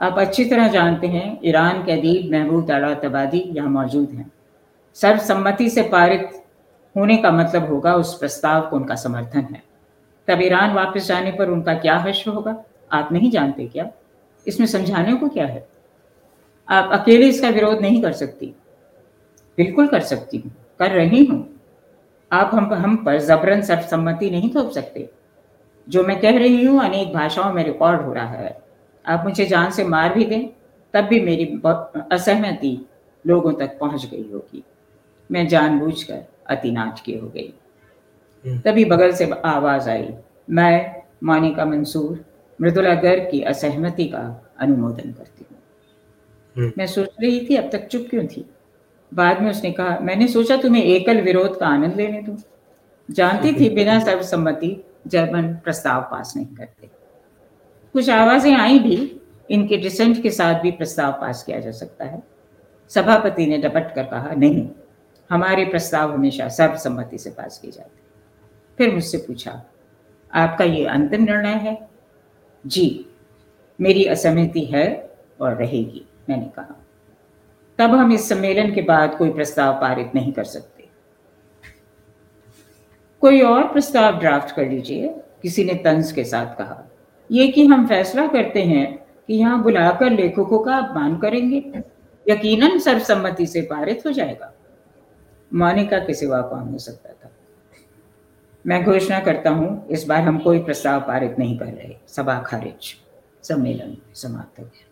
आप 0.00 0.18
अच्छी 0.18 0.44
तरह 0.44 0.68
जानते 0.68 1.06
हैं, 1.06 1.38
ईरान 1.44 1.82
के 1.84 1.92
अदीब 1.92 2.30
महबूब 2.32 2.70
तबादी 3.02 3.40
यहाँ 3.48 3.70
मौजूद 3.70 4.10
हैं। 4.10 4.30
सर्वसम्मति 4.96 5.68
से 5.70 5.82
पारित 5.82 6.30
होने 6.96 7.16
का 7.16 7.30
मतलब 7.30 7.68
होगा 7.68 7.94
उस 7.94 8.16
प्रस्ताव 8.18 8.68
को 8.70 8.76
उनका 8.76 8.94
समर्थन 8.94 9.46
है। 9.52 9.62
तब 10.28 10.42
ईरान 10.42 10.72
वापस 10.74 11.06
जाने 11.06 11.32
पर 11.32 11.50
उनका 11.50 11.74
क्या 11.74 11.96
हश्र 11.98 12.30
होगा? 12.30 12.56
आप 12.92 13.12
नहीं 13.12 13.30
जानते 13.30 13.66
क्या? 13.66 13.90
इसमें 14.46 14.66
समझाने 14.66 15.14
को 15.14 15.28
क्या 15.28 15.46
है? 15.46 15.66
आप 16.68 16.90
अकेले 16.92 17.28
इसका 17.28 17.48
विरोध 17.48 17.80
नहीं 17.80 18.02
कर 18.02 18.12
सकती। 18.12 18.54
बिल्कुल 19.58 19.86
कर 19.86 20.00
सकती 20.00 20.38
हूँ 20.38 20.52
कर 20.78 20.90
रही 20.90 21.24
हूँ। 21.24 21.48
आप 22.32 22.50
हम 22.54 22.74
हम 22.74 22.96
पर 22.96 23.18
जबरन 23.20 23.62
सर्वसम्मति 23.62 24.30
नहीं 24.30 24.50
थोप 24.54 24.70
सकते। 24.70 25.08
जो 25.88 26.04
मैं 26.04 26.20
कह 26.20 26.38
रही 26.38 26.64
हूँ 26.64 26.84
अनेक 26.84 27.12
भाषाओं 27.14 27.52
में 27.52 27.64
रिकॉर्ड 27.64 28.02
हो 28.02 28.12
रहा 28.12 28.34
है। 28.34 28.62
आप 29.04 29.24
मुझे 29.24 29.44
जान 29.46 29.70
से 29.70 29.84
मार 29.84 30.14
भी 30.14 30.24
दें 30.24 30.48
तब 30.94 31.04
भी 31.04 31.20
मेरी 31.20 31.44
असहमति 32.12 32.86
लोगों 33.26 33.52
तक 33.52 33.78
पहुँच 33.78 34.06
गई 34.06 34.30
होगी। 34.32 34.64
मैं 35.30 35.48
जानबूझकर 35.48 36.24
अति 36.46 36.70
नाटकीय 36.70 37.18
हो 37.18 37.28
गई। 37.28 37.54
हम्म। 38.44 38.58
तभी 38.58 38.84
बगल 38.84 39.12
से 39.12 39.30
आवाज़ 39.44 39.90
आई 39.90 40.08
मैं 40.50 41.02
मानिका 41.24 41.64
मंसूर 41.64 42.24
मृदुला 42.60 42.94
गर्ग 42.94 43.28
की 43.30 43.42
असहमति 43.42 44.04
का 44.04 44.52
अनुमोदन 44.58 45.12
करती 45.12 45.46
हूँ। 45.50 45.58
हम्म। 46.56 46.72
मैं 46.78 46.86
सोच 46.86 47.08
रही 47.20 47.46
थी 47.50 47.56
अब 47.56 47.70
तक 47.72 47.86
चुप 47.86 48.06
क्यों 48.10 48.26
थी? 48.26 48.50
बाद 49.12 49.40
में 49.42 49.50
उसने 49.50 49.70
कहा 49.72 49.98
मैंने 50.02 50.28
सोचा 50.28 50.56
तुम्हें 50.56 50.82
एकल 50.82 51.20
विरोध 51.20 51.58
का 51.60 51.66
आनंद 51.66 51.96
लेने 51.96 52.22
दो। 52.22 52.36
जानती 53.08 53.52
थी 53.52 53.68
बिना 53.70 53.98
सर्वसम्मति 54.00 54.76
जर्मन 55.06 55.54
प्रस्ताव 55.54 56.02
पास 56.02 56.32
नहीं 56.36 56.46
करते। 56.46 56.90
कुछ 57.94 58.10
आवाज़ें 58.10 58.54
आई 58.54 58.78
भी 58.78 58.96
इनके 59.50 59.76
डिसेंट 59.76 60.22
के 60.22 60.30
साथ 60.30 60.60
भी 60.60 60.70
प्रस्ताव 60.70 61.12
पास 61.12 61.42
किया 61.42 61.60
जा 61.60 61.70
सकता 61.70 62.04
है। 62.04 62.22
सभापति 62.90 63.46
ने 63.46 63.58
डपट 63.58 63.94
कर 63.94 64.04
कहा 64.04 64.34
नहीं 64.34 64.68
हमारे 65.30 65.64
प्रस्ताव 65.64 66.12
हमेशा 66.12 66.48
सर्वसम्मति 66.50 67.18
से 67.18 67.30
पास 67.30 67.58
किए 67.58 67.70
जाते 67.70 68.00
फिर 68.78 68.94
मुझसे 68.94 69.18
पूछा 69.18 69.62
आपका 70.32 70.64
ये 70.64 70.84
अंतिम 70.86 71.24
निर्णय 71.24 71.54
है? 71.60 71.76
जी 72.64 73.06
मेरी 73.78 74.04
असहमति 74.04 74.64
है 74.64 74.86
और 75.40 75.54
रहेगी 75.54 76.04
मैंने 76.28 76.46
कहा। 76.56 76.76
तब 77.78 77.90
हम 77.90 78.12
इस 78.12 78.28
सम्मेलन 78.28 78.74
के 78.74 78.82
बाद 78.82 79.14
कोई 79.18 79.30
प्रस्ताव 79.30 79.72
पारित 79.72 80.14
नहीं 80.14 80.32
कर 80.32 80.44
सकते। 80.44 80.88
कोई 83.20 83.40
और 83.40 83.68
प्रस्ताव 83.68 84.18
ड्राफ्ट 84.18 84.54
कर 84.56 84.68
लीजिए, 84.68 85.08
किसी 85.42 85.64
ने 85.64 85.74
तंज 85.74 86.12
के 86.12 86.24
साथ 86.24 86.46
कहा। 86.46 86.88
ये 87.30 87.48
कि 87.48 87.66
हम 87.66 87.86
फैसला 87.86 88.26
करते 88.26 88.62
हैं 88.62 89.06
कि 89.26 89.34
यहाँ 89.34 89.62
बुलाकर 89.62 90.10
लेखकों 90.10 90.58
का 90.58 90.76
अपमान 90.76 91.18
करेंगे, 91.18 91.82
यकीनन 92.28 92.78
सर्वसम्मति 92.78 93.46
से 93.46 93.60
पारित 93.60 94.02
हो 94.06 94.12
जाएगा। 94.12 94.52
मोनिका 95.54 95.98
के 95.98 96.14
सिवा 96.14 96.40
कौन 96.40 96.68
हो 96.68 96.78
सकता 96.78 97.12
था? 97.12 97.30
मैं 98.66 98.84
घोषणा 98.84 99.20
करता 99.20 99.50
हूँ, 99.50 99.88
इस 99.88 100.04
बार 100.04 100.20
हम 100.20 100.38
कोई 100.38 100.58
प्रस्ताव 100.58 101.00
पारित 101.00 101.38
नहीं 101.38 101.58
कर 101.58 101.66
रहे। 101.66 101.96
सभा 102.08 102.38
खारिज। 102.38 102.96
सम्मेलन 103.42 103.96
समाप्त 104.14 104.60
हो 104.60 104.64
गया। 104.64 104.91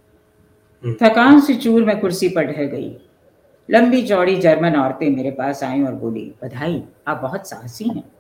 थकान 0.85 1.41
से 1.41 1.55
चूर 1.55 1.85
मैं 1.85 2.01
कुर्सी 2.01 2.29
पर 2.29 2.45
ढह 2.45 2.65
गई। 2.65 2.97
लंबी 3.71 4.03
चौड़ी 4.03 4.37
जर्मन 4.37 4.77
औरतें 4.77 5.11
मेरे 5.11 5.31
पास 5.31 5.65
आई 5.65 5.83
और 5.83 5.95
बोली 5.95 6.35
बधाई 6.43 6.83
आप 7.09 7.17
बहुत 7.17 7.49
साहसी 7.49 7.89
हैं। 7.89 8.13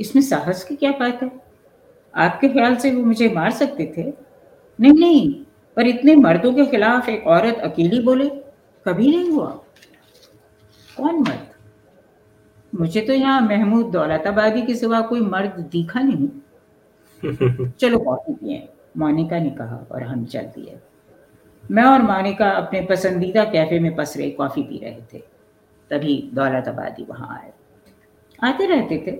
इसमें 0.00 0.22
साहस 0.22 0.64
की 0.64 0.76
क्या 0.76 0.90
बात 0.90 1.22
है? 1.22 1.30
आपके 2.16 2.48
ख्याल 2.48 2.76
से 2.76 2.90
वो 2.90 3.04
मुझे 3.04 3.28
मार 3.28 3.50
सकते 3.50 3.94
थे? 3.96 4.02
नहीं 4.80 4.92
नहीं 4.92 5.44
पर 5.76 5.86
इतने 5.86 6.16
मर्दों 6.16 6.52
के 6.52 6.66
खिलाफ 6.66 7.08
एक 7.08 7.26
औरत 7.26 7.58
अकेली 7.58 8.00
बोले 8.00 8.28
कभी 8.86 9.16
नहीं 9.16 9.30
हुआ। 9.30 9.50
कौन 10.96 11.14
मर्द? 11.14 11.46
मुझे 12.74 13.00
तो 13.00 13.12
यहाँ 13.12 13.40
महमूद 13.40 13.86
दौलताबादी 13.86 14.62
के 14.62 14.74
सिवा 14.74 15.00
कोई 15.00 15.20
मर्द 15.20 15.50
दिखा 15.50 16.00
नहीं। 16.00 16.28
चलो 17.70 17.98
कॉफ़ी 17.98 18.34
पिए 18.34 18.68
मोनिका 18.96 19.38
ने 19.38 19.50
कहा 19.50 19.86
और 19.92 20.02
हम 20.02 20.24
चल 20.24 20.42
दिए। 20.42 20.78
मैं 21.70 21.82
और 21.84 22.02
मानिका 22.02 22.50
अपने 22.50 22.80
पसंदीदा 22.82 23.44
कैफ़े 23.44 23.78
में 23.80 23.94
पसरे 23.96 24.30
कॉफ़ी 24.30 24.62
पी 24.62 24.78
रहे 24.78 25.02
थे। 25.12 25.18
तभी 25.90 26.30
दौलताबादी 26.34 27.04
वहाँ 27.04 27.28
आए 27.36 27.52
आते 28.38 28.66
रहते 28.66 29.02
थे। 29.06 29.18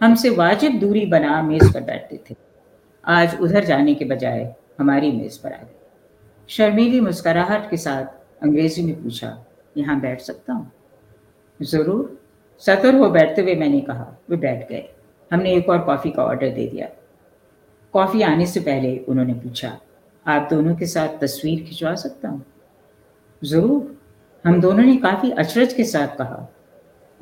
हमसे 0.00 0.30
वाजिब 0.30 0.78
दूरी 0.80 1.04
बना 1.06 1.40
मेज 1.42 1.72
पर 1.74 1.80
बैठते 1.80 2.20
थे। 2.30 2.36
आज 3.04 3.40
उधर 3.40 3.64
जाने 3.64 3.94
के 3.94 4.04
बजाय 4.04 4.54
हमारी 4.78 5.12
मेज 5.12 5.38
पर 5.38 5.52
आ 5.52 5.56
गए। 5.56 5.74
शर्मीली 6.48 7.00
मुस्कराहट 7.00 7.70
के 7.70 7.76
साथ 7.76 8.42
अंग्रेज़ी 8.42 8.82
में 8.82 9.02
पूछा, 9.02 9.36
यहाँ 9.76 10.00
बैठ 10.00 10.20
सकता 10.20 10.52
हूँ? 10.52 10.70
ज़रूर। 11.60 12.16
सतर 12.62 12.94
हो 12.94 13.10
बैठते 13.10 13.42
हुए 13.42 13.54
मैंने 13.54 13.80
कहा, 13.80 14.16
वे 14.30 14.36
बैठ 14.36 14.68
गए। 14.68 14.88
हमने 15.30 15.52
एक 15.52 15.68
और 15.68 15.78
कॉफ़ी 15.78 16.10
का 16.10 16.24
ऑर्डर 16.24 16.50
दे 16.50 16.66
दिया। 16.66 16.88
कॉफ़ी 17.94 18.22
आने 18.22 18.46
से 18.46 18.60
पहले 18.60 18.96
उन्होंने 18.98 19.34
पूछा 19.34 19.78
आप 20.28 20.48
दोनों 20.50 20.76
के 20.76 20.86
साथ 20.86 21.08
तस्वीर 21.20 21.62
खिंचवा 21.62 21.94
सकता 21.94 22.28
हूँ? 22.28 22.44
ज़रूर। 23.44 24.00
हम 24.44 24.60
दोनों 24.60 24.84
ने 24.84 24.96
काफ़ी 24.96 25.30
अचरज 25.30 25.72
के 25.72 25.84
साथ 25.84 26.08
कहा। 26.08 26.52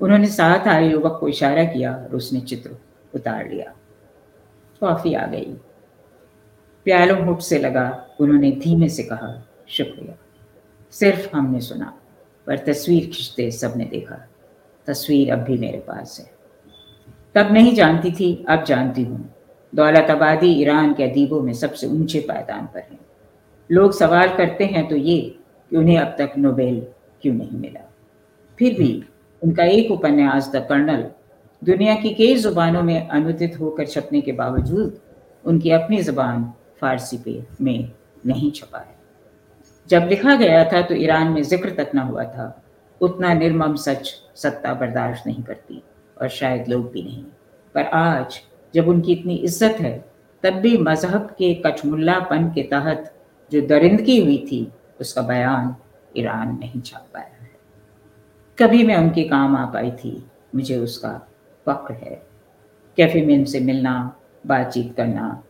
उन्होंने 0.00 0.26
साथ 0.26 0.68
आए 0.68 0.90
युवक 0.90 1.16
को 1.20 1.28
इशारा 1.28 1.64
किया 1.64 1.96
और 1.96 2.16
उसने 2.16 2.40
चित्र 2.40 2.76
उतार 3.14 3.48
लिया। 3.48 3.74
कॉफ़ी 4.80 5.14
आ 5.14 5.26
गई। 5.26 5.56
प्यालों 6.84 7.18
मुठ 7.18 7.40
से 7.40 7.58
लगा। 7.58 8.06
उन्होंने 8.20 8.50
धीमे 8.50 8.88
से 8.88 9.02
कहा, 9.02 9.48
शुक्रिया। 9.68 10.14
सिर्फ़ 10.90 11.36
हमने 11.36 11.60
सुना, 11.60 11.98
पर 12.46 12.58
तस्वीर 12.58 13.04
खींचते 13.04 13.50
सबने 13.50 13.84
देखा। 13.84 14.28
तस्वीर 14.86 15.32
अब 15.32 15.38
भी 15.38 15.58
मेरे 15.58 15.78
पास 15.78 16.20
है। 16.20 16.30
तब 17.34 17.52
नहीं 17.52 17.74
जानती 17.74 18.12
थी, 18.12 18.44
अब 18.48 18.64
जानती 18.64 19.02
हूँ। 19.02 19.35
दौलताबादी 19.76 20.52
ईरान 20.52 20.92
के 20.94 21.04
अदीबों 21.04 21.40
में 21.40 21.52
सबसे 21.54 21.86
ऊँचे 21.86 22.20
पायदान 22.20 22.66
पर 22.66 22.80
हैं। 22.80 22.98
लोग 23.70 23.92
सवाल 23.92 24.34
करते 24.36 24.64
हैं 24.64 24.86
तो 24.88 24.96
ये 24.96 25.18
कि 25.70 25.76
उन्हें 25.76 25.98
अब 25.98 26.14
तक 26.18 26.32
नोबेल 26.38 26.80
क्यों 27.22 27.34
नहीं 27.34 27.58
मिला? 27.60 27.80
फिर 28.58 28.74
भी 28.74 29.02
उनका 29.42 29.64
एक 29.64 29.90
उपन्यास, 29.90 30.50
द 30.54 30.66
कर्नल, 30.68 31.04
दुनिया 31.62 31.94
की 31.94 32.14
कई 32.14 32.34
जुबानों 32.36 32.82
में 32.82 33.08
अनुदित 33.08 33.58
होकर 33.60 33.86
छपने 33.86 34.20
के 34.20 34.32
बावजूद 34.32 34.98
उनकी 35.44 35.70
अपनी 35.72 36.02
जबान 36.02 36.52
फारसी 36.80 37.18
पे 37.18 37.42
में 37.60 37.90
नहीं 38.26 38.50
छपा 38.50 38.78
है। 38.78 38.94
जब 39.88 40.08
लिखा 40.08 40.34
गया 40.36 40.64
था 40.64 40.80
तो 40.82 40.94
ईरान 40.94 41.28
में 41.28 41.42
ज़िक्र 41.42 41.70
तक 41.74 41.90
ना 41.94 42.02
हुआ 42.02 42.24
था। 42.24 42.62
उतना 43.00 43.32
निर्मम 43.34 43.74
सच 43.76 44.14
सत्ता 44.36 44.74
बर्दाश्त 44.74 45.26
नहीं 45.26 45.42
करती 45.42 45.82
और 46.16 46.28
शायद 46.30 46.68
लोग 46.68 46.90
भी 46.92 47.02
नहीं। 47.02 47.24
पर 47.74 47.84
आज 47.86 48.40
जब 48.76 48.88
उनकी 48.88 49.12
इतनी 49.12 49.34
इज़्ज़त 49.36 49.80
है 49.80 49.94
तब 50.44 50.54
भी 50.60 50.76
मज़हब 50.78 51.26
के 51.38 51.52
कठमुल्लापन 51.62 52.48
के 52.54 52.62
तहत 52.70 53.12
जो 53.52 53.60
दरिंदगी 53.66 54.18
हुई 54.20 54.38
थी 54.50 54.66
उसका 55.00 55.22
बयान 55.24 55.74
ईरान 56.16 56.56
नहीं 56.58 56.80
छाप 56.80 57.06
पाया 57.14 57.42
है। 57.42 57.50
कभी 58.58 58.84
मैं 58.86 58.96
उनके 58.96 59.22
काम 59.28 59.56
आ 59.56 59.64
पाई 59.72 59.90
थी 59.94 60.12
मुझे 60.54 60.76
उसका 60.78 61.10
फक्र 61.66 61.94
है। 61.94 62.22
कैफ़े 62.98 63.24
में 63.26 63.36
उनसे 63.38 63.60
मिलना 63.62 63.94
बातचीत 64.44 64.94
करना 64.96 65.42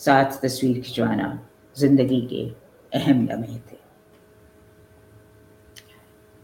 साथ 0.00 0.40
तस्वीर 0.42 0.80
खिंचवाना 0.80 1.38
ज़िंदगी 1.76 2.20
के 2.30 2.46
अहम 2.92 3.26
लम्हे 3.26 3.56
थे। 3.56 3.76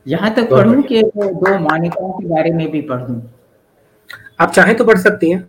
यहाँ 0.06 0.35
तक 0.35 0.51
पढ़ूं 0.51 0.82
कि 0.82 1.02
दो 1.05 1.59
मान्यताओं 1.61 2.12
के 2.12 2.28
बारे 2.28 2.51
में 2.52 2.70
भी 2.70 2.81
पढ़। 2.90 3.11
आप 4.40 4.51
चाहें 4.51 4.77
तो 4.77 4.85
पढ़ 4.85 4.98
सकती 4.98 5.31
हैं। 5.31 5.48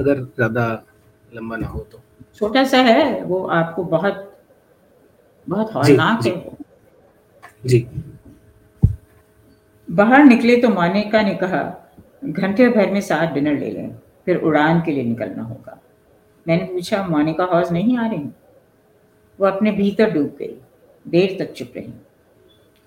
अगर 0.00 0.20
ज़्यादा 0.20 0.66
लंबा 1.32 1.56
ना 1.56 1.66
हो 1.66 1.80
तो। 1.92 2.00
छोटा 2.38 2.64
सा 2.64 2.78
है 2.82 3.22
वो 3.24 3.42
आपको 3.52 3.84
बहुत 3.86 4.26
बहुत 5.46 5.74
हौलनाक 5.74 6.26
है। 6.26 6.32
जी। 7.66 7.86
बाहर 9.88 10.24
निकले 10.24 10.56
तो 10.56 10.68
मानिका 10.68 11.22
ने 11.22 11.34
कहा 11.34 11.62
घंटे 12.24 12.68
भर 12.68 12.90
में 12.90 13.00
साथ 13.00 13.32
डिनर 13.34 13.58
ले 13.58 13.70
लें 13.70 13.94
फिर 14.24 14.36
उड़ान 14.38 14.80
के 14.82 14.92
लिए 14.92 15.04
निकलना 15.04 15.42
होगा। 15.42 15.78
मैंने 16.46 16.64
पूछा 16.64 17.02
मोनिका 17.06 17.44
हाउस 17.44 17.72
नहीं 17.72 17.96
आ 17.98 18.06
रही? 18.06 18.24
वो 19.38 19.46
अपने 19.46 19.72
भीतर 19.72 20.10
डूब 20.10 20.36
गई 20.38 20.56
देर 21.06 21.36
तक 21.38 21.52
चुप 21.52 21.72
रही। 21.76 21.92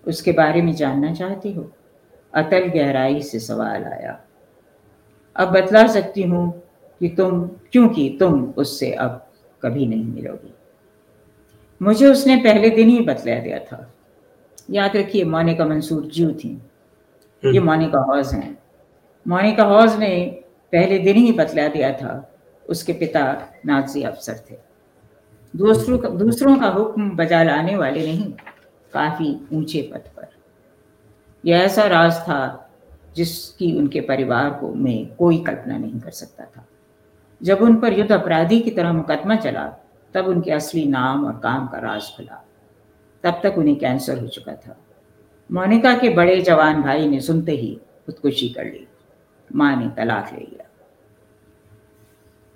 उसके 0.06 0.32
बारे 0.32 0.62
में 0.62 0.74
जानना 0.76 1.14
चाहती 1.14 1.52
हो? 1.54 1.72
अतल 2.34 2.68
गहराई 2.70 3.22
से 3.22 3.40
सवाल 3.40 3.84
आया। 3.86 4.20
अब 5.36 5.52
बतला 5.52 5.86
सकती 5.88 6.24
हूँ 6.24 6.63
कि 7.00 7.10
तुम 7.10 7.48
क्योंकि 7.48 8.18
तुम 8.20 8.54
उससे 8.58 8.92
अब 8.92 9.32
कभी 9.62 9.86
नहीं 9.86 10.06
मिलोगी। 10.06 10.54
मुझे 11.82 12.08
उसने 12.08 12.36
पहले 12.36 12.70
दिन 12.70 12.90
ही 12.90 13.00
बतला 13.00 13.40
दिया 13.40 13.60
था। 13.60 13.94
याद 14.70 14.96
रखिए 14.96 15.24
मोनिका 15.24 15.66
मंसूर 15.66 16.06
जीव 16.06 16.32
थी। 16.44 16.62
ये 17.46 17.58
हम्म। 17.58 17.70
मोनिका 17.70 18.00
हौज 18.00 18.34
हैं। 18.34 18.58
मोनिका 19.28 19.64
हौज 19.64 19.96
ने 19.96 20.40
पहले 20.72 21.00
दिन 21.00 21.16
ही 21.16 21.32
बतला 21.32 21.68
दिया 21.68 21.94
था 21.94 22.34
उसके 22.70 22.94
पिता 22.94 23.54
नाजी 23.66 24.04
अफसर 24.04 24.40
थे। 24.52 24.56
दूसरों 25.56 25.98
का 25.98 26.10
दूसरों 26.10 26.58
का 26.58 26.68
हुक्म 26.68 27.16
बजा 27.16 27.44
लाने 27.44 27.76
वाले 27.76 28.08
नहीं 28.08 28.34
काफ़ी 28.94 29.40
ऊँचे 29.54 29.90
पद 29.94 30.00
पर। 30.00 30.28
यह 31.46 31.58
ऐसा 31.58 31.84
राज 31.84 32.14
था 32.14 32.72
जिसकी 33.16 33.78
उनके 33.78 34.02
परिवार 34.02 34.50
को 34.50 34.74
में 34.74 35.16
कोई 35.16 35.44
कल्पना 35.44 35.78
नहीं 35.78 36.00
कर 36.00 36.12
सकता 36.12 36.46
था। 36.46 36.66
जब 37.44 37.58
उन 37.62 37.76
पर 37.76 37.94
युद्ध 37.94 38.12
अपराधी 38.12 38.62
की 38.62 38.72
तरह 38.72 38.94
मुकदमा 38.94 39.36
चला, 39.36 39.76
तब 40.14 40.26
उनके 40.26 40.52
असली 40.52 40.86
नाम 40.86 41.26
और 41.26 41.40
काम 41.40 41.68
का 41.68 41.80
राज 41.80 42.02
खुला। 42.02 42.48
तब 43.24 43.40
तक 43.44 43.56
उन्हें 43.58 43.76
कैंसर 43.76 44.20
हो 44.20 44.28
चुका 44.28 44.54
था। 44.56 44.78
मोनिका 45.52 45.98
के 45.98 46.10
बड़े 46.10 46.42
जवान 46.42 46.82
भाई 46.82 47.08
ने 47.08 47.22
सुनते 47.22 47.52
ही 47.52 47.80
खुदकुशी 48.06 48.50
कर 48.50 48.66
ली। 48.66 48.88
माँ 49.56 49.76
ने 49.76 49.90
तलाक 49.90 50.34
ले 50.34 50.40
लिया। 50.40 50.70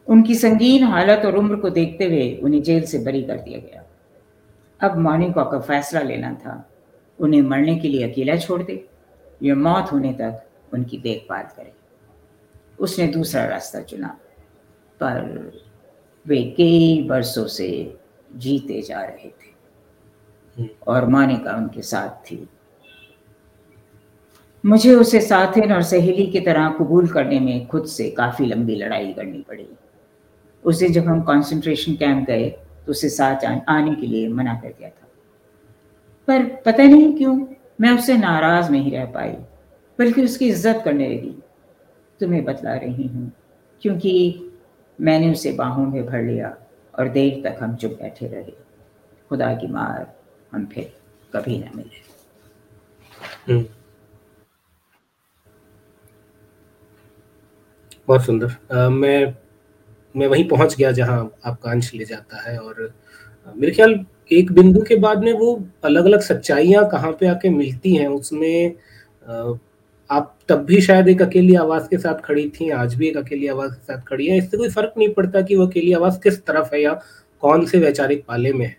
उनकी 0.07 0.35
संगीन 0.35 0.83
हालत 0.83 1.25
और 1.25 1.35
उम्र 1.35 1.55
को 1.55 1.69
देखते 1.69 2.05
हुए 2.05 2.37
उन्हें 2.43 2.63
जेल 2.63 2.85
से 2.85 2.99
बरी 2.99 3.23
कर 3.23 3.37
दिया 3.37 3.59
गया। 3.59 3.83
अब 4.87 4.97
मोनिका 4.97 5.43
का 5.43 5.59
फैसला 5.59 5.99
लेना 5.99 6.33
था। 6.33 6.69
उन्हें 7.19 7.41
मरने 7.41 7.75
के 7.75 7.87
लिए 7.87 8.11
अकेला 8.11 8.35
छोड़ 8.35 8.63
दे। 8.63 8.89
या 9.43 9.55
मौत 9.55 9.91
होने 9.91 10.13
तक 10.13 10.43
उनकी 10.73 10.97
देखभाल 10.97 11.43
करे। 11.43 11.73
उसने 12.79 13.07
दूसरा 13.07 13.45
रास्ता 13.45 13.81
चुना। 13.81 14.17
पर 15.01 15.51
वे 16.25 16.41
कई 16.57 17.07
वर्षों 17.09 17.45
से 17.47 17.99
जीते 18.35 18.81
जा 18.81 19.01
रहे 19.01 19.29
थे। 19.29 19.51
हम्म। 20.55 20.69
और 20.87 21.05
मानिका 21.05 21.55
उनके 21.55 21.81
साथ 21.81 22.31
थी। 22.31 22.47
मुझे 24.63 24.93
उसे 24.95 25.21
साथिन 25.21 25.73
और 25.73 25.81
सहेली 25.81 26.25
की 26.27 26.39
तरह 26.39 26.69
कबूल 26.69 27.07
करने 27.07 27.39
में 27.39 27.67
खुद 27.67 27.85
से 27.85 28.09
काफ़ी 28.09 28.45
लंबी 28.45 28.75
लड़ाई 28.75 29.13
करनी 29.13 29.43
पड़ी। 29.47 29.67
उसे 30.65 30.89
जब 30.89 31.07
हम 31.07 31.21
कंसंट्रेशन 31.21 31.95
कैंप 31.95 32.25
गए 32.27 32.49
तो 32.85 32.91
उसे 32.91 33.09
साथ 33.09 33.45
आने 33.69 33.95
के 33.95 34.07
लिए 34.07 34.27
मना 34.27 34.53
कर 34.53 34.69
दिया 34.69 34.89
था। 34.89 35.07
पर 36.27 36.43
पता 36.65 36.83
नहीं 36.83 37.17
क्यों 37.17 37.35
मैं 37.81 37.91
उससे 37.91 38.17
नाराज़ 38.17 38.71
नहीं 38.71 38.91
रह 38.91 39.05
पाई 39.05 39.31
बल्कि 39.99 40.23
उसकी 40.23 40.47
इज़्ज़त 40.47 40.81
करने 40.85 41.07
लगी। 41.09 41.35
तुम्हें 42.21 42.43
बतला 42.45 42.73
रही 42.73 43.07
हूँ 43.07 43.31
क्योंकि 43.81 44.46
मैंने 44.99 45.31
उसे 45.31 45.51
बाहों 45.51 45.85
में 45.85 46.05
भर 46.05 46.21
लिया 46.23 46.55
और 46.93 47.09
देर 47.09 47.41
तक 47.43 47.63
हम 47.63 47.75
चुप 47.75 47.91
बैठे 48.01 48.27
रहे। 48.27 48.51
खुदा 49.29 49.53
की 49.55 49.67
मार 49.67 50.13
हम 50.51 50.65
फिर 50.65 50.91
कभी 51.33 51.57
ना 51.59 51.71
मिले। 51.75 52.05
हम्म। 53.47 53.65
बहुत 58.07 58.25
सुंदर। 58.25 58.89
मैं 58.89 59.33
मैं 60.15 60.27
वहीं 60.27 60.47
पहुँच 60.49 60.75
गया 60.75 60.91
जहाँ 60.91 61.19
आपका 61.45 61.71
अंश 61.71 61.93
ले 61.93 62.05
जाता 62.05 62.41
है 62.41 62.57
और 62.59 62.93
मेरे 63.55 63.71
ख्याल 63.73 63.99
एक 64.31 64.51
बिंदु 64.51 64.81
के 64.81 64.95
बाद 64.95 65.23
में 65.23 65.31
वो 65.33 65.53
अलग 65.83 66.05
अलग 66.05 66.21
सच्चाइयाँ 66.21 66.87
कहाँ 66.89 67.11
पे 67.19 67.27
आके 67.27 67.49
मिलती 67.49 67.95
हैं, 67.95 68.07
उसमें 68.07 68.75
आप 70.09 70.33
तब 70.49 70.63
भी 70.65 70.79
शायद 70.81 71.07
एक 71.07 71.21
अकेली 71.21 71.55
आवाज़ 71.55 71.87
के 71.89 71.97
साथ 71.97 72.21
खड़ी 72.25 72.47
थी 72.49 72.69
आज 72.71 72.93
भी 72.95 73.07
एक 73.07 73.17
अकेली 73.17 73.47
आवाज़ 73.47 73.71
के 73.71 73.83
साथ 73.83 74.01
खड़ी 74.07 74.27
है। 74.27 74.37
इससे 74.37 74.57
कोई 74.57 74.69
फ़र्क 74.69 74.93
नहीं 74.97 75.13
पड़ता 75.13 75.41
कि 75.41 75.55
वो 75.55 75.65
अकेली 75.67 75.93
आवाज़ 75.93 76.19
किस 76.19 76.43
तरफ़ 76.45 76.73
है 76.75 76.81
या 76.81 76.93
कौन 77.43 77.65
से 77.65 77.79
वैचारिक 77.79 78.23
पाले 78.27 78.53
में 78.53 78.65
है। 78.65 78.75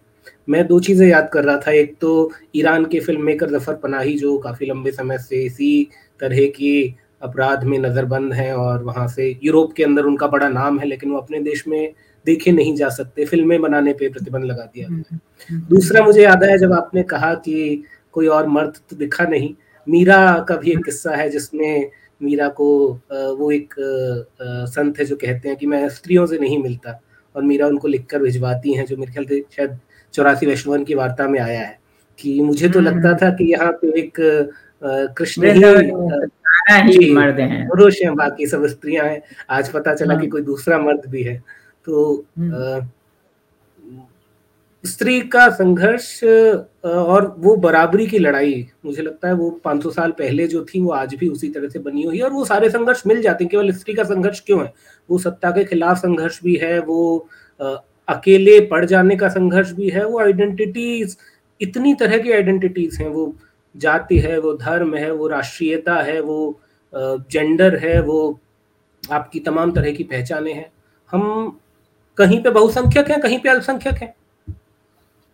मैं 0.49 0.67
दो 0.67 0.79
चीज़ें 0.81 1.07
याद 1.09 1.29
कर 1.33 1.45
रहा 1.45 1.57
था 1.67 1.73
एक 1.73 1.97
तो 2.01 2.31
ईरान 2.57 2.85
के 2.85 3.01
फ़िल्म 3.01 3.23
मेकर 3.23 3.51
ज़फ़र 3.51 3.75
पनाही 3.75 4.17
जो 4.19 4.37
काफ़ी 4.39 4.67
लंबे 4.67 4.91
समय 4.91 5.19
से 5.19 5.43
इसी 5.45 5.89
तरह 6.21 6.47
की 6.47 6.95
अपराध 7.23 7.65
में 7.65 7.79
नजरबंद 7.79 8.33
हैं 8.33 8.53
और 8.53 8.83
वहाँ 8.83 9.07
से 9.09 9.29
यूरोप 9.43 9.73
के 9.73 9.85
अंदर 9.85 10.05
उनका 10.05 10.27
बड़ा 10.27 10.49
नाम 10.49 10.79
है 10.81 10.87
लेकिन 10.87 11.11
वो 11.11 11.19
अपने 11.19 11.41
देश 11.43 11.67
में 11.69 11.93
देखे 12.27 12.53
नहीं 12.53 12.75
जा 12.77 12.89
सकते 12.89 13.25
फ़िल्में 13.25 13.61
बनाने 13.61 13.93
पे 13.93 14.09
प्रतिबंध 14.09 14.45
लगा 14.45 14.65
दिया 14.65 14.89
गया 14.89 14.97
हम्म, 14.97 15.19
हम्म। 15.51 15.61
दूसरा 15.69 16.05
मुझे 16.05 16.23
याद 16.23 16.45
आया 16.45 16.57
जब 16.57 16.73
आपने 16.73 17.03
कहा 17.03 17.35
कि 17.35 17.83
कोई 18.13 18.27
और 18.27 18.47
मर्द 18.49 18.79
तो 18.91 18.97
दिखा 18.97 19.25
नहीं 19.25 19.55
मीरा 19.89 20.19
का 20.49 20.57
भी 20.57 20.71
एक 20.71 20.85
किस्सा 20.85 21.15
है 21.17 21.29
जिसमें 21.31 21.91
मीरा 22.21 22.49
को 22.51 22.69
वो 23.39 23.51
एक 23.53 23.75
संत 24.69 24.99
है 24.99 25.05
जो 25.05 25.17
कहते 25.17 25.49
हैं 25.49 25.57
कि 25.59 25.67
मैं 25.67 25.89
स्त्रियों 25.89 26.27
से 26.27 26.39
नहीं 26.39 26.63
मिलता 26.63 27.01
और 27.35 27.43
मीरा 27.43 27.67
उनको 27.67 27.89
लिखकर 27.89 28.23
भिजवाती 28.23 28.73
हैं 28.75 28.87
जो 28.87 28.97
मेरे 28.97 29.13
ख्याल 29.13 29.27
से 29.27 29.41
शायद 29.57 29.79
चौरासी 30.15 30.47
वैष्णवन 30.47 30.85
की 30.85 30.95
वार्ता 30.95 31.29
में 31.29 31.41
आया 31.41 31.61
है 31.61 31.79
कि 32.19 32.41
मुझे 32.41 32.69
तो 32.69 32.79
हम्म। 32.79 32.89
लगता 32.89 33.15
था 33.17 33.31
कि 33.31 33.45
यहाँ 33.45 33.73
पे 33.73 33.99
एक 34.01 34.21
कृष्ण 35.19 35.53
ही 36.89 37.13
मर्द 37.15 37.41
हैं 37.41 37.67
पुरुष 37.69 38.01
हैं 38.03 38.15
बाकी 38.17 38.47
सब 38.47 38.67
स्त्रियाँ 38.67 39.07
हैं 39.07 39.21
आज 39.51 39.69
पता 39.73 39.95
चला 39.95 40.15
कि 40.15 40.21
हाँ। 40.21 40.29
कोई 40.29 40.43
दूसरा 40.43 40.79
मर्द 40.79 41.07
भी 41.07 41.23
है 41.23 41.37
तो 41.87 42.15
हम्म। 42.39 42.81
स्त्री 44.85 45.21
का 45.21 45.49
संघर्ष 45.51 46.23
और 46.25 47.35
वो 47.39 47.55
बराबरी 47.57 48.07
की 48.07 48.19
लड़ाई, 48.19 48.67
मुझे 48.85 49.03
लगता 49.03 49.29
है 49.29 49.35
वो 49.35 49.51
500 49.65 49.91
साल 49.91 50.11
पहले 50.11 50.47
जो 50.47 50.65
थी, 50.65 50.81
वो 50.81 50.91
आज 50.93 51.15
भी 51.15 51.29
उसी 51.29 51.49
तरह 51.49 51.69
से 51.69 51.79
बनी 51.79 52.03
हुई 52.03 52.19
है, 52.19 52.23
और 52.25 52.33
वो 52.33 52.45
सारे 52.45 52.71
संघर्ष 52.71 53.03
मिल 53.07 53.23
जाते 53.23 53.45
हैं। 53.45 53.51
केवल 53.51 53.73
स्त्री 53.73 53.95
का 53.95 54.05
संघर्ष 54.05 54.41
क्यों 54.41 54.61
है? 54.61 54.73
वो 55.09 55.19
सत्ता 55.19 55.51
के 55.51 55.65
खिलाफ 55.65 55.97
संघर्ष 55.97 56.43
भी 56.43 56.55
है, 56.57 56.79
वो 56.81 57.29
अकेले 58.09 58.61
पड़ 58.67 58.85
जाने 58.85 59.17
का 59.17 59.29
संघर्ष 59.29 59.71
भी 59.71 59.89
है, 59.89 60.05
वो 60.05 60.21
आइडेंटिटीज 60.21 61.17
इतनी 61.61 61.95
तरह 61.95 62.19
की 62.19 62.33
आइडेंटिटीज 62.33 62.99
हैं, 63.01 63.09
वो 63.09 63.35
जाति 63.75 64.19
है, 64.19 64.39
वो 64.41 64.53
धर्म 64.55 64.95
है, 64.95 65.11
वो 65.13 65.29
राष्ट्रीयता 65.29 65.95
है, 65.95 66.21
वो 66.21 66.61
जेंडर 66.95 67.77
है, 67.77 68.01
वो 68.03 68.39
आपकी 69.03 69.41
तमाम 69.41 69.73
तरह 69.73 69.91
की 69.93 70.05
पहचाने 70.05 70.53
हैं। 70.53 70.71
हम 71.11 71.59
कहीं 72.19 72.43
पे 72.43 72.51
बहुसंख्यक 72.51 73.11
हैं, 73.11 73.21
कहीं 73.21 73.39
पे 73.39 73.49
अल्पसंख्यक 73.49 73.95
हैं। 73.95 74.15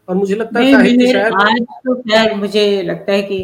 और 0.08 0.16
मुझे 0.16 0.34
लगता 0.34 0.60
है 0.60 0.74
आज 0.74 1.60
तो 1.78 1.94
खैर 1.96 2.34
मुझे 2.36 2.82
लगता 2.82 3.12
है 3.12 3.22
कि 3.22 3.38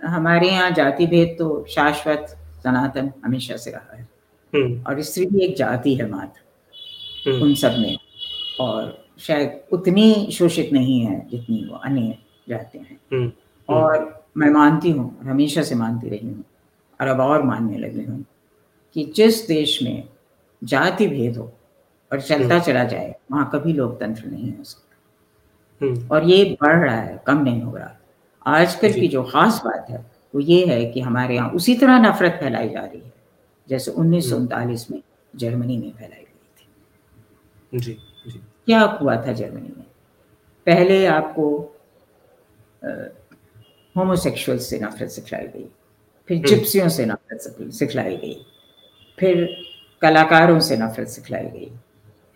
हमारे 0.00 0.48
यहाँ 0.48 0.70
जाति 0.70 1.06
भेद 1.06 1.36
तो 1.38 1.64
शाश्वत 1.68 2.36
सनातन 2.64 3.12
हमेशा 3.24 3.56
से 3.56 3.70
रहा 3.70 3.96
है 3.96 4.08
हम्म। 4.52 4.82
और 4.82 5.00
स्त्री 5.02 5.26
भी 5.26 5.44
एक 5.44 5.56
जाति 5.56 5.94
है 5.94 6.08
मात्र 6.10 7.30
हम्म। 7.30 7.42
उन 7.42 7.54
सब 7.54 7.76
में 7.78 7.96
और 8.60 8.98
शायद 9.18 9.60
उतनी 9.72 10.28
शोषित 10.32 10.72
नहीं 10.72 11.00
है 11.00 11.18
जितनी 11.30 11.64
वो 11.64 11.76
अन्य 11.76 12.18
जाते 12.48 12.78
हैं 12.78 12.98
हम्म। 13.12 13.30
और 13.68 14.24
मैं 14.36 14.50
मानती 14.50 14.90
हूँ 14.90 15.18
हमेशा 15.24 15.62
से 15.62 15.74
मानती 15.74 16.08
रही 16.08 16.26
हूँ 16.26 16.44
और 17.00 17.08
अब 17.08 17.20
और 17.20 17.42
मानने 17.42 17.78
लगी 17.78 18.04
हूँ 18.04 18.24
कि 18.96 19.04
जिस 19.16 19.46
देश 19.48 19.78
में 19.82 20.02
जाति 20.62 21.06
भेद 21.08 21.36
हो 21.36 21.52
और 22.10 22.20
चलता 22.20 22.58
चला 22.58 22.84
जाए 22.84 23.14
वहाँ 23.32 23.50
कभी 23.54 23.72
लोकतंत्र 23.72 24.26
नहीं 24.26 24.52
हो 24.52 24.64
सकता 24.64 24.91
और 26.12 26.24
ये 26.24 26.56
बढ़ 26.62 26.76
रहा 26.76 26.96
है 26.96 27.22
कम 27.26 27.42
नहीं 27.44 27.62
हो 27.62 27.76
रहा। 27.76 27.96
आजकल 28.46 28.92
की 28.92 29.08
जो। 29.08 29.22
खास 29.22 29.60
बात 29.64 29.90
है 29.90 29.98
वो 30.34 30.40
ये 30.40 30.64
है 30.66 30.84
कि 30.92 31.00
हमारे 31.00 31.34
यहाँ 31.34 31.50
उसी 31.50 31.74
तरह 31.74 31.98
नफरत 31.98 32.38
फैलाई 32.40 32.68
जा 32.68 32.80
रही 32.80 33.00
है 33.00 33.12
जैसे 33.68 33.90
उन्नीस 33.90 34.30
सौ 34.30 34.36
उनतालीस 34.36 34.90
में 34.90 35.02
जर्मनी 35.36 35.76
में 35.78 35.90
फैलाई 35.90 36.20
गई 36.20 37.78
थी। 37.78 37.78
जी, 37.78 37.92
जी। 38.26 38.40
क्या 38.66 38.80
हुआ 38.80 39.16
था 39.26 39.32
जर्मनी 39.32 39.72
में? 39.76 39.86
पहले 40.66 41.06
आपको 41.06 41.48
होमोसेक्सुअल 43.96 44.58
से 44.58 44.78
नफरत 44.78 45.10
सिखलाई 45.10 45.46
गई 45.46 45.68
फिर 46.28 46.36
हम्म। 46.36 46.48
जिप्सियों 46.48 46.88
से 46.88 47.06
नफरत 47.06 47.72
सिखलाई 47.72 48.16
गई 48.16 48.34
फिर 49.18 49.46
कलाकारों 50.02 50.60
से 50.60 50.76
नफरत 50.76 51.08
सिखलाई 51.08 51.46
गई 51.46 51.70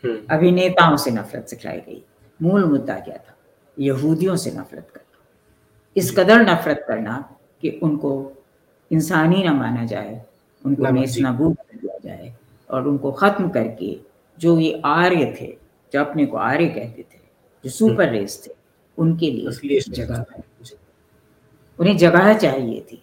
हम्म। 0.05 0.27
अभिनेताओं 0.31 0.97
से 0.97 1.10
नफरत 1.10 1.48
सिखलाई 1.48 1.81
गई। 1.81 2.02
मूल 2.43 2.64
मुद्दा 2.64 2.94
क्या 2.94 3.16
था? 3.16 3.35
यहूदियों 3.76 4.36
से 4.36 4.50
नफरत 4.50 4.88
करना। 4.94 5.24
इस 5.96 6.10
कदर 6.16 6.42
नफरत 6.42 6.84
करना 6.88 7.16
कि 7.62 7.70
उनको 7.82 8.10
इंसानी 8.90 9.42
ना 9.44 9.52
माना 9.52 9.84
जाए 9.86 10.20
उनको 10.64 10.90
नेस 10.90 11.16
नबूद 11.20 11.56
कर 11.56 11.78
दिया 11.78 11.98
जाए 12.04 12.34
और 12.70 12.88
उनको 12.88 13.12
ख़त्म 13.12 13.48
करके 13.48 13.96
जो 14.38 14.58
ये 14.58 14.80
आर्य 14.84 15.34
थे 15.40 15.46
जो 15.92 16.00
अपने 16.00 16.26
को 16.26 16.36
आर्य 16.36 16.66
कहते 16.68 17.02
थे 17.02 17.18
जो 17.64 17.70
सुपर 17.70 18.10
रेस 18.10 18.42
थे 18.46 18.54
उनके 18.98 19.30
लिए 19.30 19.80
जगह 19.80 20.24
उन्हें 21.78 21.96
जगह 21.98 22.32
चाहिए 22.34 22.80
थी। 22.82 23.02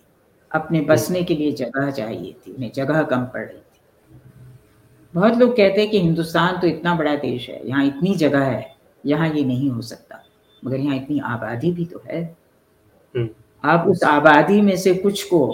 अपने 0.51 0.79
बसने 0.81 1.21
के 1.23 1.35
लिए 1.35 1.51
जगह 1.51 1.89
चाहिए 1.91 2.31
थी। 2.37 2.51
उन्हें 2.53 2.71
जगह 2.75 3.01
कम 3.03 3.25
पड़ 3.25 3.41
रही 3.41 3.57
थी। 3.57 3.79
बहुत 5.13 5.37
लोग 5.37 5.55
कहते 5.57 5.81
हैं 5.81 5.89
कि 5.91 5.99
हिंदुस्तान 5.99 6.59
तो 6.61 6.67
इतना 6.67 6.93
बड़ा 6.95 7.15
देश 7.17 7.49
है 7.49 7.67
यहाँ 7.67 7.85
इतनी 7.85 8.15
जगह 8.15 8.43
है 8.43 8.75
यहाँ 9.03 9.29
ये 9.29 9.43
नहीं 9.43 9.69
हो 9.69 9.81
सकता। 9.83 10.12
मगर 10.63 10.79
यहाँ 10.79 10.95
इतनी 10.95 11.19
आबादी 11.25 11.71
भी 11.71 11.85
तो 11.85 12.01
है 12.07 12.21
हम्म। 13.15 13.29
आप 13.63 13.87
उस 13.87 14.03
आबादी 14.03 14.61
में 14.61 14.75
से 14.77 14.93
कुछ 14.95 15.23
को 15.23 15.45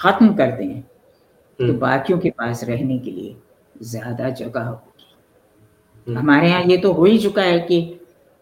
खत्म 0.00 0.34
कर 0.34 0.50
दें 0.50 0.80
तो 0.80 1.64
हम्म। 1.64 1.78
बाकियों 1.78 2.18
के 2.18 2.30
पास 2.30 2.64
रहने 2.64 2.98
के 2.98 3.10
लिए 3.10 3.36
ज़्यादा 3.82 4.28
जगह 4.30 4.62
होगी 4.62 5.06
हम्म। 6.06 6.18
हमारे 6.18 6.48
यहाँ 6.48 6.62
ये 6.62 6.76
तो 6.76 6.92
हो 6.92 7.04
ही 7.04 7.18
चुका 7.18 7.42
है 7.42 7.58
कि 7.60 7.80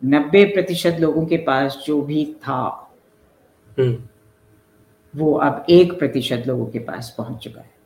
नब्बे 0.03 0.45
प्रतिशत 0.45 0.97
लोगों 1.01 1.25
के 1.27 1.37
पास 1.37 1.83
जो 1.87 2.01
भी 2.03 2.25
था 2.43 2.61
वो 5.15 5.33
अब 5.35 5.65
एक 5.71 5.99
प्रतिशत 5.99 6.45
लोगों 6.47 6.67
के 6.67 6.79
पास 6.79 7.15
पहुँच 7.19 7.43
चुका 7.45 7.61
है 7.61 7.77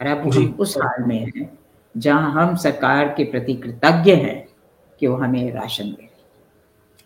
और 0.00 0.06
अब 0.08 0.32
हम 0.34 0.54
उस 0.60 0.76
हाल 0.76 1.04
में 1.04 1.18
हैं 1.18 1.50
जहाँ 1.94 2.30
हम 2.32 2.54
सरकार 2.56 3.08
के 3.08 3.24
प्रति 3.24 3.54
कृतज्ञ 3.54 4.14
हैं 4.14 4.38
कि 5.00 5.06
वो 5.06 5.16
हमें 5.16 5.52
राशन 5.52 5.90
दे 5.90 6.08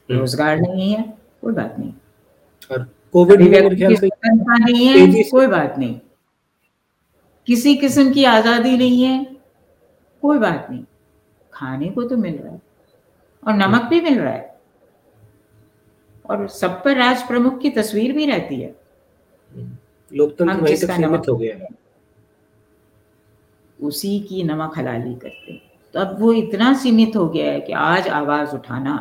रोज़गार 0.09 0.61
नहीं 0.61 0.93
है 0.93 1.03
कोई 1.43 1.53
बात 1.55 1.77
नहीं। 1.79 1.93
और 2.71 2.89
कोविड 3.15 3.41
नहीं 3.41 3.53
है 3.53 3.61
कोई 5.25 5.47
बात 5.47 5.79
नहीं। 5.79 5.99
किसी 7.49 7.75
किस्म 7.77 8.13
की 8.13 8.25
आज़ादी 8.27 8.77
नहीं 8.79 9.03
है 9.03 9.25
कोई 10.23 10.39
बात 10.39 10.67
नहीं। 10.71 10.85
खाने 11.53 11.89
को 11.89 12.03
तो 12.03 12.17
मिल 12.17 12.35
रहा 12.35 12.53
है 12.53 12.61
और 13.43 13.55
नमक 13.55 13.89
भी 13.91 14.01
मिल 14.01 14.19
रहा 14.21 14.33
है। 14.33 14.53
और 16.25 16.47
सब 16.49 16.83
पर 16.85 16.97
राज 16.97 17.27
प्रमुख 17.29 17.61
की 17.61 17.71
तस्वीर 17.71 18.13
भी 18.13 18.27
रहती 18.27 18.61
है। 18.61 18.75
लोकतंत्र 20.13 20.55
वहीं 20.55 20.77
तक 20.77 20.91
सीमित 20.93 21.29
हो 21.29 21.37
गया 21.37 21.57
है 21.57 21.69
उसी 23.79 24.19
की 24.21 24.43
नमक 24.43 24.79
हलाली 24.79 25.15
करते 25.15 25.53
हैं। 25.53 25.61
तो 25.95 26.01
अब 26.01 26.17
वो 26.21 26.33
इतना 26.33 26.73
सीमित 26.75 27.17
हो 27.17 27.29
गया 27.29 27.53
है 27.53 27.61
कि 27.61 27.73
आज 27.73 28.09
आवाज़ 28.11 28.55
उठाना 28.55 28.95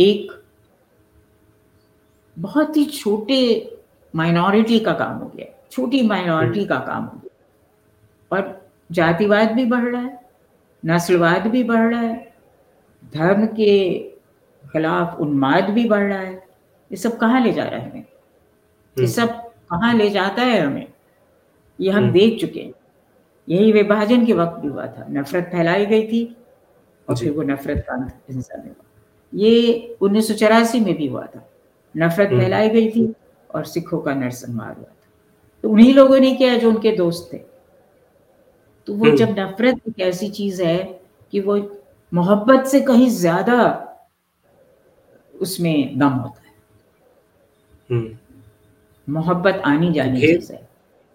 एक 0.00 0.44
बहुत 2.38 2.76
ही 2.76 2.84
छोटे 2.84 3.70
माइनॉरिटी 4.16 4.80
का 4.80 4.92
काम 4.92 5.18
हो 5.18 5.32
गया। 5.36 5.68
छोटी 5.70 6.02
माइनॉरिटी 6.02 6.64
का 6.64 6.76
काम 6.76 7.04
हो 7.04 7.20
गया। 7.24 8.36
और 8.36 8.70
जातिवाद 8.92 9.52
भी 9.52 9.64
बढ़ 9.64 9.84
रहा 9.84 10.02
है 10.02 10.20
नस्लवाद 10.86 11.46
भी 11.46 11.64
बढ़ 11.64 11.90
रहा 11.90 12.00
है 12.00 12.34
धर्म 13.14 13.46
के 13.46 13.98
खिलाफ 14.72 15.20
उन्माद 15.20 15.70
भी 15.70 15.88
बढ़ 15.88 16.08
रहा 16.08 16.18
है। 16.18 16.34
ये 16.92 16.96
सब 16.96 17.18
कहाँ 17.18 17.40
ले 17.40 17.52
जा 17.52 17.64
रहा 17.64 17.80
है 17.80 17.90
हमें? 17.90 18.00
ये 18.00 19.04
हम्म। 19.04 19.06
सब 19.06 19.48
कहाँ 19.48 19.94
ले 19.94 20.10
जाता 20.10 20.42
है 20.42 20.60
हमें? 20.60 20.92
ये 21.80 21.90
हम 21.90 22.02
हम्म। 22.02 22.12
देख 22.12 22.40
चुके 22.40 22.60
हैं। 22.60 22.72
यही 23.48 23.72
विभाजन 23.72 24.26
के 24.26 24.32
वक्त 24.32 24.60
भी 24.60 24.68
हुआ 24.68 24.86
था। 24.86 25.06
नफरत 25.10 25.44
फैलाई 25.44 25.86
गई 25.86 26.06
थी 26.08 26.36
और 27.08 27.16
फिर 27.16 27.32
वो 27.32 27.42
नफरत 27.42 27.86
का 27.90 28.18
हिंसा 28.30 28.62
हुआ। 28.62 28.86
ये 29.34 29.96
उन्नीस 30.00 30.28
सौ 30.28 30.34
चौरासी 30.34 30.80
में 30.80 30.94
भी 30.94 31.06
हुआ 31.06 31.26
था। 31.26 31.48
नफरत 31.96 32.28
हम्म। 32.28 32.40
फैलाई 32.40 32.68
गई 32.68 32.90
थी 32.90 33.14
और 33.54 33.64
सिखों 33.64 33.98
का 33.98 34.14
नरसंहार 34.14 34.74
हुआ 34.76 34.84
था। 34.84 35.08
तो 35.62 35.70
उन्हीं 35.70 35.94
लोगों 35.94 36.18
ने 36.18 36.34
किया 36.34 36.58
जो 36.58 36.68
उनके 36.70 36.92
दोस्त 36.92 37.30
थे। 37.32 37.38
तो 38.86 38.94
वो 38.94 39.04
हम्म। 39.04 39.16
जब 39.16 39.34
नफरत 39.38 39.80
एक 39.88 40.00
ऐसी 40.00 40.28
चीज़ 40.28 40.62
है 40.62 41.00
कि 41.32 41.40
वो 41.40 41.80
मोहब्बत 42.14 42.66
से 42.66 42.80
कहीं 42.80 43.10
ज़्यादा 43.10 43.86
उसमें 45.40 45.98
दम 45.98 46.08
होता 46.08 46.42
है। 46.46 46.54
हम्म। 47.90 48.18
मोहब्बत 49.12 49.62
आनी 49.64 49.92
जानी 49.92 50.20
चीज़ 50.20 50.52
है। 50.52 50.68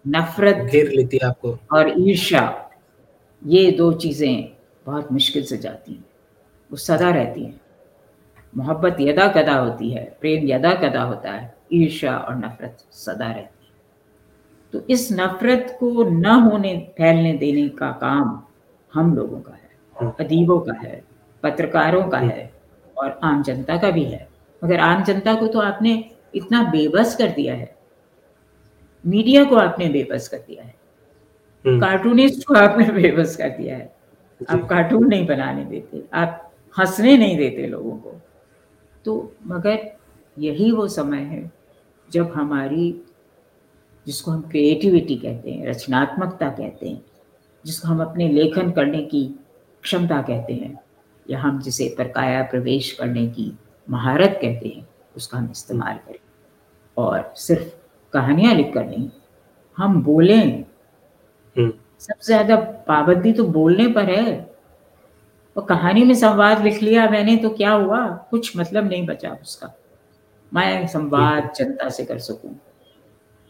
नफरत 0.06 0.56
घेर 0.56 0.90
लेती 0.90 1.18
है 1.22 1.28
आपको। 1.28 1.58
और 1.72 1.94
ईर्षा 1.98 2.70
ये 3.46 3.70
दो 3.70 3.92
चीज़ें 3.92 4.52
बहुत 4.86 5.12
मुश्किल 5.12 5.44
से 5.44 5.56
जाती 5.56 5.92
हैं। 5.92 6.04
वो 6.70 6.76
सदा 6.76 7.10
रहती 7.10 7.44
हैं। 7.44 7.60
मोहब्बत 8.56 8.96
यदा 9.00 9.28
कदा 9.28 9.54
होती 9.54 9.90
है 9.90 10.16
प्रेम 10.20 10.48
यदा 10.48 10.74
कदा 10.74 11.02
होता 11.02 11.30
है 11.30 11.54
ईर्षा 11.72 12.16
और 12.16 12.36
नफरत 12.36 12.76
सदा 12.90 13.26
रहती 13.26 13.66
है। 13.66 13.72
तो 14.72 14.80
इस 14.90 15.08
नफरत 15.12 15.76
को 15.80 16.04
न 16.04 16.26
होने 16.26 16.92
फैलने 16.98 17.32
देने 17.32 17.68
का 17.68 17.90
काम 17.90 18.42
हम 18.94 19.16
लोगों 19.16 19.40
का 19.40 19.52
है 19.52 19.70
हाँ। 20.00 20.16
अदीबों 20.20 20.60
का 20.60 20.72
है 20.72 21.02
पत्रकारों 21.42 22.08
का 22.08 22.18
हाँ। 22.18 22.26
है 22.26 22.52
और 22.98 23.20
आम 23.22 23.42
जनता 23.42 23.76
का 23.76 23.90
भी 23.90 24.04
है। 24.04 24.28
मगर 24.64 24.80
आम 24.80 25.04
जनता 25.04 25.34
को 25.34 25.46
तो 25.46 25.60
आपने 25.60 26.10
इतना 26.34 26.62
बेबस 26.62 27.16
कर 27.16 27.28
दिया 27.28 27.54
है। 27.54 27.76
मीडिया 29.06 29.44
को 29.44 29.56
आपने 29.56 29.88
बेबस 29.88 30.28
कर 30.28 30.38
दिया 30.38 30.62
है। 30.62 30.74
हाँ। 31.64 31.80
कार्टूनिस्ट 31.80 32.46
को 32.46 32.54
आपने 32.54 32.90
बेबस 33.02 33.36
कर 33.36 33.48
दिया 33.48 33.76
है। 33.76 33.96
आप 34.50 34.68
कार्टून 34.68 35.08
नहीं 35.08 35.26
बनाने 35.26 35.64
देते 35.64 36.02
आप 36.12 36.52
हंसने 36.78 37.16
नहीं 37.18 37.36
देते 37.36 37.66
लोगों 37.66 37.92
को। 37.92 38.20
तो 39.06 39.32
मगर 39.46 39.92
यही 40.38 40.72
वो 40.72 40.88
समय 40.88 41.18
है 41.18 41.52
जब 42.10 42.32
हमारी 42.32 43.02
जिसको 44.06 44.30
हम 44.30 44.42
क्रिएटिविटी 44.42 45.16
कहते 45.16 45.50
हैं 45.50 45.66
रचनात्मकता 45.66 46.48
कहते 46.48 46.88
हैं 46.88 47.04
जिसको 47.64 47.88
हम 47.88 48.00
अपने 48.00 48.28
लेखन 48.28 48.70
करने 48.70 49.02
की 49.02 49.24
क्षमता 49.82 50.22
कहते 50.22 50.52
हैं 50.52 50.78
या 51.30 51.38
हम 51.40 51.60
जिसे 51.60 51.94
प्रकाया 51.96 52.42
प्रवेश 52.42 52.92
करने 52.92 53.26
की 53.26 53.52
महारत 53.90 54.38
कहते 54.42 54.68
हैं 54.68 54.88
उसका 55.16 55.38
हम 55.38 55.50
इस्तेमाल 55.50 55.96
करें। 55.96 56.18
और 56.96 57.32
सिर्फ़ 57.36 57.68
कहानियाँ 58.12 58.54
लिख 58.54 58.74
कर 58.74 58.86
नहीं 58.86 59.10
हम 59.78 60.02
बोलें। 60.02 60.64
हम्म। 61.56 61.72
सबसे 61.98 62.26
ज़्यादा 62.26 62.56
पाबंदी 62.88 63.32
तो 63.32 63.44
बोलने 63.44 63.88
पर 63.88 64.10
है। 64.10 64.55
और 65.56 65.64
कहानी 65.64 66.04
में 66.04 66.14
संवाद 66.14 66.62
लिख 66.64 66.82
लिया 66.82 67.10
मैंने 67.10 67.36
तो 67.36 67.50
क्या 67.50 67.72
हुआ? 67.72 68.08
कुछ 68.08 68.56
मतलब 68.56 68.88
नहीं 68.88 69.06
बचा 69.06 69.30
उसका। 69.30 69.78
मैं 70.54 70.86
संवाद 70.86 71.52
जनता 71.56 71.88
से 71.88 72.04
कर 72.04 72.18
सकूँ 72.18 72.60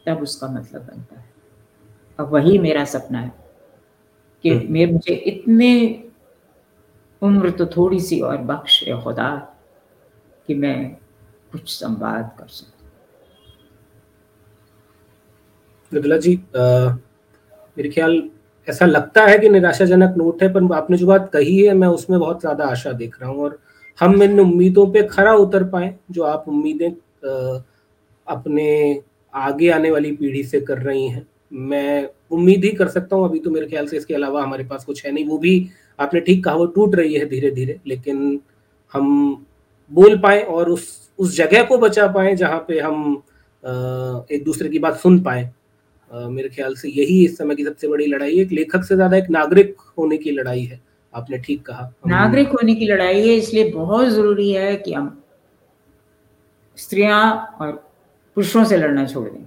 तब 0.06 0.22
उसका 0.22 0.48
मतलब 0.48 0.82
बनता 0.82 1.20
है। 1.20 1.24
अब 2.20 2.28
वही 2.28 2.58
मेरा 2.58 2.84
सपना 2.84 3.20
है 3.20 3.32
कि 4.42 4.50
हम्म। 4.50 4.72
मेरे 4.72 4.92
मुझे 4.92 5.14
इतने 5.14 6.02
उम्र 7.22 7.50
तो 7.50 7.66
थोड़ी 7.66 8.00
सी 8.00 8.20
और 8.20 8.36
बख्श 8.36 8.84
है 8.88 9.02
खुदा 9.02 9.56
कि 10.46 10.54
मैं 10.54 10.96
कुछ 11.52 11.80
संवाद 11.80 12.36
कर 12.38 12.46
सकूँ। 12.46 12.72
जी 16.18 16.34
आ, 16.36 16.90
मेरे 17.78 17.88
ख्याल 17.90 18.30
ऐसा 18.68 18.86
लगता 18.86 19.24
है 19.26 19.38
कि 19.38 19.48
निराशाजनक 19.48 20.14
नोट 20.18 20.42
है, 20.42 20.52
पर 20.52 20.74
आपने 20.74 20.96
जो 20.96 21.06
बात 21.06 21.30
कही 21.32 21.58
है, 21.58 21.74
मैं 21.74 21.88
उसमें 21.88 22.18
बहुत 22.20 22.40
ज़्यादा 22.40 22.64
आशा 22.66 22.92
देख 22.94 23.20
रहा 23.20 23.30
हूँ। 23.30 23.42
और 23.44 23.58
हम 23.98 24.22
इन 24.22 24.40
उम्मीदों 24.40 24.86
पे 24.92 25.02
खरा 25.04 25.34
उतर 25.36 25.64
पाए, 25.66 25.94
जो 26.10 26.22
आप 26.24 26.44
उम्मीदें 26.48 26.90
अपने 28.26 29.00
आगे 29.34 29.68
आने 29.70 29.90
वाली 29.90 30.12
पीढ़ी 30.12 30.42
से 30.44 30.60
कर 30.60 30.78
रही 30.78 31.08
हैं। 31.08 31.26
मैं 31.52 32.08
उम्मीद 32.30 32.64
ही 32.64 32.70
कर 32.72 32.88
सकता 32.88 33.16
हूँ, 33.16 33.28
अभी 33.28 33.38
तो 33.38 33.50
मेरे 33.50 33.66
ख्याल 33.66 33.86
से 33.86 33.96
इसके 33.96 34.14
अलावा 34.14 34.42
हमारे 34.42 34.64
पास 34.64 34.84
कुछ 34.84 35.04
है 35.06 35.12
नहीं, 35.12 35.24
वो 35.26 35.38
भी 35.38 35.68
आपने 35.98 36.20
ठीक 36.20 36.44
कहा, 36.44 36.54
वो 36.54 36.66
टूट 36.66 36.94
रही 36.94 37.14
है 37.14 37.28
धीरे 37.28 37.50
धीरे 37.50 37.80
लेकिन 37.86 38.40
हम 38.94 39.46
बोल 39.90 40.18
पाए 40.18 40.42
और 40.42 40.70
उस 40.70 41.04
उस 41.18 41.36
जगह 41.36 41.62
को 41.64 41.78
बचा 41.78 42.06
पाए, 42.08 42.34
जहाँ 42.36 42.58
पे 42.68 42.80
हम 42.80 43.22
एक 44.30 44.42
दूसरे 44.44 44.68
की 44.68 44.78
बात 44.78 44.96
सुन 44.96 45.18
पाए। 45.22 45.50
मेरे 46.10 46.48
ख्याल 46.48 46.74
से 46.74 46.88
यही 46.88 47.24
इस 47.24 47.38
समय 47.38 47.54
की 47.54 47.64
सबसे 47.64 47.88
बड़ी 47.88 48.06
लड़ाई 48.06 48.36
है 48.36 48.42
एक 48.42 48.52
लेखक 48.52 48.84
से 48.84 48.94
ज़्यादा 48.94 49.16
एक 49.16 49.30
नागरिक 49.30 49.76
होने 49.98 50.16
की 50.16 50.30
लड़ाई 50.30 50.64
है 50.64 50.80
आपने 51.12 51.38
ठीक 51.38 51.62
कहा 51.62 51.92
नागरिक 52.06 52.48
होने 52.48 52.74
की 52.74 52.86
लड़ाई 52.86 53.28
है 53.28 53.34
इसलिए 53.34 53.70
बहुत 53.70 54.08
ज़रूरी 54.08 54.50
है 54.52 54.76
कि 54.76 54.92
हम 54.92 55.22
स्त्रियाँ 56.78 57.56
और 57.60 57.72
पुरुषों 58.36 58.64
से 58.64 58.76
लड़ना 58.76 59.06
छोड़ 59.06 59.28
दें 59.28 59.46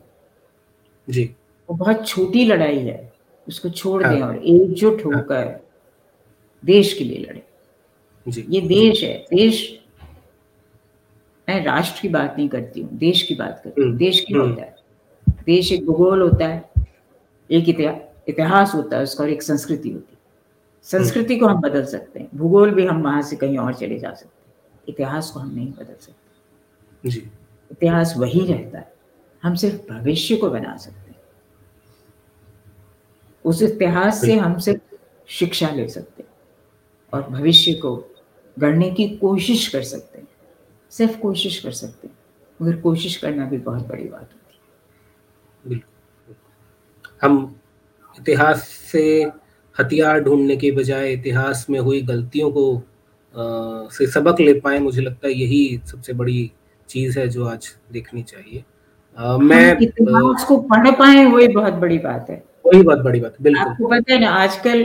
जी 1.08 1.24
वो 1.70 1.76
बहुत 1.76 2.08
छोटी 2.08 2.46
लड़ाई 2.46 2.80
है 2.80 3.14
उसको 3.48 3.70
छोड़ 3.70 4.04
हाँ। 4.04 4.14
दें 4.16 4.22
और 4.22 4.36
एकजुट। 4.38 5.06
होकर 5.06 5.46
हाँ। 5.46 5.60
देश 6.64 6.94
के 6.94 7.04
लिए 7.04 7.18
लड़े 7.20 7.44
जी 8.26 8.46
ये 8.50 8.62
देश 8.62 9.04
है 9.04 9.14
देश 9.34 9.62
मैं 11.48 11.64
राष्ट्र 11.66 12.02
की 12.02 12.10
बात 12.10 12.36
नहीं 12.38 12.50
करती 12.50 12.82
हूँ 12.82 12.98
देश 12.98 13.22
की 13.24 13.36
बात 13.36 13.62
करती 13.64 13.82
हूँ 13.82 13.90
हम्म, 13.90 13.98
देश 13.98 14.26
क्या 14.28 14.38
हम्म। 14.38 14.50
होता 14.50 14.64
है 14.64 14.76
देश 15.50 15.72
एक 15.72 15.86
भूगोल 15.86 16.22
होता 16.22 16.48
है 16.48 16.86
एक 17.50 17.70
इतिहास 18.30 18.74
होता 18.76 18.98
है 18.98 19.04
उसका 19.04 19.24
और 19.24 19.30
एक 19.30 19.44
संस्कृति 19.44 19.90
होती 19.90 20.14
है। 20.14 20.18
संस्कृति 20.86 21.38
को 21.38 21.48
हम 21.48 21.62
बदल 21.62 21.86
सकते 21.86 22.20
हैं 22.20 22.30
भूगोल 22.36 22.72
भी 22.72 22.86
हम 22.86 23.02
वहाँ 23.04 23.22
से 23.22 23.36
कहीं 23.36 23.58
और 23.58 23.74
चले 23.74 24.00
जा 24.00 24.14
सकते 24.14 24.28
हैं। 24.28 24.82
इतिहास 24.90 25.32
को 25.32 25.40
हम 25.40 25.54
नहीं 25.56 25.72
बदल 25.72 25.96
सकते। 26.02 27.10
जी। 27.10 27.20
इतिहास 27.72 28.14
वही 28.18 28.46
रहता 28.46 28.80
है 28.80 28.94
हम 29.44 29.56
सिर्फ़ 29.56 29.92
भविष्य 29.94 30.36
को 30.36 30.50
बना 30.50 30.76
सकते 30.78 31.12
हैं। 31.12 31.18
उस 33.46 33.62
इतिहास 33.64 34.22
से 34.22 34.36
हम 34.36 34.58
सिर्फ़ 34.60 34.96
शिक्षा 35.30 35.70
ले 35.70 35.88
सकते 35.88 36.24
हैं 36.24 36.30
और 37.14 37.30
भविष्य 37.30 37.74
को 37.74 37.96
गढ़ने 38.58 38.90
की 38.92 39.08
कोशिश 39.18 39.68
कर 39.68 39.84
सकते 39.84 40.20
हैं। 40.20 40.28
सिर्फ़ 40.92 41.20
कोशिश 41.20 41.60
कर 41.60 41.72
सकते 41.72 42.08
हैं 42.08 42.18
मगर 42.60 42.82
कोशिश 42.82 43.18
करना 43.18 43.46
भी 43.46 43.58
बहुत 43.58 43.88
बड़ी 43.88 44.04
बात 44.04 44.30
है। 44.34 44.39
बिल्कुल। 45.68 46.36
हम 47.22 47.56
इतिहास 48.20 48.68
से 48.68 49.32
हथियार 49.80 50.20
ढूँढने 50.20 50.56
के 50.58 50.72
बजाय 50.72 51.14
इतिहास 51.14 51.66
में 51.70 51.80
हुई 51.80 52.02
गलतियों 52.02 52.52
को 52.52 52.76
आ, 52.76 53.88
से 53.90 54.08
सबक 54.08 54.40
ले 54.40 54.54
पाए 54.54 54.80
मुझे 54.80 55.02
लगता 55.02 55.28
है 55.28 55.34
यही 55.34 55.82
सबसे 55.86 56.14
बड़ी 56.14 56.52
चीज़ 56.90 57.20
है 57.20 57.28
जो 57.28 57.46
आज 57.46 57.76
देखनी 57.92 58.24
चाहिए। 58.24 58.64
आ, 59.18 59.38
मैं 59.38 59.78
इतिहास 59.82 60.46
को 60.46 60.58
पढ़ 60.58 60.92
पाए 60.92 61.26
वही 61.26 61.48
बहुत 61.48 61.74
बड़ी 61.74 61.98
बात 62.00 62.30
है। 62.30 62.44
वही 62.66 62.82
बहुत 62.84 63.00
बड़ी 63.00 63.20
बात 63.20 63.36
बिल्कुल। 63.42 63.72
आपको 63.72 63.88
पता 63.88 64.14
है 64.14 64.20
ना 64.20 64.30
आजकल 64.30 64.84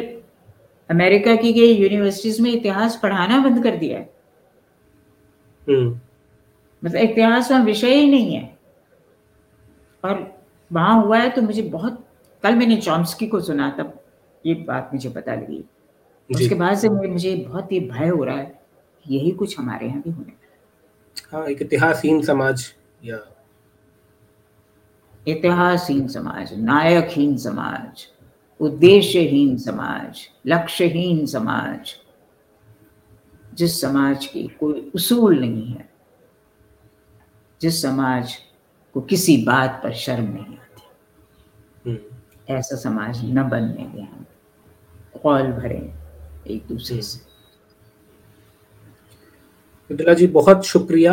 अमेरिका 0.91 1.37
की 1.37 1.53
गई 1.53 1.73
यूनिवर्सिटीज 1.73 2.41
में 2.41 2.53
इतिहास 2.53 3.01
पढ़ाना 3.03 3.39
बंद 3.39 3.63
कर 3.63 3.77
दिया 3.77 3.99
है। 3.99 4.11
हम्म। 5.69 6.01
मतलब 6.85 7.01
इतिहास 7.01 7.51
वहाँ 7.51 7.65
विषय 7.65 7.95
ही 7.95 8.11
नहीं 8.11 8.35
है। 8.35 8.59
और 10.05 10.44
वहाँ 10.75 11.03
हुआ 11.05 11.19
है 11.19 11.31
तो 11.31 11.43
मुझे 11.43 11.63
बहुत 11.63 12.05
कल 12.43 12.55
मैंने 12.55 12.77
चॉम्स्की 12.77 13.27
को 13.27 13.41
सुना 13.41 13.69
तब 13.79 14.01
ये 14.45 14.55
बात 14.69 14.91
मुझे 14.95 15.09
पता 15.09 15.35
लगी। 15.35 15.65
उसके 16.31 16.55
बाद 16.55 16.77
से 16.79 16.89
मुझे 16.89 17.35
बहुत 17.49 17.73
ही 17.73 17.81
भय 17.81 18.09
हो 18.09 18.25
रहा 18.25 18.37
है 18.37 18.61
यही 19.05 19.31
कुछ 19.31 19.59
हमारे 19.59 19.87
यहाँ 19.87 20.03
भी 20.03 20.11
होने 20.11 20.33
हाँ। 21.33 21.47
एक 21.47 21.63
इतिहासहीन 21.63 22.23
समाज 22.23 22.73
या 23.05 23.19
इतिहासहीन 25.29 26.09
समाज 26.09 26.53
नायकहीन 26.59 27.37
समाज 27.37 28.07
उद्देश्यहीन 28.61 29.57
समाज 29.59 30.21
लक्ष्यहीन 30.47 31.25
समाज 31.27 31.95
जिस 33.55 33.81
समाज 33.81 34.27
की 34.27 34.47
कोई 34.61 34.91
उसूल 34.95 35.39
नहीं 35.41 35.67
है 35.67 35.89
जिस 37.61 37.83
समाज 37.83 38.37
को 38.95 39.01
किसी 39.01 39.37
बात 39.45 39.81
पर 39.83 39.93
शर्म 39.95 40.25
नहीं 40.25 40.45
हम्म। 40.45 40.57
ऐसा 42.49 42.77
समाज 42.77 43.21
न 43.27 43.49
बनने 43.51 43.85
दें। 43.95 44.03
हम 44.03 44.25
कॉल 45.23 45.53
भरे 45.53 45.77
एक 46.47 46.67
दूसरे 46.69 47.01
से। 47.03 47.21
मिथिला 49.91 50.15
जी, 50.15 50.27
बहुत 50.29 50.65
शुक्रिया। 50.67 51.13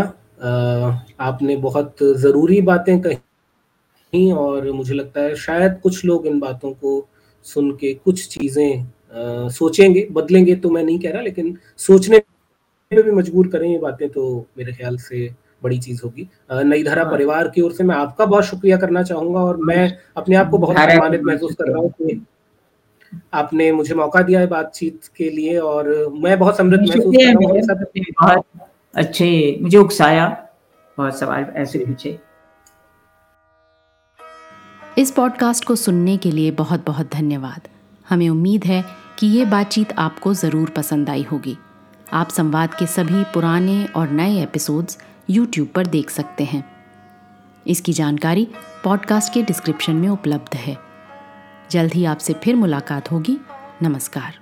आपने 1.22 1.56
बहुत 1.58 1.96
ज़रूरी 2.18 2.62
बातें 2.62 3.00
कही 3.02 4.32
और 4.34 4.72
मुझे 4.72 4.94
लगता 4.94 5.22
है 5.22 5.36
शायद 5.38 5.80
कुछ 5.84 6.04
लोग 6.06 6.28
इन 6.28 6.40
बातों 6.40 6.72
को 6.74 7.08
सुन 7.46 7.72
के 7.78 7.94
कुछ 7.96 8.28
चीज़ें 8.30 9.50
सोचेंगे, 9.52 10.08
बदलेंगे 10.12 10.56
तो 10.56 10.70
मैं 10.70 10.84
नहीं 10.84 11.00
कह 11.00 11.12
रहा, 11.12 11.22
लेकिन 11.22 11.58
सोचने 11.78 12.20
पे 12.20 13.02
भी 13.02 13.12
मजबूर 13.12 13.48
करें 13.48 13.70
ये 13.70 13.78
बातें 13.80 14.10
तो 14.10 14.24
मेरे 14.58 14.74
ख्याल 14.74 14.98
से 14.98 15.28
बड़ी 15.64 15.78
चीज़ 15.80 16.02
होगी। 16.04 16.28
नई 16.52 16.84
धारा 16.84 17.04
हाँ। 17.04 17.12
परिवार 17.12 17.48
की 17.48 17.62
ओर 17.62 17.72
से 17.72 17.84
मैं 17.84 17.96
आपका 17.96 18.26
बहुत 18.26 18.46
शुक्रिया 18.46 18.78
करना 18.78 19.04
चाहूँगा 19.04 19.40
और 19.40 19.58
मैं 19.58 19.92
अपने 20.18 20.36
आप 20.36 20.50
को 20.50 20.58
बहुत 20.58 20.78
सम्मानित 20.78 21.24
महसूस 21.24 21.56
कर 21.56 21.72
रहा 21.72 21.80
हूँ 21.80 22.26
आपने 23.34 23.72
मुझे 23.72 23.96
मौका 23.96 24.22
दिया 24.22 24.40
है 24.40 24.48
बातचीत 24.48 25.08
के 25.18 25.30
लिए 25.30 25.58
और 25.60 25.88
मैं 26.14 26.38
बहुत 26.40 26.58
समृद्ध 26.58 26.82
महसूस 26.82 27.16
कर 27.16 28.04
रहा 28.04 28.34
हूँ 28.34 28.44
अच्छे 28.96 29.58
मुझे 29.62 29.78
उकसाया 29.78 30.28
बहुत 30.98 31.20
सवाल 31.20 31.46
ऐसे 31.56 31.80
पूछे। 31.80 32.18
इस 34.98 35.12
पॉडकास्ट 35.12 35.66
को 35.66 35.76
सुनने 35.76 36.16
के 36.18 36.32
लिए 36.32 36.52
बहुत 36.54 36.86
बहुत 36.86 37.12
धन्यवाद। 37.14 37.68
हमें 38.06 38.30
उम्मीद 38.30 38.64
है 38.64 38.84
कि 39.20 39.28
ये 39.28 39.46
बातचीत 39.46 39.92
आपको 39.98 40.34
ज़रूर 40.34 40.70
पसंद 40.70 41.10
आई 41.10 41.26
होगी। 41.32 41.58
आप 42.14 42.30
संवाद 42.30 42.74
के 42.74 42.86
सभी 42.88 43.24
पुराने 43.24 43.86
और 43.96 44.10
नए 44.12 44.42
एपिसोड्स 44.44 44.98
यूट्यूब 45.32 45.68
पर 45.68 45.88
देख 45.88 46.10
सकते 46.10 46.44
हैं। 46.44 46.72
इसकी 47.68 47.94
जानकारी 47.94 48.48
पॉडकास्ट 48.84 49.34
के 49.34 49.44
डिस्क्रिप्शन 49.44 49.96
में 49.96 50.10
उपलब्ध 50.10 50.56
है। 50.56 50.78
जल्द 51.72 51.94
ही 51.94 52.06
आपसे 52.06 52.34
फिर 52.34 52.56
मुलाकात 52.56 53.12
होगी। 53.12 53.38
नमस्कार। 53.82 54.41